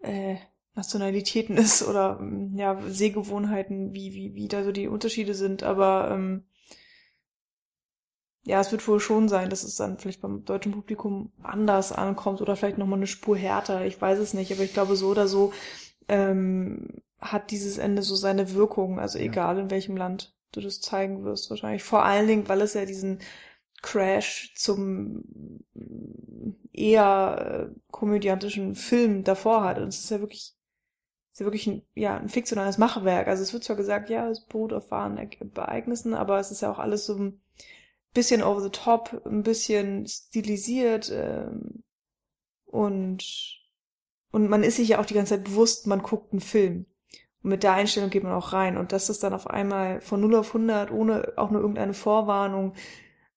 äh, 0.00 0.36
Nationalitäten 0.74 1.56
ist 1.56 1.82
oder 1.86 2.20
mm, 2.20 2.56
ja, 2.56 2.80
Sehgewohnheiten, 2.88 3.94
wie, 3.94 4.14
wie, 4.14 4.34
wie 4.34 4.48
da 4.48 4.64
so 4.64 4.72
die 4.72 4.88
Unterschiede 4.88 5.34
sind, 5.34 5.62
aber 5.62 6.10
ähm, 6.12 6.44
ja, 8.46 8.60
es 8.60 8.72
wird 8.72 8.86
wohl 8.86 9.00
schon 9.00 9.28
sein, 9.28 9.48
dass 9.48 9.64
es 9.64 9.76
dann 9.76 9.98
vielleicht 9.98 10.20
beim 10.20 10.44
deutschen 10.44 10.72
Publikum 10.72 11.32
anders 11.42 11.92
ankommt 11.92 12.42
oder 12.42 12.56
vielleicht 12.56 12.76
nochmal 12.76 12.98
eine 12.98 13.06
Spur 13.06 13.38
härter. 13.38 13.86
Ich 13.86 13.98
weiß 13.98 14.18
es 14.18 14.34
nicht, 14.34 14.52
aber 14.52 14.62
ich 14.62 14.74
glaube, 14.74 14.96
so 14.96 15.08
oder 15.08 15.26
so 15.28 15.54
ähm, 16.08 16.88
hat 17.18 17.50
dieses 17.50 17.78
Ende 17.78 18.02
so 18.02 18.16
seine 18.16 18.52
Wirkung, 18.52 19.00
also 19.00 19.18
ja. 19.18 19.24
egal 19.24 19.58
in 19.58 19.70
welchem 19.70 19.96
Land 19.96 20.34
du 20.52 20.60
das 20.60 20.80
zeigen 20.82 21.24
wirst, 21.24 21.48
wahrscheinlich. 21.48 21.82
Vor 21.82 22.04
allen 22.04 22.26
Dingen, 22.26 22.48
weil 22.48 22.60
es 22.60 22.74
ja 22.74 22.84
diesen 22.84 23.20
Crash 23.80 24.52
zum 24.56 25.24
eher 26.72 27.70
äh, 27.70 27.80
komödiantischen 27.90 28.74
Film 28.74 29.24
davor 29.24 29.64
hat. 29.64 29.78
Und 29.78 29.88
es 29.88 30.00
ist 30.00 30.10
ja 30.10 30.20
wirklich, 30.20 30.53
ist 31.34 31.40
ja 31.40 31.46
wirklich 31.46 31.66
ein, 31.66 31.82
ja, 31.94 32.16
ein 32.16 32.28
fiktionales 32.28 32.78
Machwerk. 32.78 33.26
Also 33.26 33.42
es 33.42 33.52
wird 33.52 33.64
zwar 33.64 33.76
gesagt, 33.76 34.08
ja, 34.08 34.30
es 34.30 34.46
beruht 34.46 34.72
auf 34.72 34.90
wahren 34.92 35.18
Ereignissen, 35.18 36.14
aber 36.14 36.38
es 36.38 36.52
ist 36.52 36.62
ja 36.62 36.70
auch 36.70 36.78
alles 36.78 37.06
so 37.06 37.16
ein 37.16 37.42
bisschen 38.14 38.42
over 38.42 38.60
the 38.60 38.70
top, 38.70 39.20
ein 39.26 39.42
bisschen 39.42 40.06
stilisiert 40.06 41.10
ähm, 41.12 41.82
und 42.66 43.60
und 44.30 44.48
man 44.48 44.64
ist 44.64 44.76
sich 44.76 44.88
ja 44.88 45.00
auch 45.00 45.06
die 45.06 45.14
ganze 45.14 45.36
Zeit 45.36 45.44
bewusst, 45.44 45.86
man 45.86 46.02
guckt 46.02 46.32
einen 46.32 46.40
Film. 46.40 46.86
Und 47.44 47.50
mit 47.50 47.62
der 47.62 47.74
Einstellung 47.74 48.10
geht 48.10 48.24
man 48.24 48.32
auch 48.32 48.52
rein. 48.52 48.76
Und 48.76 48.90
dass 48.90 49.06
das 49.06 49.20
dann 49.20 49.32
auf 49.32 49.48
einmal 49.48 50.00
von 50.00 50.20
0 50.20 50.34
auf 50.34 50.48
100, 50.48 50.90
ohne 50.90 51.34
auch 51.36 51.52
nur 51.52 51.60
irgendeine 51.60 51.94
Vorwarnung, 51.94 52.74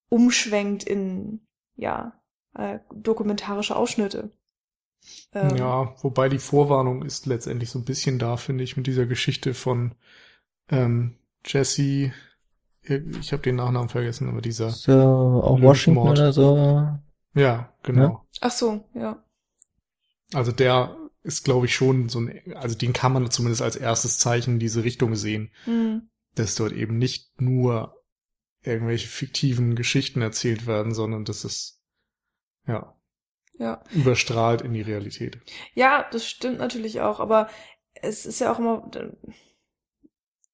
umschwenkt 0.10 0.86
in, 0.86 1.45
ja, 1.76 2.19
äh, 2.56 2.80
dokumentarische 2.91 3.76
Ausschnitte. 3.76 4.32
Ähm, 5.34 5.56
ja, 5.58 5.94
wobei 6.02 6.30
die 6.30 6.40
Vorwarnung 6.40 7.04
ist 7.04 7.26
letztendlich 7.26 7.70
so 7.70 7.80
ein 7.80 7.86
bisschen 7.86 8.20
da, 8.20 8.38
finde 8.38 8.64
ich, 8.64 8.78
mit 8.78 8.88
dieser 8.88 9.06
Geschichte 9.06 9.54
von 9.54 9.96
ähm, 10.70 11.18
Jesse 11.46 12.14
ich 13.20 13.32
habe 13.34 13.44
den 13.44 13.56
Nachnamen 13.56 13.90
vergessen, 13.90 14.30
aber 14.30 14.42
dieser. 14.42 14.70
So, 14.70 14.94
auch 14.94 15.62
Washington 15.62 16.04
Mord. 16.04 16.18
oder 16.18 16.34
so. 16.34 17.00
Ja, 17.34 17.74
genau. 17.84 18.26
Ach 18.42 18.52
so, 18.52 18.86
ja. 18.94 19.24
Also 20.34 20.52
der 20.52 20.98
ist, 21.24 21.44
glaube 21.44 21.66
ich, 21.66 21.76
schon 21.76 22.10
so 22.10 22.20
ein, 22.22 22.42
also 22.56 22.76
den 22.76 22.94
kann 22.94 23.14
man 23.14 23.30
zumindest 23.30 23.62
als 23.62 23.76
erstes 23.76 24.18
Zeichen 24.18 24.56
in 24.56 24.60
diese 24.60 24.84
Richtung 24.84 25.16
sehen, 25.16 25.52
Hm. 25.66 26.10
dass 26.36 26.56
dort 26.56 26.72
eben 26.72 26.98
nicht 26.98 27.42
nur 27.42 28.02
irgendwelche 28.64 29.08
fiktiven 29.08 29.76
Geschichten 29.76 30.22
erzählt 30.22 30.68
werden, 30.68 30.94
sondern 30.94 31.26
dass 31.26 31.44
es, 31.44 31.80
ja, 32.66 32.97
Ja. 33.60 33.82
überstrahlt 33.92 34.62
in 34.62 34.74
die 34.74 34.82
Realität. 34.82 35.40
Ja, 35.74 36.06
das 36.12 36.28
stimmt 36.28 36.60
natürlich 36.60 37.02
auch, 37.02 37.20
aber 37.20 37.50
es 37.94 38.26
ist 38.26 38.40
ja 38.40 38.52
auch 38.54 38.60
immer, 38.60 38.90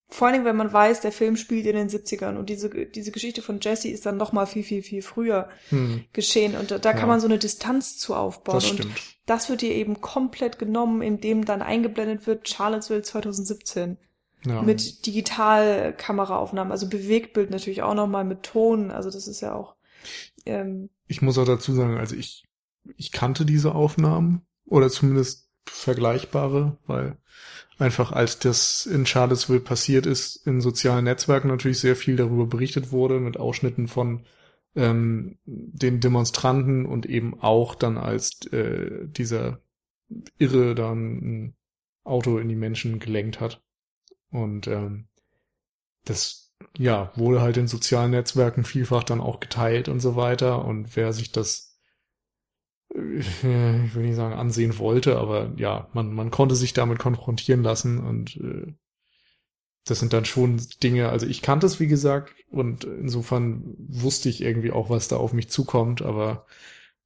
vor 0.10 0.28
allen 0.28 0.34
Dingen, 0.36 0.46
wenn 0.46 0.56
man 0.56 0.72
weiß, 0.72 1.02
der 1.02 1.12
Film 1.12 1.36
spielt 1.38 1.66
in 1.66 1.76
den 1.76 1.90
70ern 1.90 2.38
und 2.38 2.48
diese, 2.50 2.70
diese 2.70 3.12
Geschichte 3.12 3.42
von 3.42 3.60
Jesse 3.62 3.90
ist 3.90 4.06
dann 4.06 4.16
noch 4.18 4.32
mal 4.32 4.46
viel, 4.46 4.64
viel, 4.64 4.84
viel 4.84 5.02
früher 5.02 5.50
Hm, 5.70 6.06
geschehen 6.14 6.56
und 6.56 6.70
da, 6.72 6.78
da 6.78 6.92
Ja. 6.92 6.96
kann 6.96 7.10
man 7.10 7.20
so 7.20 7.26
eine 7.28 7.40
Distanz 7.40 7.98
zu 7.98 8.16
aufbauen 8.16 8.56
das 8.56 8.70
und 8.70 8.80
stimmt. 8.80 9.02
das 9.26 9.50
wird 9.50 9.62
dir 9.62 9.74
eben 9.74 10.02
komplett 10.02 10.60
genommen, 10.60 11.02
indem 11.02 11.46
dann 11.46 11.62
eingeblendet 11.64 12.28
wird 12.28 12.48
Charlottesville 12.48 13.02
2017 13.02 13.98
Ja. 14.46 14.62
mit 14.62 15.06
Digitalkameraaufnahmen, 15.08 16.72
also 16.72 16.88
Bewegtbild 16.88 17.50
natürlich 17.50 17.82
auch 17.82 17.96
noch 17.96 18.08
mal 18.08 18.24
mit 18.24 18.44
Ton, 18.44 18.92
also 18.92 19.10
das 19.10 19.28
ist 19.28 19.42
ja 19.42 19.56
auch 19.56 19.76
ähm, 20.46 20.90
Ich 21.08 21.22
muss 21.24 21.38
auch 21.40 21.46
dazu 21.46 21.74
sagen, 21.74 21.98
also 21.98 22.16
ich, 22.16 22.44
ich 22.98 23.12
kannte 23.12 23.46
diese 23.46 23.74
Aufnahmen 23.74 24.42
oder 24.66 24.90
zumindest 24.90 25.50
vergleichbare, 25.66 26.78
weil 26.86 27.18
einfach 27.78 28.12
als 28.12 28.40
das 28.40 28.86
in 28.86 29.06
Charlottesville 29.06 29.60
passiert 29.60 30.06
ist, 30.06 30.48
in 30.48 30.62
sozialen 30.62 31.06
Netzwerken 31.06 31.48
natürlich 31.48 31.80
sehr 31.80 31.96
viel 31.96 32.16
darüber 32.16 32.46
berichtet 32.46 32.92
wurde, 32.92 33.20
mit 33.20 33.38
Ausschnitten 33.38 33.88
von 33.88 34.26
ähm, 34.76 35.38
den 35.46 36.00
Demonstranten 36.00 36.86
und 36.86 37.06
eben 37.06 37.40
auch 37.40 37.76
dann 37.76 37.98
als 37.98 38.46
äh, 38.52 39.08
dieser 39.08 39.60
Irre 40.38 40.76
dann 40.76 41.18
ein 41.18 41.56
Auto 42.04 42.38
in 42.38 42.50
die 42.50 42.56
Menschen 42.56 43.00
gelenkt 43.00 43.40
hat. 43.40 43.62
Und 44.32 44.68
ähm, 44.68 45.08
das 46.06 46.54
ja 46.78 47.12
wurde 47.16 47.42
halt 47.42 47.58
in 47.58 47.68
sozialen 47.68 48.12
Netzwerken 48.12 48.64
vielfach 48.64 49.04
dann 49.04 49.22
auch 49.22 49.40
geteilt 49.40 49.90
und 49.90 50.00
so 50.00 50.16
weiter. 50.16 50.66
Und 50.66 50.96
wer 50.96 51.14
sich 51.14 51.32
das 51.32 51.73
ich 52.90 53.44
will 53.44 54.04
nicht 54.04 54.16
sagen 54.16 54.36
ansehen 54.36 54.78
wollte, 54.78 55.18
aber 55.18 55.52
ja, 55.58 55.90
man, 55.94 56.14
man 56.14 56.32
konnte 56.32 56.56
sich 56.56 56.74
damit 56.74 57.00
konfrontieren 57.00 57.64
lassen 57.64 58.00
und 58.00 58.38
äh, 58.38 58.74
das 59.86 60.00
sind 60.00 60.14
dann 60.14 60.26
schon 60.26 60.62
Dinge, 60.82 61.10
also 61.10 61.26
ich 61.26 61.42
kannte 61.42 61.66
es, 61.66 61.80
wie 61.80 61.88
gesagt, 61.88 62.34
und 62.50 62.86
insofern 62.86 63.76
wusste 63.78 64.30
ich 64.30 64.42
irgendwie 64.42 64.72
auch, 64.72 64.90
was 64.90 65.10
da 65.10 65.18
auf 65.18 65.34
mich 65.34 65.50
zukommt, 65.50 66.02
aber 66.02 66.46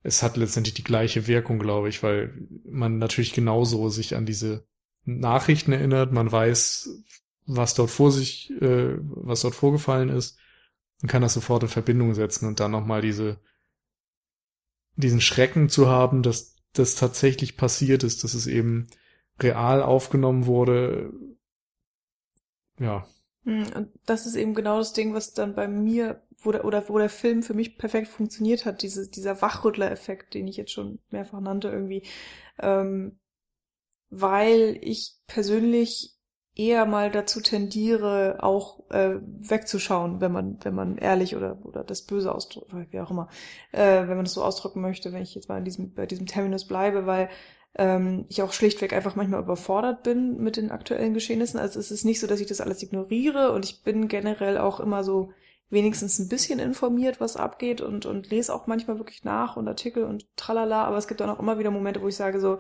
es 0.04 0.22
hat 0.22 0.38
letztendlich 0.38 0.76
die 0.76 0.84
gleiche 0.84 1.28
Wirkung, 1.28 1.58
glaube 1.60 1.90
ich, 1.90 2.04
weil 2.04 2.34
man 2.66 3.00
natürlich 3.00 3.34
genauso 3.34 3.90
sich 3.90 4.16
an 4.16 4.26
diese 4.26 4.66
Nachrichten 5.06 5.72
erinnert, 5.72 6.12
man 6.12 6.32
weiß, 6.32 7.04
was 7.46 7.74
dort 7.74 7.90
vor 7.90 8.12
sich, 8.12 8.52
äh, 8.62 8.98
was 9.00 9.42
dort 9.42 9.56
vorgefallen 9.56 10.10
ist, 10.10 10.38
und 11.02 11.10
kann 11.10 11.22
das 11.22 11.34
sofort 11.34 11.64
in 11.64 11.70
Verbindung 11.70 12.14
setzen 12.14 12.48
und 12.48 12.60
dann 12.60 12.72
nochmal 12.72 13.02
diese, 13.02 13.40
diesen 14.98 15.22
Schrecken 15.22 15.70
zu 15.70 15.88
haben, 15.90 16.24
dass 16.24 16.56
das 16.74 16.96
tatsächlich 16.96 17.58
passiert 17.58 18.04
ist, 18.04 18.24
dass 18.24 18.34
es 18.34 18.48
eben 18.48 18.88
real 19.42 19.84
aufgenommen 19.84 20.46
wurde, 20.48 21.14
ja, 22.80 23.08
Hm, 23.44 23.66
Und 23.76 23.90
das 24.06 24.26
ist 24.26 24.36
eben 24.36 24.54
genau 24.54 24.78
das 24.78 24.94
Ding, 24.94 25.14
was 25.14 25.34
dann 25.34 25.56
bei 25.56 25.68
mir, 25.68 26.22
wo 26.40 26.52
der, 26.52 26.66
oder 26.66 26.88
wo 26.90 26.98
der 26.98 27.10
Film 27.10 27.44
für 27.44 27.54
mich 27.54 27.78
perfekt 27.78 28.08
funktioniert 28.08 28.66
hat, 28.66 28.82
diese, 28.82 29.10
dieser 29.10 29.42
Wachrüttler-Effekt, 29.42 30.34
den 30.34 30.48
ich 30.48 30.58
jetzt 30.58 30.72
schon 30.72 31.00
mehrfach 31.10 31.40
nannte 31.40 31.70
irgendwie. 31.70 32.04
Ähm, 32.60 33.20
weil 34.12 34.80
ich 34.84 35.16
persönlich 35.28 36.17
eher 36.58 36.86
mal 36.86 37.12
dazu 37.12 37.40
tendiere, 37.40 38.40
auch 38.42 38.90
äh, 38.90 39.16
wegzuschauen, 39.22 40.22
wenn 40.22 40.32
man, 40.32 40.58
wenn 40.64 40.74
man 40.74 40.98
ehrlich 40.98 41.36
oder, 41.36 41.60
oder 41.64 41.84
das 41.84 42.02
Böse 42.02 42.34
ausdrückt, 42.34 42.72
wie 42.92 43.00
auch 43.00 43.12
immer, 43.12 43.30
äh, 43.72 44.08
wenn 44.08 44.16
man 44.16 44.26
das 44.26 44.34
so 44.34 44.44
ausdrücken 44.44 44.82
möchte, 44.82 45.14
wenn 45.14 45.22
ich 45.22 45.36
jetzt 45.36 45.50
mal 45.50 45.60
in 45.60 45.66
diesem, 45.66 45.94
bei 45.94 46.08
diesem 46.08 46.26
Terminus 46.26 46.66
bleibe, 46.66 47.06
weil 47.06 47.30
ähm, 47.76 48.26
ich 48.28 48.42
auch 48.42 48.54
schlichtweg 48.54 48.92
einfach 48.94 49.16
manchmal 49.16 49.42
überfordert 49.42 50.02
bin 50.02 50.38
mit 50.42 50.58
den 50.58 50.72
aktuellen 50.72 51.14
Geschehnissen. 51.14 51.60
Also 51.60 51.80
es 51.80 51.92
ist 51.92 52.06
nicht 52.06 52.20
so, 52.20 52.26
dass 52.26 52.40
ich 52.40 52.48
das 52.48 52.62
alles 52.62 52.82
ignoriere 52.82 53.52
und 53.52 53.64
ich 53.64 53.84
bin 53.84 54.08
generell 54.08 54.58
auch 54.58 54.80
immer 54.80 55.04
so 55.04 55.32
wenigstens 55.70 56.18
ein 56.18 56.30
bisschen 56.30 56.60
informiert, 56.60 57.20
was 57.22 57.38
abgeht 57.38 57.82
und, 57.82 58.06
und 58.06 58.32
lese 58.32 58.54
auch 58.54 58.66
manchmal 58.68 58.98
wirklich 58.98 59.24
nach 59.24 59.58
und 59.58 59.68
Artikel 59.68 60.06
und 60.06 60.26
tralala, 60.38 60.86
aber 60.86 60.98
es 60.98 61.08
gibt 61.08 61.20
dann 61.20 61.30
auch 61.30 61.40
immer 61.40 61.60
wieder 61.60 61.72
Momente, 61.72 62.02
wo 62.02 62.08
ich 62.08 62.16
sage 62.16 62.40
so, 62.40 62.60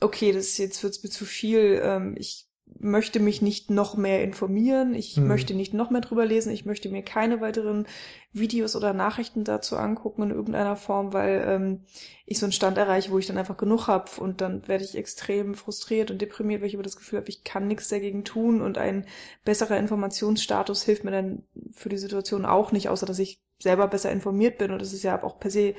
okay, 0.00 0.32
das 0.32 0.46
ist 0.46 0.58
jetzt 0.58 0.82
wird's 0.82 1.02
mir 1.02 1.10
zu 1.10 1.24
viel, 1.24 1.80
ähm, 1.82 2.14
ich 2.16 2.47
möchte 2.80 3.20
mich 3.20 3.42
nicht 3.42 3.70
noch 3.70 3.96
mehr 3.96 4.22
informieren, 4.22 4.94
ich 4.94 5.16
Mhm. 5.16 5.26
möchte 5.26 5.54
nicht 5.54 5.74
noch 5.74 5.90
mehr 5.90 6.00
drüber 6.00 6.26
lesen, 6.26 6.52
ich 6.52 6.64
möchte 6.64 6.88
mir 6.88 7.02
keine 7.02 7.40
weiteren 7.40 7.86
Videos 8.32 8.76
oder 8.76 8.92
Nachrichten 8.92 9.44
dazu 9.44 9.76
angucken 9.76 10.22
in 10.24 10.30
irgendeiner 10.30 10.76
Form, 10.76 11.12
weil 11.12 11.44
ähm, 11.46 11.84
ich 12.26 12.38
so 12.38 12.46
einen 12.46 12.52
Stand 12.52 12.78
erreiche, 12.78 13.10
wo 13.10 13.18
ich 13.18 13.26
dann 13.26 13.38
einfach 13.38 13.56
genug 13.56 13.86
habe 13.86 14.10
und 14.20 14.40
dann 14.40 14.66
werde 14.68 14.84
ich 14.84 14.96
extrem 14.96 15.54
frustriert 15.54 16.10
und 16.10 16.20
deprimiert, 16.22 16.60
weil 16.60 16.68
ich 16.68 16.74
über 16.74 16.82
das 16.82 16.96
Gefühl 16.96 17.18
habe, 17.20 17.28
ich 17.30 17.44
kann 17.44 17.66
nichts 17.68 17.88
dagegen 17.88 18.24
tun 18.24 18.60
und 18.60 18.78
ein 18.78 19.06
besserer 19.44 19.78
Informationsstatus 19.78 20.82
hilft 20.82 21.04
mir 21.04 21.10
dann 21.10 21.42
für 21.72 21.88
die 21.88 21.98
Situation 21.98 22.44
auch 22.44 22.72
nicht, 22.72 22.88
außer 22.88 23.06
dass 23.06 23.18
ich 23.18 23.40
selber 23.60 23.88
besser 23.88 24.12
informiert 24.12 24.58
bin 24.58 24.70
und 24.70 24.80
das 24.80 24.92
ist 24.92 25.02
ja 25.02 25.20
auch 25.22 25.40
per 25.40 25.50
se 25.50 25.74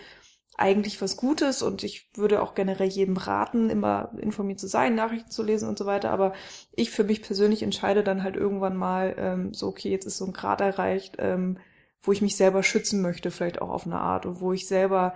eigentlich 0.60 1.02
was 1.02 1.18
Gutes 1.18 1.62
und 1.62 1.84
ich 1.84 2.10
würde 2.16 2.42
auch 2.42 2.54
generell 2.54 2.90
jedem 2.90 3.18
raten, 3.18 3.70
immer 3.70 4.12
informiert 4.18 4.60
zu 4.60 4.68
sein, 4.68 4.94
Nachrichten 4.96 5.32
zu 5.32 5.42
lesen 5.42 5.70
und 5.70 5.78
so 5.78 5.86
weiter. 5.86 6.12
Aber 6.12 6.34
ich 6.76 6.92
für 6.92 7.04
mich 7.06 7.22
persönlich 7.22 7.64
entscheide 7.64 8.04
dann 8.04 8.24
halt 8.24 8.36
irgendwann 8.36 8.76
mal 8.76 9.16
ähm, 9.18 9.54
so, 9.54 9.68
okay, 9.68 9.90
jetzt 9.90 10.06
ist 10.06 10.18
so 10.18 10.26
ein 10.26 10.34
Grad 10.34 10.62
erreicht, 10.62 11.16
ähm, 11.20 11.58
wo 12.02 12.12
ich 12.12 12.22
mich 12.22 12.36
selber 12.36 12.64
schützen 12.64 13.02
möchte, 13.02 13.32
vielleicht 13.32 13.62
auch 13.62 13.70
auf 13.70 13.86
eine 13.86 14.00
Art 14.00 14.26
und 14.26 14.42
wo 14.42 14.52
ich 14.54 14.68
selber 14.68 15.16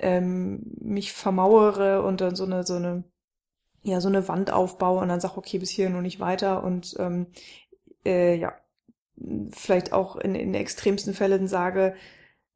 ähm, 0.00 0.62
mich 0.80 1.12
vermauere 1.12 2.02
und 2.02 2.20
dann 2.20 2.34
so 2.34 2.44
eine 2.44 2.64
so 2.64 2.74
eine 2.74 3.04
ja 3.82 4.00
so 4.00 4.08
eine 4.08 4.26
Wand 4.28 4.50
aufbaue 4.52 5.00
und 5.00 5.08
dann 5.08 5.20
sage, 5.20 5.36
okay, 5.36 5.58
bis 5.58 5.70
hier 5.70 5.90
nur 5.90 6.02
nicht 6.02 6.20
weiter 6.20 6.64
und 6.64 6.96
ähm, 6.98 7.28
äh, 8.04 8.36
ja 8.36 8.54
vielleicht 9.50 9.92
auch 9.92 10.16
in, 10.16 10.34
in 10.34 10.54
extremsten 10.54 11.14
Fällen 11.14 11.46
sage, 11.46 11.94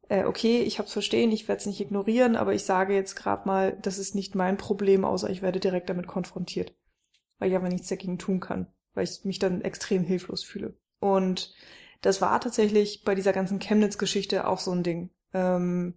äh, 0.09 0.25
okay, 0.25 0.61
ich 0.61 0.79
hab's 0.79 0.91
verstehen, 0.91 1.31
ich 1.31 1.47
werde 1.47 1.59
es 1.59 1.65
nicht 1.67 1.79
ignorieren, 1.79 2.35
aber 2.35 2.53
ich 2.53 2.65
sage 2.65 2.93
jetzt 2.93 3.15
gerade 3.15 3.47
mal, 3.47 3.77
das 3.81 3.99
ist 3.99 4.15
nicht 4.15 4.35
mein 4.35 4.57
Problem, 4.57 5.05
außer 5.05 5.29
ich 5.29 5.41
werde 5.41 5.59
direkt 5.59 5.89
damit 5.89 6.07
konfrontiert, 6.07 6.75
weil 7.37 7.49
ich 7.49 7.55
aber 7.55 7.69
nichts 7.69 7.87
dagegen 7.87 8.17
tun 8.17 8.39
kann, 8.39 8.67
weil 8.93 9.03
ich 9.05 9.23
mich 9.23 9.39
dann 9.39 9.61
extrem 9.61 10.03
hilflos 10.03 10.43
fühle. 10.43 10.75
Und 10.99 11.53
das 12.01 12.21
war 12.21 12.41
tatsächlich 12.41 13.03
bei 13.03 13.13
dieser 13.13 13.33
ganzen 13.33 13.59
Chemnitz-Geschichte 13.59 14.47
auch 14.47 14.59
so 14.59 14.71
ein 14.71 14.83
Ding, 14.83 15.11
ähm, 15.33 15.93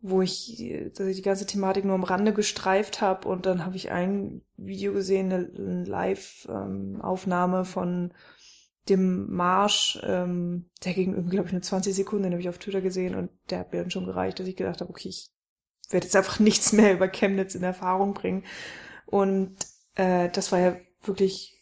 wo 0.00 0.20
ich 0.20 0.90
dass 0.94 1.06
ich 1.06 1.16
die 1.16 1.22
ganze 1.22 1.46
Thematik 1.46 1.84
nur 1.84 1.94
am 1.94 2.04
Rande 2.04 2.34
gestreift 2.34 3.00
habe 3.00 3.28
und 3.28 3.46
dann 3.46 3.64
habe 3.64 3.76
ich 3.76 3.92
ein 3.92 4.42
Video 4.56 4.92
gesehen, 4.92 5.32
eine, 5.32 5.50
eine 5.56 5.84
Live-Aufnahme 5.84 7.64
von 7.64 8.12
dem 8.88 9.32
Marsch, 9.32 10.00
ähm, 10.02 10.66
der 10.84 10.94
ging 10.94 11.14
irgendwie, 11.14 11.36
glaube 11.36 11.48
ich, 11.48 11.52
nur 11.52 11.62
20 11.62 11.94
Sekunden, 11.94 12.24
den 12.24 12.32
habe 12.32 12.42
ich 12.42 12.48
auf 12.48 12.58
Twitter 12.58 12.80
gesehen 12.80 13.14
und 13.14 13.30
der 13.50 13.60
hat 13.60 13.72
mir 13.72 13.80
dann 13.80 13.90
schon 13.90 14.06
gereicht, 14.06 14.40
dass 14.40 14.48
ich 14.48 14.56
gedacht 14.56 14.80
habe, 14.80 14.90
okay, 14.90 15.08
ich 15.08 15.30
werde 15.90 16.06
jetzt 16.06 16.16
einfach 16.16 16.38
nichts 16.40 16.72
mehr 16.72 16.92
über 16.92 17.08
Chemnitz 17.08 17.54
in 17.54 17.62
Erfahrung 17.62 18.14
bringen. 18.14 18.44
Und 19.06 19.56
äh, 19.94 20.30
das 20.30 20.52
war 20.52 20.58
ja 20.58 20.76
wirklich 21.04 21.60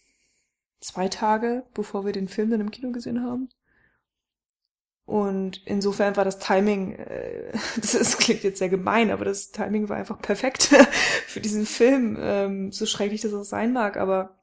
zwei 0.80 1.08
Tage, 1.08 1.64
bevor 1.74 2.04
wir 2.06 2.12
den 2.12 2.28
Film 2.28 2.50
dann 2.50 2.60
im 2.60 2.70
Kino 2.70 2.90
gesehen 2.90 3.22
haben. 3.22 3.50
Und 5.04 5.60
insofern 5.66 6.16
war 6.16 6.24
das 6.24 6.38
Timing, 6.38 6.92
äh, 6.94 7.52
das, 7.76 7.94
ist, 7.94 8.18
klingt 8.18 8.44
jetzt 8.44 8.60
sehr 8.60 8.68
gemein, 8.68 9.10
aber 9.10 9.24
das 9.24 9.50
Timing 9.50 9.88
war 9.88 9.96
einfach 9.96 10.22
perfekt 10.22 10.62
für 11.26 11.40
diesen 11.40 11.66
Film, 11.66 12.16
ähm, 12.18 12.72
so 12.72 12.86
schrecklich 12.86 13.20
das 13.20 13.34
auch 13.34 13.42
sein 13.42 13.72
mag, 13.72 13.96
aber 13.96 14.39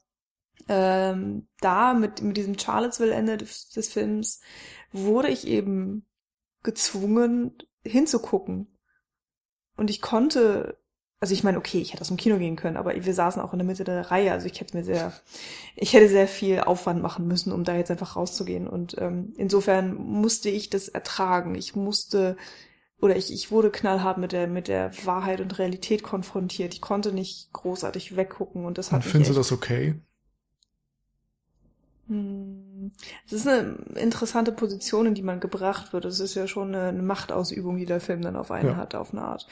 ähm, 0.68 1.48
da 1.60 1.94
mit, 1.94 2.22
mit 2.22 2.38
diesem 2.38 2.58
Charlottesville-Ende 2.58 3.38
des, 3.38 3.70
des 3.70 3.90
Films 3.90 4.42
wurde 4.92 5.30
ich 5.30 5.48
eben 5.48 6.06
gezwungen 6.64 7.58
hinzugucken. 7.84 8.68
Und 9.76 9.90
ich 9.90 10.02
konnte, 10.02 10.78
also 11.20 11.34
ich 11.34 11.44
meine, 11.44 11.58
okay, 11.58 11.80
ich 11.80 11.94
hätte 11.94 12.02
aus 12.02 12.08
dem 12.08 12.18
Kino 12.18 12.38
gehen 12.38 12.56
können, 12.56 12.78
aber 12.78 12.94
wir 12.94 13.14
saßen 13.14 13.42
auch 13.42 13.54
in 13.54 13.60
der 13.60 13.66
Mitte 13.66 13.84
der 13.84 14.12
Reihe, 14.12 14.32
also 14.32 14.48
ich 14.48 14.60
hätte 14.60 14.76
mir 14.76 14.84
sehr, 14.84 15.14
ich 15.76 15.94
hätte 15.94 16.10
sehr 16.10 16.28
viel 16.28 16.62
Aufwand 16.62 17.02
machen 17.02 17.28
müssen, 17.28 17.54
um 17.54 17.64
da 17.64 17.76
jetzt 17.76 17.92
einfach 17.92 18.16
rauszugehen. 18.16 18.68
Und 18.68 18.98
ähm, 19.00 19.34
insofern 19.38 19.96
musste 19.96 20.50
ich 20.50 20.70
das 20.70 20.90
ertragen. 20.90 21.56
Ich 21.56 21.76
musste 21.76 22.38
oder 23.00 23.16
ich, 23.16 23.32
ich 23.32 23.52
wurde 23.52 23.70
knallhart 23.70 24.18
mit 24.18 24.32
der 24.32 24.48
mit 24.48 24.68
der 24.68 24.92
Wahrheit 25.06 25.40
und 25.40 25.60
Realität 25.60 26.02
konfrontiert. 26.02 26.74
Ich 26.74 26.82
konnte 26.82 27.12
nicht 27.12 27.54
großartig 27.54 28.16
weggucken 28.16 28.66
und 28.66 28.80
das 28.80 28.92
hat 28.92 29.06
Und 29.06 29.12
findest 29.12 29.32
du 29.32 29.36
das 29.36 29.52
okay? 29.52 30.02
Hm. 32.08 32.92
Das 33.30 33.40
ist 33.42 33.48
eine 33.48 33.78
interessante 33.96 34.52
Position, 34.52 35.08
in 35.08 35.16
die 35.16 35.24
man 35.24 35.40
gebracht 35.40 35.94
wird. 35.94 36.06
Das 36.06 36.20
ist 36.20 36.36
ja 36.36 36.48
schon 36.48 36.74
eine, 36.74 37.02
Machtausübung, 37.02 37.78
die 37.78 37.86
der 37.86 38.00
Film 38.00 38.22
dann 38.22 38.36
auf 38.36 38.52
einen 38.52 38.70
Ja. 38.70 38.76
hat, 38.78 38.96
auf 38.96 39.14
eine 39.14 39.24
Art. 39.24 39.48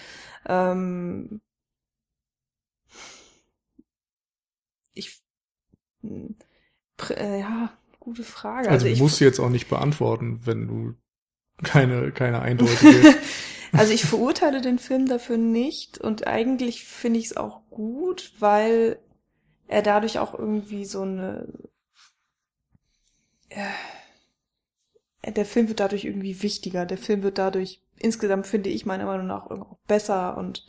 Ähm, 0.47 1.41
ich, 4.93 5.21
hm, 6.01 6.35
äh, 7.09 7.39
ja, 7.41 7.71
gute 7.99 8.23
Frage. 8.23 8.69
Also, 8.69 8.87
ich, 8.87 8.99
musst 8.99 9.19
du 9.19 9.25
jetzt 9.25 9.39
auch 9.39 9.49
nicht 9.49 9.67
beantworten, 9.67 10.41
wenn 10.45 10.67
du 10.67 10.95
keine, 11.63 12.11
keine 12.11 12.41
eindeutige. 12.41 13.15
also 13.73 13.93
ich 13.93 14.05
verurteile 14.05 14.61
den 14.61 14.79
Film 14.79 15.07
dafür 15.07 15.37
nicht 15.37 15.97
und 15.97 16.27
eigentlich 16.27 16.85
finde 16.85 17.19
ich 17.19 17.25
es 17.25 17.37
auch 17.37 17.61
gut, 17.69 18.33
weil 18.39 18.99
er 19.67 19.81
dadurch 19.81 20.19
auch 20.19 20.37
irgendwie 20.37 20.85
so 20.85 21.01
eine 21.01 21.47
der 25.25 25.45
Film 25.45 25.67
wird 25.67 25.79
dadurch 25.81 26.05
irgendwie 26.05 26.41
wichtiger. 26.41 26.85
Der 26.85 26.97
Film 26.97 27.21
wird 27.23 27.37
dadurch 27.37 27.81
insgesamt 27.97 28.47
finde 28.47 28.69
ich 28.69 28.85
meiner 28.85 29.05
Meinung 29.05 29.27
nach 29.27 29.47
auch 29.47 29.77
besser 29.87 30.37
und 30.37 30.65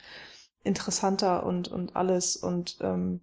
interessanter 0.65 1.45
und 1.45 1.69
und 1.69 1.97
alles 1.97 2.37
und 2.37 2.79
ähm, 2.81 3.21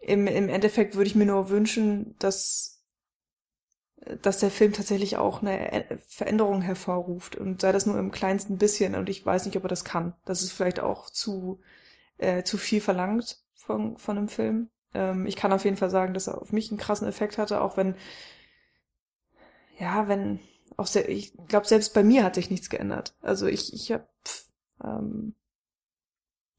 im, 0.00 0.26
im 0.26 0.48
Endeffekt 0.48 0.94
würde 0.94 1.08
ich 1.08 1.14
mir 1.14 1.26
nur 1.26 1.50
wünschen, 1.50 2.14
dass 2.18 2.82
dass 4.22 4.38
der 4.38 4.50
Film 4.50 4.72
tatsächlich 4.72 5.16
auch 5.16 5.42
eine 5.42 5.72
Ä- 5.72 5.98
Veränderung 6.06 6.60
hervorruft 6.62 7.36
und 7.36 7.60
sei 7.60 7.72
das 7.72 7.86
nur 7.86 7.98
im 7.98 8.10
kleinsten 8.10 8.58
bisschen 8.58 8.94
und 8.94 9.08
ich 9.08 9.24
weiß 9.24 9.46
nicht, 9.46 9.56
ob 9.56 9.64
er 9.64 9.68
das 9.68 9.84
kann. 9.84 10.14
Das 10.24 10.42
ist 10.42 10.52
vielleicht 10.52 10.80
auch 10.80 11.10
zu 11.10 11.60
äh, 12.18 12.42
zu 12.44 12.58
viel 12.58 12.80
verlangt 12.82 13.42
von 13.54 13.98
von 13.98 14.18
einem 14.18 14.28
Film. 14.28 14.70
Ähm, 14.94 15.26
ich 15.26 15.36
kann 15.36 15.52
auf 15.52 15.64
jeden 15.64 15.76
Fall 15.76 15.90
sagen, 15.90 16.14
dass 16.14 16.26
er 16.26 16.40
auf 16.40 16.52
mich 16.52 16.70
einen 16.70 16.78
krassen 16.78 17.08
Effekt 17.08 17.38
hatte, 17.38 17.60
auch 17.60 17.76
wenn 17.76 17.94
ja, 19.78 20.08
wenn 20.08 20.40
auch 20.76 20.86
sehr, 20.86 21.08
ich 21.08 21.32
glaube 21.48 21.66
selbst 21.66 21.94
bei 21.94 22.02
mir 22.02 22.24
hat 22.24 22.34
sich 22.34 22.50
nichts 22.50 22.70
geändert. 22.70 23.14
Also 23.20 23.46
ich 23.46 23.72
ich 23.72 23.92
habe 23.92 24.06
ähm, 24.82 25.34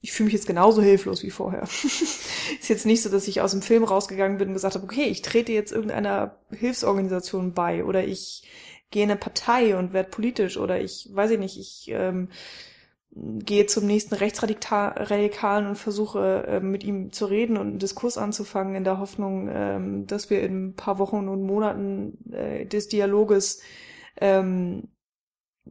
ich 0.02 0.12
fühle 0.12 0.26
mich 0.26 0.34
jetzt 0.34 0.48
genauso 0.48 0.82
hilflos 0.82 1.24
wie 1.24 1.32
vorher. 1.32 1.64
ist 1.64 2.70
jetzt 2.70 2.86
nicht 2.86 3.02
so, 3.02 3.10
dass 3.10 3.28
ich 3.28 3.41
aus 3.41 3.52
dem 3.52 3.62
Film 3.62 3.84
rausgegangen 3.84 4.38
bin 4.38 4.49
und 4.49 4.54
gesagt 4.54 4.76
habe, 4.76 4.86
okay, 4.86 5.06
ich 5.06 5.22
trete 5.22 5.52
jetzt 5.52 5.72
irgendeiner 5.72 6.38
Hilfsorganisation 6.52 7.54
bei 7.54 7.84
oder 7.84 8.06
ich 8.06 8.44
gehe 8.91 9.04
in 9.04 9.12
eine 9.12 9.20
Partei 9.20 9.76
und 9.76 9.94
werde 9.94 10.10
politisch 10.10 10.58
oder 10.58 10.80
ich 10.80 11.10
weiß 11.12 11.32
ich 11.32 11.40
nicht, 11.40 11.58
ich 11.60 11.90
ähm, 11.90 12.30
gehe 13.39 13.65
zum 13.65 13.85
nächsten 13.85 14.15
Rechtsradikalen 14.15 15.68
und 15.68 15.76
versuche 15.76 16.44
äh, 16.48 16.60
mit 16.60 16.84
ihm 16.84 17.11
zu 17.11 17.26
reden 17.26 17.57
und 17.57 17.68
einen 17.68 17.80
Diskurs 17.80 18.18
anzufangen 18.18 18.76
in 18.76 18.84
der 18.84 18.99
Hoffnung, 18.99 19.49
ähm, 19.52 20.07
dass 20.07 20.30
wir 20.30 20.41
in 20.41 20.68
ein 20.68 20.76
paar 20.76 20.99
Wochen 20.99 21.27
und 21.27 21.44
Monaten 21.44 22.31
äh, 22.31 22.65
des 22.65 22.88
Dialoges 22.88 23.61
ähm, 24.18 24.89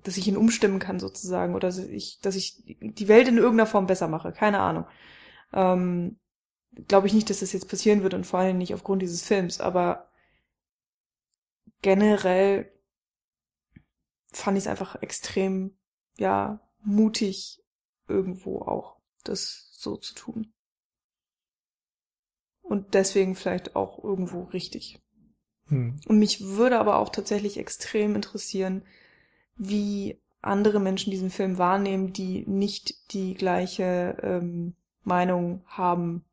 dass 0.03 0.17
ich 0.17 0.29
ihn 0.29 0.37
umstimmen 0.37 0.79
kann 0.79 0.99
sozusagen 0.99 1.55
oder 1.55 1.69
dass 1.69 1.79
ich, 1.79 2.21
dass 2.21 2.37
ich 2.37 2.63
die 2.81 3.09
Welt 3.09 3.29
in 3.29 3.39
irgendeiner 3.39 3.67
Form 3.67 3.87
besser 3.87 4.09
mache. 4.09 4.33
Keine 4.33 4.61
Ahnung. 4.61 4.87
Ähm, 5.53 6.19
Glaube 6.89 7.07
ich 7.07 7.15
nicht, 7.15 7.31
dass 7.31 7.41
das 7.41 7.55
jetzt 7.55 7.71
passieren 7.71 8.03
wird 8.03 8.13
und 8.13 8.27
vor 8.27 8.41
allem 8.41 8.59
nicht 8.59 8.75
aufgrund 8.75 9.01
dieses 9.01 9.23
Films, 9.23 9.61
aber 9.61 10.11
generell 11.81 12.71
fand 14.31 14.59
ich 14.59 14.65
es 14.65 14.69
einfach 14.69 15.01
extrem, 15.01 15.79
ja, 16.19 16.61
mutig 16.87 17.63
irgendwo 18.09 18.61
auch, 18.61 18.97
das 19.25 19.69
so 19.73 19.97
zu 19.97 20.15
tun. 20.15 20.53
Und 22.63 22.95
deswegen 22.95 23.35
vielleicht 23.35 23.77
auch 23.77 24.03
irgendwo 24.03 24.45
richtig. 24.45 25.01
Hm. 25.67 26.01
Und 26.07 26.19
mich 26.19 26.41
würde 26.41 26.79
aber 26.79 26.99
auch 26.99 27.11
tatsächlich 27.11 27.59
extrem 27.59 28.15
interessieren, 28.15 28.83
wie 29.57 30.21
andere 30.41 30.81
Menschen 30.81 31.11
diesen 31.11 31.31
Film 31.31 31.59
wahrnehmen, 31.59 32.13
die 32.13 32.45
nicht 32.47 33.13
die 33.13 33.35
gleiche 33.35 34.17
ähm, 34.23 34.75
Meinung 35.03 35.63
haben 35.67 36.25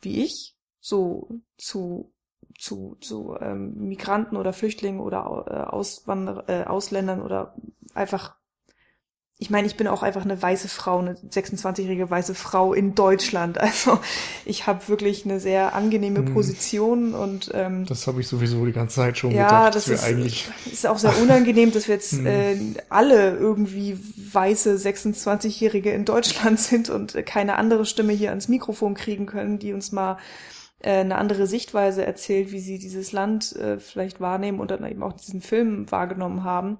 wie 0.00 0.24
ich, 0.24 0.56
so 0.80 1.28
zu 1.58 2.12
zu 2.58 2.96
zu 3.00 3.36
ähm, 3.40 3.74
Migranten 3.88 4.36
oder 4.36 4.52
Flüchtlingen 4.52 5.00
oder 5.00 5.44
äh, 5.46 5.70
Auswander 5.70 6.44
äh, 6.48 6.64
Ausländern 6.64 7.22
oder 7.22 7.54
einfach 7.94 8.39
ich 9.42 9.48
meine, 9.48 9.66
ich 9.66 9.76
bin 9.76 9.88
auch 9.88 10.02
einfach 10.02 10.22
eine 10.22 10.40
weiße 10.40 10.68
Frau, 10.68 10.98
eine 10.98 11.14
26-jährige 11.14 12.10
weiße 12.10 12.34
Frau 12.34 12.74
in 12.74 12.94
Deutschland. 12.94 13.58
Also 13.70 13.98
ich 14.44 14.66
habe 14.66 14.86
wirklich 14.88 15.24
eine 15.24 15.40
sehr 15.40 15.74
angenehme 15.74 16.20
Mhm. 16.20 16.34
Position 16.34 17.14
und 17.14 17.50
ähm, 17.54 17.86
Das 17.86 18.06
habe 18.06 18.20
ich 18.20 18.28
sowieso 18.28 18.66
die 18.66 18.72
ganze 18.72 18.96
Zeit 18.96 19.16
schon 19.16 19.30
ja, 19.30 19.44
gedacht. 19.44 19.74
das 19.76 19.88
ist, 19.88 20.04
eigentlich. 20.04 20.46
ist 20.70 20.86
auch 20.86 20.98
sehr 20.98 21.16
unangenehm, 21.22 21.72
dass 21.72 21.88
wir 21.88 21.94
jetzt 21.94 22.12
Hm. 22.18 22.26
äh, 22.26 22.56
alle 22.90 23.36
irgendwie 23.36 23.98
weiße 24.32 24.76
26-Jährige 24.76 25.90
in 25.90 26.04
Deutschland 26.04 26.60
sind 26.70 26.90
und 26.90 27.14
äh, 27.14 27.22
keine 27.22 27.56
andere 27.56 27.86
Stimme 27.86 28.12
hier 28.12 28.28
ans 28.30 28.48
Mikrofon 28.48 28.94
kriegen 28.94 29.24
können, 29.26 29.58
die 29.58 29.72
uns 29.72 29.90
mal 29.90 30.18
äh, 30.80 30.98
eine 31.00 31.16
andere 31.16 31.46
Sichtweise 31.46 32.04
erzählt, 32.04 32.52
wie 32.52 32.60
sie 32.60 32.78
dieses 32.78 33.12
Land 33.12 33.56
äh, 33.56 33.78
vielleicht 33.78 34.20
wahrnehmen 34.20 34.60
und 34.60 34.70
dann 34.70 34.84
eben 34.84 35.02
auch 35.02 35.14
diesen 35.14 35.40
Film 35.40 35.90
wahrgenommen 35.90 36.44
haben. 36.44 36.78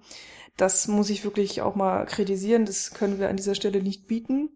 Das 0.57 0.89
muss 0.89 1.11
ich 1.11 1.25
wirklich 1.25 1.63
auch 1.63 1.75
mal 1.75 2.05
kritisieren. 2.07 2.67
Das 2.67 2.93
können 2.93 3.19
wir 3.19 3.29
an 3.29 3.37
dieser 3.37 3.55
Stelle 3.55 3.83
nicht 3.83 4.07
bieten. 4.07 4.51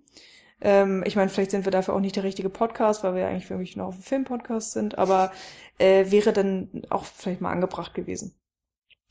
Ähm, 0.60 1.02
ich 1.06 1.16
meine, 1.16 1.30
vielleicht 1.30 1.50
sind 1.50 1.64
wir 1.64 1.72
dafür 1.72 1.94
auch 1.94 2.00
nicht 2.00 2.16
der 2.16 2.24
richtige 2.24 2.50
Podcast, 2.50 3.04
weil 3.04 3.14
wir 3.14 3.26
eigentlich 3.26 3.50
wirklich 3.50 3.76
noch 3.76 3.88
auf 3.88 3.96
dem 3.96 4.02
Filmpodcast 4.02 4.72
sind, 4.72 4.98
aber 4.98 5.32
äh, 5.78 6.10
wäre 6.10 6.32
dann 6.32 6.82
auch 6.90 7.04
vielleicht 7.04 7.40
mal 7.40 7.52
angebracht 7.52 7.94
gewesen, 7.94 8.34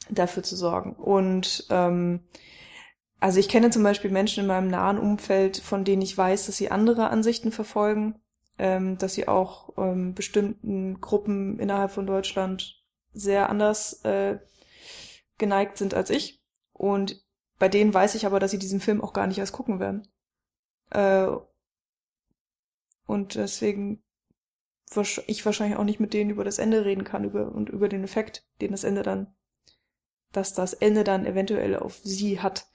dafür 0.10 0.44
zu 0.44 0.56
sorgen. 0.56 0.94
Und 0.94 1.68
ähm, 1.70 2.22
also 3.20 3.40
ich 3.40 3.50
kenne 3.50 3.70
zum 3.70 3.84
Beispiel 3.84 4.12
Menschen 4.12 4.42
in 4.42 4.48
meinem 4.48 4.68
nahen 4.68 4.98
Umfeld, 4.98 5.58
von 5.58 5.86
denen 5.86 6.02
ich 6.02 6.18
weiß, 6.18 6.46
dass 6.48 6.58
sie 6.58 6.72
andere 6.72 7.10
Ansichten 7.10 7.52
verfolgen, 7.52 8.20
ähm, 8.58 8.98
dass 8.98 9.14
sie 9.14 9.28
auch 9.28 9.70
ähm, 9.78 10.14
bestimmten 10.14 11.00
Gruppen 11.02 11.60
innerhalb 11.60 11.92
von 11.92 12.06
Deutschland 12.06 12.84
sehr 13.14 13.50
anders 13.50 14.04
äh, 14.04 14.40
geneigt 15.38 15.78
sind 15.78 15.94
als 15.94 16.10
ich. 16.10 16.43
Und 16.74 17.24
bei 17.60 17.70
denen 17.70 17.94
weiß 17.94 18.16
ich 18.16 18.26
aber, 18.26 18.40
dass 18.40 18.52
sie 18.52 18.60
diesen 18.60 18.80
Film 18.80 19.02
auch 19.02 19.14
gar 19.14 19.28
nicht 19.28 19.38
erst 19.38 19.54
gucken 19.54 19.80
werden. 19.80 20.08
Äh, 20.90 21.28
und 23.06 23.36
deswegen 23.36 24.04
ich 25.28 25.46
wahrscheinlich 25.46 25.78
auch 25.78 25.84
nicht 25.84 26.00
mit 26.00 26.14
denen 26.14 26.30
über 26.30 26.44
das 26.44 26.60
Ende 26.60 26.86
reden 26.86 27.04
kann 27.04 27.24
über, 27.24 27.52
und 27.52 27.70
über 27.70 27.90
den 27.90 28.04
Effekt, 28.04 28.46
den 28.62 28.72
das 28.72 28.84
Ende 28.84 29.04
dann, 29.04 29.34
dass 30.32 30.54
das 30.54 30.74
Ende 30.74 31.04
dann 31.04 31.26
eventuell 31.26 31.76
auf 31.78 32.00
sie 32.04 32.42
hat. 32.42 32.68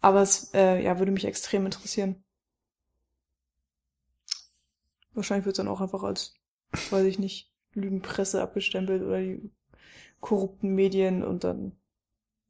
Aber 0.00 0.22
es 0.22 0.52
äh, 0.54 0.82
ja, 0.82 0.98
würde 0.98 1.12
mich 1.12 1.24
extrem 1.24 1.66
interessieren. 1.66 2.24
Wahrscheinlich 5.14 5.46
wird 5.46 5.54
es 5.54 5.58
dann 5.58 5.68
auch 5.68 5.80
einfach 5.80 6.02
als, 6.02 6.34
weiß 6.90 7.04
ich 7.04 7.18
nicht, 7.18 7.52
Lügenpresse 7.72 8.42
abgestempelt 8.42 9.02
oder 9.02 9.20
die 9.20 9.50
korrupten 10.20 10.74
Medien 10.74 11.22
und 11.22 11.44
dann 11.44 11.76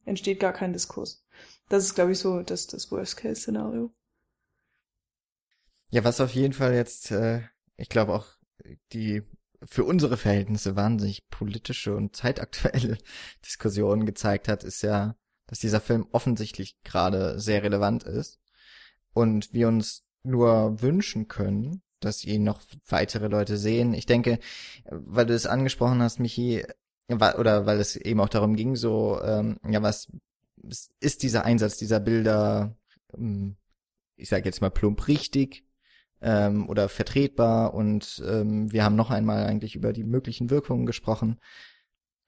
entsteht 0.06 0.40
gar 0.40 0.52
kein 0.52 0.72
Diskurs. 0.72 1.24
Das 1.68 1.84
ist, 1.84 1.94
glaube 1.94 2.12
ich, 2.12 2.18
so 2.18 2.42
das, 2.42 2.66
das 2.66 2.90
Worst-Case-Szenario. 2.90 3.92
Ja, 5.90 6.04
was 6.04 6.20
auf 6.20 6.34
jeden 6.34 6.54
Fall 6.54 6.74
jetzt, 6.74 7.10
äh, 7.10 7.42
ich 7.76 7.88
glaube 7.88 8.14
auch 8.14 8.26
die 8.92 9.22
für 9.64 9.84
unsere 9.84 10.16
Verhältnisse 10.16 10.76
wahnsinnig 10.76 11.28
politische 11.28 11.94
und 11.94 12.16
zeitaktuelle 12.16 12.98
Diskussionen 13.44 14.06
gezeigt 14.06 14.48
hat, 14.48 14.64
ist 14.64 14.82
ja, 14.82 15.16
dass 15.46 15.60
dieser 15.60 15.80
Film 15.80 16.06
offensichtlich 16.12 16.76
gerade 16.82 17.38
sehr 17.40 17.62
relevant 17.62 18.04
ist 18.04 18.40
und 19.12 19.52
wir 19.52 19.68
uns 19.68 20.06
nur 20.22 20.82
wünschen 20.82 21.28
können, 21.28 21.82
dass 22.00 22.24
ihn 22.24 22.44
noch 22.44 22.62
weitere 22.88 23.28
Leute 23.28 23.56
sehen. 23.56 23.94
Ich 23.94 24.06
denke, 24.06 24.38
weil 24.90 25.26
du 25.26 25.34
es 25.34 25.46
angesprochen 25.46 26.02
hast, 26.02 26.18
Michi, 26.20 26.64
oder 27.08 27.66
weil 27.66 27.78
es 27.80 27.96
eben 27.96 28.20
auch 28.20 28.28
darum 28.28 28.56
ging, 28.56 28.76
so, 28.76 29.20
ähm, 29.22 29.58
ja, 29.68 29.82
was 29.82 30.08
ist 31.00 31.22
dieser 31.22 31.44
Einsatz 31.44 31.76
dieser 31.76 32.00
Bilder, 32.00 32.74
ähm, 33.16 33.56
ich 34.16 34.28
sage 34.28 34.44
jetzt 34.44 34.60
mal 34.60 34.70
plump 34.70 35.06
richtig, 35.08 35.64
ähm, 36.20 36.68
oder 36.68 36.88
vertretbar 36.88 37.74
und 37.74 38.22
ähm, 38.26 38.72
wir 38.72 38.84
haben 38.84 38.96
noch 38.96 39.10
einmal 39.10 39.46
eigentlich 39.46 39.76
über 39.76 39.92
die 39.92 40.04
möglichen 40.04 40.50
Wirkungen 40.50 40.86
gesprochen. 40.86 41.38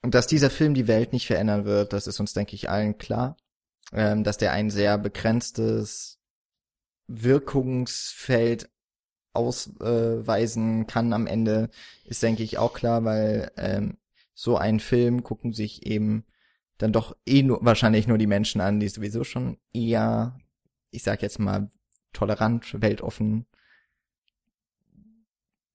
Und 0.03 0.15
dass 0.15 0.27
dieser 0.27 0.51
Film 0.51 0.75
die 0.75 0.87
Welt 0.87 1.13
nicht 1.13 1.27
verändern 1.27 1.65
wird, 1.65 1.93
das 1.93 2.07
ist 2.07 2.21
uns, 2.21 2.33
denke 2.33 2.55
ich, 2.55 2.71
allen 2.71 2.99
klar. 2.99 3.37
Ähm, 3.93 4.23
dass 4.23 4.37
der 4.37 4.53
ein 4.53 4.71
sehr 4.71 4.99
begrenztes 4.99 6.19
Wirkungsfeld 7.09 8.69
ausweisen 9.33 10.87
kann 10.87 11.13
am 11.13 11.27
Ende, 11.27 11.71
ist, 12.05 12.23
denke 12.23 12.43
ich, 12.43 12.59
auch 12.59 12.75
klar, 12.75 13.05
weil 13.05 13.51
ähm, 13.57 13.97
so 14.41 14.57
einen 14.57 14.79
Film 14.79 15.25
gucken 15.25 15.53
sich 15.53 15.85
eben 15.85 16.25
dann 16.77 16.93
doch 16.93 17.17
eh 17.27 17.43
nur, 17.43 17.59
wahrscheinlich 17.65 18.07
nur 18.07 18.19
die 18.19 18.29
Menschen 18.29 18.61
an, 18.61 18.79
die 18.79 18.87
sowieso 18.87 19.25
schon 19.25 19.59
eher, 19.73 20.39
ich 20.93 21.03
sag 21.03 21.23
jetzt 21.23 21.41
mal, 21.41 21.69
tolerant, 22.13 22.81
weltoffen 22.81 23.47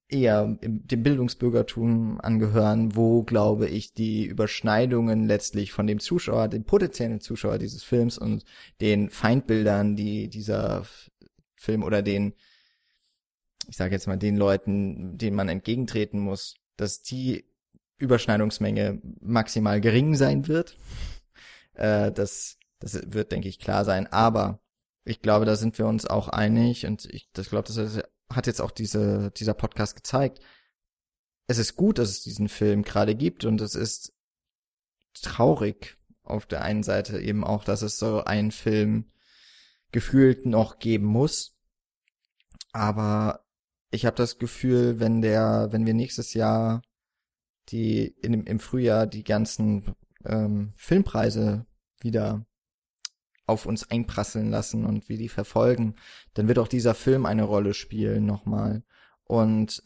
eher 0.08 0.58
dem 0.62 1.04
Bildungsbürgertum 1.04 2.22
angehören, 2.22 2.96
wo, 2.96 3.24
glaube 3.24 3.68
ich, 3.68 3.94
die 3.94 4.26
Überschneidungen 4.26 5.28
letztlich 5.28 5.74
von 5.74 5.86
dem 5.86 6.00
Zuschauer, 6.00 6.48
dem 6.48 6.64
potenziellen 6.64 7.20
Zuschauer 7.20 7.58
dieses 7.58 7.84
Films 7.84 8.18
und 8.18 8.46
den 8.80 9.10
Feindbildern, 9.10 9.98
die 9.98 10.30
dieser 10.30 10.86
Film 11.58 11.84
oder 11.84 12.02
den, 12.02 12.34
ich 13.68 13.76
sage 13.76 13.94
jetzt 13.94 14.08
mal, 14.08 14.16
den 14.16 14.38
Leuten, 14.38 15.18
denen 15.18 15.36
man 15.36 15.50
entgegentreten 15.50 16.22
muss, 16.22 16.56
dass 16.78 17.02
die 17.02 17.44
Überschneidungsmenge 18.04 19.02
maximal 19.22 19.82
gering 19.82 20.16
sein 20.16 20.48
wird. 20.48 20.78
Äh, 21.74 22.12
das, 22.12 22.58
das 22.80 23.00
wird, 23.14 23.32
denke 23.32 23.48
ich, 23.48 23.60
klar 23.60 23.86
sein. 23.86 24.08
Aber 24.08 24.60
ich 25.06 25.22
glaube, 25.22 25.46
da 25.46 25.56
sind 25.56 25.78
wir 25.78 25.88
uns 25.88 26.06
auch 26.06 26.30
einig 26.30 26.86
und 26.86 27.06
ich, 27.06 27.30
ich 27.36 27.50
glaube, 27.50 27.68
das 27.68 28.04
hat 28.30 28.48
jetzt 28.48 28.62
auch 28.62 28.72
diese, 28.72 29.32
dieser 29.32 29.54
Podcast 29.54 29.96
gezeigt. 29.96 30.40
Es 31.48 31.58
ist 31.58 31.76
gut, 31.76 31.98
dass 31.98 32.10
es 32.10 32.22
diesen 32.22 32.50
Film 32.50 32.84
gerade 32.84 33.16
gibt 33.16 33.46
und 33.46 33.60
es 33.62 33.76
ist 33.76 34.14
traurig 35.22 35.98
auf 36.24 36.46
der 36.46 36.62
einen 36.62 36.84
Seite 36.84 37.20
eben 37.20 37.44
auch, 37.44 37.64
dass 37.64 37.82
es 37.82 37.98
so 37.98 38.24
einen 38.24 38.52
Film 38.52 39.12
gefühlt 39.92 40.46
noch 40.46 40.80
geben 40.80 41.06
muss. 41.06 41.56
Aber 42.72 43.46
ich 43.92 44.06
habe 44.06 44.16
das 44.16 44.40
Gefühl, 44.40 45.00
wenn 45.00 45.22
der, 45.22 45.68
wenn 45.72 45.86
wir 45.86 45.94
nächstes 45.94 46.34
Jahr 46.34 46.82
die 47.70 48.08
in, 48.22 48.46
im 48.46 48.60
Frühjahr 48.60 49.08
die 49.08 49.24
ganzen 49.24 49.96
ähm, 50.26 50.74
Filmpreise 50.76 51.66
wieder 52.00 52.46
auf 53.46 53.66
uns 53.66 53.90
einprasseln 53.90 54.50
lassen 54.50 54.86
und 54.86 55.10
wie 55.10 55.18
die 55.18 55.30
verfolgen, 55.30 55.96
dann 56.34 56.48
wird 56.48 56.60
auch 56.60 56.68
dieser 56.68 56.94
Film 56.94 57.26
eine 57.26 57.44
Rolle 57.44 57.74
spielen 57.74 58.26
nochmal. 58.26 58.84
Und 59.26 59.84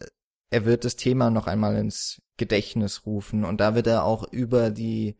er 0.49 0.65
wird 0.65 0.85
das 0.85 0.95
Thema 0.95 1.29
noch 1.29 1.47
einmal 1.47 1.75
ins 1.75 2.21
Gedächtnis 2.37 3.05
rufen 3.05 3.43
und 3.45 3.59
da 3.59 3.75
wird 3.75 3.87
er 3.87 4.03
auch 4.03 4.31
über 4.31 4.69
die 4.69 5.17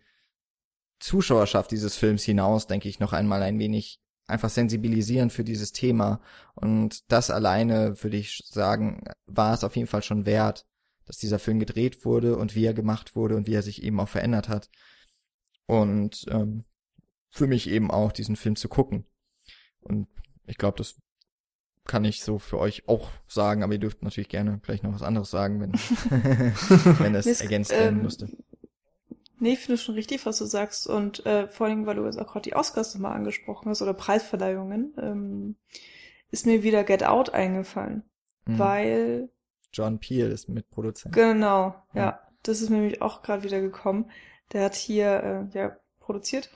Zuschauerschaft 1.00 1.72
dieses 1.72 1.96
Films 1.96 2.24
hinaus, 2.24 2.68
denke 2.68 2.90
ich, 2.90 3.00
noch 3.00 3.14
einmal 3.14 3.44
ein 3.44 3.60
wenig 3.60 4.00
einfach 4.28 4.50
sensibilisieren 4.50 5.30
für 5.30 5.44
dieses 5.44 5.72
Thema. 5.72 6.22
Und 6.56 7.12
das 7.12 7.30
alleine, 7.30 8.04
würde 8.04 8.18
ich 8.18 8.44
sagen, 8.46 9.04
war 9.26 9.54
es 9.54 9.64
auf 9.64 9.76
jeden 9.76 9.88
Fall 9.88 10.04
schon 10.04 10.26
wert, 10.26 10.66
dass 11.08 11.18
dieser 11.18 11.40
Film 11.40 11.60
gedreht 11.60 12.06
wurde 12.06 12.38
und 12.38 12.56
wie 12.56 12.66
er 12.66 12.74
gemacht 12.74 13.16
wurde 13.16 13.36
und 13.36 13.48
wie 13.48 13.54
er 13.54 13.64
sich 13.64 13.82
eben 13.84 14.00
auch 14.00 14.10
verändert 14.10 14.50
hat. 14.50 14.70
Und 15.66 16.26
ähm, 16.30 16.66
für 17.30 17.48
mich 17.48 17.70
eben 17.70 17.92
auch, 17.92 18.12
diesen 18.12 18.36
Film 18.36 18.56
zu 18.56 18.70
gucken. 18.70 19.06
Und 19.82 20.08
ich 20.46 20.58
glaube, 20.58 20.78
das 20.78 20.96
kann 21.86 22.06
ich 22.06 22.22
so 22.22 22.38
für 22.38 22.60
euch 22.60 22.88
auch 22.88 23.10
sagen, 23.28 23.64
aber 23.64 23.74
ihr 23.74 23.80
dürft 23.80 24.04
natürlich 24.04 24.30
gerne 24.30 24.60
gleich 24.62 24.84
noch 24.84 24.94
was 24.94 25.04
anderes 25.04 25.32
sagen, 25.32 25.62
wenn, 25.62 25.74
wenn 27.00 27.14
das 27.14 27.26
Mist, 27.26 27.42
ergänzt 27.42 27.72
werden 27.72 27.98
ähm, 27.98 28.04
musste. 28.04 28.30
Nee, 29.40 29.54
ich 29.54 29.60
finde 29.60 29.78
schon 29.78 29.96
richtig, 29.96 30.26
was 30.26 30.38
du 30.38 30.46
sagst. 30.46 30.88
Und 30.88 31.26
äh, 31.26 31.48
vor 31.48 31.68
allem, 31.68 31.86
weil 31.86 31.96
du 31.96 32.06
jetzt 32.06 32.20
auch 32.20 32.28
gerade 32.28 32.50
die 32.50 32.56
Oscars 32.56 32.94
nochmal 32.94 33.16
angesprochen 33.16 33.70
hast 33.70 33.82
oder 33.82 33.94
Preisverleihungen, 33.94 34.94
ähm, 34.98 35.56
ist 36.32 36.46
mir 36.46 36.64
wieder 36.64 36.84
Get 36.84 37.04
Out 37.04 37.34
eingefallen. 37.34 38.04
Mhm. 38.46 38.60
Weil. 38.60 39.30
John 39.74 40.00
Peel 40.00 40.32
ist 40.32 40.50
Mitproduzent. 40.50 41.14
Genau, 41.14 41.76
ja. 41.94 42.02
ja. 42.02 42.20
Das 42.44 42.62
ist 42.62 42.70
nämlich 42.70 43.02
auch 43.02 43.22
gerade 43.22 43.44
wieder 43.44 43.62
gekommen. 43.62 44.10
Der 44.54 44.64
hat 44.66 44.76
hier 44.76 45.50
äh, 45.54 45.58
ja 45.58 45.78
produziert 46.00 46.50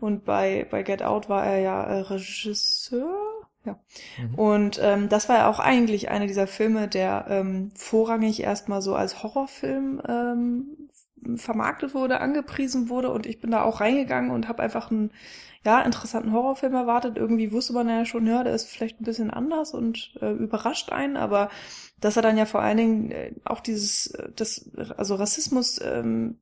und 0.00 0.24
bei 0.24 0.66
bei 0.70 0.82
Get 0.82 1.02
Out 1.02 1.28
war 1.28 1.46
er 1.46 1.60
ja 1.60 1.82
äh, 1.84 2.00
Regisseur. 2.00 3.16
Ja. 3.64 3.78
Mhm. 4.18 4.34
Und 4.34 4.80
ähm, 4.82 5.08
das 5.08 5.28
war 5.28 5.36
ja 5.36 5.48
auch 5.48 5.58
eigentlich 5.58 6.10
einer 6.10 6.26
dieser 6.26 6.46
Filme, 6.46 6.88
der 6.88 7.26
ähm, 7.28 7.70
vorrangig 7.74 8.42
erstmal 8.42 8.82
so 8.82 8.94
als 8.94 9.22
Horrorfilm 9.22 10.00
ähm, 10.06 10.88
vermarktet 11.36 11.94
wurde, 11.94 12.20
angepriesen 12.20 12.88
wurde 12.88 13.10
und 13.10 13.26
ich 13.26 13.40
bin 13.40 13.50
da 13.50 13.62
auch 13.62 13.80
reingegangen 13.80 14.30
und 14.30 14.48
habe 14.48 14.62
einfach 14.62 14.90
einen 14.90 15.10
ja 15.64 15.80
interessanten 15.80 16.32
Horrorfilm 16.32 16.74
erwartet. 16.74 17.16
Irgendwie 17.16 17.52
wusste 17.52 17.72
man 17.72 17.88
ja 17.88 18.04
schon, 18.04 18.26
ja, 18.26 18.44
der 18.44 18.54
ist 18.54 18.68
vielleicht 18.68 19.00
ein 19.00 19.04
bisschen 19.04 19.30
anders 19.30 19.74
und 19.74 20.16
äh, 20.20 20.30
überrascht 20.32 20.92
einen, 20.92 21.16
aber 21.16 21.50
dass 22.00 22.16
er 22.16 22.22
dann 22.22 22.38
ja 22.38 22.46
vor 22.46 22.60
allen 22.60 22.76
Dingen 22.76 23.10
äh, 23.10 23.32
auch 23.44 23.60
dieses 23.60 24.08
äh, 24.08 24.30
das 24.34 24.70
also 24.96 25.14
Rassismus 25.16 25.80
ähm, 25.82 26.38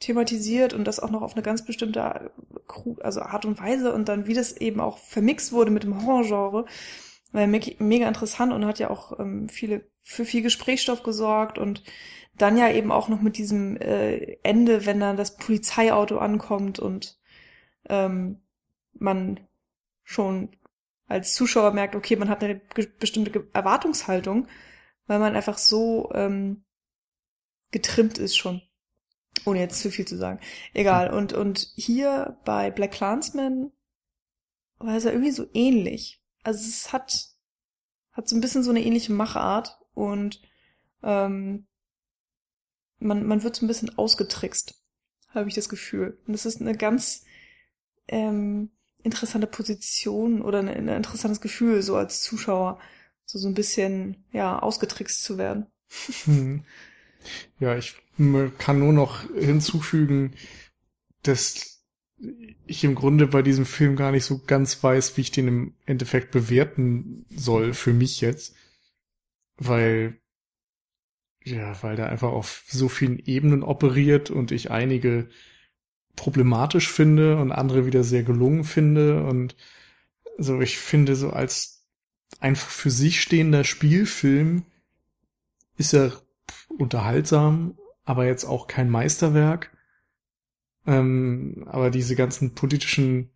thematisiert 0.00 0.74
und 0.74 0.84
das 0.84 1.00
auch 1.00 1.10
noch 1.10 1.22
auf 1.22 1.34
eine 1.34 1.42
ganz 1.42 1.64
bestimmte 1.64 2.30
also 3.00 3.20
Art 3.22 3.44
und 3.44 3.58
Weise 3.60 3.94
und 3.94 4.08
dann 4.08 4.26
wie 4.26 4.34
das 4.34 4.56
eben 4.56 4.80
auch 4.80 4.98
vermixt 4.98 5.52
wurde 5.52 5.70
mit 5.70 5.84
dem 5.84 6.04
Horrorgenre 6.04 6.66
war 7.34 7.46
mega 7.48 8.06
interessant 8.06 8.52
und 8.52 8.64
hat 8.64 8.78
ja 8.78 8.90
auch 8.90 9.18
ähm, 9.18 9.48
viele 9.48 9.84
für 10.02 10.24
viel 10.24 10.42
Gesprächsstoff 10.42 11.02
gesorgt 11.02 11.58
und 11.58 11.82
dann 12.36 12.56
ja 12.56 12.70
eben 12.70 12.92
auch 12.92 13.08
noch 13.08 13.20
mit 13.20 13.38
diesem 13.38 13.76
äh, 13.76 14.36
Ende, 14.42 14.86
wenn 14.86 15.00
dann 15.00 15.16
das 15.16 15.36
Polizeiauto 15.36 16.18
ankommt 16.18 16.78
und 16.78 17.18
ähm, 17.88 18.40
man 18.92 19.40
schon 20.04 20.50
als 21.06 21.34
Zuschauer 21.34 21.72
merkt, 21.72 21.96
okay, 21.96 22.16
man 22.16 22.28
hat 22.28 22.42
eine 22.42 22.60
bestimmte 22.98 23.46
Erwartungshaltung, 23.52 24.46
weil 25.06 25.18
man 25.18 25.36
einfach 25.36 25.58
so 25.58 26.10
ähm, 26.14 26.64
getrimmt 27.70 28.18
ist 28.18 28.36
schon. 28.36 28.62
Ohne 29.44 29.60
jetzt 29.60 29.80
zu 29.80 29.90
viel 29.90 30.06
zu 30.06 30.16
sagen. 30.16 30.40
Egal. 30.72 31.12
Und, 31.12 31.32
und 31.32 31.72
hier 31.74 32.38
bei 32.44 32.70
Black 32.70 32.92
Clansman 32.92 33.72
war 34.78 34.96
es 34.96 35.04
ja 35.04 35.10
irgendwie 35.10 35.32
so 35.32 35.46
ähnlich. 35.52 36.22
Also 36.42 36.60
es 36.60 36.92
hat, 36.92 37.30
hat 38.12 38.28
so 38.28 38.36
ein 38.36 38.40
bisschen 38.40 38.62
so 38.62 38.70
eine 38.70 38.84
ähnliche 38.84 39.12
Machart 39.12 39.78
und 39.92 40.40
ähm, 41.02 41.66
man, 42.98 43.26
man 43.26 43.42
wird 43.42 43.56
so 43.56 43.64
ein 43.64 43.68
bisschen 43.68 43.96
ausgetrickst, 43.98 44.80
habe 45.28 45.48
ich 45.48 45.54
das 45.54 45.68
Gefühl. 45.68 46.18
Und 46.26 46.32
das 46.32 46.46
ist 46.46 46.60
eine 46.60 46.76
ganz 46.76 47.24
ähm, 48.08 48.70
interessante 49.02 49.46
Position 49.46 50.42
oder 50.42 50.60
ein, 50.60 50.68
ein 50.68 50.88
interessantes 50.88 51.40
Gefühl, 51.40 51.82
so 51.82 51.96
als 51.96 52.22
Zuschauer, 52.22 52.80
so, 53.24 53.38
so 53.38 53.48
ein 53.48 53.54
bisschen, 53.54 54.24
ja, 54.32 54.58
ausgetrickst 54.58 55.22
zu 55.22 55.38
werden. 55.38 55.66
Hm. 56.24 56.64
Ja, 57.58 57.78
ich 57.78 57.94
kann 58.58 58.78
nur 58.80 58.92
noch 58.92 59.22
hinzufügen, 59.34 60.34
dass 61.22 61.82
ich 62.66 62.84
im 62.84 62.94
Grunde 62.94 63.26
bei 63.26 63.42
diesem 63.42 63.64
Film 63.64 63.96
gar 63.96 64.12
nicht 64.12 64.24
so 64.24 64.42
ganz 64.46 64.82
weiß, 64.82 65.16
wie 65.16 65.22
ich 65.22 65.30
den 65.30 65.48
im 65.48 65.74
Endeffekt 65.86 66.30
bewerten 66.30 67.24
soll, 67.34 67.72
für 67.72 67.92
mich 67.92 68.20
jetzt. 68.20 68.54
Weil 69.56 70.20
ja, 71.44 71.82
weil 71.82 71.96
der 71.96 72.08
einfach 72.08 72.30
auf 72.30 72.64
so 72.68 72.88
vielen 72.88 73.18
Ebenen 73.18 73.62
operiert 73.62 74.30
und 74.30 74.50
ich 74.50 74.70
einige 74.70 75.28
problematisch 76.16 76.90
finde 76.90 77.36
und 77.36 77.52
andere 77.52 77.86
wieder 77.86 78.02
sehr 78.02 78.22
gelungen 78.22 78.64
finde 78.64 79.22
und 79.24 79.54
so 80.38 80.60
ich 80.60 80.78
finde 80.78 81.16
so 81.16 81.30
als 81.30 81.73
einfach 82.40 82.68
für 82.68 82.90
sich 82.90 83.20
stehender 83.20 83.64
Spielfilm 83.64 84.64
ist 85.76 85.94
er 85.94 86.12
unterhaltsam, 86.78 87.78
aber 88.04 88.26
jetzt 88.26 88.44
auch 88.44 88.66
kein 88.66 88.90
Meisterwerk. 88.90 89.70
Ähm, 90.86 91.64
aber 91.66 91.90
diese 91.90 92.14
ganzen 92.14 92.54
politischen 92.54 93.30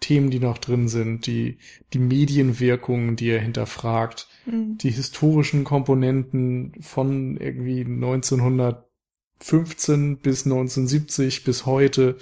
Themen, 0.00 0.30
die 0.30 0.40
noch 0.40 0.58
drin 0.58 0.88
sind, 0.88 1.26
die, 1.26 1.58
die 1.92 1.98
Medienwirkungen, 1.98 3.16
die 3.16 3.28
er 3.28 3.40
hinterfragt, 3.40 4.28
mhm. 4.46 4.78
die 4.78 4.90
historischen 4.90 5.64
Komponenten 5.64 6.72
von 6.80 7.36
irgendwie 7.36 7.84
1915 7.84 10.16
bis 10.18 10.46
1970 10.46 11.44
bis 11.44 11.66
heute. 11.66 12.16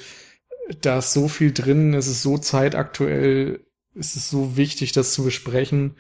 Da 0.81 0.99
ist 0.99 1.13
so 1.13 1.29
viel 1.29 1.53
drin, 1.53 1.95
es 1.95 2.09
ist 2.09 2.23
so 2.23 2.37
zeitaktuell, 2.37 3.65
es 3.99 4.17
ist 4.17 4.31
so 4.31 4.57
wichtig, 4.57 4.93
das 4.93 5.13
zu 5.13 5.25
besprechen. 5.25 5.97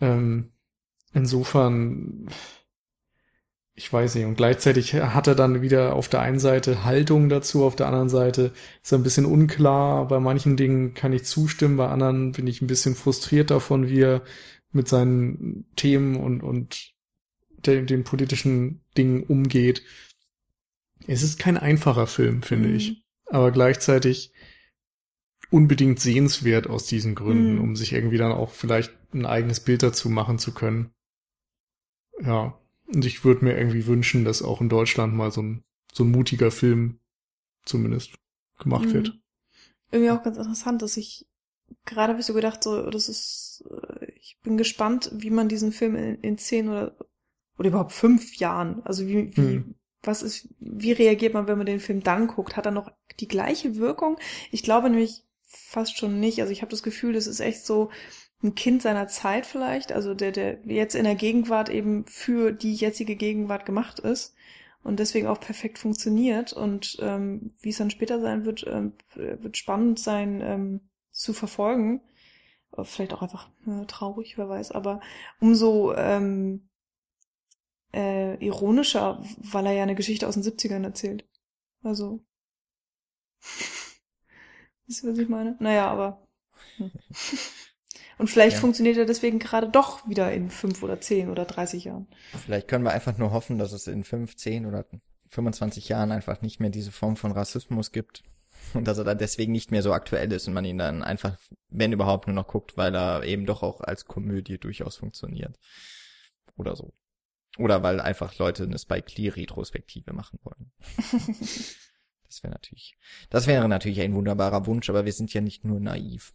Ähm, 0.00 0.50
insofern, 1.12 2.28
ich 3.74 3.92
weiß 3.92 4.14
nicht. 4.14 4.24
Und 4.24 4.36
gleichzeitig 4.36 4.94
hat 4.94 5.26
er 5.26 5.34
dann 5.34 5.62
wieder 5.62 5.94
auf 5.94 6.08
der 6.08 6.20
einen 6.20 6.38
Seite 6.38 6.84
Haltung 6.84 7.28
dazu, 7.28 7.64
auf 7.64 7.76
der 7.76 7.86
anderen 7.86 8.08
Seite 8.08 8.52
ist 8.82 8.92
er 8.92 8.98
ein 8.98 9.04
bisschen 9.04 9.26
unklar. 9.26 10.08
Bei 10.08 10.20
manchen 10.20 10.56
Dingen 10.56 10.94
kann 10.94 11.12
ich 11.12 11.24
zustimmen, 11.24 11.76
bei 11.76 11.88
anderen 11.88 12.32
bin 12.32 12.46
ich 12.46 12.62
ein 12.62 12.66
bisschen 12.68 12.94
frustriert 12.94 13.50
davon, 13.50 13.88
wie 13.88 14.00
er 14.00 14.22
mit 14.72 14.88
seinen 14.88 15.66
Themen 15.76 16.16
und, 16.16 16.42
und 16.42 16.92
den, 17.66 17.86
den 17.86 18.04
politischen 18.04 18.80
Dingen 18.96 19.22
umgeht. 19.22 19.82
Es 21.06 21.22
ist 21.22 21.38
kein 21.38 21.56
einfacher 21.56 22.06
Film, 22.06 22.42
finde 22.42 22.68
mhm. 22.68 22.76
ich. 22.76 23.02
Aber 23.26 23.50
gleichzeitig 23.50 24.32
unbedingt 25.50 26.00
sehenswert 26.00 26.66
aus 26.66 26.86
diesen 26.86 27.14
Gründen, 27.14 27.56
mhm. 27.56 27.60
um 27.60 27.76
sich 27.76 27.92
irgendwie 27.92 28.18
dann 28.18 28.32
auch 28.32 28.50
vielleicht 28.50 28.92
ein 29.12 29.26
eigenes 29.26 29.60
Bild 29.60 29.82
dazu 29.82 30.08
machen 30.08 30.38
zu 30.38 30.52
können. 30.52 30.90
Ja. 32.20 32.58
Und 32.86 33.04
ich 33.04 33.24
würde 33.24 33.44
mir 33.44 33.56
irgendwie 33.56 33.86
wünschen, 33.86 34.24
dass 34.24 34.42
auch 34.42 34.60
in 34.60 34.68
Deutschland 34.68 35.14
mal 35.14 35.32
so 35.32 35.42
ein, 35.42 35.64
so 35.92 36.04
ein 36.04 36.10
mutiger 36.10 36.50
Film 36.50 37.00
zumindest 37.64 38.14
gemacht 38.58 38.86
mhm. 38.86 38.92
wird. 38.92 39.18
Irgendwie 39.90 40.10
auch 40.10 40.22
ganz 40.22 40.36
interessant, 40.36 40.82
dass 40.82 40.96
ich 40.96 41.26
gerade 41.84 42.10
habe 42.10 42.20
ich 42.20 42.26
so 42.26 42.34
gedacht, 42.34 42.62
so, 42.62 42.90
das 42.90 43.08
ist, 43.08 43.64
äh, 43.70 44.06
ich 44.20 44.38
bin 44.42 44.56
gespannt, 44.56 45.10
wie 45.14 45.30
man 45.30 45.48
diesen 45.48 45.72
Film 45.72 45.96
in, 45.96 46.16
in 46.20 46.38
zehn 46.38 46.68
oder 46.68 46.94
oder 47.58 47.68
überhaupt 47.68 47.92
fünf 47.92 48.36
Jahren. 48.36 48.82
Also 48.84 49.06
wie, 49.06 49.36
wie, 49.36 49.54
hm. 49.54 49.74
was 50.02 50.22
ist, 50.22 50.48
wie 50.60 50.92
reagiert 50.92 51.34
man, 51.34 51.46
wenn 51.46 51.58
man 51.58 51.66
den 51.66 51.80
Film 51.80 52.02
dann 52.02 52.26
guckt? 52.26 52.56
Hat 52.56 52.66
er 52.66 52.72
noch 52.72 52.90
die 53.18 53.28
gleiche 53.28 53.76
Wirkung? 53.76 54.18
Ich 54.50 54.62
glaube 54.62 54.90
nämlich 54.90 55.24
fast 55.46 55.96
schon 55.98 56.20
nicht. 56.20 56.40
Also 56.40 56.52
ich 56.52 56.62
habe 56.62 56.70
das 56.70 56.82
Gefühl, 56.82 57.12
das 57.12 57.26
ist 57.26 57.40
echt 57.40 57.64
so 57.64 57.90
ein 58.42 58.54
Kind 58.54 58.82
seiner 58.82 59.08
Zeit 59.08 59.46
vielleicht, 59.46 59.92
also 59.92 60.14
der, 60.14 60.30
der 60.30 60.58
jetzt 60.66 60.94
in 60.94 61.04
der 61.04 61.14
Gegenwart 61.14 61.68
eben 61.70 62.04
für 62.06 62.52
die 62.52 62.74
jetzige 62.74 63.16
Gegenwart 63.16 63.64
gemacht 63.64 63.98
ist 63.98 64.34
und 64.82 65.00
deswegen 65.00 65.26
auch 65.26 65.40
perfekt 65.40 65.78
funktioniert. 65.78 66.52
Und 66.52 66.98
ähm, 67.00 67.54
wie 67.60 67.70
es 67.70 67.78
dann 67.78 67.90
später 67.90 68.20
sein 68.20 68.44
wird, 68.44 68.64
ähm, 68.68 68.92
wird 69.14 69.56
spannend 69.56 69.98
sein 69.98 70.40
ähm, 70.42 70.80
zu 71.10 71.32
verfolgen. 71.32 72.02
Vielleicht 72.82 73.14
auch 73.14 73.22
einfach 73.22 73.48
äh, 73.66 73.86
traurig, 73.86 74.36
wer 74.36 74.50
weiß, 74.50 74.72
aber 74.72 75.00
umso 75.40 75.94
ähm, 75.94 76.68
äh, 77.94 78.36
ironischer, 78.44 79.24
weil 79.38 79.66
er 79.66 79.72
ja 79.72 79.82
eine 79.82 79.94
Geschichte 79.94 80.28
aus 80.28 80.34
den 80.34 80.42
70ern 80.42 80.84
erzählt. 80.84 81.26
Also. 81.82 82.20
Wisst 84.86 85.04
ihr, 85.04 85.10
was 85.10 85.18
ich 85.18 85.28
meine? 85.28 85.56
Naja, 85.58 85.88
aber. 85.88 86.26
Hm. 86.76 86.90
Und 88.18 88.28
vielleicht 88.28 88.54
ja. 88.54 88.60
funktioniert 88.60 88.96
er 88.96 89.04
deswegen 89.04 89.38
gerade 89.38 89.68
doch 89.68 90.08
wieder 90.08 90.32
in 90.32 90.48
fünf 90.48 90.82
oder 90.82 91.00
zehn 91.00 91.28
oder 91.28 91.44
dreißig 91.44 91.84
Jahren. 91.84 92.06
Vielleicht 92.44 92.66
können 92.66 92.84
wir 92.84 92.92
einfach 92.92 93.18
nur 93.18 93.30
hoffen, 93.30 93.58
dass 93.58 93.72
es 93.72 93.86
in 93.88 94.04
fünf, 94.04 94.36
zehn 94.36 94.64
oder 94.64 94.86
25 95.30 95.88
Jahren 95.88 96.12
einfach 96.12 96.40
nicht 96.40 96.60
mehr 96.60 96.70
diese 96.70 96.92
Form 96.92 97.16
von 97.16 97.32
Rassismus 97.32 97.92
gibt. 97.92 98.22
Und 98.74 98.88
dass 98.88 98.98
er 98.98 99.04
dann 99.04 99.18
deswegen 99.18 99.52
nicht 99.52 99.70
mehr 99.70 99.82
so 99.82 99.92
aktuell 99.92 100.32
ist 100.32 100.48
und 100.48 100.54
man 100.54 100.64
ihn 100.64 100.78
dann 100.78 101.02
einfach, 101.02 101.36
wenn 101.68 101.92
überhaupt, 101.92 102.26
nur 102.26 102.34
noch 102.34 102.48
guckt, 102.48 102.76
weil 102.76 102.94
er 102.94 103.22
eben 103.22 103.46
doch 103.46 103.62
auch 103.62 103.80
als 103.80 104.06
Komödie 104.06 104.58
durchaus 104.58 104.96
funktioniert. 104.96 105.56
Oder 106.56 106.74
so. 106.74 106.92
Oder 107.58 107.82
weil 107.82 108.00
einfach 108.00 108.36
Leute 108.38 108.64
eine 108.64 108.78
Spike 108.78 109.12
Lee 109.16 109.28
Retrospektive 109.28 110.12
machen 110.12 110.40
wollen. 110.42 110.72
das 112.26 112.42
wäre 112.42 112.52
natürlich, 112.52 112.96
das 113.30 113.46
wäre 113.46 113.68
natürlich 113.68 114.00
ein 114.00 114.14
wunderbarer 114.14 114.66
Wunsch, 114.66 114.90
aber 114.90 115.04
wir 115.04 115.12
sind 115.12 115.32
ja 115.32 115.40
nicht 115.40 115.64
nur 115.64 115.80
naiv. 115.80 116.32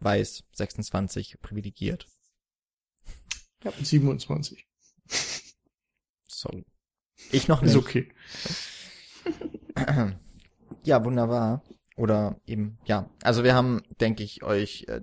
Weiß, 0.00 0.44
26, 0.52 1.40
privilegiert. 1.40 2.06
Ja, 3.62 3.72
27. 3.72 4.66
Sorry. 6.28 6.64
Ich 7.32 7.48
noch 7.48 7.60
nicht. 7.60 7.72
Ist 7.72 7.76
okay. 7.76 8.12
Ja, 10.82 11.04
wunderbar. 11.04 11.62
Oder 11.96 12.40
eben, 12.46 12.78
ja. 12.84 13.10
Also 13.22 13.44
wir 13.44 13.54
haben, 13.54 13.82
denke 14.00 14.22
ich, 14.22 14.42
euch 14.42 14.86
äh, 14.88 15.02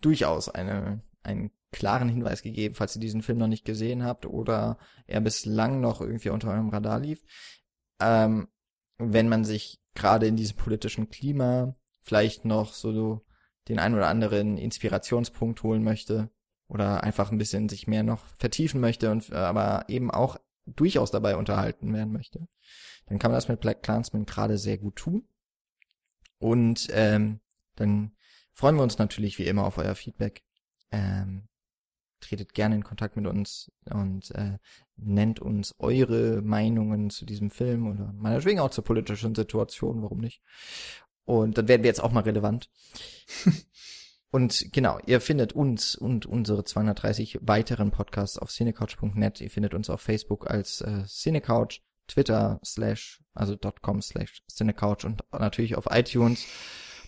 durchaus 0.00 0.48
eine, 0.48 1.00
einen 1.22 1.52
klaren 1.70 2.08
Hinweis 2.08 2.42
gegeben, 2.42 2.74
falls 2.74 2.96
ihr 2.96 3.00
diesen 3.00 3.22
Film 3.22 3.38
noch 3.38 3.46
nicht 3.46 3.64
gesehen 3.64 4.02
habt 4.02 4.26
oder 4.26 4.78
er 5.06 5.20
bislang 5.20 5.80
noch 5.80 6.00
irgendwie 6.00 6.30
unter 6.30 6.50
eurem 6.50 6.70
Radar 6.70 6.98
lief. 6.98 7.22
Ähm, 8.00 8.48
wenn 8.98 9.28
man 9.28 9.44
sich 9.44 9.80
gerade 9.94 10.26
in 10.26 10.36
diesem 10.36 10.56
politischen 10.56 11.08
Klima 11.08 11.74
vielleicht 12.02 12.44
noch 12.44 12.72
so 12.72 13.24
den 13.68 13.78
ein 13.78 13.94
oder 13.94 14.08
anderen 14.08 14.58
Inspirationspunkt 14.58 15.62
holen 15.62 15.82
möchte 15.82 16.30
oder 16.68 17.02
einfach 17.02 17.30
ein 17.30 17.38
bisschen 17.38 17.68
sich 17.68 17.86
mehr 17.86 18.02
noch 18.02 18.26
vertiefen 18.38 18.80
möchte 18.80 19.10
und 19.10 19.30
äh, 19.30 19.34
aber 19.34 19.84
eben 19.88 20.10
auch 20.10 20.36
durchaus 20.66 21.10
dabei 21.10 21.36
unterhalten 21.36 21.92
werden 21.92 22.12
möchte, 22.12 22.48
dann 23.06 23.18
kann 23.18 23.30
man 23.30 23.36
das 23.36 23.48
mit 23.48 23.60
Black 23.60 23.82
Clansman 23.82 24.26
gerade 24.26 24.58
sehr 24.58 24.78
gut 24.78 24.96
tun. 24.96 25.28
Und 26.38 26.88
ähm, 26.90 27.40
dann 27.76 28.16
freuen 28.52 28.76
wir 28.76 28.82
uns 28.82 28.98
natürlich 28.98 29.38
wie 29.38 29.46
immer 29.46 29.64
auf 29.64 29.78
euer 29.78 29.94
Feedback. 29.94 30.42
Ähm, 30.90 31.48
tretet 32.20 32.54
gerne 32.54 32.76
in 32.76 32.84
Kontakt 32.84 33.16
mit 33.16 33.26
uns 33.26 33.70
und 33.90 34.30
äh, 34.32 34.58
nennt 34.96 35.40
uns 35.40 35.74
eure 35.78 36.42
Meinungen 36.42 37.10
zu 37.10 37.26
diesem 37.26 37.50
Film 37.50 37.86
oder 37.86 38.12
meinetwegen 38.12 38.60
auch 38.60 38.70
zur 38.70 38.84
politischen 38.84 39.34
Situation, 39.34 40.02
warum 40.02 40.18
nicht. 40.18 40.42
Und 41.24 41.58
dann 41.58 41.68
werden 41.68 41.82
wir 41.82 41.88
jetzt 41.88 42.02
auch 42.02 42.12
mal 42.12 42.22
relevant. 42.22 42.70
und 44.30 44.72
genau, 44.72 44.98
ihr 45.06 45.20
findet 45.20 45.52
uns 45.52 45.96
und 45.96 46.24
unsere 46.24 46.64
230 46.64 47.40
weiteren 47.42 47.90
Podcasts 47.90 48.38
auf 48.38 48.50
cinecouch.net. 48.50 49.40
Ihr 49.40 49.50
findet 49.50 49.74
uns 49.74 49.90
auf 49.90 50.00
Facebook 50.00 50.48
als 50.48 50.80
äh, 50.80 51.04
Cinecouch, 51.04 51.82
Twitter 52.06 52.60
slash, 52.64 53.22
also 53.34 53.56
.com 53.56 54.00
slash 54.00 54.42
cinecouch 54.48 55.04
und 55.04 55.24
natürlich 55.32 55.76
auf 55.76 55.86
iTunes, 55.90 56.46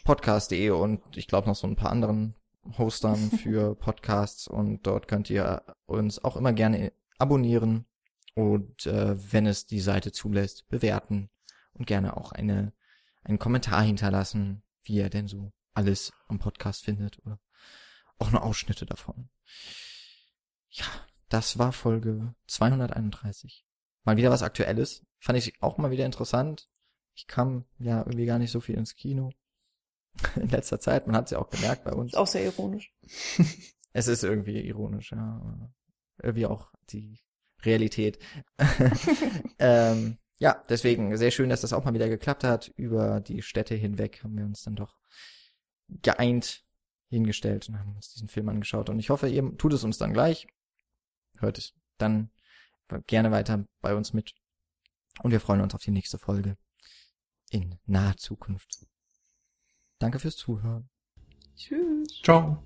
podcast.de 0.05 0.70
und 0.70 1.16
ich 1.16 1.28
glaube 1.28 1.48
noch 1.48 1.55
so 1.55 1.66
ein 1.66 1.76
paar 1.76 1.93
anderen 1.93 2.35
Hostern 2.77 3.31
für 3.31 3.74
Podcasts 3.78 4.49
und 4.49 4.86
dort 4.86 5.09
könnt 5.09 5.31
ihr 5.31 5.62
uns 5.86 6.23
auch 6.23 6.36
immer 6.36 6.53
gerne 6.53 6.93
abonnieren 7.19 7.86
und 8.35 8.86
äh, 8.86 9.16
wenn 9.32 9.47
es 9.47 9.66
die 9.66 9.81
Seite 9.81 10.12
zulässt, 10.12 10.69
bewerten 10.69 11.31
und 11.73 11.86
gerne 11.86 12.16
auch 12.16 12.32
eine 12.32 12.73
einen 13.28 13.39
Kommentar 13.39 13.82
hinterlassen, 13.82 14.62
wie 14.82 14.95
ihr 14.95 15.11
denn 15.11 15.28
so 15.28 15.53
alles 15.74 16.12
am 16.28 16.39
Podcast 16.39 16.85
findet 16.85 17.19
oder 17.24 17.39
auch 18.19 18.31
nur 18.31 18.43
Ausschnitte 18.43 18.86
davon. 18.86 19.28
Ja, 20.70 20.86
das 21.28 21.59
war 21.59 21.73
Folge 21.73 22.35
231. 22.47 23.65
Mal 24.05 24.16
wieder 24.16 24.31
was 24.31 24.43
Aktuelles. 24.43 25.05
Fand 25.19 25.39
ich 25.39 25.62
auch 25.62 25.78
mal 25.78 25.90
wieder 25.90 26.07
interessant. 26.07 26.69
Ich 27.15 27.27
kam 27.27 27.65
ja 27.78 27.99
irgendwie 27.99 28.27
gar 28.27 28.39
nicht 28.39 28.51
so 28.51 28.61
viel 28.61 28.77
ins 28.77 28.95
Kino 28.95 29.31
in 30.36 30.48
letzter 30.48 30.80
Zeit. 30.80 31.06
Man 31.06 31.16
hat 31.16 31.26
es 31.26 31.30
ja 31.32 31.39
auch 31.39 31.51
gemerkt 31.51 31.85
bei 31.85 31.93
uns. 31.93 32.12
Ist 32.12 32.18
auch 32.18 32.26
sehr 32.26 32.44
ironisch. 32.44 32.93
es 33.93 34.09
ist 34.09 34.24
irgendwie 34.24 34.60
ironisch, 34.60 35.12
ja. 35.12 35.70
Irgendwie 36.22 36.47
auch 36.47 36.72
die 36.90 37.20
Realität. 37.62 38.18
ähm, 39.59 40.18
ja, 40.39 40.62
deswegen 40.68 41.16
sehr 41.16 41.30
schön, 41.30 41.48
dass 41.48 41.62
das 41.62 41.72
auch 41.72 41.85
mal 41.85 41.94
wieder 41.94 42.09
geklappt 42.09 42.44
hat. 42.44 42.68
Über 42.76 43.20
die 43.20 43.43
Städte 43.43 43.74
hinweg 43.74 44.22
haben 44.22 44.36
wir 44.36 44.44
uns 44.44 44.62
dann 44.62 44.76
doch 44.76 44.98
geeint 45.89 46.64
hingestellt 47.09 47.68
und 47.68 47.78
haben 47.78 47.97
uns 47.97 48.12
diesen 48.12 48.28
Film 48.28 48.48
angeschaut. 48.48 48.90
Und 48.90 48.98
ich 48.98 49.10
hoffe, 49.10 49.28
ihr 49.28 49.56
tut 49.56 49.72
es 49.72 49.85
uns 49.85 49.98
dann 49.98 50.12
gleich. 50.12 50.47
Hört 51.39 51.59
es 51.59 51.74
dann 51.97 52.30
gerne 53.06 53.30
weiter 53.30 53.64
bei 53.80 53.94
uns 53.94 54.12
mit. 54.12 54.35
Und 55.22 55.30
wir 55.30 55.40
freuen 55.40 55.60
uns 55.60 55.74
auf 55.74 55.82
die 55.82 55.90
nächste 55.90 56.18
Folge 56.18 56.56
in 57.51 57.78
naher 57.86 58.16
Zukunft. 58.16 58.86
Danke 59.99 60.19
fürs 60.19 60.37
Zuhören. 60.37 60.89
Tschüss. 61.57 62.23
Ciao. 62.23 62.62